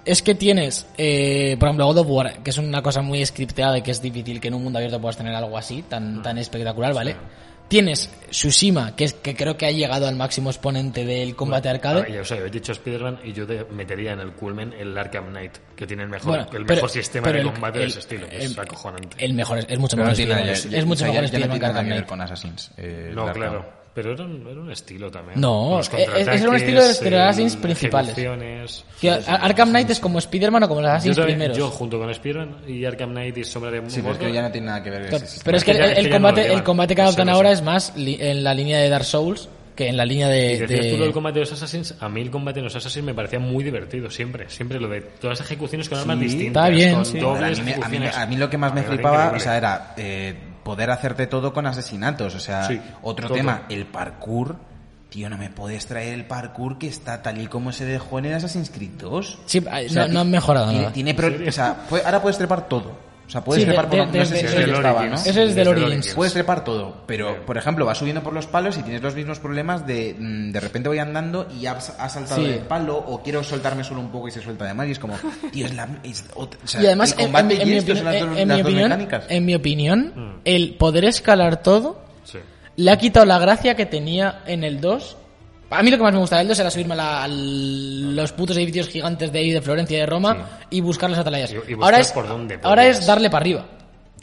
es 0.07 0.23
que 0.23 0.35
tienes, 0.35 0.87
eh, 0.97 1.57
por 1.59 1.69
ejemplo, 1.69 1.87
God 1.87 1.99
of 1.99 2.07
War, 2.09 2.43
que 2.43 2.51
es 2.51 2.59
una 2.59 2.81
cosa 2.83 3.03
muy 3.03 3.25
scripteada 3.27 3.77
y 3.79 3.83
que 3.83 3.91
es 3.91 4.01
difícil 4.01 4.41
que 4.41 4.49
en 4.49 4.55
un 4.55 4.63
mundo 4.63 4.79
abierto 4.79 5.01
puedas 5.01 5.17
tener 5.17 5.35
algo 5.35 5.59
así, 5.59 5.83
tan, 5.83 6.23
tan 6.23 6.39
espectacular, 6.39 6.95
¿vale? 6.95 7.17
Tienes 7.69 8.09
Tsushima, 8.31 8.95
que 8.95 9.03
es 9.03 9.13
que 9.15 9.35
creo 9.35 9.57
que 9.57 9.67
ha 9.67 9.73
llegado 9.73 10.07
al 10.07 10.15
máximo 10.15 10.51
exponente 10.51 11.05
del 11.05 11.35
combate 11.35 11.69
arcade. 11.69 12.05
Ah, 12.07 12.09
ya 12.09 12.21
os 12.21 12.31
he 12.31 12.49
dicho 12.49 12.71
Spider-Man 12.71 13.19
y 13.25 13.33
yo 13.33 13.45
de- 13.45 13.65
metería 13.65 14.13
en 14.13 14.21
el 14.21 14.31
culmen 14.35 14.73
el 14.73 14.97
Arkham 14.97 15.31
Knight, 15.31 15.57
que 15.75 15.85
tiene 15.85 16.05
el 16.05 16.09
mejor, 16.09 16.29
Bueno, 16.29 16.45
el 16.53 16.65
pero- 16.65 16.77
mejor 16.77 16.91
sistema 16.91 17.25
pero 17.25 17.39
de 17.39 17.43
el- 17.43 17.51
combate 17.51 17.79
de 17.81 17.87
ese 17.87 17.99
estilo, 17.99 18.29
que 18.29 18.37
el- 18.37 18.43
es 18.53 18.57
acojonante. 18.59 19.17
El 19.25 19.35
mejor, 19.35 19.59
es, 19.59 19.67
es 19.69 19.79
mucho 19.81 19.97
Pero 19.97 20.09
mejor 20.09 20.13
no 20.13 20.17
tiene 20.35 20.47
ya- 20.47 20.53
es 20.79 20.87
mucho 20.87 21.05
mejor 21.07 21.25
Spider-Man 21.25 21.59
que 21.59 21.67
Arkham 21.67 21.85
ver 21.87 21.95
Knight. 21.95 22.07
con 22.07 22.21
Assassins. 22.21 22.71
eh, 22.77 23.11
No, 23.13 23.33
claro, 23.33 23.67
pero 23.97 24.12
era 24.12 24.24
un, 24.24 24.47
era 24.49 24.61
un 24.61 24.70
estilo 24.70 25.11
también. 25.11 25.40
No, 25.40 25.80
eh, 25.80 26.07
es- 26.18 26.28
es 26.28 26.42
un 26.44 26.55
estilo 26.55 26.82
de 26.82 26.88
los 26.88 27.03
el- 27.03 27.14
Assassins 27.14 27.57
principales. 27.57 28.12
ejecuciones. 28.16 28.84
Que 29.01 29.11
Ar- 29.11 29.22
Arkham 29.26 29.70
Knight 29.70 29.90
es 29.90 29.99
como 30.01 30.18
Spider-Man 30.20 30.62
o 30.64 30.68
como 30.68 30.82
los 30.82 30.88
Yo, 30.90 30.94
Assassins 30.94 31.16
también- 31.16 31.38
primeros. 31.38 31.57
yo 31.59 31.68
junto 31.70 31.99
con 31.99 32.11
Spider-Man 32.11 32.57
y 32.68 32.84
Arkham 32.84 33.11
Knight 33.11 33.38
y 33.38 33.44
Sombra 33.44 33.70
de 33.72 33.90
Sí, 33.90 34.01
pero 34.03 34.12
es 34.12 34.18
que 34.20 34.32
ya 34.32 34.42
no 34.42 34.53
tiene 34.53 34.66
nada 34.68 34.82
que 34.82 34.90
ver 34.90 35.09
Claro, 35.09 35.24
ese 35.24 35.40
pero 35.44 35.57
es 35.57 35.64
que 35.64 35.72
ya- 35.74 35.84
el, 35.86 35.90
es 35.90 35.94
que 35.94 36.01
el 36.03 36.09
no 36.11 36.14
combate, 36.16 36.42
llevan. 36.42 36.57
el 36.59 36.62
combate 36.62 36.94
que 36.94 37.03
adoptan 37.03 37.26
lo 37.26 37.32
ahora 37.32 37.49
sé. 37.49 37.55
es 37.55 37.62
más 37.62 37.97
li- 37.97 38.18
en 38.20 38.44
la 38.44 38.55
línea 38.55 38.78
de 38.78 38.88
Dark 38.90 39.05
Souls 39.05 39.49
que 39.74 39.88
en 39.88 39.97
la 39.99 40.07
línea 40.07 40.28
Y 40.28 40.32
de... 40.32 40.66
decías 40.66 40.68
tú 40.68 40.92
lo 40.92 40.99
del 41.01 41.09
de... 41.09 41.12
combate 41.12 41.34
de 41.34 41.40
los 41.40 41.53
Assassins, 41.53 41.94
a 42.01 42.09
mí 42.09 42.20
el 42.22 42.30
combate 42.30 42.61
de 42.61 42.64
los 42.64 42.74
Assassins 42.76 43.05
me 43.05 43.12
parecía 43.12 43.38
muy 43.38 43.62
divertido, 43.64 44.11
siempre, 44.11 44.49
siempre 44.49 44.80
lo 44.80 44.88
de 44.88 45.03
todas 45.03 45.38
las 45.38 45.47
ejecuciones 45.47 45.88
con 45.90 45.99
armas 45.99 46.16
Sí, 46.18 46.24
distintas, 46.24 46.64
está 46.64 46.68
bien, 46.74 46.94
con 46.94 47.05
sí. 47.05 47.18
dobles 47.18 47.59
a, 47.59 47.62
mí, 47.62 47.72
a, 47.82 47.88
mí, 47.88 47.99
a 48.14 48.26
mí 48.26 48.36
lo 48.36 48.49
que 48.49 48.57
más 48.59 48.72
me 48.72 48.80
Era 48.80 48.88
flipaba, 48.88 49.16
increíble. 49.26 49.36
o 49.38 49.40
sea, 49.44 49.57
era 49.59 49.94
eh, 49.99 50.34
poder 50.67 50.91
hacerte 50.91 51.29
todo 51.29 51.53
con 51.53 51.64
asesinatos. 51.67 52.35
O 52.35 52.41
sea, 52.41 52.67
Sí, 52.67 52.81
otro 53.03 53.29
todo. 53.29 53.37
tema, 53.39 53.62
el 53.69 53.87
parkour. 53.87 54.57
Tío, 55.09 55.31
no 55.31 55.39
me 55.39 55.49
puedes 55.49 55.87
traer 55.87 56.12
el 56.14 56.25
parkour 56.27 56.77
que 56.79 56.89
está 56.89 57.23
tal 57.23 57.41
y 57.41 57.47
como 57.47 57.71
se 57.71 57.85
dejó 57.85 58.19
en 58.19 58.25
el 58.25 58.35
Assassin's 58.35 58.71
Creed 58.71 58.91
2. 58.99 59.39
Sí, 59.47 59.59
O 59.61 59.89
sea, 59.89 60.09
no, 60.09 60.14
no 60.14 60.21
han 60.21 60.31
mejorado 60.33 60.67
tiene, 60.67 60.81
nada. 60.83 60.93
tiene 60.93 61.14
pro- 61.14 61.49
o 61.49 61.53
sea, 61.53 61.77
puede- 61.89 62.05
ahora 62.05 62.21
puedes 62.21 62.37
trepar 62.37 62.67
todo. 62.69 63.06
O 63.27 63.29
sea, 63.31 63.43
puedes 63.43 63.64
Sí, 63.64 63.66
de- 63.68 63.72
trepar 63.74 63.91
por 63.91 64.12
de- 64.12 64.18
no 64.20 64.24
sé 64.24 64.37
si 64.37 64.43
Desde 64.45 64.47
eso 64.61 64.70
el 64.70 64.74
estaba, 64.77 65.05
¿no? 65.07 65.14
Eso 65.16 65.29
es 65.29 65.35
del 65.35 65.55
Desde 65.66 65.68
Origins. 65.68 66.14
Puedes 66.14 66.33
trepar 66.33 66.62
todo, 66.62 67.03
pero 67.07 67.45
por 67.45 67.57
ejemplo 67.59 67.85
vas 67.85 67.99
subiendo 67.99 68.22
por 68.22 68.33
los 68.33 68.47
palos 68.47 68.79
y 68.79 68.83
tienes 68.83 69.03
los 69.03 69.16
mismos 69.16 69.41
problemas 69.41 69.85
de 69.85 70.14
mm, 70.16 70.53
de 70.53 70.61
repente 70.61 70.89
voy 70.89 70.99
andando 71.01 71.49
y 71.61 71.66
has, 71.66 71.91
has 71.99 72.12
saltado 72.12 72.41
Sí. 72.43 72.47
del 72.49 72.61
palo 72.61 72.97
o 72.97 73.22
quiero 73.24 73.43
soltarme 73.43 73.83
solo 73.83 73.99
un 74.01 74.11
poco 74.12 74.29
y 74.29 74.31
se 74.31 74.41
suelta 74.41 74.64
de 74.64 74.74
más 74.74 74.87
y 74.87 74.93
es 74.93 74.99
como, 75.01 75.14
tío, 75.53 75.66
es 75.66 75.74
la... 75.74 75.89
es 76.05 76.24
o 76.37 76.49
sea, 76.64 76.81
y 76.83 76.87
además, 76.87 77.12
el 77.14 77.18
en, 77.20 77.24
combate 77.27 77.55
en- 77.57 77.61
en 77.62 77.66
y 77.68 77.70
mi 77.72 77.77
esto 77.79 77.93
opinión, 77.93 78.05
son 78.05 78.12
las 78.12 78.20
dos, 78.20 78.31
en- 78.31 78.39
en 78.43 78.49
las 78.49 78.57
mi 78.57 78.62
dos 78.62 78.70
opinión, 78.70 78.89
mecánicas. 78.91 79.24
en 79.29 79.45
mi 79.45 79.55
opinión, 79.57 80.12
Mm. 80.14 80.41
el 80.45 80.74
poder 80.77 81.05
escalar 81.07 81.62
todo 81.62 82.01
Sí. 82.24 82.39
le 82.77 82.91
ha 82.93 82.97
quitado 82.99 83.27
la 83.27 83.39
gracia 83.41 83.74
que 83.74 83.87
tenía 83.87 84.43
en 84.47 84.62
el 84.62 84.81
2. 84.81 85.16
A 85.71 85.83
mí 85.83 85.91
lo 85.91 85.97
que 85.97 86.03
más 86.05 86.12
me 86.12 86.21
gusta 86.21 86.39
del 86.39 86.49
2 86.49 86.59
era 86.61 86.71
subirme 86.71 86.95
a, 86.95 86.97
la- 86.97 87.25
a 87.25 87.29
los 87.29 88.33
putos 88.33 88.57
edificios 88.57 88.89
gigantes 88.89 89.33
de 89.33 89.39
ahí 89.41 89.51
de 89.51 89.61
Florencia 89.61 89.97
y 89.97 90.01
de 90.01 90.07
Roma 90.07 90.49
y 90.71 90.81
buscar 90.81 91.11
las 91.11 91.19
atalayas. 91.19 91.51
Y- 91.53 91.55
y 91.55 91.59
buscar 91.75 91.83
ahora 91.85 92.01
es, 92.01 92.12
por 92.12 92.29
dónde 92.29 92.59
ahora 92.62 92.87
es 92.87 93.07
darle 93.07 93.31
para 93.31 93.43
arriba. 93.43 93.64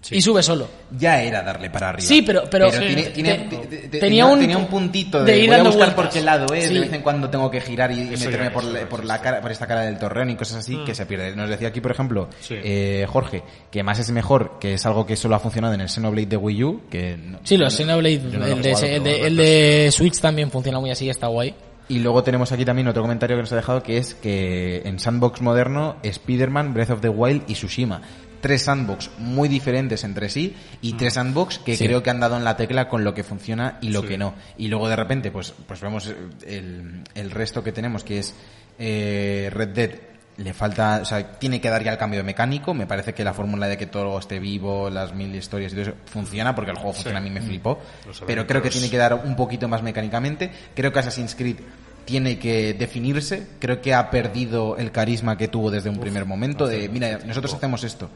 Sí. 0.04 0.16
Y 0.18 0.22
sube 0.22 0.44
solo. 0.44 0.68
Ya 1.00 1.24
era 1.24 1.42
darle 1.42 1.70
para 1.70 1.90
arriba. 1.90 2.06
Sí, 2.06 2.22
pero- 2.24 2.44
pero- 2.52 2.70
Sí. 2.70 2.78
tiene, 2.80 3.04
tiene- 3.04 3.34
Te- 3.50 3.56
te- 3.58 3.68
te- 3.68 3.78
tenía 3.88 4.00
tenía, 4.02 4.26
un- 4.26 4.40
tenía 4.40 4.58
un 4.58 4.68
puntito 4.68 5.24
de 5.24 5.32
de, 5.32 5.38
ir 5.40 5.46
voy 5.46 5.54
a 5.54 5.58
dando 5.60 5.70
buscar 5.72 5.88
por 5.96 5.96
vueltas. 6.04 6.14
qué 6.14 6.22
lado 6.22 6.54
es, 6.54 6.68
Sí. 6.68 6.74
de 6.74 6.80
vez 6.82 6.94
en 6.94 7.02
cuando 7.02 7.30
tengo 7.30 7.50
que 7.50 7.62
girar 7.62 7.90
y, 7.94 8.02
Eso 8.14 8.26
meterme 8.26 8.48
ya, 8.48 8.54
por, 8.54 8.88
por 8.90 9.06
la 9.06 9.22
cara, 9.22 9.40
por 9.40 9.50
esta 9.52 9.66
cara 9.66 9.82
del 9.84 9.98
torreón 9.98 10.30
y 10.30 10.36
cosas 10.36 10.58
así 10.58 10.78
que 10.86 10.94
se 10.94 11.06
pierde. 11.06 11.34
Nos 11.38 11.50
decía 11.50 11.70
aquí, 11.70 11.80
por 11.80 11.92
ejemplo, 11.92 12.28
Sí. 12.42 12.56
eh, 12.62 13.06
Jorge, 13.08 13.44
que 13.72 13.82
más 13.82 13.98
es 14.00 14.12
mejor, 14.12 14.60
que 14.60 14.74
es 14.74 14.86
algo 14.86 15.06
que 15.06 15.16
solo 15.16 15.36
ha 15.36 15.40
funcionado 15.40 15.74
en 15.74 15.80
el 15.80 15.88
Xenoblade 15.88 16.28
de 16.28 16.36
Wii 16.38 16.64
U, 16.66 16.82
que 16.92 17.16
no- 17.16 17.40
Sí, 17.44 17.56
los 17.56 17.72
no- 17.72 17.78
Xenoblade, 17.78 18.20
no 18.20 18.40
lo 18.40 18.46
he 18.46 18.52
el, 18.52 18.62
de, 18.62 18.70
jugado, 18.74 18.86
el, 18.88 19.02
pero 19.04 19.16
de, 19.16 19.28
el 19.28 19.36
de 19.38 19.90
Switch 19.94 20.20
también 20.20 20.52
funciona 20.52 20.80
muy 20.82 20.92
así, 20.92 21.10
está 21.10 21.28
guay. 21.28 21.56
Y 21.88 22.00
luego 22.00 22.24
tenemos 22.24 22.52
aquí 22.52 22.66
también 22.66 22.88
otro 22.90 23.02
comentario 23.04 23.38
que 23.38 23.42
nos 23.44 23.52
ha 23.54 23.56
dejado 23.58 23.82
que 23.84 23.98
es 23.98 24.16
que 24.16 24.82
en 24.86 25.00
Sandbox 25.00 25.42
moderno, 25.42 25.96
Spider-Man, 26.04 26.74
Breath 26.74 26.90
of 26.92 27.02
the 27.02 27.10
Wild 27.10 27.44
y 27.48 27.54
Tsushima. 27.54 28.02
Tres 28.44 28.64
sandbox 28.64 29.10
muy 29.20 29.48
diferentes 29.48 30.04
entre 30.04 30.28
sí 30.30 30.54
y 30.82 30.94
tres 30.94 31.14
sandbox 31.14 31.60
que 31.60 31.78
Sí. 31.78 31.86
creo 31.86 32.04
que 32.04 32.10
han 32.10 32.20
dado 32.20 32.36
en 32.38 32.44
la 32.44 32.58
tecla 32.58 32.90
con 32.90 33.04
lo 33.06 33.14
que 33.14 33.24
funciona 33.24 33.78
y 33.82 33.90
lo 33.90 34.02
Sí. 34.02 34.10
que 34.10 34.18
no. 34.18 34.36
Y 34.58 34.68
luego 34.68 34.90
de 34.90 34.98
repente, 34.98 35.32
pues, 35.32 35.54
pues 35.66 35.80
vemos 35.80 36.14
el, 36.46 37.04
el 37.16 37.32
resto 37.32 37.64
que 37.64 37.72
tenemos 37.72 38.04
que 38.04 38.20
es 38.20 38.36
eh, 38.78 39.50
Red 39.52 39.70
Dead. 39.70 39.92
Le 40.36 40.52
falta, 40.54 41.00
o 41.04 41.06
sea, 41.06 41.34
tiene 41.40 41.62
que 41.62 41.70
dar 41.70 41.84
ya 41.84 41.92
el 41.92 41.98
cambio 42.00 42.20
de 42.20 42.24
mecánico. 42.24 42.74
Me 42.74 42.88
parece 42.88 43.14
que 43.14 43.24
la 43.24 43.34
fórmula 43.36 43.68
de 43.68 43.78
que 43.78 43.86
todo 43.86 44.18
esté 44.18 44.40
vivo, 44.40 44.90
las 44.90 45.14
mil 45.14 45.34
historias 45.36 45.72
y 45.72 45.76
todo 45.76 45.84
eso 45.84 45.94
funciona 46.08 46.56
porque 46.56 46.72
el 46.72 46.78
juego 46.78 46.92
funciona, 46.94 47.20
a 47.20 47.22
mí 47.22 47.30
me 47.30 47.40
flipó. 47.40 47.80
Los 48.08 48.22
Pero 48.22 48.46
creo 48.48 48.62
que 48.62 48.72
tiene 48.72 48.90
que 48.90 48.98
dar 48.98 49.14
un 49.14 49.36
poquito 49.36 49.68
más 49.70 49.84
mecánicamente. 49.84 50.52
Creo 50.76 50.92
que 50.92 51.00
Assassin's 51.00 51.36
Creed 51.36 51.58
tiene 52.06 52.40
que 52.40 52.74
definirse. 52.74 53.48
Creo 53.60 53.82
que 53.82 53.94
ha 53.94 54.10
perdido 54.10 54.78
el 54.78 54.92
carisma 54.92 55.38
que 55.38 55.48
tuvo 55.48 55.72
desde 55.72 55.90
un 55.90 56.00
primer 56.00 56.26
momento 56.26 56.68
de, 56.68 56.90
mira, 56.90 57.20
nosotros 57.26 57.54
hacemos 57.54 57.84
esto. 57.84 58.10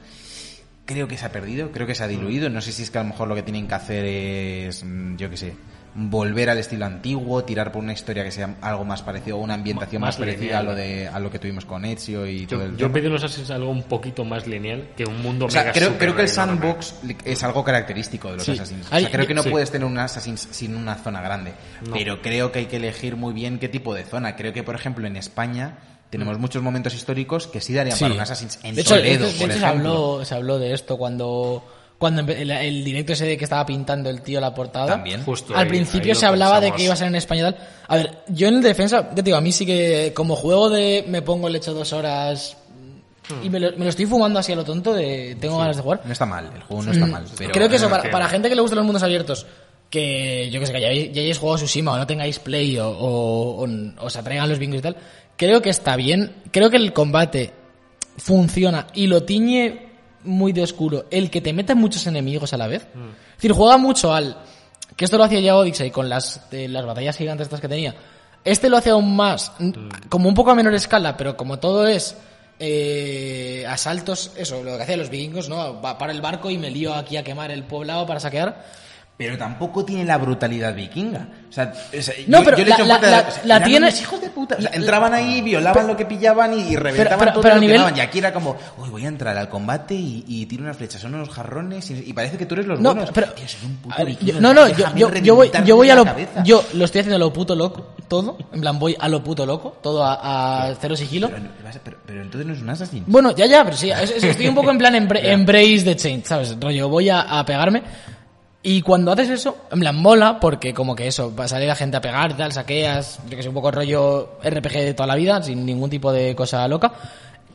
Creo 0.86 1.08
que 1.08 1.18
se 1.18 1.26
ha 1.26 1.32
perdido, 1.32 1.72
creo 1.72 1.86
que 1.86 1.96
se 1.96 2.04
ha 2.04 2.08
diluido. 2.08 2.50
No 2.50 2.62
sé 2.62 2.72
si 2.72 2.84
es 2.84 2.92
que 2.92 2.98
a 2.98 3.04
lo 3.04 3.10
mejor 3.10 3.28
lo 3.28 3.36
que 3.36 3.44
tienen 3.44 3.68
que 3.68 3.76
hacer 3.76 4.06
es, 4.06 4.84
mm, 4.84 5.18
yo 5.18 5.30
qué 5.30 5.38
sé, 5.38 5.54
volver 6.00 6.48
al 6.52 6.60
estilo 6.60 6.86
antiguo, 6.86 7.44
tirar 7.44 7.72
por 7.72 7.82
una 7.84 7.92
historia 7.92 8.24
que 8.24 8.32
sea 8.32 8.56
algo 8.62 8.86
más 8.86 9.02
parecido, 9.02 9.38
una 9.38 9.56
ambientación 9.56 10.00
Más 10.00 10.10
más, 10.10 10.18
parecida 10.18 10.60
a 10.60 10.64
lo 10.64 10.76
de 10.76 11.08
a 11.08 11.20
lo 11.20 11.32
que 11.32 11.40
tuvimos 11.40 11.66
con 11.66 11.84
Ezio 11.86 12.28
y 12.28 12.46
todo 12.46 12.60
Yo, 12.60 12.66
el 12.68 12.78
yo 12.78 12.92
pedí 12.92 13.08
unos 13.08 13.24
Assassins 13.24 13.50
algo 13.50 13.72
un 13.72 13.82
poquito 13.82 14.24
más 14.24 14.46
lineal 14.46 14.90
que 14.96 15.06
un 15.06 15.20
mundo 15.24 15.48
O 15.48 15.50
sea, 15.50 15.62
mega 15.62 15.74
creo, 15.74 15.98
creo 15.98 16.16
que 16.16 16.22
el 16.22 16.30
sandbox 16.30 16.96
es 17.26 17.44
algo 17.44 17.64
característico 17.64 18.30
de 18.30 18.38
los 18.38 18.46
Sí. 18.46 18.52
Assassins. 18.52 18.86
O 18.86 19.00
sea, 19.00 19.10
creo 19.10 19.26
que 19.26 19.34
no 19.34 19.42
sí. 19.42 19.50
puedes 19.50 19.72
tener 19.72 19.88
un 19.88 19.98
Assassin's 19.98 20.48
sin 20.52 20.76
una 20.76 20.94
zona 20.96 21.20
grande. 21.22 21.54
No. 21.84 21.94
Pero 21.94 22.22
creo 22.22 22.52
que 22.52 22.60
hay 22.60 22.66
que 22.68 22.78
elegir 22.78 23.16
muy 23.16 23.34
bien 23.34 23.58
qué 23.58 23.68
tipo 23.68 23.96
de 23.96 24.04
zona. 24.04 24.36
Creo 24.36 24.54
que, 24.54 24.62
por 24.62 24.76
ejemplo, 24.76 25.08
en 25.08 25.16
España 25.18 25.80
tenemos 26.12 26.38
muchos 26.38 26.62
momentos 26.62 26.94
históricos 26.94 27.48
que 27.48 27.60
sí 27.60 27.74
darían 27.74 27.98
Sí. 27.98 28.04
para 28.04 28.14
un 28.14 28.20
Assassin's 28.22 28.60
en 28.64 28.76
de 28.76 28.82
hecho, 28.82 28.96
Toledo, 28.96 29.26
de 29.26 29.32
hecho, 29.32 29.40
por 29.40 29.52
se, 29.52 29.66
habló, 29.66 30.24
se 30.26 30.36
habló 30.36 30.60
de 30.60 30.74
esto 30.74 30.96
cuando, 30.98 31.66
cuando 31.98 32.22
empe- 32.22 32.38
el, 32.38 32.52
el 32.52 32.84
directo 32.84 33.14
ese 33.14 33.26
de 33.26 33.38
que 33.38 33.44
estaba 33.46 33.66
pintando 33.66 34.10
el 34.10 34.22
tío 34.22 34.40
la 34.40 34.54
portada. 34.54 34.86
También. 34.88 35.24
Justo 35.24 35.54
Al 35.56 35.64
ahí- 35.64 35.68
principio 35.70 36.12
ahí 36.14 36.16
se 36.16 36.26
hablaba 36.26 36.60
de 36.62 36.72
que 36.72 36.84
iba 36.84 36.94
a 36.94 36.98
ser 36.98 37.08
en 37.08 37.16
español. 37.16 37.56
A 37.88 37.96
ver, 37.98 38.20
yo 38.28 38.48
en 38.48 38.62
defensa, 38.62 39.10
ya 39.10 39.16
te 39.16 39.24
digo, 39.24 39.38
a 39.38 39.42
mí 39.42 39.52
sí 39.52 39.66
que 39.66 40.12
como 40.16 40.36
juego 40.36 40.70
de 40.70 41.06
me 41.08 41.22
pongo, 41.22 41.50
le 41.50 41.58
echo 41.58 41.74
dos 41.74 41.94
horas 41.94 42.56
y 43.44 43.50
me 43.50 43.60
lo, 43.60 43.72
me 43.72 43.84
lo 43.84 43.90
estoy 43.90 44.06
fumando 44.06 44.40
así 44.40 44.54
a 44.54 44.56
lo 44.56 44.64
tonto 44.64 44.94
de 44.94 45.36
tengo 45.42 45.58
ganas 45.58 45.76
de 45.76 45.82
jugar. 45.84 46.02
No 46.06 46.12
está 46.14 46.26
mal, 46.26 46.50
el 46.56 46.62
juego 46.64 46.84
no 46.84 46.92
está 46.92 47.06
mal. 47.08 47.26
Pero 47.38 47.52
Creo 47.52 47.68
que 47.70 47.76
eso, 47.78 47.90
para, 47.90 48.10
para 48.12 48.30
gente 48.30 48.48
que 48.48 48.56
le 48.56 48.62
gustan 48.62 48.78
los 48.78 48.86
mundos 48.86 49.04
abiertos, 49.04 49.46
que 49.90 50.50
yo 50.52 50.60
que 50.60 50.66
sé, 50.68 50.74
que 50.74 50.82
ya, 50.82 50.88
hayáis- 50.90 51.12
ya 51.12 51.22
hayáis 51.22 51.38
jugado 51.38 51.58
Tsushima 51.58 51.94
o 51.94 51.98
no 51.98 52.06
tengáis 52.08 52.40
play 52.40 52.78
o, 52.78 52.88
o, 52.90 53.66
o 53.66 53.68
os 54.06 54.16
atraigan 54.16 54.48
los 54.48 54.60
bingos 54.60 54.80
y 54.80 54.82
tal, 54.82 54.96
creo 55.36 55.62
que 55.62 55.70
está 55.72 55.96
bien. 55.96 56.36
Creo 56.52 56.70
que 56.70 56.78
el 56.78 56.94
combate 56.94 57.54
funciona 58.18 58.88
y 58.94 59.08
lo 59.08 59.24
tiñe 59.24 59.87
muy 60.28 60.54
de 60.54 60.62
oscuro. 60.64 61.06
El 61.10 61.30
que 61.32 61.42
te 61.42 61.54
meta 61.54 61.74
muchos 61.76 62.06
enemigos 62.08 62.54
a 62.54 62.58
la 62.58 62.68
vez. 62.68 62.84
Es 62.84 63.36
decir, 63.38 63.52
juega 63.54 63.78
mucho 63.78 64.14
al... 64.14 64.38
Que 64.96 65.06
esto 65.06 65.18
lo 65.18 65.24
hacía 65.24 65.40
ya 65.40 65.56
Odyssey 65.56 65.92
con 65.92 66.10
las, 66.10 66.42
eh, 66.52 66.68
las 66.68 66.86
batallas 66.86 67.18
gigantes 67.18 67.46
estas 67.48 67.62
que 67.62 67.68
tenía. 67.68 67.96
Este 68.44 68.70
lo 68.70 68.78
hace 68.78 68.90
aún 68.92 69.16
más, 69.16 69.52
n- 69.60 69.74
como 70.10 70.30
un 70.30 70.34
poco 70.36 70.52
a 70.52 70.56
menor 70.56 70.74
escala, 70.74 71.18
pero 71.18 71.36
como 71.38 71.60
todo 71.60 71.86
es 71.88 72.16
eh, 72.60 73.66
asaltos, 73.68 74.32
eso, 74.38 74.64
lo 74.64 74.78
que 74.78 74.84
hacían 74.84 75.00
los 75.00 75.10
vikingos, 75.10 75.50
¿no? 75.50 75.80
Va 75.82 75.98
para 75.98 76.12
el 76.12 76.22
barco 76.22 76.50
y 76.50 76.58
me 76.58 76.72
lío 76.72 76.94
aquí 76.96 77.18
a 77.18 77.24
quemar 77.24 77.52
el 77.52 77.64
poblado 77.64 78.06
para 78.06 78.20
saquear. 78.20 78.66
Pero 79.18 79.36
tampoco 79.36 79.84
tiene 79.84 80.06
la 80.06 80.20
brutalidad 80.20 80.76
vikinga. 80.76 81.28
O 81.50 81.52
sea, 81.52 81.74
o 81.98 82.02
sea, 82.04 82.14
No, 82.28 82.38
yo, 82.38 82.46
pero 82.46 82.58
yo 82.58 82.64
le 82.66 82.70
la- 82.70 82.76
en 82.76 82.88
falta 82.88 83.10
la- 83.10 83.24
de- 83.24 83.28
o 83.28 83.32
sea, 83.32 83.42
la 83.46 83.64
tiene- 83.64 83.90
hijos 83.90 84.22
de 84.22 84.30
puta. 84.30 84.56
O 84.60 84.62
sea, 84.62 84.70
entraban 84.76 85.12
ahí, 85.16 85.42
violaban 85.42 85.88
lo 85.88 85.98
que 85.98 86.06
pillaban 86.06 86.54
y, 86.54 86.74
y 86.74 86.76
reventaban 86.76 87.18
pero- 87.18 87.32
todo 87.34 87.42
pero 87.42 87.56
lo 87.56 87.58
a 87.58 87.62
que 87.62 87.66
nivel- 87.68 87.78
daban. 87.80 87.98
Y 87.98 88.00
aquí 88.02 88.20
era 88.20 88.32
como, 88.32 88.56
uy, 88.78 88.90
voy 88.90 89.06
a 89.06 89.08
entrar 89.08 89.36
al 89.36 89.50
combate 89.50 89.96
y, 89.96 90.24
y 90.28 90.46
tiro 90.46 90.62
unas 90.66 90.78
flechas, 90.78 91.02
son 91.02 91.16
unos 91.16 91.30
jarrones 91.30 91.90
y, 91.90 92.04
y 92.06 92.14
parece 92.14 92.38
que 92.38 92.46
tú 92.46 92.54
eres 92.54 92.68
los 92.68 92.80
No, 92.80 92.94
buenos. 92.94 93.10
pero... 93.12 93.32
Tío, 93.34 93.46
un 93.66 93.76
puto 93.78 93.96
ver, 93.98 94.06
vikingo, 94.06 94.34
yo- 94.34 94.40
no, 94.42 94.54
no, 94.54 94.68
yo, 94.68 94.86
yo, 95.24 95.36
voy, 95.36 95.52
yo 95.66 95.76
voy 95.76 95.90
a 95.90 95.96
lo... 95.96 96.04
la 96.06 96.12
cabeza. 96.12 96.44
Yo 96.44 96.64
lo 96.74 96.86
estoy 96.86 97.00
haciendo 97.00 97.16
a 97.16 97.20
lo 97.20 97.34
puto 97.34 97.56
loco, 97.56 97.96
todo. 98.08 98.38
En 98.54 98.62
plan, 98.62 98.78
voy 98.78 98.96
a 99.00 99.10
lo 99.10 99.24
puto 99.24 99.48
loco, 99.48 99.78
todo 99.82 100.04
a, 100.06 100.68
a 100.70 100.76
cero 100.80 100.96
sigilo. 100.96 101.32
Pero, 101.32 101.42
pero- 101.84 101.98
pero 102.06 102.22
entonces 102.22 102.46
no 102.46 102.54
es 102.54 102.62
un 102.62 102.70
assassin. 102.70 103.04
Bueno, 103.08 103.36
ya, 103.36 103.48
ya, 103.48 103.64
pero 103.64 103.76
sí, 103.76 103.90
es- 103.90 104.12
es- 104.12 104.24
estoy 104.24 104.48
un 104.48 104.54
poco 104.54 104.70
en 104.70 104.78
plan 104.78 104.94
embra- 104.94 105.22
embrace 105.24 105.82
the 105.84 105.96
change, 105.96 106.26
¿sabes? 106.28 106.56
Rollo, 106.62 106.88
voy 106.88 107.10
a, 107.10 107.22
a 107.22 107.44
pegarme. 107.44 107.82
Y 108.64 108.82
cuando 108.82 109.12
haces 109.12 109.30
eso, 109.30 109.56
en 109.72 109.80
plan, 109.80 109.96
mola, 109.96 110.40
porque 110.40 110.74
como 110.74 110.96
que 110.96 111.08
eso, 111.08 111.34
va 111.34 111.46
a 111.46 111.48
salir 111.48 111.68
la 111.68 111.76
gente 111.76 111.98
a 111.98 112.02
pegar 112.02 112.36
tal, 112.36 112.52
saqueas, 112.52 113.20
yo 113.30 113.38
que 113.38 113.44
sé, 113.44 113.50
un 113.50 113.56
poco 113.56 113.72
rollo 113.72 114.32
RPG 114.44 114.74
de 114.74 114.94
toda 114.94 115.08
la 115.08 115.16
vida, 115.16 115.42
sin 115.42 115.66
ningún 115.66 115.90
tipo 115.90 116.12
de 116.12 116.36
cosa 116.36 116.68
loca. 116.68 116.92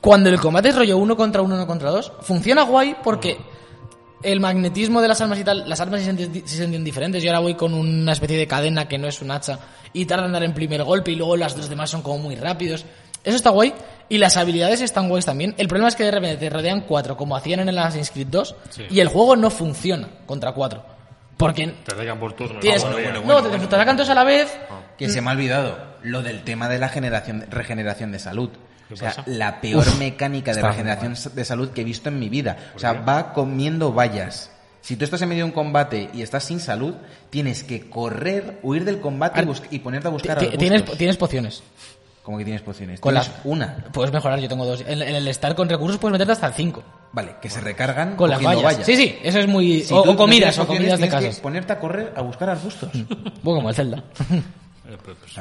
Cuando 0.00 0.30
el 0.30 0.40
combate 0.40 0.70
es 0.70 0.76
rollo 0.76 0.96
uno 0.98 1.16
contra 1.16 1.42
uno, 1.42 1.54
uno 1.56 1.66
contra 1.66 1.90
dos, 1.90 2.12
funciona 2.22 2.62
guay 2.62 2.96
porque 3.04 3.36
el 4.22 4.40
magnetismo 4.40 5.02
de 5.02 5.08
las 5.08 5.20
armas 5.20 5.38
y 5.40 5.44
tal, 5.44 5.68
las 5.68 5.80
armas 5.80 6.00
se 6.00 6.04
sienten, 6.04 6.46
se 6.46 6.56
sienten 6.56 6.84
diferentes. 6.84 7.22
Yo 7.22 7.30
ahora 7.30 7.40
voy 7.40 7.54
con 7.56 7.74
una 7.74 8.12
especie 8.12 8.38
de 8.38 8.46
cadena 8.46 8.88
que 8.88 8.96
no 8.98 9.08
es 9.08 9.20
un 9.20 9.32
hacha 9.32 9.58
y 9.92 10.06
tardan 10.06 10.26
en 10.26 10.32
dar 10.32 10.42
en 10.44 10.54
primer 10.54 10.82
golpe 10.84 11.10
y 11.10 11.16
luego 11.16 11.36
las 11.36 11.56
dos 11.56 11.68
demás 11.68 11.90
son 11.90 12.02
como 12.02 12.18
muy 12.18 12.36
rápidos. 12.36 12.84
Eso 13.24 13.36
está 13.36 13.50
guay 13.50 13.74
y 14.08 14.18
las 14.18 14.36
habilidades 14.36 14.80
están 14.80 15.08
guays 15.08 15.24
también. 15.26 15.54
El 15.58 15.68
problema 15.68 15.88
es 15.88 15.96
que 15.96 16.04
de 16.04 16.10
repente 16.10 16.36
te 16.36 16.50
rodean 16.50 16.82
cuatro 16.82 17.16
como 17.16 17.36
hacían 17.36 17.60
en 17.60 17.68
el 17.68 17.78
Assassin's 17.78 18.10
Creed 18.10 18.28
2 18.28 18.54
Sí. 18.70 18.82
y 18.90 19.00
el 19.00 19.08
juego 19.08 19.36
no 19.36 19.50
funciona 19.50 20.08
contra 20.26 20.52
cuatro. 20.52 20.84
Porque 21.42 21.66
Te 21.84 21.94
atacan 21.94 22.18
por 22.18 22.32
turno. 22.34 22.60
tienes, 22.60 22.84
Ah, 22.84 22.90
bueno, 22.92 23.12
bien. 23.20 23.26
no, 23.26 23.42
te, 23.42 23.58
te 23.58 23.64
atacan 23.64 23.96
todos 23.96 24.10
a 24.10 24.14
la 24.14 24.24
vez. 24.24 24.52
Que 24.98 25.08
se 25.08 25.20
me 25.20 25.30
ha 25.30 25.32
olvidado 25.32 25.78
lo 26.02 26.22
del 26.22 26.42
tema 26.44 26.68
de 26.68 26.78
la 26.78 26.88
generación, 26.88 27.44
regeneración 27.50 28.12
de 28.12 28.18
salud. 28.18 28.50
¿Qué 28.88 28.94
O 28.94 28.96
sea, 28.96 29.08
pasa? 29.10 29.24
la 29.26 29.60
peor 29.60 29.84
mecánica 29.98 30.54
de 30.54 30.62
regeneración 30.62 31.14
de 31.34 31.44
salud 31.44 31.70
que 31.70 31.80
he 31.80 31.84
visto 31.84 32.08
en 32.08 32.18
mi 32.18 32.28
vida. 32.28 32.56
O 32.76 32.78
sea, 32.78 32.92
va 32.92 33.32
comiendo 33.32 33.92
vallas. 33.92 34.50
Si 34.82 34.96
tú 34.96 35.04
estás 35.04 35.22
en 35.22 35.28
medio 35.28 35.44
de 35.44 35.50
un 35.50 35.52
combate 35.54 36.10
y 36.12 36.22
estás 36.22 36.44
sin 36.44 36.58
salud, 36.60 36.94
tienes 37.30 37.62
que 37.62 37.88
correr, 37.88 38.58
huir 38.62 38.84
del 38.84 39.00
combate 39.00 39.42
y, 39.70 39.76
y 39.76 39.78
ponerte 39.78 40.08
a 40.08 40.10
buscar 40.10 40.38
arbustos. 40.38 40.58
Tienes, 40.58 40.84
tienes 40.98 41.16
pociones. 41.16 41.62
¿Cómo 42.22 42.38
que 42.38 42.44
tienes 42.44 42.62
pociones? 42.62 43.00
Con 43.00 43.14
las 43.14 43.30
una. 43.44 43.84
Puedes 43.92 44.12
mejorar, 44.12 44.38
yo 44.38 44.48
tengo 44.48 44.64
dos. 44.64 44.80
En, 44.86 45.02
en 45.02 45.14
el 45.16 45.26
estar 45.26 45.54
con 45.56 45.68
recursos 45.68 45.98
puedes 45.98 46.12
meterte 46.12 46.32
hasta 46.32 46.46
el 46.46 46.54
5. 46.54 46.82
Vale, 47.12 47.34
que 47.42 47.50
se 47.50 47.60
recargan 47.60 48.16
Con 48.16 48.30
las 48.30 48.42
vallas. 48.42 48.86
Sí, 48.86 48.96
sí, 48.96 49.18
eso 49.22 49.38
es 49.38 49.46
muy... 49.46 49.82
Si 49.82 49.92
o, 49.92 50.16
comidas, 50.16 50.58
o 50.58 50.66
comidas 50.66 50.98
de 50.98 51.08
casas. 51.08 51.40
ponerte 51.40 51.72
a 51.72 51.78
correr 51.78 52.12
a 52.16 52.22
buscar 52.22 52.50
arbustos. 52.50 52.90
Bueno, 53.42 53.58
como 53.58 53.68
el 53.70 53.74
Zelda. 53.74 54.02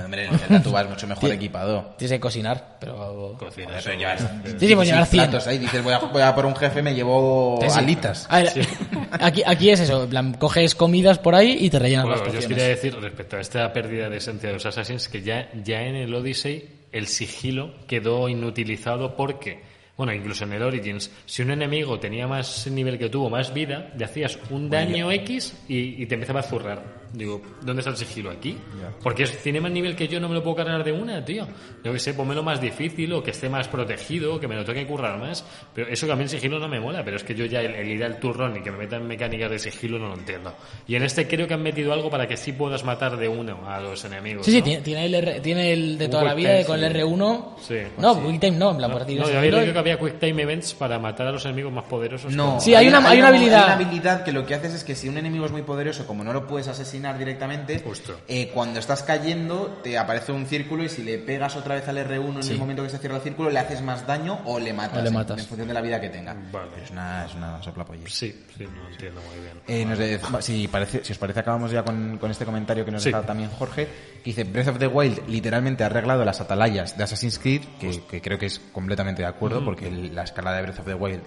Hombre, 0.03 0.25
en 0.25 0.33
el 0.33 0.39
Zelda 0.39 0.61
tú 0.63 0.71
vas 0.71 0.87
mucho 0.89 1.07
mejor 1.07 1.31
equipado. 1.31 1.93
Tienes 1.97 2.13
que 2.17 2.19
cocinar, 2.19 2.77
pero... 2.79 3.35
cocina, 3.37 3.67
Joder, 3.67 3.79
eso, 3.79 3.89
pero 3.89 3.99
llevas 3.99 4.19
Sí, 4.59 4.67
sí, 4.67 4.75
pues 4.75 4.87
llevar 4.87 5.05
100. 5.05 5.23
platos 5.23 5.47
ahí. 5.47 5.57
Dices, 5.57 5.83
voy 5.83 5.93
a, 5.93 5.99
voy 5.99 6.21
a 6.21 6.33
por 6.35 6.45
un 6.45 6.55
jefe, 6.55 6.81
me 6.81 6.93
llevo 6.93 7.59
Sí, 7.61 7.69
sí. 7.69 7.79
alitas. 7.79 8.27
A 8.29 8.39
ver, 8.39 8.67
aquí, 9.11 9.43
aquí 9.45 9.69
es 9.69 9.79
eso, 9.81 10.03
en 10.03 10.09
plan, 10.09 10.33
coges 10.33 10.75
comidas 10.75 11.19
por 11.19 11.35
ahí 11.35 11.57
y 11.61 11.69
te 11.69 11.79
rellenas 11.79 12.05
Bueno, 12.05 12.23
las 12.23 12.33
yo 12.33 12.39
os 12.39 12.45
quería 12.47 12.67
decir 12.67 12.95
respecto 12.99 13.37
a 13.37 13.41
esta 13.41 13.71
pérdida 13.73 14.09
de 14.09 14.17
esencia 14.17 14.49
de 14.49 14.53
los 14.53 14.65
Assassins 14.65 15.07
que 15.07 15.21
ya, 15.21 15.49
ya 15.63 15.81
en 15.83 15.95
el 15.95 16.13
Odyssey 16.13 16.69
el 16.91 17.07
sigilo 17.07 17.73
quedó 17.87 18.27
inutilizado 18.27 19.15
porque, 19.15 19.61
bueno, 19.97 20.13
incluso 20.13 20.43
en 20.43 20.53
el 20.53 20.61
Origins, 20.63 21.09
si 21.25 21.41
un 21.41 21.51
enemigo 21.51 21.99
tenía 21.99 22.27
más 22.27 22.67
nivel 22.67 22.97
que 22.99 23.09
tú 23.09 23.25
o 23.25 23.29
más 23.29 23.53
vida, 23.53 23.91
le 23.97 24.03
hacías 24.05 24.37
un 24.49 24.69
daño 24.69 25.11
X 25.11 25.53
y, 25.69 26.03
y 26.03 26.05
te 26.05 26.15
empezaba 26.15 26.41
a 26.41 26.43
zurrar. 26.43 27.00
Digo, 27.13 27.41
¿dónde 27.61 27.81
está 27.81 27.89
el 27.91 27.97
sigilo 27.97 28.31
aquí? 28.31 28.57
Porque 29.03 29.23
es, 29.23 29.37
tiene 29.43 29.59
más 29.59 29.69
nivel 29.71 29.95
que 29.97 30.07
yo, 30.07 30.19
no 30.19 30.29
me 30.29 30.35
lo 30.35 30.41
puedo 30.43 30.55
cargar 30.55 30.81
de 30.83 30.93
una, 30.93 31.23
tío. 31.25 31.45
Yo 31.83 31.91
que 31.91 31.99
sé, 31.99 32.13
ponmelo 32.13 32.41
más 32.41 32.61
difícil 32.61 33.11
o 33.11 33.21
que 33.21 33.31
esté 33.31 33.49
más 33.49 33.67
protegido, 33.67 34.39
que 34.39 34.47
me 34.47 34.55
lo 34.55 34.63
toque 34.63 34.87
currar 34.87 35.19
más. 35.19 35.43
Pero 35.75 35.89
eso 35.89 36.05
que 36.07 36.13
a 36.13 36.15
mí 36.15 36.23
el 36.23 36.29
sigilo 36.29 36.57
no 36.57 36.69
me 36.69 36.79
mola, 36.79 37.03
pero 37.03 37.17
es 37.17 37.23
que 37.25 37.35
yo 37.35 37.43
ya 37.45 37.59
el, 37.59 37.75
el 37.75 37.87
ir 37.89 38.03
al 38.05 38.17
turrón 38.19 38.55
y 38.55 38.61
que 38.61 38.71
me 38.71 38.77
metan 38.77 39.05
mecánicas 39.07 39.51
de 39.51 39.59
sigilo 39.59 39.99
no 39.99 40.07
lo 40.07 40.13
entiendo. 40.15 40.53
Y 40.87 40.95
en 40.95 41.03
este 41.03 41.27
creo 41.27 41.47
que 41.47 41.53
han 41.53 41.61
metido 41.63 41.91
algo 41.91 42.09
para 42.09 42.27
que 42.27 42.37
sí 42.37 42.53
puedas 42.53 42.85
matar 42.85 43.17
de 43.17 43.27
uno 43.27 43.67
a 43.69 43.81
los 43.81 44.05
enemigos. 44.05 44.45
Sí, 44.45 44.51
sí, 44.53 44.59
¿no? 44.59 44.63
tiene, 44.63 44.81
tiene 44.81 45.05
el, 45.05 45.15
R- 45.15 45.39
tiene 45.41 45.73
el 45.73 45.97
de 45.97 46.07
toda 46.07 46.23
la 46.23 46.29
quick 46.29 46.37
vida 46.37 46.49
time, 46.53 46.65
con 46.65 46.79
sí. 46.79 46.85
el 46.85 46.93
R1. 46.95 47.45
Sí. 47.61 47.75
no, 47.97 48.27
Quick 48.27 48.39
Time 48.39 48.57
no, 48.57 48.71
en 48.71 48.77
plan, 48.77 48.91
por 48.91 49.01
No, 49.01 49.05
tirar 49.07 49.27
yo 49.43 49.63
y- 49.69 49.73
que 49.73 49.77
había 49.79 49.99
quick 49.99 50.17
time 50.19 50.41
events 50.43 50.73
para 50.73 50.97
matar 50.97 51.27
a 51.27 51.31
los 51.33 51.43
enemigos 51.45 51.73
más 51.73 51.83
poderosos. 51.83 52.33
No, 52.33 52.51
con- 52.51 52.61
Sí, 52.61 52.73
hay 52.73 52.87
una- 52.87 52.99
hay 53.09 53.19
una 53.19 53.27
habilidad. 53.27 53.59
Hay 53.59 53.65
una 53.65 53.85
habilidad 53.85 54.23
que 54.23 54.31
lo 54.31 54.45
que 54.45 54.55
haces 54.55 54.73
es 54.75 54.83
que 54.85 54.95
si 54.95 55.09
un 55.09 55.17
enemigo 55.17 55.45
es 55.45 55.51
muy 55.51 55.63
poderoso, 55.63 56.07
como 56.07 56.23
no 56.23 56.31
lo 56.31 56.47
puedes 56.47 56.69
asesinar 56.69 57.00
directamente, 57.17 57.79
Justo. 57.79 58.19
eh, 58.27 58.51
cuando 58.53 58.79
estás 58.79 59.03
cayendo 59.03 59.79
te 59.83 59.97
aparece 59.97 60.31
un 60.31 60.45
círculo 60.45 60.83
y 60.83 60.89
si 60.89 61.03
le 61.03 61.17
pegas 61.17 61.55
otra 61.55 61.75
vez 61.75 61.87
al 61.87 61.97
R1 61.97 62.37
en 62.37 62.43
Sí. 62.43 62.51
el 62.53 62.59
momento 62.59 62.83
que 62.83 62.89
se 62.89 62.97
cierra 62.99 63.17
el 63.17 63.21
círculo, 63.23 63.49
le 63.49 63.59
haces 63.59 63.81
más 63.81 64.05
daño 64.07 64.39
o 64.45 64.59
le 64.59 64.73
matas, 64.73 64.99
O 64.99 65.01
le 65.01 65.07
en- 65.09 65.13
matas. 65.13 65.39
En, 65.39 65.45
función 65.45 65.67
de 65.67 65.73
la 65.73 65.81
vida 65.81 65.99
que 65.99 66.09
tenga. 66.09 66.33
Vale. 66.51 66.69
Pero 66.73 66.85
es 66.85 66.91
una, 66.91 67.25
es 67.25 67.33
una. 67.35 67.59
Sí, 68.07 68.45
sí, 68.57 68.65
no 68.65 68.89
entiendo 68.89 69.21
muy 69.21 69.39
bien. 69.43 69.61
Eh, 69.67 69.85
nos 69.85 70.43
si, 70.45 70.67
parece, 70.67 71.03
si 71.03 71.11
os 71.13 71.17
parece, 71.17 71.39
acabamos 71.41 71.71
ya 71.71 71.83
con, 71.83 72.17
con 72.17 72.31
este 72.31 72.45
comentario 72.45 72.85
que 72.85 72.91
nos 72.91 73.03
Sí. 73.03 73.09
deja 73.09 73.21
también 73.23 73.49
Jorge, 73.51 73.85
que 74.23 74.23
dice 74.31 74.43
Breath 74.43 74.67
of 74.69 74.79
the 74.79 74.87
Wild 74.87 75.27
literalmente 75.27 75.83
ha 75.83 75.87
arreglado 75.87 76.23
las 76.25 76.41
atalayas 76.41 76.97
de 76.97 77.03
Assassin's 77.03 77.39
Creed, 77.39 77.61
que, 77.79 78.01
que 78.09 78.21
creo 78.21 78.37
que 78.37 78.45
es 78.47 78.59
completamente 78.71 79.21
de 79.21 79.27
acuerdo, 79.27 79.63
porque 79.63 79.87
el- 79.87 80.13
la 80.15 80.23
escala 80.23 80.53
de 80.53 80.61
Breath 80.61 80.79
of 80.79 80.85
the 80.85 80.93
Wild 80.93 81.23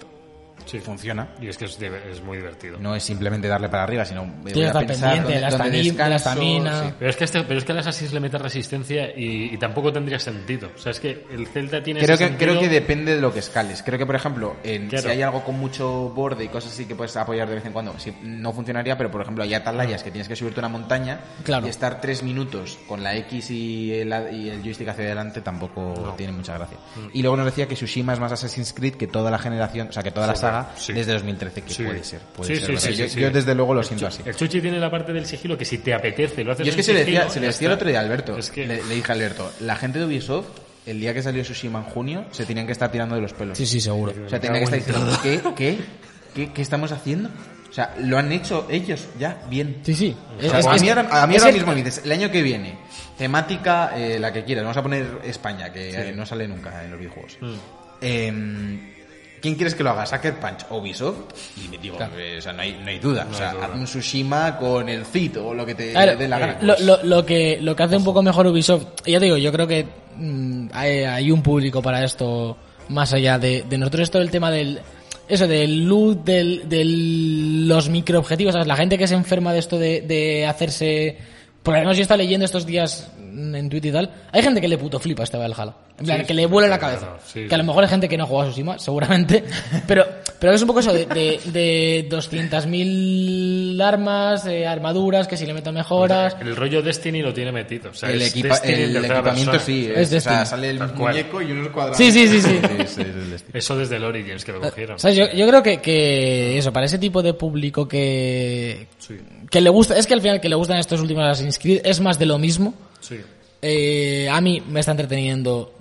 Sí. 0.66 0.78
funciona. 0.80 1.28
Y 1.40 1.48
es 1.48 1.58
que 1.58 1.66
es, 1.66 1.78
es 1.80 2.22
muy 2.22 2.38
divertido. 2.38 2.78
No 2.78 2.94
es 2.94 3.02
simplemente 3.02 3.48
darle 3.48 3.68
para 3.68 3.82
arriba, 3.82 4.04
sino 4.04 4.24
voy 4.24 4.52
Tienes 4.52 4.74
a 4.74 4.80
pensar 4.80 5.10
pendiente 5.12 5.34
de 5.34 5.40
la 5.40 5.50
dónde- 5.50 5.64
dónde 5.92 6.08
la 6.08 6.18
sí. 6.88 6.94
Pero 6.98 7.10
es 7.10 7.16
que 7.16 7.24
este, 7.24 7.42
pero 7.42 7.58
es 7.58 7.64
que 7.64 7.72
al 7.72 7.78
Assassin's 7.78 8.12
le 8.12 8.20
mete 8.20 8.38
resistencia 8.38 9.10
y, 9.16 9.54
y 9.54 9.58
tampoco 9.58 9.92
tendría 9.92 10.18
sentido. 10.18 10.70
O 10.74 10.78
sea, 10.78 10.92
es 10.92 11.00
que 11.00 11.26
el 11.30 11.46
Celta 11.48 11.82
tiene 11.82 12.00
Creo 12.00 12.14
ese 12.14 12.30
que, 12.30 12.36
creo 12.36 12.58
que 12.58 12.68
depende 12.68 13.14
de 13.14 13.20
lo 13.20 13.32
que 13.32 13.40
escales. 13.40 13.82
Creo 13.82 13.98
que, 13.98 14.06
por 14.06 14.14
ejemplo, 14.16 14.56
en, 14.64 14.88
Claro. 14.88 15.04
si 15.04 15.10
hay 15.10 15.22
algo 15.22 15.44
con 15.44 15.58
mucho 15.58 16.10
borde 16.14 16.44
y 16.44 16.48
cosas 16.48 16.72
así 16.72 16.86
que 16.86 16.94
puedes 16.94 17.16
apoyar 17.16 17.48
de 17.48 17.56
vez 17.56 17.66
en 17.66 17.72
cuando, 17.72 17.98
sí, 17.98 18.14
no 18.22 18.52
funcionaría, 18.52 18.96
pero 18.96 19.10
por 19.10 19.20
ejemplo 19.22 19.44
hay 19.44 19.54
atalayas 19.54 20.02
que 20.02 20.10
tienes 20.10 20.28
que 20.28 20.36
subirte 20.36 20.60
una 20.60 20.68
montaña 20.68 21.20
Claro. 21.44 21.66
y 21.66 21.70
estar 21.70 22.00
tres 22.00 22.22
minutos 22.22 22.78
con 22.88 23.02
la 23.02 23.14
X 23.16 23.50
y 23.50 23.92
el, 23.92 24.08
y 24.32 24.48
el 24.48 24.62
joystick 24.62 24.88
hacia 24.88 25.04
adelante 25.04 25.40
tampoco 25.42 26.14
tiene 26.16 26.32
mucha 26.32 26.54
gracia. 26.54 26.78
Mm. 26.96 27.08
Y 27.12 27.22
luego 27.22 27.36
nos 27.36 27.46
decía 27.46 27.66
que 27.68 27.74
Tsushima 27.74 28.12
es 28.14 28.20
más 28.20 28.32
Assassin's 28.32 28.72
Creed 28.72 28.94
que 28.94 29.06
toda 29.06 29.30
la 29.30 29.38
generación, 29.38 29.88
o 29.88 29.92
sea, 29.92 30.02
que 30.02 30.10
toda 30.10 30.26
la 30.26 30.32
Joder, 30.34 30.43
saga 30.44 30.70
sí. 30.76 30.92
desde 30.92 31.12
2013, 31.12 31.62
que 31.62 31.72
Sí. 31.74 31.82
puede 31.84 32.04
ser. 32.04 32.20
Puede 32.20 32.48
Sí, 32.48 32.56
ser 32.56 32.64
sí, 32.64 32.72
verdad. 32.72 32.88
sí, 32.88 32.94
yo, 32.96 33.04
sí, 33.04 33.10
sí. 33.14 33.20
yo 33.20 33.30
desde 33.30 33.54
luego 33.54 33.74
lo 33.74 33.80
El 33.80 33.86
siento 33.86 34.06
así. 34.06 34.22
El 34.24 34.34
Chuchi 34.36 34.60
tiene 34.60 34.78
la 34.78 34.90
parte 34.90 35.12
del 35.12 35.26
sigilo 35.26 35.56
que 35.58 35.64
si 35.64 35.78
te 35.78 35.92
apetece 35.94 36.44
lo 36.44 36.52
haces 36.52 36.66
Yo 36.66 36.70
es 36.70 36.76
que 36.76 36.82
se 36.82 36.92
le 36.92 37.00
decía, 37.00 37.28
se 37.28 37.40
le 37.40 37.46
decía 37.48 37.68
el 37.68 37.74
otro 37.74 37.88
día 37.88 37.98
a 37.98 38.02
Alberto. 38.02 38.36
Es 38.38 38.50
que- 38.50 38.66
le, 38.66 38.82
le 38.84 38.94
dije 38.94 39.10
a 39.10 39.14
Alberto, 39.14 39.50
la 39.60 39.76
gente 39.76 39.98
de 39.98 40.04
Ubisoft, 40.06 40.46
el 40.86 41.00
día 41.00 41.14
que 41.14 41.22
salió 41.22 41.42
Tsushima 41.42 41.78
en 41.80 41.84
junio, 41.86 42.24
se 42.30 42.44
tenían 42.46 42.66
que 42.66 42.72
estar 42.72 42.90
tirando 42.92 43.14
de 43.14 43.20
los 43.22 43.32
pelos. 43.32 43.56
Sí, 43.56 43.66
sí, 43.66 43.80
seguro. 43.80 44.12
O 44.26 44.28
sea, 44.28 44.38
tenían 44.40 44.58
que 44.68 44.76
estar 44.76 44.78
diciendo, 44.94 45.18
¿qué, 45.22 45.40
qué, 45.56 45.78
qué, 46.34 46.52
qué 46.52 46.62
estamos 46.62 46.92
haciendo? 46.92 47.30
O 47.70 47.72
sea, 47.74 47.92
lo 48.00 48.18
han 48.18 48.30
hecho 48.30 48.68
ellos 48.70 49.06
ya 49.18 49.42
bien. 49.50 49.78
Sí, 49.82 49.94
sí. 49.94 50.16
O 50.38 50.40
sea, 50.42 50.60
Es- 50.60 50.66
a 50.66 50.76
es- 50.76 50.82
mí 50.82 50.88
ahora, 50.90 51.08
a 51.10 51.26
mí 51.26 51.36
ahora 51.36 51.50
mismo 51.50 51.72
me 51.72 51.82
dices, 51.82 52.02
el 52.04 52.12
año 52.12 52.30
que 52.30 52.40
viene, 52.42 52.78
temática, 53.18 53.92
eh, 53.96 54.18
la 54.20 54.32
que 54.32 54.44
quieras, 54.44 54.62
vamos 54.64 54.76
a 54.76 54.82
poner 54.82 55.06
España, 55.24 55.72
que 55.72 56.10
eh, 56.10 56.12
no 56.14 56.24
sale 56.26 56.46
nunca 56.46 56.84
en 56.84 56.90
los 56.90 57.00
videojuegos. 57.00 57.36
Mm. 57.40 57.54
Eh, 58.00 58.93
¿quién 59.44 59.56
quieres 59.56 59.74
que 59.74 59.82
lo 59.84 59.90
haga? 59.90 60.06
¿Sucker 60.06 60.40
Punch 60.40 60.64
o 60.70 60.78
Ubisoft? 60.78 61.18
Y 61.62 61.68
me 61.68 61.76
digo, 61.76 61.98
eh, 62.16 62.36
o 62.38 62.40
sea, 62.40 62.54
no 62.54 62.62
hay, 62.62 62.72
no 62.82 62.88
hay 62.88 62.98
duda. 62.98 63.26
o 63.30 63.34
sea, 63.34 63.50
haz 63.50 63.70
un 63.74 63.84
Tsushima 63.84 64.56
con 64.56 64.88
el 64.88 65.04
Cid 65.04 65.38
o 65.38 65.52
lo 65.52 65.66
que 65.66 65.74
te 65.74 65.88
dé 65.88 66.28
la 66.28 66.38
gana. 66.38 66.58
lo, 66.62 66.74
lo- 66.78 67.02
lo 67.02 67.26
que, 67.26 67.58
lo 67.60 67.76
que 67.76 67.82
hace 67.82 67.98
un 67.98 68.04
poco 68.04 68.22
mejor 68.22 68.46
Ubisoft, 68.46 68.86
y 69.04 69.12
ya 69.12 69.18
te 69.18 69.26
digo, 69.26 69.36
yo 69.36 69.52
creo 69.52 69.66
que 69.66 69.86
mm, 70.16 70.68
hay, 70.72 71.00
hay 71.04 71.30
un 71.30 71.42
público 71.42 71.82
para 71.82 72.02
esto 72.02 72.56
más 72.88 73.12
allá 73.12 73.38
de, 73.38 73.62
de 73.68 73.76
nosotros. 73.76 74.04
Esto 74.04 74.18
del 74.18 74.30
tema 74.30 74.50
del. 74.50 74.80
Eso, 75.28 75.46
del 75.46 75.84
loot, 75.86 76.24
del, 76.24 76.68
de 76.68 76.82
los 77.66 77.88
microobjetivos, 77.90 78.52
¿sabes? 78.54 78.66
La 78.66 78.76
gente 78.76 78.96
que 78.98 79.06
se 79.06 79.14
enferma 79.14 79.52
de 79.52 79.58
esto 79.58 79.78
de, 79.78 80.00
de 80.00 80.46
hacerse. 80.46 81.16
Porque 81.62 81.78
además 81.78 81.96
yo 81.96 82.02
estaba 82.02 82.18
leyendo 82.18 82.44
estos 82.44 82.66
días 82.66 83.10
en 83.34 83.68
Twitter 83.68 83.90
y 83.90 83.92
tal. 83.92 84.10
Hay 84.32 84.42
gente 84.42 84.60
que 84.60 84.68
le 84.68 84.78
puto 84.78 84.98
flipa 84.98 85.22
este 85.24 85.36
Valhalla. 85.36 85.74
En 85.98 86.06
plan, 86.06 86.20
Sí, 86.22 86.26
que 86.26 86.34
le 86.34 86.46
vuela 86.46 86.68
la 86.68 86.78
claro, 86.78 86.98
cabeza. 86.98 87.16
sí, 87.24 87.46
que 87.46 87.54
a 87.54 87.58
lo 87.58 87.62
mejor 87.64 87.84
hay 87.84 87.90
gente 87.90 88.08
que 88.08 88.16
no 88.16 88.26
juega 88.26 88.44
a 88.44 88.46
Tsushima, 88.48 88.78
seguramente. 88.80 89.44
pero, 89.86 90.04
pero 90.40 90.52
es 90.52 90.60
un 90.60 90.66
poco 90.66 90.80
eso 90.80 90.92
de, 90.92 91.06
de, 91.06 91.38
de 91.52 92.08
200.000 92.10 93.80
armas, 93.82 94.46
eh, 94.46 94.66
armaduras, 94.66 95.28
que 95.28 95.36
si 95.36 95.46
le 95.46 95.54
meto 95.54 95.72
mejoras. 95.72 96.36
El 96.40 96.56
rollo 96.56 96.82
Destiny 96.82 97.22
lo 97.22 97.32
tiene 97.32 97.52
metido. 97.52 97.90
O 97.90 97.94
sea, 97.94 98.10
el, 98.10 98.22
es 98.22 98.34
equipa- 98.34 98.48
Destiny 98.54 98.74
en 98.74 98.80
el 98.82 98.92
tercera 98.94 99.14
equipamiento 99.18 99.50
persona. 99.52 99.66
sí, 99.66 99.86
Es 99.94 100.12
es, 100.12 100.26
o 100.26 100.28
sea, 100.28 100.38
Destiny. 100.40 100.46
sale 100.46 100.70
el 100.70 100.80
muñeco 100.94 101.42
y 101.42 101.52
unos 101.52 101.68
cuadrados. 101.68 101.96
Sí, 101.96 102.10
sí, 102.10 102.28
sí, 102.28 102.40
sí. 102.40 102.58
Eso 103.52 103.76
desde 103.76 103.96
el 103.96 104.04
Origins 104.04 104.44
que 104.44 104.52
lo 104.52 104.60
cogieron. 104.60 104.98
¿Sabes? 104.98 105.16
Yo, 105.16 105.32
yo 105.32 105.46
creo 105.48 105.62
que, 105.62 105.80
que 105.80 106.58
eso, 106.58 106.72
para 106.72 106.86
ese 106.86 106.98
tipo 106.98 107.22
de 107.22 107.34
público 107.34 107.86
que, 107.86 108.88
Sí, 108.98 109.16
que 109.50 109.60
le 109.60 109.70
gusta, 109.70 109.96
es 109.96 110.06
que 110.06 110.14
al 110.14 110.20
final 110.20 110.40
que 110.40 110.48
le 110.48 110.56
gustan 110.56 110.78
estos 110.78 111.00
últimos 111.00 111.24
Assassin's 111.24 111.58
Creed 111.58 111.82
es 111.84 112.00
más 112.00 112.18
de 112.18 112.26
lo 112.26 112.38
mismo. 112.38 112.74
Sí. 113.06 113.20
Eh, 113.62 114.28
a 114.30 114.40
mí 114.40 114.62
me 114.68 114.80
está 114.80 114.92
entreteniendo. 114.92 115.72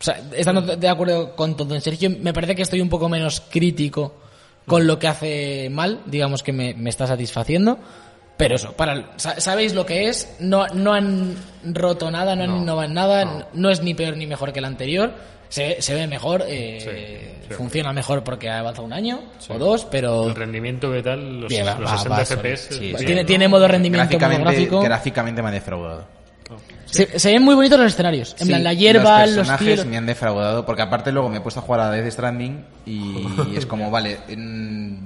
O 0.00 0.02
sea, 0.04 0.20
estando 0.34 0.62
de 0.76 0.88
acuerdo 0.88 1.34
con 1.36 1.56
todo 1.56 1.74
en 1.74 1.80
Sergio, 1.80 2.08
me 2.20 2.32
parece 2.32 2.54
que 2.54 2.62
estoy 2.62 2.80
un 2.80 2.88
poco 2.88 3.08
menos 3.08 3.42
crítico 3.50 4.14
con 4.66 4.86
lo 4.86 4.98
que 4.98 5.08
hace 5.08 5.68
mal, 5.70 6.00
digamos 6.06 6.42
que 6.42 6.52
me, 6.52 6.72
me 6.74 6.88
está 6.90 7.06
satisfaciendo. 7.06 7.78
Pero 8.36 8.54
eso, 8.54 8.72
para, 8.72 9.12
sa- 9.16 9.40
sabéis 9.40 9.74
lo 9.74 9.84
que 9.84 10.08
es, 10.08 10.36
no, 10.38 10.66
no 10.68 10.92
han 10.94 11.34
roto 11.64 12.10
nada, 12.10 12.36
no 12.36 12.44
han 12.44 12.50
No, 12.50 12.58
innovado 12.58 12.86
en 12.88 12.94
nada, 12.94 13.24
no. 13.24 13.46
no. 13.52 13.70
es 13.70 13.82
ni 13.82 13.94
peor 13.94 14.16
ni 14.16 14.26
mejor 14.28 14.52
que 14.52 14.60
el 14.60 14.64
anterior, 14.64 15.12
se, 15.48 15.82
se 15.82 15.94
ve 15.94 16.06
mejor, 16.06 16.44
eh, 16.46 16.78
Sí, 17.40 17.48
sí. 17.48 17.54
funciona 17.54 17.92
mejor 17.92 18.22
porque 18.22 18.48
ha 18.48 18.60
avanzado 18.60 18.86
un 18.86 18.92
año 18.92 19.20
o 19.48 19.58
dos, 19.58 19.84
pero 19.86 20.28
El 20.28 20.36
rendimiento 20.36 20.92
que 20.92 21.02
tal, 21.02 21.40
los, 21.40 21.48
Bien, 21.48 21.66
los 21.66 21.80
va- 21.80 21.96
60 21.98 22.10
va 22.16 22.24
FPS. 22.24 22.78
tiene, 22.78 23.22
¿no? 23.22 23.26
tiene 23.26 23.48
modo 23.48 23.66
rendimiento 23.66 24.06
Gráficamente, 24.08 24.38
monográfico. 24.44 24.80
gráficamente 24.82 25.42
me 25.42 25.48
ha 25.48 25.52
defraudado. 25.52 26.17
Se, 26.90 27.18
se 27.18 27.32
ven 27.32 27.42
muy 27.42 27.54
bonitos 27.54 27.78
los 27.78 27.92
escenarios, 27.92 28.32
en 28.38 28.46
Sí, 28.46 28.48
plan 28.48 28.64
la 28.64 28.72
hierba, 28.72 29.20
los 29.26 29.28
los, 29.36 29.36
personajes 29.48 29.74
tíos. 29.74 29.86
me 29.86 29.96
han 29.98 30.06
defraudado 30.06 30.64
porque 30.64 30.82
aparte 30.82 31.12
luego 31.12 31.28
me 31.28 31.36
he 31.38 31.40
puesto 31.40 31.60
a 31.60 31.62
jugar 31.62 31.80
a 31.80 31.90
Death 31.90 32.10
Stranding 32.12 32.64
y 32.86 33.26
es 33.56 33.66
como 33.66 33.90
vale 33.90 34.18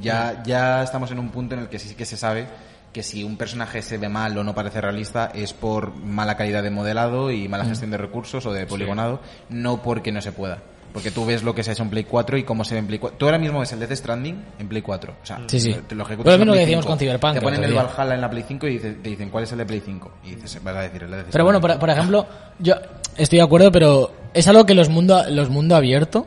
ya 0.00 0.42
ya 0.44 0.82
estamos 0.82 1.10
en 1.10 1.18
un 1.18 1.30
punto 1.30 1.54
en 1.54 1.62
el 1.62 1.68
que 1.68 1.78
sí 1.78 1.94
que 1.94 2.04
se 2.06 2.16
sabe 2.16 2.46
que 2.92 3.02
si 3.02 3.24
un 3.24 3.36
personaje 3.38 3.80
se 3.82 3.96
ve 3.98 4.08
mal 4.08 4.36
o 4.36 4.44
no 4.44 4.54
parece 4.54 4.80
realista 4.80 5.30
es 5.34 5.52
por 5.54 5.94
mala 5.96 6.36
calidad 6.36 6.62
de 6.62 6.70
modelado 6.70 7.30
y 7.30 7.48
Mm. 7.48 7.50
mala 7.50 7.64
gestión 7.64 7.90
de 7.90 7.96
recursos 7.98 8.44
o 8.46 8.52
de 8.52 8.66
poligonado 8.66 9.20
no 9.48 9.82
porque 9.82 10.12
no 10.12 10.20
se 10.20 10.32
pueda 10.32 10.58
porque 10.92 11.10
tú 11.10 11.24
ves 11.24 11.42
lo 11.42 11.54
que 11.54 11.62
se 11.62 11.70
ha 11.70 11.72
hecho 11.74 11.82
en 11.82 11.90
Play 11.90 12.04
4 12.04 12.36
y 12.38 12.44
cómo 12.44 12.64
se 12.64 12.74
ve 12.74 12.80
en 12.80 12.86
Play 12.86 12.98
4. 12.98 13.18
Tú 13.18 13.24
ahora 13.26 13.38
mismo 13.38 13.60
ves 13.60 13.72
el 13.72 13.78
Death 13.80 13.92
Stranding 13.92 14.44
en 14.58 14.68
Play 14.68 14.82
4. 14.82 15.14
O 15.22 15.26
sea, 15.26 15.40
Sí, 15.46 15.58
sí. 15.60 15.74
te 15.88 15.94
lo 15.94 16.04
ejecutas 16.04 16.32
Pero 16.32 16.42
es 16.42 16.46
lo 16.46 16.52
que 16.52 16.58
decíamos 16.60 16.84
5. 16.84 16.90
con 16.92 16.98
Cyberpunk 16.98 17.34
Te 17.34 17.40
ponen 17.40 17.64
el. 17.64 17.72
Valhalla 17.74 18.14
en 18.14 18.20
la 18.20 18.30
Play 18.30 18.44
5 18.46 18.66
y 18.68 18.78
te 18.78 18.92
dicen 18.94 19.30
cuál 19.30 19.44
es 19.44 19.52
el 19.52 19.58
de 19.58 19.66
Play 19.66 19.82
5. 19.84 20.12
Y 20.24 20.34
dices, 20.34 20.62
vas 20.62 20.76
a 20.76 20.80
decir 20.82 21.02
el 21.04 21.10
de 21.10 21.16
Death 21.18 21.28
Pero 21.32 21.44
bueno, 21.44 21.60
por, 21.60 21.78
por 21.78 21.90
ejemplo, 21.90 22.26
yo 22.58 22.74
estoy 23.16 23.38
de 23.38 23.44
acuerdo, 23.44 23.72
pero 23.72 24.12
es 24.34 24.46
algo 24.48 24.64
que 24.66 24.74
los 24.74 24.88
mundo, 24.88 25.22
los 25.30 25.48
mundo 25.50 25.76
abierto, 25.76 26.26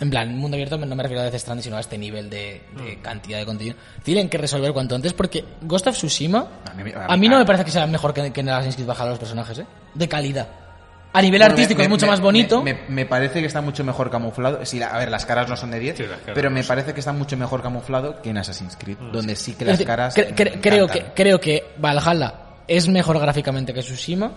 en 0.00 0.10
plan, 0.10 0.36
mundo 0.36 0.54
abierto 0.54 0.78
no 0.78 0.94
me 0.94 1.02
refiero 1.02 1.22
a 1.22 1.24
Death 1.24 1.40
Stranding, 1.40 1.64
sino 1.64 1.76
a 1.76 1.80
este 1.80 1.98
nivel 1.98 2.30
de, 2.30 2.62
de 2.76 2.96
Mm. 2.98 3.02
cantidad 3.02 3.38
de 3.38 3.44
contenido, 3.46 3.76
tienen 4.04 4.28
que 4.28 4.38
resolver 4.38 4.72
cuanto 4.72 4.94
antes, 4.94 5.12
porque 5.12 5.44
Ghost 5.62 5.88
of 5.88 5.96
Tsushima, 5.96 6.46
A 6.70 6.74
mí- 6.74 6.92
a 6.92 7.04
a 7.06 7.16
mí- 7.16 7.20
mí 7.22 7.28
no 7.28 7.36
a- 7.36 7.38
me 7.40 7.44
parece 7.44 7.64
que 7.64 7.70
sea 7.72 7.84
mejor 7.88 8.14
que, 8.14 8.32
que 8.32 8.40
en 8.40 8.48
Assassin's 8.48 8.76
Creed 8.76 8.86
Valhalla 8.88 9.10
los 9.10 9.18
personajes, 9.18 9.58
¿eh? 9.58 9.66
De 9.94 10.08
calidad. 10.08 10.46
A 11.12 11.22
nivel 11.22 11.40
Bueno, 11.40 11.52
artístico 11.52 11.78
me- 11.78 11.84
es 11.84 11.90
mucho 11.90 12.06
me- 12.06 12.12
más 12.12 12.20
bonito. 12.20 12.62
Me, 12.62 12.74
me- 12.74 12.80
me 12.88 13.06
parece 13.06 13.40
que 13.40 13.46
está 13.46 13.60
mucho 13.62 13.82
mejor 13.82 14.10
camuflado. 14.10 14.64
Sí, 14.66 14.78
la- 14.78 14.88
a 14.88 14.98
ver, 14.98 15.10
las 15.10 15.24
caras 15.24 15.48
no 15.48 15.56
son 15.56 15.70
de 15.70 15.78
10, 15.80 15.96
Sí, 15.96 16.02
las 16.02 16.18
caras 16.20 16.34
pero 16.34 16.50
me 16.50 16.62
parece 16.64 16.92
que 16.92 17.00
está 17.00 17.12
mucho 17.12 17.36
mejor 17.36 17.62
camuflado 17.62 18.20
que 18.20 18.30
en 18.30 18.38
Assassin's 18.38 18.76
Creed, 18.76 18.98
donde 19.12 19.34
sí 19.34 19.54
que 19.54 19.64
las 19.64 19.72
decir, 19.74 19.86
caras. 19.86 20.14
cre- 20.14 20.34
cre- 20.34 20.54
me 20.56 20.60
creo, 20.60 20.86
que, 20.86 21.04
creo 21.14 21.40
que 21.40 21.64
Valhalla 21.78 22.34
es 22.68 22.88
mejor 22.88 23.18
gráficamente 23.18 23.72
que 23.72 23.80
Tsushima. 23.80 24.30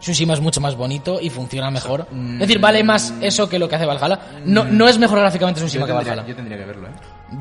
Tsushima 0.00 0.34
es 0.34 0.40
mucho 0.40 0.60
más 0.60 0.74
bonito 0.76 1.20
y 1.20 1.30
funciona 1.30 1.70
mejor. 1.70 2.06
Mm. 2.10 2.34
Es 2.34 2.40
decir, 2.40 2.58
vale 2.60 2.82
más 2.82 3.14
eso 3.20 3.48
que 3.48 3.58
lo 3.58 3.68
que 3.68 3.76
hace 3.76 3.86
Valhalla. 3.86 4.18
No, 4.44 4.64
no 4.64 4.88
es 4.88 4.98
mejor 4.98 5.18
gráficamente 5.20 5.60
Tsushima 5.60 5.86
que 5.86 5.92
Valhalla. 5.92 6.24
yo 6.26 6.34
tendría 6.34 6.56
que 6.58 6.64
verlo, 6.64 6.88
¿eh? 6.88 6.92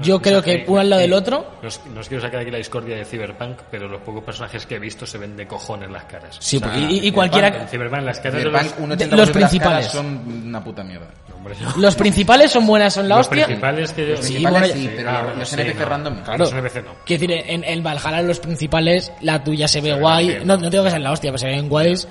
Yo 0.02 0.22
creo 0.22 0.42
que 0.42 0.64
uno 0.68 0.80
al 0.80 0.90
lado 0.90 1.02
del 1.02 1.14
otro. 1.14 1.46
No 1.62 1.68
os, 1.68 1.82
no 1.94 2.00
os 2.00 2.08
quiero 2.08 2.22
sacar 2.24 2.42
aquí 2.42 2.52
la 2.52 2.58
discordia 2.58 2.96
de 2.96 3.06
Cyberpunk, 3.06 3.60
pero 3.70 3.88
los 3.88 4.02
pocos 4.02 4.24
personajes 4.24 4.66
que 4.66 4.76
he 4.76 4.80
visto 4.80 5.06
se 5.06 5.18
ven 5.18 5.36
de 5.36 5.48
cojones 5.48 5.90
las 5.92 6.06
caras. 6.06 6.38
Sí, 6.40 6.58
O 6.58 6.60
sea, 6.60 6.70
porque- 6.70 6.80
y, 6.94 7.00
y 7.00 7.08
En 7.10 7.14
cualquiera. 7.14 7.68
Cyberpunk 7.68 8.04
las 8.04 8.20
caras 8.20 8.34
de 8.44 8.50
los... 8.50 8.62
Cyberpunk, 8.62 8.90
de- 8.90 8.96
80% 8.96 9.00
los 9.00 9.10
de 9.10 9.18
las 9.18 9.30
principales. 9.32 9.88
caras 9.88 9.92
son 9.92 10.46
una 10.48 10.64
puta 10.64 10.84
mierda. 10.84 11.08
No, 11.30 11.36
hombre, 11.36 11.56
no. 11.62 11.78
Los 11.78 11.96
principales 11.96 12.52
son 12.52 12.66
buenas, 12.68 12.94
son 12.94 13.10
la 13.10 13.18
Los 13.18 13.28
hostia. 13.28 13.46
principales 13.46 13.92
que 13.92 14.08
yo... 14.08 14.12
Los 14.16 14.20
Sí, 14.26 14.32
principales 14.34 14.60
bueno, 14.62 14.74
sí, 14.76 14.82
sí, 14.88 14.94
pero 14.96 15.10
ah, 15.10 15.14
los- 15.14 15.24
bueno, 15.24 15.40
los 15.40 15.50
sí, 15.50 15.56
NPC 15.62 15.80
no. 15.80 15.86
random. 15.86 16.24
Claro. 16.24 16.38
Los 16.38 16.54
NPC 16.54 16.76
no. 16.86 16.92
Quiero 17.06 17.22
decir, 17.28 17.44
en 17.48 17.64
el 17.64 17.82
Valhalla 17.82 18.22
los 18.22 18.40
principales, 18.40 19.12
la 19.22 19.44
tuya 19.44 19.68
se 19.68 19.82
ve 19.82 19.94
ve 19.94 20.00
guay. 20.00 20.28
bien. 20.28 20.48
No, 20.48 20.58
no 20.58 20.70
tengo 20.70 20.84
que 20.86 20.92
ser 20.92 21.02
la 21.02 21.12
hostia, 21.12 21.32
pero 21.32 21.38
se 21.40 21.48
ven 21.48 21.68
guays. 21.68 22.08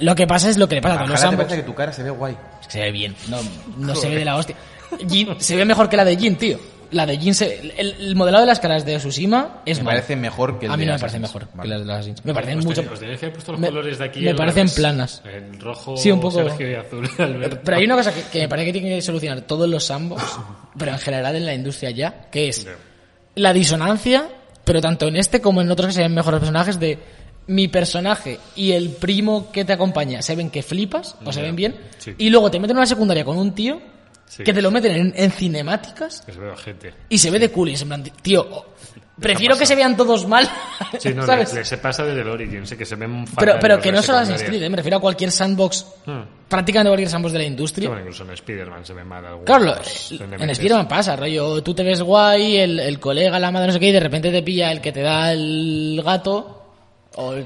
Lo 0.00 0.14
que 0.14 0.26
pasa 0.26 0.50
es 0.50 0.56
lo 0.58 0.68
que 0.68 0.76
le 0.76 0.82
pasa 0.82 0.94
a 0.94 0.98
todos 0.98 1.10
los 1.10 1.22
ambos. 1.24 1.46
que 1.46 1.62
tu 1.62 1.74
cara 1.74 1.92
se 1.92 2.02
ve 2.02 2.10
guay. 2.10 2.36
Se 2.68 2.80
ve 2.80 2.90
bien, 2.90 3.14
no, 3.28 3.38
no 3.78 3.94
se 3.94 4.08
ve 4.08 4.16
de 4.16 4.24
la 4.24 4.36
hostia. 4.36 4.56
Jin- 4.92 5.38
se 5.40 5.56
ve 5.56 5.64
mejor 5.64 5.88
que 5.88 5.96
la 5.96 6.04
de 6.04 6.16
Jin, 6.16 6.36
tío. 6.36 6.58
La 6.94 7.06
de 7.06 7.18
Jin, 7.18 7.34
se- 7.34 7.72
el, 7.76 7.94
el 8.00 8.16
modelado 8.16 8.42
de 8.42 8.46
las 8.46 8.60
caras 8.60 8.84
de 8.86 8.96
Tsushima 8.96 9.62
es 9.66 9.78
Me 9.78 9.84
parece 9.84 10.16
mejor 10.16 10.58
que 10.58 10.66
el 10.66 10.72
A 10.72 10.76
mí 10.76 10.82
de 10.82 10.86
no 10.86 10.92
me 10.94 10.98
parece 11.00 11.18
mejor 11.18 11.48
Vale. 11.54 11.62
que 11.62 11.68
las 11.68 11.80
de 11.80 11.84
las 11.86 11.96
Assassin's. 11.98 12.24
Me 12.24 12.32
parecen 12.34 12.58
Os 12.60 12.64
mucho. 12.64 12.82
tenéis- 12.82 12.92
os 12.92 13.00
tenéis 13.00 13.18
que 13.20 13.26
haber 13.26 13.34
puesto 13.34 13.52
los 13.52 13.60
me- 13.60 13.66
colores 13.68 13.98
de 13.98 14.04
aquí 14.04 14.20
me 14.20 14.30
al 14.30 14.36
parecen 14.36 14.68
planas. 14.70 15.22
El 15.24 15.60
rojo, 15.60 15.96
Sí, 15.96 16.10
un 16.10 16.20
poco. 16.20 16.36
Sergio 16.36 16.70
y 16.70 16.74
azul, 16.74 17.10
Alberto. 17.18 17.58
Pero 17.64 17.76
hay 17.76 17.84
una 17.84 17.96
cosa 17.96 18.14
que, 18.14 18.22
que 18.22 18.38
me 18.40 18.48
parece 18.48 18.66
que 18.66 18.72
tiene 18.80 18.88
que 18.96 19.02
solucionar 19.02 19.40
todos 19.42 19.68
los 19.68 19.84
sandbox, 19.84 20.22
pero 20.78 20.92
en 20.92 20.98
general 20.98 21.36
en 21.36 21.44
la 21.46 21.54
industria 21.54 21.90
ya, 21.90 22.30
que 22.30 22.48
es 22.48 22.66
la 23.34 23.52
disonancia, 23.52 24.28
pero 24.64 24.80
tanto 24.80 25.08
en 25.08 25.16
este 25.16 25.40
como 25.40 25.60
en 25.60 25.70
otros 25.70 25.88
que 25.88 25.92
se 25.94 26.00
ven 26.02 26.14
mejores 26.14 26.38
personajes 26.40 26.78
de 26.78 26.98
mi 27.46 27.68
personaje 27.68 28.38
y 28.56 28.72
el 28.72 28.90
primo 28.90 29.50
que 29.52 29.64
te 29.66 29.72
acompaña 29.74 30.22
se 30.22 30.34
ven 30.36 30.48
que 30.48 30.62
flipas 30.62 31.16
o 31.24 31.32
se 31.32 31.42
ven 31.42 31.54
bien 31.56 31.76
Sí. 31.98 32.14
y 32.16 32.30
luego 32.30 32.50
te 32.50 32.58
meten 32.58 32.76
una 32.76 32.86
secundaria 32.86 33.24
con 33.24 33.36
un 33.36 33.54
tío 33.54 33.82
Sí. 34.26 34.42
que 34.42 34.52
te 34.52 34.60
lo 34.62 34.70
meten 34.70 34.96
en, 34.96 35.12
en 35.16 35.30
cinemáticas 35.30 36.24
gente. 36.56 36.92
y 37.08 37.18
se 37.18 37.30
ve 37.30 37.38
de 37.38 37.50
cool 37.50 37.68
y 37.68 37.74
es 37.74 37.82
en 37.82 37.88
plan, 37.88 38.02
tío, 38.22 38.66
prefiero 39.20 39.56
que 39.56 39.64
se 39.66 39.76
vean 39.76 39.96
todos 39.96 40.26
mal, 40.26 40.48
Sí, 40.98 41.14
no, 41.14 41.24
¿sabes? 41.26 41.52
le, 41.52 41.60
le 41.60 41.64
se 41.64 41.78
pasa 41.78 42.04
desde 42.04 42.22
el 42.22 42.28
Origins, 42.28 42.74
que 42.74 42.84
se 42.84 42.96
ven 42.96 43.24
pero 43.38 43.56
pero 43.60 43.80
que 43.80 43.92
no 43.92 44.02
solo 44.02 44.18
Assassin's. 44.18 44.42
Creed, 44.48 44.62
¿eh? 44.62 44.70
me 44.70 44.76
refiero 44.76 44.96
a 44.96 45.00
cualquier 45.00 45.30
sandbox, 45.30 45.86
Hmm. 46.06 46.22
prácticamente 46.48 46.88
cualquier 46.90 47.08
sandbox 47.10 47.32
de 47.32 47.38
la 47.38 47.44
Sí, 47.44 47.50
industria. 47.50 47.88
bueno, 47.88 48.02
incluso 48.02 48.24
en 48.24 48.30
Spider-Man 48.30 48.84
se 48.84 48.92
ve 48.94 49.04
mal 49.04 49.24
algunos 49.24 49.44
Claro, 49.46 49.72
NPCs. 49.74 50.20
en 50.42 50.50
Spider-Man 50.50 50.88
pasa, 50.88 51.16
rollo, 51.16 51.62
tú 51.62 51.74
te 51.74 51.82
ves 51.84 52.02
guay, 52.02 52.56
el, 52.56 52.80
el 52.80 52.98
colega, 52.98 53.38
la 53.38 53.50
madre, 53.52 53.68
no 53.68 53.72
sé 53.74 53.78
qué, 53.80 53.88
y 53.88 53.92
de 53.92 54.00
repente 54.00 54.30
te 54.32 54.42
pilla 54.42 54.72
el 54.72 54.80
que 54.80 54.90
te 54.92 55.02
da 55.02 55.32
el 55.32 56.00
gato, 56.04 56.63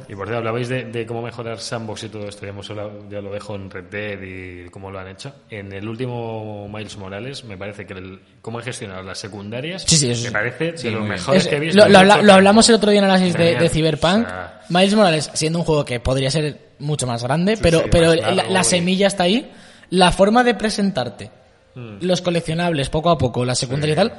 Y 0.09 0.15
por 0.15 0.27
cierto, 0.27 0.39
hablabais 0.39 0.69
de, 0.69 0.85
de 0.85 1.05
cómo 1.07 1.21
mejorar 1.23 1.59
sandbox 1.59 2.05
y 2.05 2.09
todo 2.09 2.27
esto, 2.27 2.43
ya, 2.47 2.51
hemos 2.51 2.71
hablado- 2.71 3.07
ya 3.11 3.21
lo 3.21 3.31
dejo 3.33 3.55
en 3.55 3.71
Red 3.71 3.85
Dead 3.91 4.19
y 4.23 4.71
cómo 4.71 4.91
lo 4.91 4.99
han 4.99 5.09
hecho. 5.09 5.33
En 5.51 5.73
el 5.73 5.87
último 5.87 6.69
Miles 6.69 6.97
Morales, 6.97 7.45
me 7.45 7.57
parece 7.59 7.85
que 7.87 7.93
el, 7.95 8.21
cómo 8.41 8.59
han 8.59 8.65
gestionado 8.65 9.03
las 9.03 9.19
secundarias, 9.19 9.83
Sí, 9.87 9.97
sí, 9.97 10.11
eso 10.11 10.23
me 10.23 10.29
sí. 10.29 10.33
parece 10.33 10.73
de 10.73 10.91
los 10.91 11.07
mejores 11.07 11.43
es- 11.43 11.49
que 11.49 11.57
he 11.57 11.61
visto. 11.61 11.79
lo, 11.79 11.87
en 11.87 11.93
lo 11.93 11.99
habla- 11.99 12.15
mucho 12.17 12.27
lo 12.27 12.33
hablamos 12.33 12.69
el 12.69 12.75
otro 12.77 12.91
día 12.91 12.99
en 13.01 13.05
el 13.05 13.11
análisis 13.11 13.35
de, 13.37 13.69
Cyberpunk. 13.69 14.27
O 14.27 14.31
sea, 14.31 14.61
Miles 14.71 14.95
Morales, 14.95 15.31
siendo 15.35 15.59
un 15.59 15.65
juego 15.65 15.85
que 15.85 16.01
podría 16.01 16.31
ser 16.31 16.59
mucho 16.79 17.07
más 17.07 17.23
grande, 17.23 17.59
pero, 17.61 17.81
sí, 17.81 17.89
pero 17.91 18.09
más 18.09 18.21
la, 18.35 18.65
semilla 18.65 19.07
está 19.07 19.25
ahí. 19.25 19.51
La 19.91 20.13
forma 20.13 20.45
de 20.45 20.55
presentarte 20.55 21.31
Hmm. 21.75 21.99
los 22.01 22.23
coleccionables 22.23 22.89
poco 22.89 23.11
a 23.11 23.19
poco, 23.19 23.45
la 23.45 23.55
secundaria 23.55 23.93
y 23.93 23.97
tal, 23.97 24.13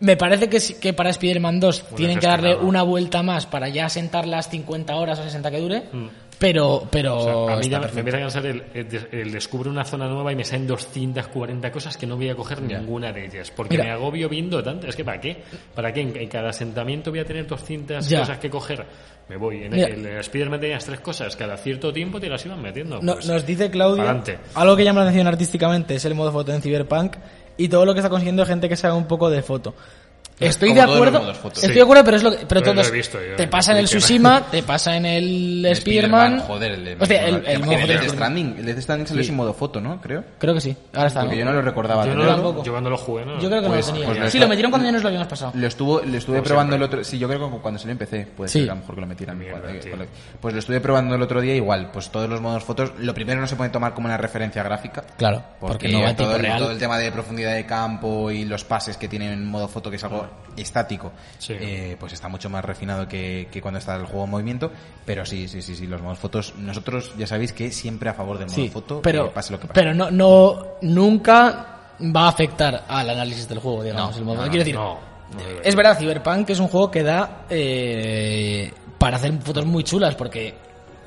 me 0.00 0.16
parece 0.16 0.48
que, 0.48 0.58
que 0.80 0.92
para 0.92 1.10
Spider-Man 1.10 1.58
2 1.60 1.84
tienen 1.96 2.18
que 2.18 2.26
darle 2.26 2.54
una 2.56 2.82
vuelta 2.82 3.22
más 3.22 3.46
para 3.46 3.68
ya 3.68 3.88
sentar 3.88 4.26
las 4.26 4.48
50 4.50 4.94
horas 4.94 5.18
o 5.18 5.22
60 5.24 5.50
que 5.50 5.58
dure, 5.60 5.82
pero, 6.38 6.86
pero 6.90 7.16
o 7.16 7.46
sea, 7.48 7.56
a 7.56 7.58
mí 7.58 7.68
ya 7.70 7.80
me- 7.80 7.86
empieza 7.86 8.18
a 8.18 8.20
cansar 8.20 8.44
el, 8.44 8.62
el 8.74 9.08
el 9.10 9.32
descubre 9.32 9.70
una 9.70 9.84
zona 9.86 10.06
nueva 10.06 10.30
y 10.32 10.36
me 10.36 10.44
salen 10.44 10.66
240 10.66 11.72
cosas 11.72 11.96
que 11.96 12.06
no 12.06 12.16
voy 12.16 12.28
a 12.28 12.34
coger 12.36 12.60
ninguna 12.60 13.10
de 13.10 13.24
ellas. 13.24 13.50
Porque 13.56 13.72
Mira. 13.78 13.84
me 13.84 13.90
agobio 13.92 14.28
viendo 14.28 14.62
tanto. 14.62 14.86
Es 14.86 14.94
que 14.96 15.02
¿para 15.04 15.18
qué? 15.18 15.42
¿Para 15.74 15.92
qué? 15.94 16.02
En, 16.02 16.14
en 16.14 16.28
cada 16.28 16.50
asentamiento 16.50 17.10
voy 17.10 17.20
a 17.20 17.24
tener 17.24 17.46
200 17.46 18.06
Ya. 18.06 18.20
cosas 18.20 18.38
que 18.38 18.50
coger. 18.50 18.84
Me 19.30 19.38
voy. 19.38 19.62
En, 19.64 19.72
Mira. 19.72 19.86
el, 19.88 20.06
Spider-Man 20.18 20.60
tenías 20.60 20.84
tres 20.84 21.00
cosas. 21.00 21.34
Cada 21.36 21.56
cierto 21.56 21.90
tiempo 21.90 22.20
te 22.20 22.28
las 22.28 22.44
iban 22.44 22.60
metiendo. 22.60 23.00
No- 23.00 23.14
Pues, 23.14 23.26
nos 23.26 23.46
dice 23.46 23.70
Adelante. 23.72 24.38
algo 24.54 24.76
que 24.76 24.84
llama 24.84 25.00
la 25.00 25.06
atención 25.06 25.26
artísticamente 25.28 25.94
es 25.94 26.04
el 26.04 26.14
modo 26.14 26.32
foto 26.32 26.52
en 26.52 26.60
Cyberpunk 26.60 27.16
y 27.56 27.68
todo 27.68 27.84
lo 27.84 27.94
que 27.94 28.00
está 28.00 28.10
consiguiendo 28.10 28.44
gente 28.46 28.68
que 28.68 28.76
se 28.76 28.86
haga 28.86 28.96
un 28.96 29.06
poco 29.06 29.30
de 29.30 29.42
foto. 29.42 29.74
Estoy 30.38 30.74
de 30.74 30.82
acuerdo, 30.82 31.30
estoy 31.30 31.72
de 31.74 31.80
acuerdo, 31.82 32.04
pero 32.04 32.16
es 32.18 32.22
lo 32.22 32.30
que, 32.36 32.44
pero 32.46 32.62
todos 32.62 32.88
he 32.88 32.90
visto 32.90 33.18
yo, 33.24 33.36
te 33.36 33.46
pasa 33.48 33.72
en 33.72 33.78
el 33.78 33.86
Tsushima, 33.86 34.42
te 34.50 34.62
pasa 34.62 34.94
en 34.96 35.06
el 35.06 35.66
Spearman, 35.74 36.40
Joder, 36.40 36.72
el 36.72 36.84
de... 36.84 36.96
Hostia, 37.00 37.26
el, 37.26 37.34
el 37.36 37.42
que- 37.44 37.58
modo 37.58 37.70
que 37.70 37.76
foto 37.78 37.92
el 37.92 37.98
de 38.00 38.04
de 38.04 38.08
Stranding, 38.10 38.54
el 38.58 38.66
de 38.66 38.82
Stranding 38.82 39.06
salió 39.06 39.24
sin 39.24 39.34
modo 39.36 39.54
foto, 39.54 39.80
¿no? 39.80 39.98
Creo. 40.00 40.22
Creo 40.38 40.52
que 40.52 40.60
sí, 40.60 40.76
ahora 40.92 41.08
está. 41.08 41.20
Porque 41.20 41.36
¿no? 41.36 41.38
yo 41.40 41.44
no 41.46 41.52
lo 41.54 41.62
recordaba 41.62 42.02
Yo, 42.04 42.08
no 42.14 42.20
tenerlo. 42.20 42.30
lo- 42.36 42.42
tampoco. 42.42 42.64
yo 42.64 42.72
cuando 42.72 42.90
lo 42.90 42.96
jugué, 42.98 43.24
¿no? 43.24 43.40
Yo 43.40 43.48
creo 43.48 43.62
que 43.62 43.68
Pues- 43.68 43.86
no 43.86 43.92
lo 43.92 43.92
tenía. 43.94 44.06
pues 44.08 44.18
lo 44.20 44.30
sí, 44.30 44.38
lo 44.38 44.48
metieron 44.48 44.70
cuando 44.70 44.86
ya 44.88 44.92
nos 44.92 45.02
lo 45.02 45.08
habíamos 45.08 45.28
pasado. 45.28 45.52
Lo 45.54 45.66
estuvo, 45.66 46.00
lo 46.02 46.16
estuve 46.18 46.36
Como 46.36 46.44
probando 46.48 46.72
siempre. 46.76 46.76
el 46.96 47.00
otro... 47.00 47.04
Sí, 47.04 47.18
yo 47.18 47.28
creo 47.28 47.50
que 47.50 47.58
cuando 47.58 47.80
se 47.80 47.86
lo 47.86 47.92
empecé, 47.92 48.26
puede 48.36 48.48
Sí. 48.50 48.60
ser 48.60 48.70
a 48.70 48.74
lo 48.74 48.80
mejor 48.82 48.94
que 48.94 49.00
lo 49.00 49.06
metieran. 49.06 49.42
Pues 50.40 50.52
lo 50.54 50.58
estuve 50.60 50.80
probando 50.80 51.14
el 51.14 51.22
otro 51.22 51.40
día 51.40 51.54
igual. 51.54 51.90
Pues 51.92 52.10
todos 52.10 52.28
los 52.28 52.42
modos 52.42 52.62
fotos... 52.62 52.92
Lo 52.98 53.14
primero 53.14 53.40
no 53.40 53.46
se 53.46 53.56
puede 53.56 53.70
tomar 53.70 53.94
como 53.94 54.06
una 54.06 54.18
referencia 54.18 54.62
gráfica. 54.62 55.02
Claro, 55.16 55.42
porque, 55.60 55.88
no 55.88 56.02
va 56.02 56.14
todo, 56.14 56.36
todo 56.58 56.70
el 56.72 56.78
tema 56.78 56.98
de 56.98 57.10
profundidad 57.10 57.54
de 57.54 57.64
campo 57.64 58.30
y 58.30 58.44
los 58.44 58.64
pases 58.64 58.96
que 58.98 59.08
tienen 59.08 59.32
en 59.32 59.46
modo 59.46 59.66
foto, 59.68 59.88
que 59.88 59.96
es 59.96 60.04
algo 60.04 60.25
estático, 60.56 61.12
Sí. 61.38 61.54
eh, 61.58 61.96
pues 62.00 62.12
está 62.14 62.28
mucho 62.28 62.48
más 62.48 62.64
refinado 62.64 63.06
que, 63.06 63.48
que 63.52 63.60
cuando 63.60 63.78
está 63.78 63.94
el 63.96 64.06
juego 64.06 64.24
en 64.24 64.30
movimiento. 64.30 64.70
Pero 65.04 65.24
sí, 65.26 65.48
sí, 65.48 65.60
sí, 65.62 65.74
sí, 65.76 65.86
los 65.86 66.00
modos 66.00 66.18
fotos. 66.18 66.54
Nosotros 66.56 67.12
ya 67.18 67.26
sabéis 67.26 67.52
que 67.52 67.70
siempre 67.70 68.08
a 68.08 68.14
favor 68.14 68.38
del 68.38 68.46
modo 68.46 68.54
Sí, 68.56 68.68
foto, 68.68 69.02
pero, 69.02 69.26
eh, 69.26 69.30
pase 69.34 69.52
lo 69.52 69.60
que 69.60 69.66
pase. 69.68 69.80
pero 69.80 69.94
no, 69.94 70.10
no, 70.10 70.58
nunca 70.82 71.72
va 72.00 72.24
a 72.24 72.28
afectar 72.28 72.84
al 72.88 73.10
análisis 73.10 73.48
del 73.48 73.58
juego, 73.58 73.82
digamos. 73.82 74.12
No, 74.12 74.18
el 74.18 74.24
modo. 74.24 74.36
no, 74.36 74.42
no, 74.44 74.48
Quiero 74.50 74.64
decir, 74.64 74.74
No, 74.74 74.98
es 75.62 75.74
verdad, 75.74 75.98
Cyberpunk 75.98 76.48
es 76.50 76.60
un 76.60 76.68
juego 76.68 76.90
que 76.90 77.02
da 77.02 77.44
eh, 77.50 78.72
para 78.98 79.16
hacer 79.16 79.32
fotos 79.40 79.66
muy 79.66 79.82
chulas 79.84 80.14
porque 80.14 80.54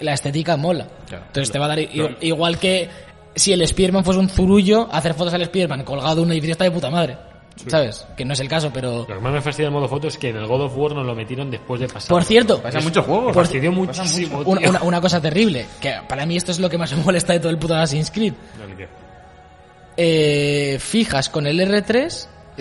la 0.01 0.13
estética 0.13 0.57
mola. 0.57 0.87
Claro. 1.07 1.25
Entonces 1.27 1.51
te 1.51 1.57
va 1.59 1.65
a 1.65 1.69
dar 1.69 1.79
igual 1.79 2.57
que 2.59 2.89
si 3.35 3.53
el 3.53 3.65
Spearman 3.67 4.03
fuese 4.03 4.19
un 4.19 4.29
zurullo, 4.29 4.89
hacer 4.91 5.13
fotos 5.13 5.33
al 5.33 5.45
Spearman 5.45 5.83
colgado 5.83 6.15
de 6.17 6.21
un 6.21 6.31
edificio 6.31 6.51
está 6.53 6.63
de 6.65 6.71
puta 6.71 6.89
madre. 6.89 7.17
¿Sabes? 7.67 8.05
Que 8.15 8.23
no 8.25 8.33
es 8.33 8.39
el 8.39 8.47
caso, 8.47 8.71
pero... 8.73 8.99
Lo 8.99 9.07
que 9.07 9.15
más 9.15 9.33
me 9.33 9.41
fastidia 9.41 9.65
del 9.67 9.73
modo 9.73 9.87
foto 9.87 10.07
es 10.07 10.17
que 10.17 10.29
en 10.29 10.37
el 10.37 10.47
God 10.47 10.61
of 10.65 10.77
War 10.77 10.93
nos 10.93 11.05
lo 11.05 11.13
metieron 11.15 11.49
después 11.51 11.81
de 11.81 11.87
pasar. 11.87 12.09
Por 12.09 12.23
cierto, 12.23 12.61
Pasa 12.61 12.79
muchos 12.79 13.05
juegos. 13.05 13.33
Por- 13.33 13.43
fastidió 13.43 13.71
muchísimo, 13.71 14.39
una, 14.45 14.59
tío. 14.61 14.69
una- 14.69 14.83
una 14.83 15.01
cosa 15.01 15.21
terrible, 15.21 15.65
que 15.81 15.93
para 16.07 16.25
mí 16.25 16.37
esto 16.37 16.51
es 16.51 16.59
lo 16.59 16.69
que 16.69 16.77
más 16.77 16.91
me 16.95 17.03
molesta 17.03 17.33
de 17.33 17.39
todo 17.39 17.49
el 17.49 17.57
puto 17.57 17.75
Assassin's 17.75 18.11
Creed. 18.11 18.33
Dale, 18.59 18.75
¿qué? 18.75 18.87
eh, 19.97 20.77
fijas 20.79 21.29
con 21.29 21.45
el 21.47 21.59
R3, 21.59 22.09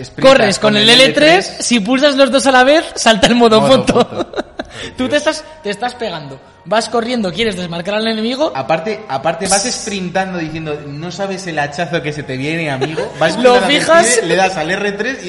Sprintas 0.01 0.15
corres 0.33 0.59
con, 0.59 0.75
el, 0.77 0.89
L3, 0.89 1.41
si 1.41 1.79
pulsas 1.79 2.15
los 2.15 2.31
dos 2.31 2.45
a 2.47 2.51
la 2.51 2.63
vez, 2.63 2.85
salta 2.95 3.27
el 3.27 3.35
modo, 3.35 3.61
Modo 3.61 3.85
foto. 3.85 3.93
foto. 4.05 4.45
Tú 4.97 5.07
te 5.09 5.17
estás, 5.17 5.43
te 5.63 5.69
estás 5.69 5.95
pegando, 5.95 6.39
vas 6.65 6.89
corriendo, 6.89 7.31
quieres 7.31 7.55
desmarcar 7.55 7.95
al 7.95 8.07
enemigo, 8.07 8.51
Aparte, 8.55 9.03
aparte 9.07 9.47
vas 9.47 9.63
sprintando 9.63 10.37
diciendo, 10.37 10.79
no 10.87 11.11
sabes 11.11 11.45
el 11.47 11.57
hachazo 11.59 12.01
que 12.01 12.13
se 12.13 12.23
te 12.23 12.37
viene, 12.37 12.69
amigo. 12.69 13.11
Vas 13.19 13.37
Lo 13.41 13.53
te 13.59 13.61
fijas- 13.67 14.23
le 14.23 14.35
das 14.35 14.55
al 14.57 14.69
R3 14.71 15.17
y... 15.23 15.27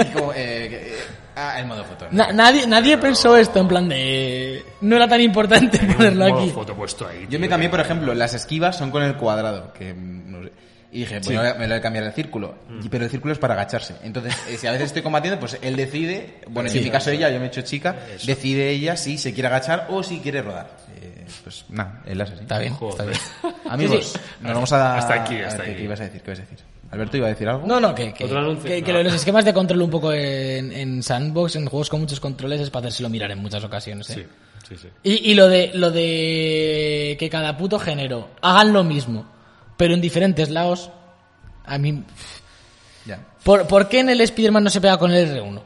y 0.00 0.04
como, 0.12 0.32
eh, 0.32 0.36
eh, 0.36 0.98
ah, 1.36 1.58
el 1.58 1.66
modo 1.66 1.84
foto. 1.84 2.06
Na- 2.10 2.32
nadie, 2.32 2.66
nadie 2.66 2.98
pensó 2.98 3.36
esto 3.36 3.58
en 3.60 3.68
plan 3.68 3.88
de... 3.88 4.64
No 4.82 4.96
era 4.96 5.08
tan 5.08 5.20
importante 5.20 5.78
ponerlo 5.78 6.28
modo 6.28 6.40
aquí. 6.42 6.50
foto 6.50 6.74
puesto 6.74 7.06
ahí. 7.08 7.26
Yo 7.30 7.38
me 7.40 7.48
cambié, 7.48 7.68
por 7.68 7.80
ejemplo, 7.80 8.14
las 8.14 8.34
esquivas 8.34 8.76
son 8.76 8.90
con 8.90 9.02
el 9.02 9.16
cuadrado, 9.16 9.72
que 9.72 9.92
mm, 9.94 10.30
no 10.30 10.42
sé. 10.44 10.52
Y 10.94 11.00
dije, 11.00 11.20
bueno, 11.24 11.40
me 11.58 11.66
lo 11.66 11.68
voy 11.68 11.78
a 11.78 11.80
cambiar 11.80 12.04
al 12.04 12.12
círculo. 12.12 12.54
Mm. 12.68 12.86
Pero 12.90 13.04
el 13.04 13.10
círculo 13.10 13.32
es 13.32 13.38
para 13.38 13.54
agacharse. 13.54 13.94
Entonces, 14.02 14.34
eh, 14.48 14.58
si 14.58 14.66
a 14.66 14.72
veces 14.72 14.88
estoy 14.88 15.00
combatiendo, 15.02 15.40
pues 15.40 15.58
él 15.62 15.74
decide, 15.74 16.40
bueno, 16.48 16.68
en 16.70 16.84
mi 16.84 16.90
caso 16.90 17.10
ella, 17.10 17.30
yo 17.30 17.38
me 17.38 17.46
he 17.46 17.48
hecho 17.48 17.62
chica, 17.62 17.96
decide 18.26 18.68
ella 18.70 18.96
si 18.96 19.16
se 19.16 19.32
quiere 19.32 19.46
agachar 19.48 19.86
o 19.90 20.02
si 20.02 20.18
quiere 20.20 20.42
rodar. 20.42 20.76
Eh, 21.00 21.24
pues 21.42 21.64
nada, 21.70 22.02
él 22.04 22.20
hace 22.20 22.34
así. 22.34 22.42
Está 22.42 22.58
bien, 22.58 22.74
Joder. 22.74 23.10
está 23.12 23.40
bien. 23.42 23.54
Amigos, 23.70 24.04
Sí, 24.12 24.18
sí. 24.18 24.44
nos 24.44 24.52
vamos 24.52 24.72
a... 24.72 24.98
Hasta 24.98 25.14
aquí, 25.14 25.34
a 25.34 25.38
ver, 25.38 25.46
hasta 25.46 25.64
¿qué, 25.64 25.70
aquí. 25.70 25.78
qué 25.78 25.84
ibas 25.84 26.00
a 26.00 26.04
decir? 26.04 26.20
¿Qué 26.20 26.30
ibas 26.30 26.38
a 26.40 26.42
decir? 26.42 26.58
Alberto 26.90 27.16
iba 27.16 27.26
a 27.26 27.30
decir 27.30 27.48
algo. 27.48 27.66
No, 27.66 27.80
no, 27.80 27.94
que, 27.94 28.12
que, 28.12 28.24
que- 28.24 28.28
que 28.28 28.82
No. 28.82 28.92
lo 28.92 28.98
de 28.98 29.04
los 29.04 29.14
esquemas 29.14 29.46
de 29.46 29.54
control 29.54 29.80
un 29.80 29.90
poco 29.90 30.12
en, 30.12 30.70
en 30.72 31.02
sandbox, 31.02 31.56
en 31.56 31.64
juegos 31.64 31.88
con 31.88 32.00
muchos 32.00 32.20
controles, 32.20 32.60
es 32.60 32.68
para 32.68 32.88
hacérselo 32.88 33.08
mirar 33.08 33.30
en 33.30 33.38
muchas 33.38 33.64
ocasiones. 33.64 34.10
¿eh? 34.10 34.28
Sí, 34.68 34.76
sí, 34.76 34.82
sí. 34.82 34.88
Y, 35.02 35.30
y 35.30 35.34
lo 35.34 35.48
de 35.48 35.70
lo 35.72 35.90
de 35.90 37.16
que 37.18 37.30
cada 37.30 37.56
puto 37.56 37.78
género 37.78 38.28
hagan 38.42 38.74
lo 38.74 38.84
mismo, 38.84 39.24
pero 39.76 39.94
en 39.94 40.00
diferentes 40.00 40.50
lados, 40.50 40.90
a 41.64 41.78
mí... 41.78 42.02
¿Por, 43.44 43.66
por 43.66 43.88
qué 43.88 43.98
en 43.98 44.08
el 44.08 44.20
Spider-Man 44.20 44.62
no 44.62 44.70
se 44.70 44.80
pega 44.80 44.96
con 44.98 45.10
el 45.10 45.28
R1? 45.36 45.60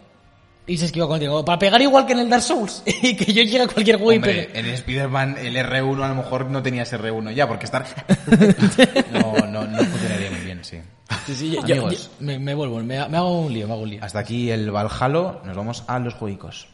Y 0.66 0.78
se 0.78 0.86
esquiva 0.86 1.06
con 1.06 1.20
el 1.20 1.28
R1? 1.28 1.44
Para 1.44 1.58
pegar 1.58 1.82
igual 1.82 2.06
que 2.06 2.14
en 2.14 2.20
el 2.20 2.30
Dark 2.30 2.42
Souls. 2.42 2.82
y 2.86 3.14
que 3.14 3.26
yo 3.34 3.42
llegue 3.42 3.60
a 3.62 3.68
cualquier 3.68 3.96
juego 3.96 4.12
y 4.12 4.16
Hombre, 4.16 4.32
pegue. 4.46 4.58
en 4.58 4.64
el 4.66 4.72
Spider-Man 4.74 5.36
el 5.38 5.56
R1 5.56 6.02
a 6.02 6.08
lo 6.08 6.14
mejor 6.14 6.46
no 6.46 6.62
tenías 6.62 6.90
R1 6.92 7.34
ya, 7.34 7.46
porque 7.46 7.66
estar... 7.66 7.84
no, 9.12 9.46
no, 9.46 9.66
no 9.66 9.78
funcionaría 9.84 10.30
muy 10.30 10.40
bien, 10.40 10.64
sí. 10.64 10.78
Sí, 11.26 11.34
sí, 11.34 11.50
yo- 11.52 11.60
Amigos. 11.60 12.10
yo- 12.18 12.24
me, 12.26 12.38
me 12.38 12.54
vuelvo, 12.54 12.78
me, 12.78 13.06
me 13.08 13.16
hago 13.18 13.40
un 13.42 13.52
lío, 13.52 13.66
me 13.66 13.74
hago 13.74 13.82
un 13.82 13.90
lío. 13.90 14.02
Hasta 14.02 14.20
aquí 14.20 14.50
el 14.50 14.70
Valhalo, 14.70 15.42
nos 15.44 15.54
vamos 15.56 15.84
a 15.86 15.98
los 15.98 16.14
juegos. 16.14 16.66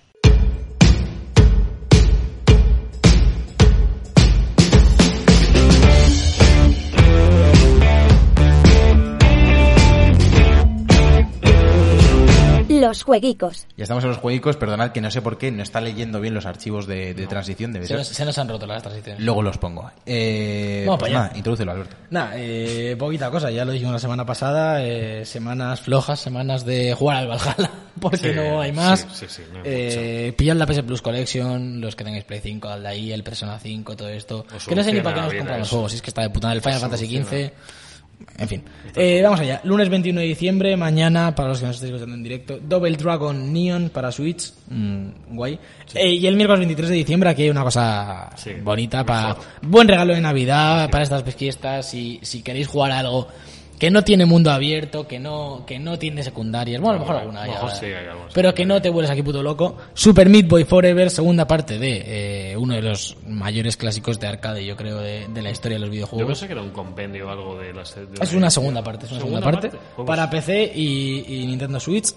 Los 12.83 13.05
jueguicos. 13.05 13.67
Ya 13.77 13.85
estamos 13.85 14.03
en 14.03 14.11
los 14.11 14.19
juegos, 14.19 14.57
perdonad 14.57 14.91
que 14.91 15.01
no 15.01 15.11
sé 15.11 15.23
por 15.23 15.39
qué 15.39 15.53
no 15.53 15.63
está 15.63 15.81
leyendo 15.81 16.21
bien 16.21 16.35
los 16.35 16.47
archivos 16.47 16.87
de, 16.87 17.15
de 17.15 17.27
transición, 17.29 17.73
debe 17.73 17.87
Se 17.87 17.95
nos, 17.95 18.09
se 18.09 18.25
nos 18.25 18.37
han 18.39 18.49
roto 18.49 18.67
las 18.67 18.83
transiciones. 18.83 19.23
Luego 19.23 19.41
los 19.43 19.57
pongo. 19.59 19.91
Eh, 20.05 20.83
Vamos 20.87 20.99
pues 21.01 21.11
para 21.13 21.21
allá. 21.21 21.29
nada, 21.29 21.39
introdúcelo, 21.39 21.71
Alberto. 21.73 21.97
Nada, 22.11 22.33
eh, 22.37 22.97
poquita 22.99 23.31
cosa, 23.31 23.51
ya 23.51 23.65
lo 23.65 23.71
dijimos 23.73 23.93
la 23.93 23.99
semana 24.01 24.27
pasada, 24.27 24.83
eh, 24.85 25.25
semanas 25.25 25.81
flojas, 25.81 26.19
semanas 26.19 26.65
de 26.65 26.93
jugar 26.95 27.19
al 27.19 27.29
Valhalla, 27.29 27.71
porque 28.01 28.17
Sí, 28.17 28.31
no 28.35 28.61
hay 28.61 28.73
más. 28.73 29.01
sí, 29.01 29.07
sí, 29.13 29.27
sí, 29.29 29.43
no 29.53 29.59
hay 29.61 29.65
eh, 29.65 30.35
pillad 30.37 30.57
la 30.57 30.67
PS 30.67 30.83
Plus 30.83 31.03
Collection, 31.03 31.81
los 31.81 31.95
que 31.95 32.03
tengáis 32.05 32.25
Play 32.25 32.41
5, 32.41 32.69
al 32.69 32.83
de 32.83 32.89
ahí, 32.89 33.13
el 33.13 33.23
Persona 33.23 33.59
5, 33.61 33.97
todo 33.97 34.09
esto. 34.09 34.45
Os 34.55 34.67
Que 34.67 34.75
no 34.75 34.83
sé 34.83 34.93
ni 34.93 35.01
para 35.01 35.15
qué 35.17 35.21
nos 35.23 35.35
compramos 35.35 35.69
juegos, 35.71 35.93
si 35.93 35.97
es 35.97 36.03
que 36.03 36.11
está 36.11 36.23
de 36.23 36.31
puta 36.31 36.53
el 36.53 36.61
Final 36.61 36.81
Fantasy 36.81 37.07
XV. 37.23 37.53
En 38.39 38.49
fin, 38.49 38.63
eh, 38.95 39.21
vamos 39.23 39.41
allá. 39.41 39.61
Lunes 39.65 39.89
21 39.89 40.21
de 40.21 40.27
diciembre, 40.27 40.77
mañana, 40.77 41.35
para 41.35 41.51
los 41.51 41.61
que 41.61 41.67
nos 41.67 41.77
estéis 41.77 41.93
escuchando 41.93 42.17
en 42.17 42.23
directo, 42.23 42.59
Double 42.61 42.97
Dragon 42.97 43.53
Neon 43.53 43.91
para 43.91 44.11
Switch, 44.13 44.53
mm, 44.69 45.07
guay. 45.31 45.59
Eh, 45.95 46.15
y 46.15 46.27
el 46.27 46.37
miércoles 46.37 46.61
23 46.61 46.91
de 46.91 46.97
diciembre, 46.97 47.31
aquí 47.31 47.43
hay 47.43 47.51
una 47.51 47.63
cosa 47.63 48.31
Sí, 48.37 48.53
bonita 48.63 49.05
para 49.05 49.37
buen 49.63 49.89
regalo 49.89 50.15
de 50.15 50.21
Navidad 50.21 50.91
para 50.91 51.05
estas 51.05 51.23
pesquistas. 51.23 51.89
Si, 51.89 52.19
si 52.23 52.43
queréis 52.43 52.67
jugar 52.67 52.93
a 52.93 52.99
algo 53.01 53.29
que 53.83 53.91
no 53.91 54.05
tiene 54.05 54.27
mundo 54.27 54.53
abierto, 54.53 55.09
que 55.09 55.19
no, 55.19 55.65
que 55.67 55.81
no 55.81 55.99
tiene 55.99 56.23
secundarias, 56.23 56.81
bueno, 56.81 56.95
a 56.95 56.99
lo 56.99 57.01
mejor 57.01 57.17
alguna 57.17 57.43
mejor 57.43 57.69
sí 57.73 57.87
pero 58.33 58.55
que 58.55 58.65
no 58.65 58.81
te 58.81 58.89
vuelves 58.91 59.11
aquí 59.11 59.25
puto 59.25 59.43
loco. 59.43 59.77
Super 59.93 60.29
Meat 60.29 60.47
Boy 60.47 60.63
Forever, 60.63 61.11
segunda 61.11 61.49
parte 61.49 61.81
de 61.81 62.53
eh, 62.53 62.57
uno 62.57 62.75
de 62.75 62.83
los 62.83 63.17
mayores 63.27 63.77
clásicos 63.77 64.21
de 64.21 64.29
arcade, 64.29 64.65
yo 64.65 64.77
creo, 64.77 64.99
de, 64.99 65.27
de 65.27 65.43
la 65.43 65.51
historia 65.51 65.79
de 65.79 65.81
los 65.81 65.89
Yo 65.89 65.95
videojuegos. 65.95 66.29
pensé 66.29 66.47
que 66.47 66.53
era 66.53 66.63
un 66.63 66.71
compendio 66.71 67.27
o 67.27 67.31
algo 67.31 67.59
de 67.59 67.73
las... 67.75 67.93
de 67.97 68.07
Es 68.21 68.33
una 68.35 68.51
segunda 68.51 68.85
parte, 68.85 69.07
es 69.07 69.11
una 69.11 69.21
segunda, 69.21 69.41
¿Segunda 69.41 69.61
parte, 69.61 69.77
parte? 69.77 69.87
Pues- 69.97 70.07
para 70.07 70.31
PC 70.31 70.73
y, 70.77 71.25
y 71.43 71.47
Nintendo 71.49 71.81
Switch. 71.81 72.15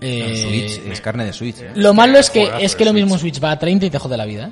Eh, 0.00 0.70
Switch, 0.74 0.92
es 0.92 1.00
carne 1.00 1.24
de 1.26 1.32
Switch. 1.32 1.60
¿eh? 1.60 1.70
Lo 1.76 1.94
malo 1.94 2.18
es 2.18 2.30
que 2.30 2.50
es 2.60 2.74
que 2.74 2.84
lo 2.84 2.92
mismo 2.92 3.10
Switch. 3.10 3.34
Switch 3.34 3.44
va 3.44 3.52
a 3.52 3.58
30 3.60 3.86
y 3.86 3.90
te 3.90 3.98
jode 4.00 4.16
la 4.16 4.24
vida. 4.24 4.50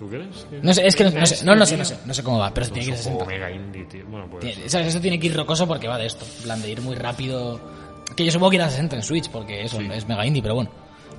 ¿Eh? 0.00 0.04
¿Tú 0.04 0.08
crees? 0.08 0.46
No 0.62 0.72
sé, 0.74 0.86
es 0.86 0.96
que 0.96 1.04
no, 1.04 1.10
no 1.10 1.26
sé, 1.26 1.44
no, 1.44 1.54
no 1.54 1.66
sé, 1.66 1.76
no 1.76 1.84
sé, 1.84 1.96
no 2.06 2.14
sé 2.14 2.22
cómo 2.22 2.38
va, 2.38 2.52
pero 2.54 2.66
tiene 2.68 2.80
que 2.80 2.86
ir 2.88 2.94
a 2.94 2.98
Es 3.00 3.06
un 3.06 3.12
juego 3.14 3.30
60. 3.30 3.46
mega 3.46 3.56
indie, 3.64 3.84
tío. 3.84 4.06
Bueno, 4.08 4.26
pues... 4.30 4.44
Tiene- 4.44 4.68
¿sabes? 4.68 4.86
Eso 4.88 5.00
tiene 5.00 5.18
que 5.20 5.26
ir 5.26 5.36
rocoso 5.36 5.66
porque 5.68 5.86
va 5.88 5.98
de 5.98 6.06
esto. 6.06 6.24
En 6.38 6.42
plan, 6.44 6.62
de 6.62 6.70
ir 6.70 6.80
muy 6.80 6.94
rápido. 6.96 7.60
Que 8.16 8.24
yo 8.24 8.32
supongo 8.32 8.50
que 8.50 8.56
irá 8.56 8.66
a 8.66 8.70
60 8.70 8.96
en 8.96 9.02
Switch 9.02 9.28
porque 9.30 9.62
eso 9.62 9.80
es 9.80 10.08
mega 10.08 10.26
indie, 10.26 10.42
pero 10.42 10.54
bueno. 10.56 10.70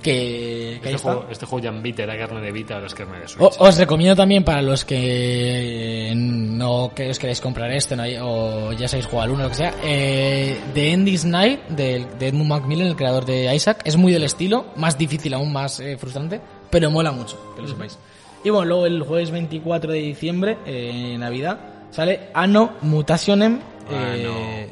Que, 0.02 0.80
que 0.82 0.88
ahí 0.88 0.94
Este 0.94 0.96
está. 0.96 1.12
juego, 1.12 1.26
este 1.30 1.46
juego 1.46 1.62
ya 1.64 1.70
en 1.70 1.80
Vita 1.80 2.02
era 2.02 2.18
carne 2.18 2.40
de 2.40 2.50
Vita, 2.50 2.74
ahora 2.74 2.86
es 2.88 2.94
carne 2.94 3.20
de 3.20 3.28
Switch. 3.28 3.40
O- 3.40 3.64
os 3.68 3.78
recomiendo 3.78 4.16
también 4.16 4.42
para 4.42 4.60
los 4.60 4.84
que 4.84 6.12
no 6.16 6.92
que 6.94 7.08
os 7.10 7.18
queréis 7.20 7.40
comprar 7.40 7.70
este 7.70 7.94
¿no? 7.96 8.02
o 8.26 8.72
ya 8.72 8.88
sabéis 8.88 9.06
jugar 9.06 9.26
al 9.28 9.30
uno 9.34 9.40
o 9.42 9.44
lo 9.44 9.48
que 9.50 9.54
sea, 9.56 9.74
eh, 9.84 10.58
The 10.74 10.92
End 10.92 11.06
is 11.08 11.24
Night 11.24 11.68
de, 11.68 12.04
de 12.18 12.28
Edmund 12.28 12.48
Macmillan, 12.50 12.88
el 12.88 12.96
creador 12.96 13.24
de 13.24 13.54
Isaac, 13.54 13.80
es 13.84 13.96
muy 13.96 14.12
del 14.12 14.24
estilo, 14.24 14.66
más 14.76 14.98
difícil 14.98 15.34
aún, 15.34 15.52
más 15.52 15.78
eh, 15.80 15.96
frustrante, 15.96 16.40
pero 16.70 16.90
mola 16.90 17.12
mucho, 17.12 17.52
que 17.54 17.62
lo 17.62 17.68
sepáis. 17.68 17.96
Y 18.44 18.50
bueno, 18.50 18.66
luego 18.66 18.86
el 18.86 19.02
jueves 19.02 19.30
24 19.30 19.92
de 19.92 19.98
diciembre, 19.98 20.58
eh, 20.66 21.16
Navidad, 21.18 21.58
sale 21.90 22.28
Anno 22.34 22.72
Mutationem, 22.82 23.60
eh, 23.90 24.68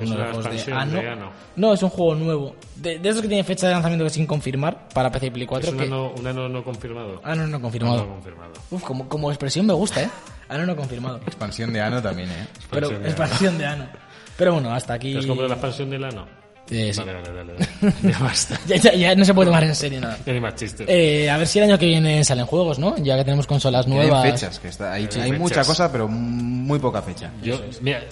Es 0.00 0.10
uno 0.10 0.16
de 0.16 0.22
una 0.22 0.24
los 0.26 0.34
juegos 0.36 0.44
de 0.44 0.56
expansión 0.56 0.76
Anno. 0.78 1.00
de 1.00 1.08
Anno. 1.08 1.30
No, 1.56 1.72
es 1.72 1.82
un 1.82 1.88
juego 1.90 2.14
nuevo. 2.16 2.56
De, 2.76 2.98
de 2.98 3.08
esos 3.08 3.22
que 3.22 3.28
tiene 3.28 3.44
fecha 3.44 3.66
de 3.68 3.72
lanzamiento 3.74 4.08
sin 4.10 4.26
confirmar 4.26 4.88
para 4.92 5.10
PC 5.10 5.26
y 5.26 5.30
Play 5.30 5.46
4. 5.46 5.68
Es 5.68 5.72
un 5.72 5.78
que- 5.80 5.86
ano, 5.86 6.12
un 6.18 6.26
ano 6.26 6.48
no 6.48 6.62
confirmado. 6.64 7.20
Ah, 7.24 7.34
no, 7.34 7.46
no 7.46 7.60
confirmado. 7.60 8.04
No 8.04 8.08
confirmado. 8.14 8.52
Uf, 8.70 8.82
como, 8.82 9.08
como 9.08 9.30
expresión 9.30 9.64
me 9.66 9.72
gusta, 9.72 10.02
¿eh? 10.02 10.10
Ano 10.48 10.66
no 10.66 10.76
confirmado. 10.76 11.18
Expansión 11.26 11.72
de 11.72 11.80
Ano 11.80 12.02
también, 12.02 12.28
¿eh? 12.30 12.46
Pero 12.70 12.88
Expansión 12.88 13.02
de 13.02 13.08
expansión 13.08 13.58
de 13.58 13.66
Ano. 13.66 13.86
Pero 14.36 14.52
bueno, 14.54 14.70
hasta 14.74 14.94
aquí... 14.94 15.12
¿Te 15.12 15.20
has 15.20 15.26
comprado 15.26 15.48
la 15.48 15.54
expansión 15.54 15.90
del 15.90 16.04
ano? 16.04 16.26
Eh, 16.70 16.92
sí. 16.94 17.00
Vale, 17.00 17.12
vale, 17.14 17.32
dale, 17.32 17.52
dale. 17.52 17.94
Ya 18.12 18.18
basta. 18.20 18.58
ya, 18.66 18.76
ya- 18.76 18.94
ya 18.94 19.14
no 19.14 19.24
se 19.24 19.34
puede 19.34 19.46
tomar 19.48 19.64
en 19.64 19.74
serio 19.74 20.00
nada. 20.00 20.18
Ya 20.24 20.32
ni 20.32 20.40
más 20.40 20.54
chistes. 20.54 20.86
Eh, 20.88 21.28
a 21.30 21.36
ver 21.36 21.46
si 21.46 21.58
el 21.58 21.66
año 21.66 21.78
que 21.78 21.86
viene 21.86 22.24
salen 22.24 22.46
juegos, 22.46 22.78
¿no? 22.78 22.96
Ya 22.98 23.16
que 23.16 23.24
tenemos 23.24 23.46
consolas 23.46 23.86
nuevas. 23.86 24.22
fechas, 24.24 24.58
que 24.60 24.68
está, 24.68 24.92
hay, 24.92 25.06
Sí, 25.10 25.20
hay 25.20 25.30
fechas. 25.30 25.40
mucha 25.40 25.64
cosa, 25.64 25.92
pero 25.92 26.08
muy 26.08 26.78
poca 26.78 27.02
fecha. 27.02 27.30
Yo, 27.42 27.60
mira, 27.82 28.02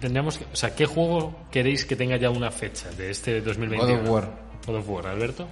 tendríamos 0.00 0.36
que, 0.38 0.44
o 0.52 0.56
sea, 0.56 0.74
¿qué 0.74 0.86
juego 0.86 1.34
queréis 1.52 1.84
que 1.84 1.94
tenga 1.94 2.16
ya 2.16 2.30
una 2.30 2.50
fecha 2.50 2.90
de 2.96 3.10
este 3.10 3.38
God 3.40 3.46
2021? 3.46 4.02
of 4.02 4.08
War. 4.08 4.28
God 4.66 4.76
of 4.76 4.88
War, 4.88 5.06
Alberto. 5.06 5.46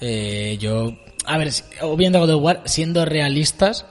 Eh, 0.00 0.56
yo, 0.60 0.92
a 1.24 1.36
ver, 1.38 1.50
obviamente 1.82 2.18
God 2.20 2.30
of 2.30 2.42
War, 2.42 2.62
siendo 2.66 3.04
realistas, 3.04 3.86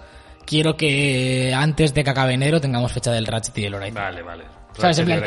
quiero 0.45 0.77
que 0.77 1.53
antes 1.53 1.93
de 1.93 2.05
que 2.05 2.09
acabe 2.09 2.34
enero 2.35 2.61
tengamos 2.61 2.93
fecha 2.93 3.11
del 3.11 3.25
Ratchet 3.25 3.57
y 3.57 3.63
del 3.63 3.75
Horizon. 3.75 3.95
Vale, 3.95 4.21
vale. 4.21 4.43
¿Sabes? 4.77 4.99
En 4.99 5.05
plan-. 5.05 5.23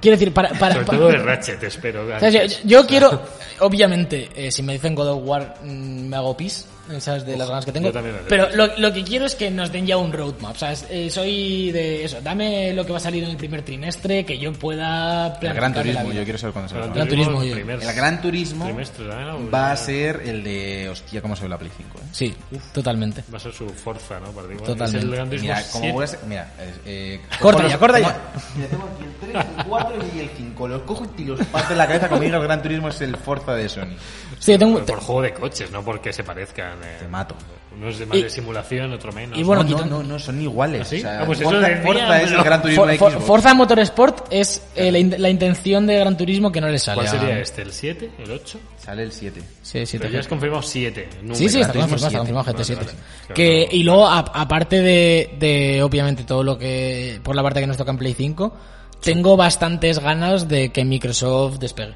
Quiero 0.00 0.16
decir, 0.16 0.32
para... 0.32 0.50
para, 0.50 0.74
Sobre 0.74 0.86
para- 0.86 0.98
todo 0.98 1.08
de 1.08 1.18
Ratchet, 1.18 1.62
espero. 1.62 2.06
¿sabes? 2.20 2.62
Yo, 2.62 2.80
yo 2.80 2.86
quiero, 2.86 3.22
obviamente, 3.60 4.28
eh, 4.34 4.50
si 4.50 4.62
me 4.62 4.72
dicen 4.74 4.94
God 4.94 5.08
of 5.08 5.20
War, 5.24 5.56
mm, 5.62 6.08
me 6.08 6.16
hago 6.16 6.36
pis, 6.36 6.66
¿sabes? 6.98 7.24
De 7.26 7.36
las 7.36 7.48
ganas 7.48 7.64
que 7.64 7.72
tengo. 7.72 7.88
yo 7.88 7.92
también 7.92 8.16
Pero 8.28 8.48
lo, 8.56 8.76
lo 8.78 8.92
que 8.92 9.04
quiero 9.04 9.26
es 9.26 9.34
que 9.34 9.50
nos 9.50 9.70
den 9.70 9.86
ya 9.86 9.96
un 9.96 10.12
roadmap, 10.12 10.56
¿sabes? 10.56 10.86
Eh, 10.90 11.10
soy 11.10 11.70
de 11.72 12.04
eso, 12.04 12.20
dame 12.22 12.72
lo 12.72 12.84
que 12.84 12.92
va 12.92 12.98
a 12.98 13.00
salir 13.00 13.22
en 13.24 13.30
el 13.30 13.36
primer 13.36 13.62
trimestre, 13.62 14.24
que 14.24 14.38
yo 14.38 14.52
pueda 14.52 15.38
El 15.40 15.54
Gran 15.54 15.72
la 15.74 15.82
Turismo, 15.82 16.04
vida. 16.04 16.14
yo 16.14 16.24
quiero 16.24 16.38
saber 16.38 16.52
cuándo 16.54 16.68
se 16.68 16.74
Gran 16.76 16.90
va 16.90 16.94
Gran 16.94 17.08
Turismo, 17.08 17.44
yo- 17.44 17.54
primer 17.54 17.82
El 17.82 17.92
Gran 17.94 18.22
Turismo 18.22 18.64
también, 18.66 19.44
¿no? 19.44 19.50
va 19.50 19.72
a 19.72 19.76
ser 19.76 20.22
el 20.24 20.42
de... 20.42 20.88
Hostia, 20.88 21.20
cómo 21.22 21.36
se 21.36 21.42
ve 21.44 21.48
la 21.50 21.58
Play 21.58 21.70
5, 21.76 21.98
¿eh? 21.98 22.02
Sí, 22.12 22.34
totalmente. 22.72 23.22
Va 23.32 23.36
a 23.36 23.40
ser 23.40 23.52
su 23.52 23.68
Forza, 23.68 24.18
¿no? 24.20 24.30
Para 24.32 24.48
ti. 24.48 24.54
Totalmente. 24.56 24.98
Es 24.98 25.04
el 25.04 25.10
Gran 25.10 25.28
Turismo 25.28 25.48
Mira, 25.48 25.62
como 25.70 25.80
7. 25.84 25.92
voy 25.92 26.04
a 26.04 26.06
ser- 26.06 26.20
Mira, 26.26 26.52
eh, 26.58 26.72
eh, 26.86 27.20
Corta 27.38 27.68
ya, 27.68 27.78
corta 27.78 27.96
tengo- 27.98 28.08
ya. 28.08 28.20
Mira, 28.56 28.68
tengo 28.68 28.84
aquí 28.94 29.04
el 29.04 29.32
3, 29.32 29.44
el 29.58 29.64
4 29.66 29.96
y 30.14 30.18
el 30.20 30.30
5. 30.36 30.68
Los 30.68 30.82
cojo 30.82 31.06
y 31.18 31.24
los 31.24 31.46
parto 31.46 31.72
en 31.72 31.78
la 31.78 31.86
cabeza 31.86 32.08
conmigo. 32.08 32.36
El 32.36 32.42
Gran 32.42 32.62
Turismo 32.62 32.88
es 32.88 33.00
el 33.02 33.16
Forza 33.16 33.54
de 33.54 33.68
Sony. 33.68 33.96
Sí, 34.38 34.56
tengo, 34.58 34.78
Por, 34.78 34.86
por 34.86 35.00
juego 35.00 35.22
de 35.22 35.32
coches, 35.34 35.70
no 35.70 35.82
porque 35.84 36.12
se 36.12 36.24
parezcan. 36.24 36.79
Te 36.98 37.08
mato. 37.08 37.34
Uno 37.72 37.88
es 37.88 38.00
de 38.00 38.06
más 38.06 38.18
Y- 38.18 38.22
de 38.24 38.30
simulación, 38.30 38.92
otro 38.92 39.12
menos. 39.12 39.38
y 39.38 39.44
bueno, 39.44 39.62
no, 39.62 39.78
no, 39.78 39.84
no, 39.86 40.02
no, 40.02 40.18
son 40.18 40.42
iguales. 40.42 40.82
¿Ah, 40.82 40.84
sí? 40.84 40.96
O 40.96 41.00
sea, 41.02 41.20
Ah, 41.20 41.24
pues 41.24 41.40
eso 41.40 41.50
Forza, 41.50 41.68
decía, 41.68 41.82
Forza 41.86 42.22
es 42.22 42.32
el 42.32 42.42
Gran 42.42 42.62
Turismo 42.62 42.84
For- 42.84 42.96
For- 42.96 43.10
Xbox. 43.12 43.24
Forza 43.26 43.54
Motorsport 43.54 44.26
es 44.32 44.62
eh, 44.74 44.90
la, 44.90 44.98
in- 44.98 45.14
la 45.16 45.30
intención 45.30 45.86
de 45.86 45.96
Gran 46.00 46.16
Turismo 46.16 46.50
que 46.50 46.60
no 46.60 46.68
le 46.68 46.78
sale. 46.80 47.02
¿Cuál 47.02 47.06
a- 47.06 47.10
sería 47.20 47.38
este? 47.38 47.62
¿El 47.62 47.72
7? 47.72 48.10
¿El 48.18 48.30
8? 48.32 48.58
Sale 48.76 49.02
el 49.04 49.12
7. 49.12 49.40
Sí, 49.62 49.86
sí, 49.86 49.98
Pero 49.98 50.08
te- 50.10 50.14
ya 50.14 50.20
has 50.20 50.26
confirmado 50.28 50.62
7. 50.62 51.08
Sí, 51.32 51.48
sí, 51.48 51.60
está 51.60 51.72
confirmado, 51.72 51.86
Turismo 51.88 52.06
está 52.08 52.18
confirmado 52.18 52.44
GT7. 52.52 52.74
Vale, 52.74 52.86
vale. 52.86 52.98
Claro, 53.20 53.34
Que, 53.34 53.68
no. 53.70 53.76
y 53.78 53.82
luego, 53.84 54.06
a- 54.08 54.18
aparte 54.18 54.80
de, 54.82 55.36
de, 55.38 55.82
obviamente, 55.84 56.24
todo 56.24 56.42
lo 56.42 56.58
que, 56.58 57.20
por 57.22 57.36
la 57.36 57.42
parte 57.44 57.60
que 57.60 57.66
nos 57.68 57.76
toca 57.76 57.92
en 57.92 57.98
Play 57.98 58.14
5, 58.14 58.52
tengo 59.00 59.36
bastantes 59.36 60.00
ganas 60.00 60.48
de 60.48 60.70
que 60.70 60.84
Microsoft 60.84 61.58
despegue. 61.58 61.94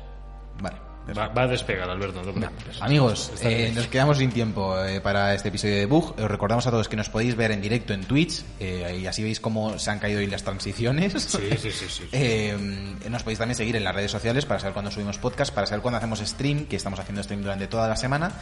Va, 1.17 1.29
va 1.29 1.43
a 1.43 1.47
despegar, 1.47 1.89
Alberto. 1.91 2.23
no 2.23 2.33
te. 2.33 2.49
Amigos, 2.81 3.31
eh, 3.43 3.71
nos 3.75 3.87
quedamos 3.89 4.17
sin 4.17 4.31
tiempo 4.31 4.83
eh, 4.83 5.03
para 5.03 5.35
este 5.35 5.49
episodio 5.51 5.77
de 5.77 5.85
Bug. 5.85 6.15
Os 6.19 6.31
recordamos 6.31 6.67
a 6.67 6.71
todos 6.71 6.89
que 6.89 6.97
nos 6.97 7.11
podéis 7.11 7.37
ver 7.37 7.51
en 7.51 7.61
directo 7.61 7.93
en 7.93 8.05
Twitch 8.05 8.43
eh, 8.59 9.01
y 9.03 9.07
así 9.07 9.23
veis 9.23 9.39
cómo 9.39 9.79
se 9.79 9.91
han 9.91 9.99
caído 9.99 10.21
hoy 10.21 10.27
las 10.29 10.43
transiciones. 10.45 11.13
Sí, 11.13 11.39
sí, 11.59 11.71
sí. 11.71 11.87
sí. 11.89 12.05
Eh, 12.13 12.57
nos 13.11 13.23
podéis 13.23 13.39
también 13.39 13.55
seguir 13.57 13.77
en 13.77 13.85
las 13.85 13.95
redes 13.95 14.11
sociales 14.11 14.47
para 14.47 14.61
saber 14.61 14.73
cuándo 14.73 14.91
subimos 14.91 15.19
podcast, 15.19 15.53
para 15.55 15.67
saber 15.67 15.83
cuándo 15.83 15.99
hacemos 15.99 16.21
stream, 16.21 16.65
que 16.67 16.77
estamos 16.77 16.99
haciendo 16.99 17.23
stream 17.23 17.43
durante 17.43 17.67
toda 17.67 17.87
la 17.87 17.97
semana. 17.97 18.33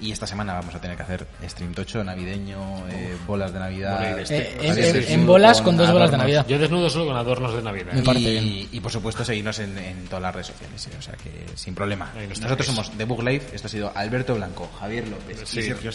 Y 0.00 0.12
esta 0.12 0.26
semana 0.26 0.54
vamos 0.54 0.74
a 0.74 0.80
tener 0.80 0.96
que 0.96 1.02
hacer 1.02 1.26
stream 1.44 1.74
tocho, 1.74 2.04
navideño, 2.04 2.86
eh, 2.90 3.16
bolas 3.26 3.52
de 3.52 3.58
Navidad. 3.58 4.18
Este- 4.20 4.36
Eh, 4.62 5.04
en, 5.08 5.20
en- 5.20 5.26
bolas 5.26 5.60
con 5.60 5.76
dos 5.76 5.90
bolas 5.90 6.10
de. 6.10 6.16
Navidad. 6.18 6.46
Yo 6.48 6.58
desnudo 6.58 6.88
solo 6.88 7.06
con 7.06 7.16
adornos 7.16 7.54
de 7.54 7.62
Navidad. 7.62 7.92
Me 7.94 8.12
y, 8.20 8.24
bien. 8.24 8.68
y, 8.70 8.80
por 8.80 8.92
supuesto 8.92 9.24
seguirnos 9.24 9.58
en, 9.58 9.76
en 9.78 10.04
todas 10.06 10.22
las 10.22 10.34
redes 10.34 10.46
sociales, 10.48 10.86
eh, 10.86 10.90
o 10.98 11.02
sea 11.02 11.14
que 11.14 11.30
sin 11.56 11.74
problema. 11.74 12.11
Nosotros 12.40 12.66
somos 12.66 12.90
The 12.90 13.04
Bug 13.04 13.22
Life, 13.22 13.54
esto 13.54 13.66
ha 13.66 13.70
sido 13.70 13.92
Alberto 13.94 14.34
Blanco, 14.34 14.70
Javier 14.78 15.08
López 15.08 15.42
Sí, 15.44 15.60
y 15.60 15.62
Sergio 15.62 15.90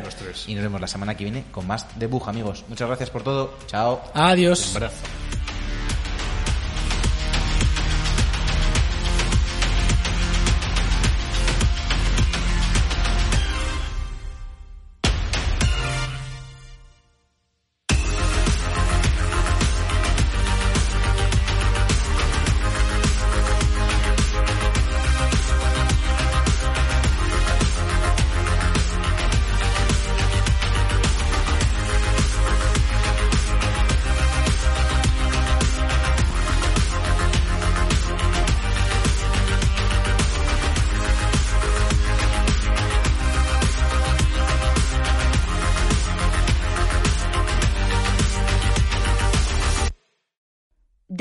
los 0.00 0.16
tres. 0.16 0.44
Y 0.48 0.54
nos 0.54 0.62
vemos 0.62 0.80
la 0.80 0.86
semana 0.86 1.16
que 1.16 1.24
viene 1.24 1.44
con 1.50 1.66
más 1.66 1.86
The 1.98 2.06
Bug, 2.06 2.28
amigos. 2.28 2.64
Muchas 2.68 2.88
gracias 2.88 3.10
por 3.10 3.22
todo. 3.22 3.54
Chao. 3.66 4.02
Adiós. 4.14 4.70
Un 4.70 4.76
abrazo. 4.76 4.96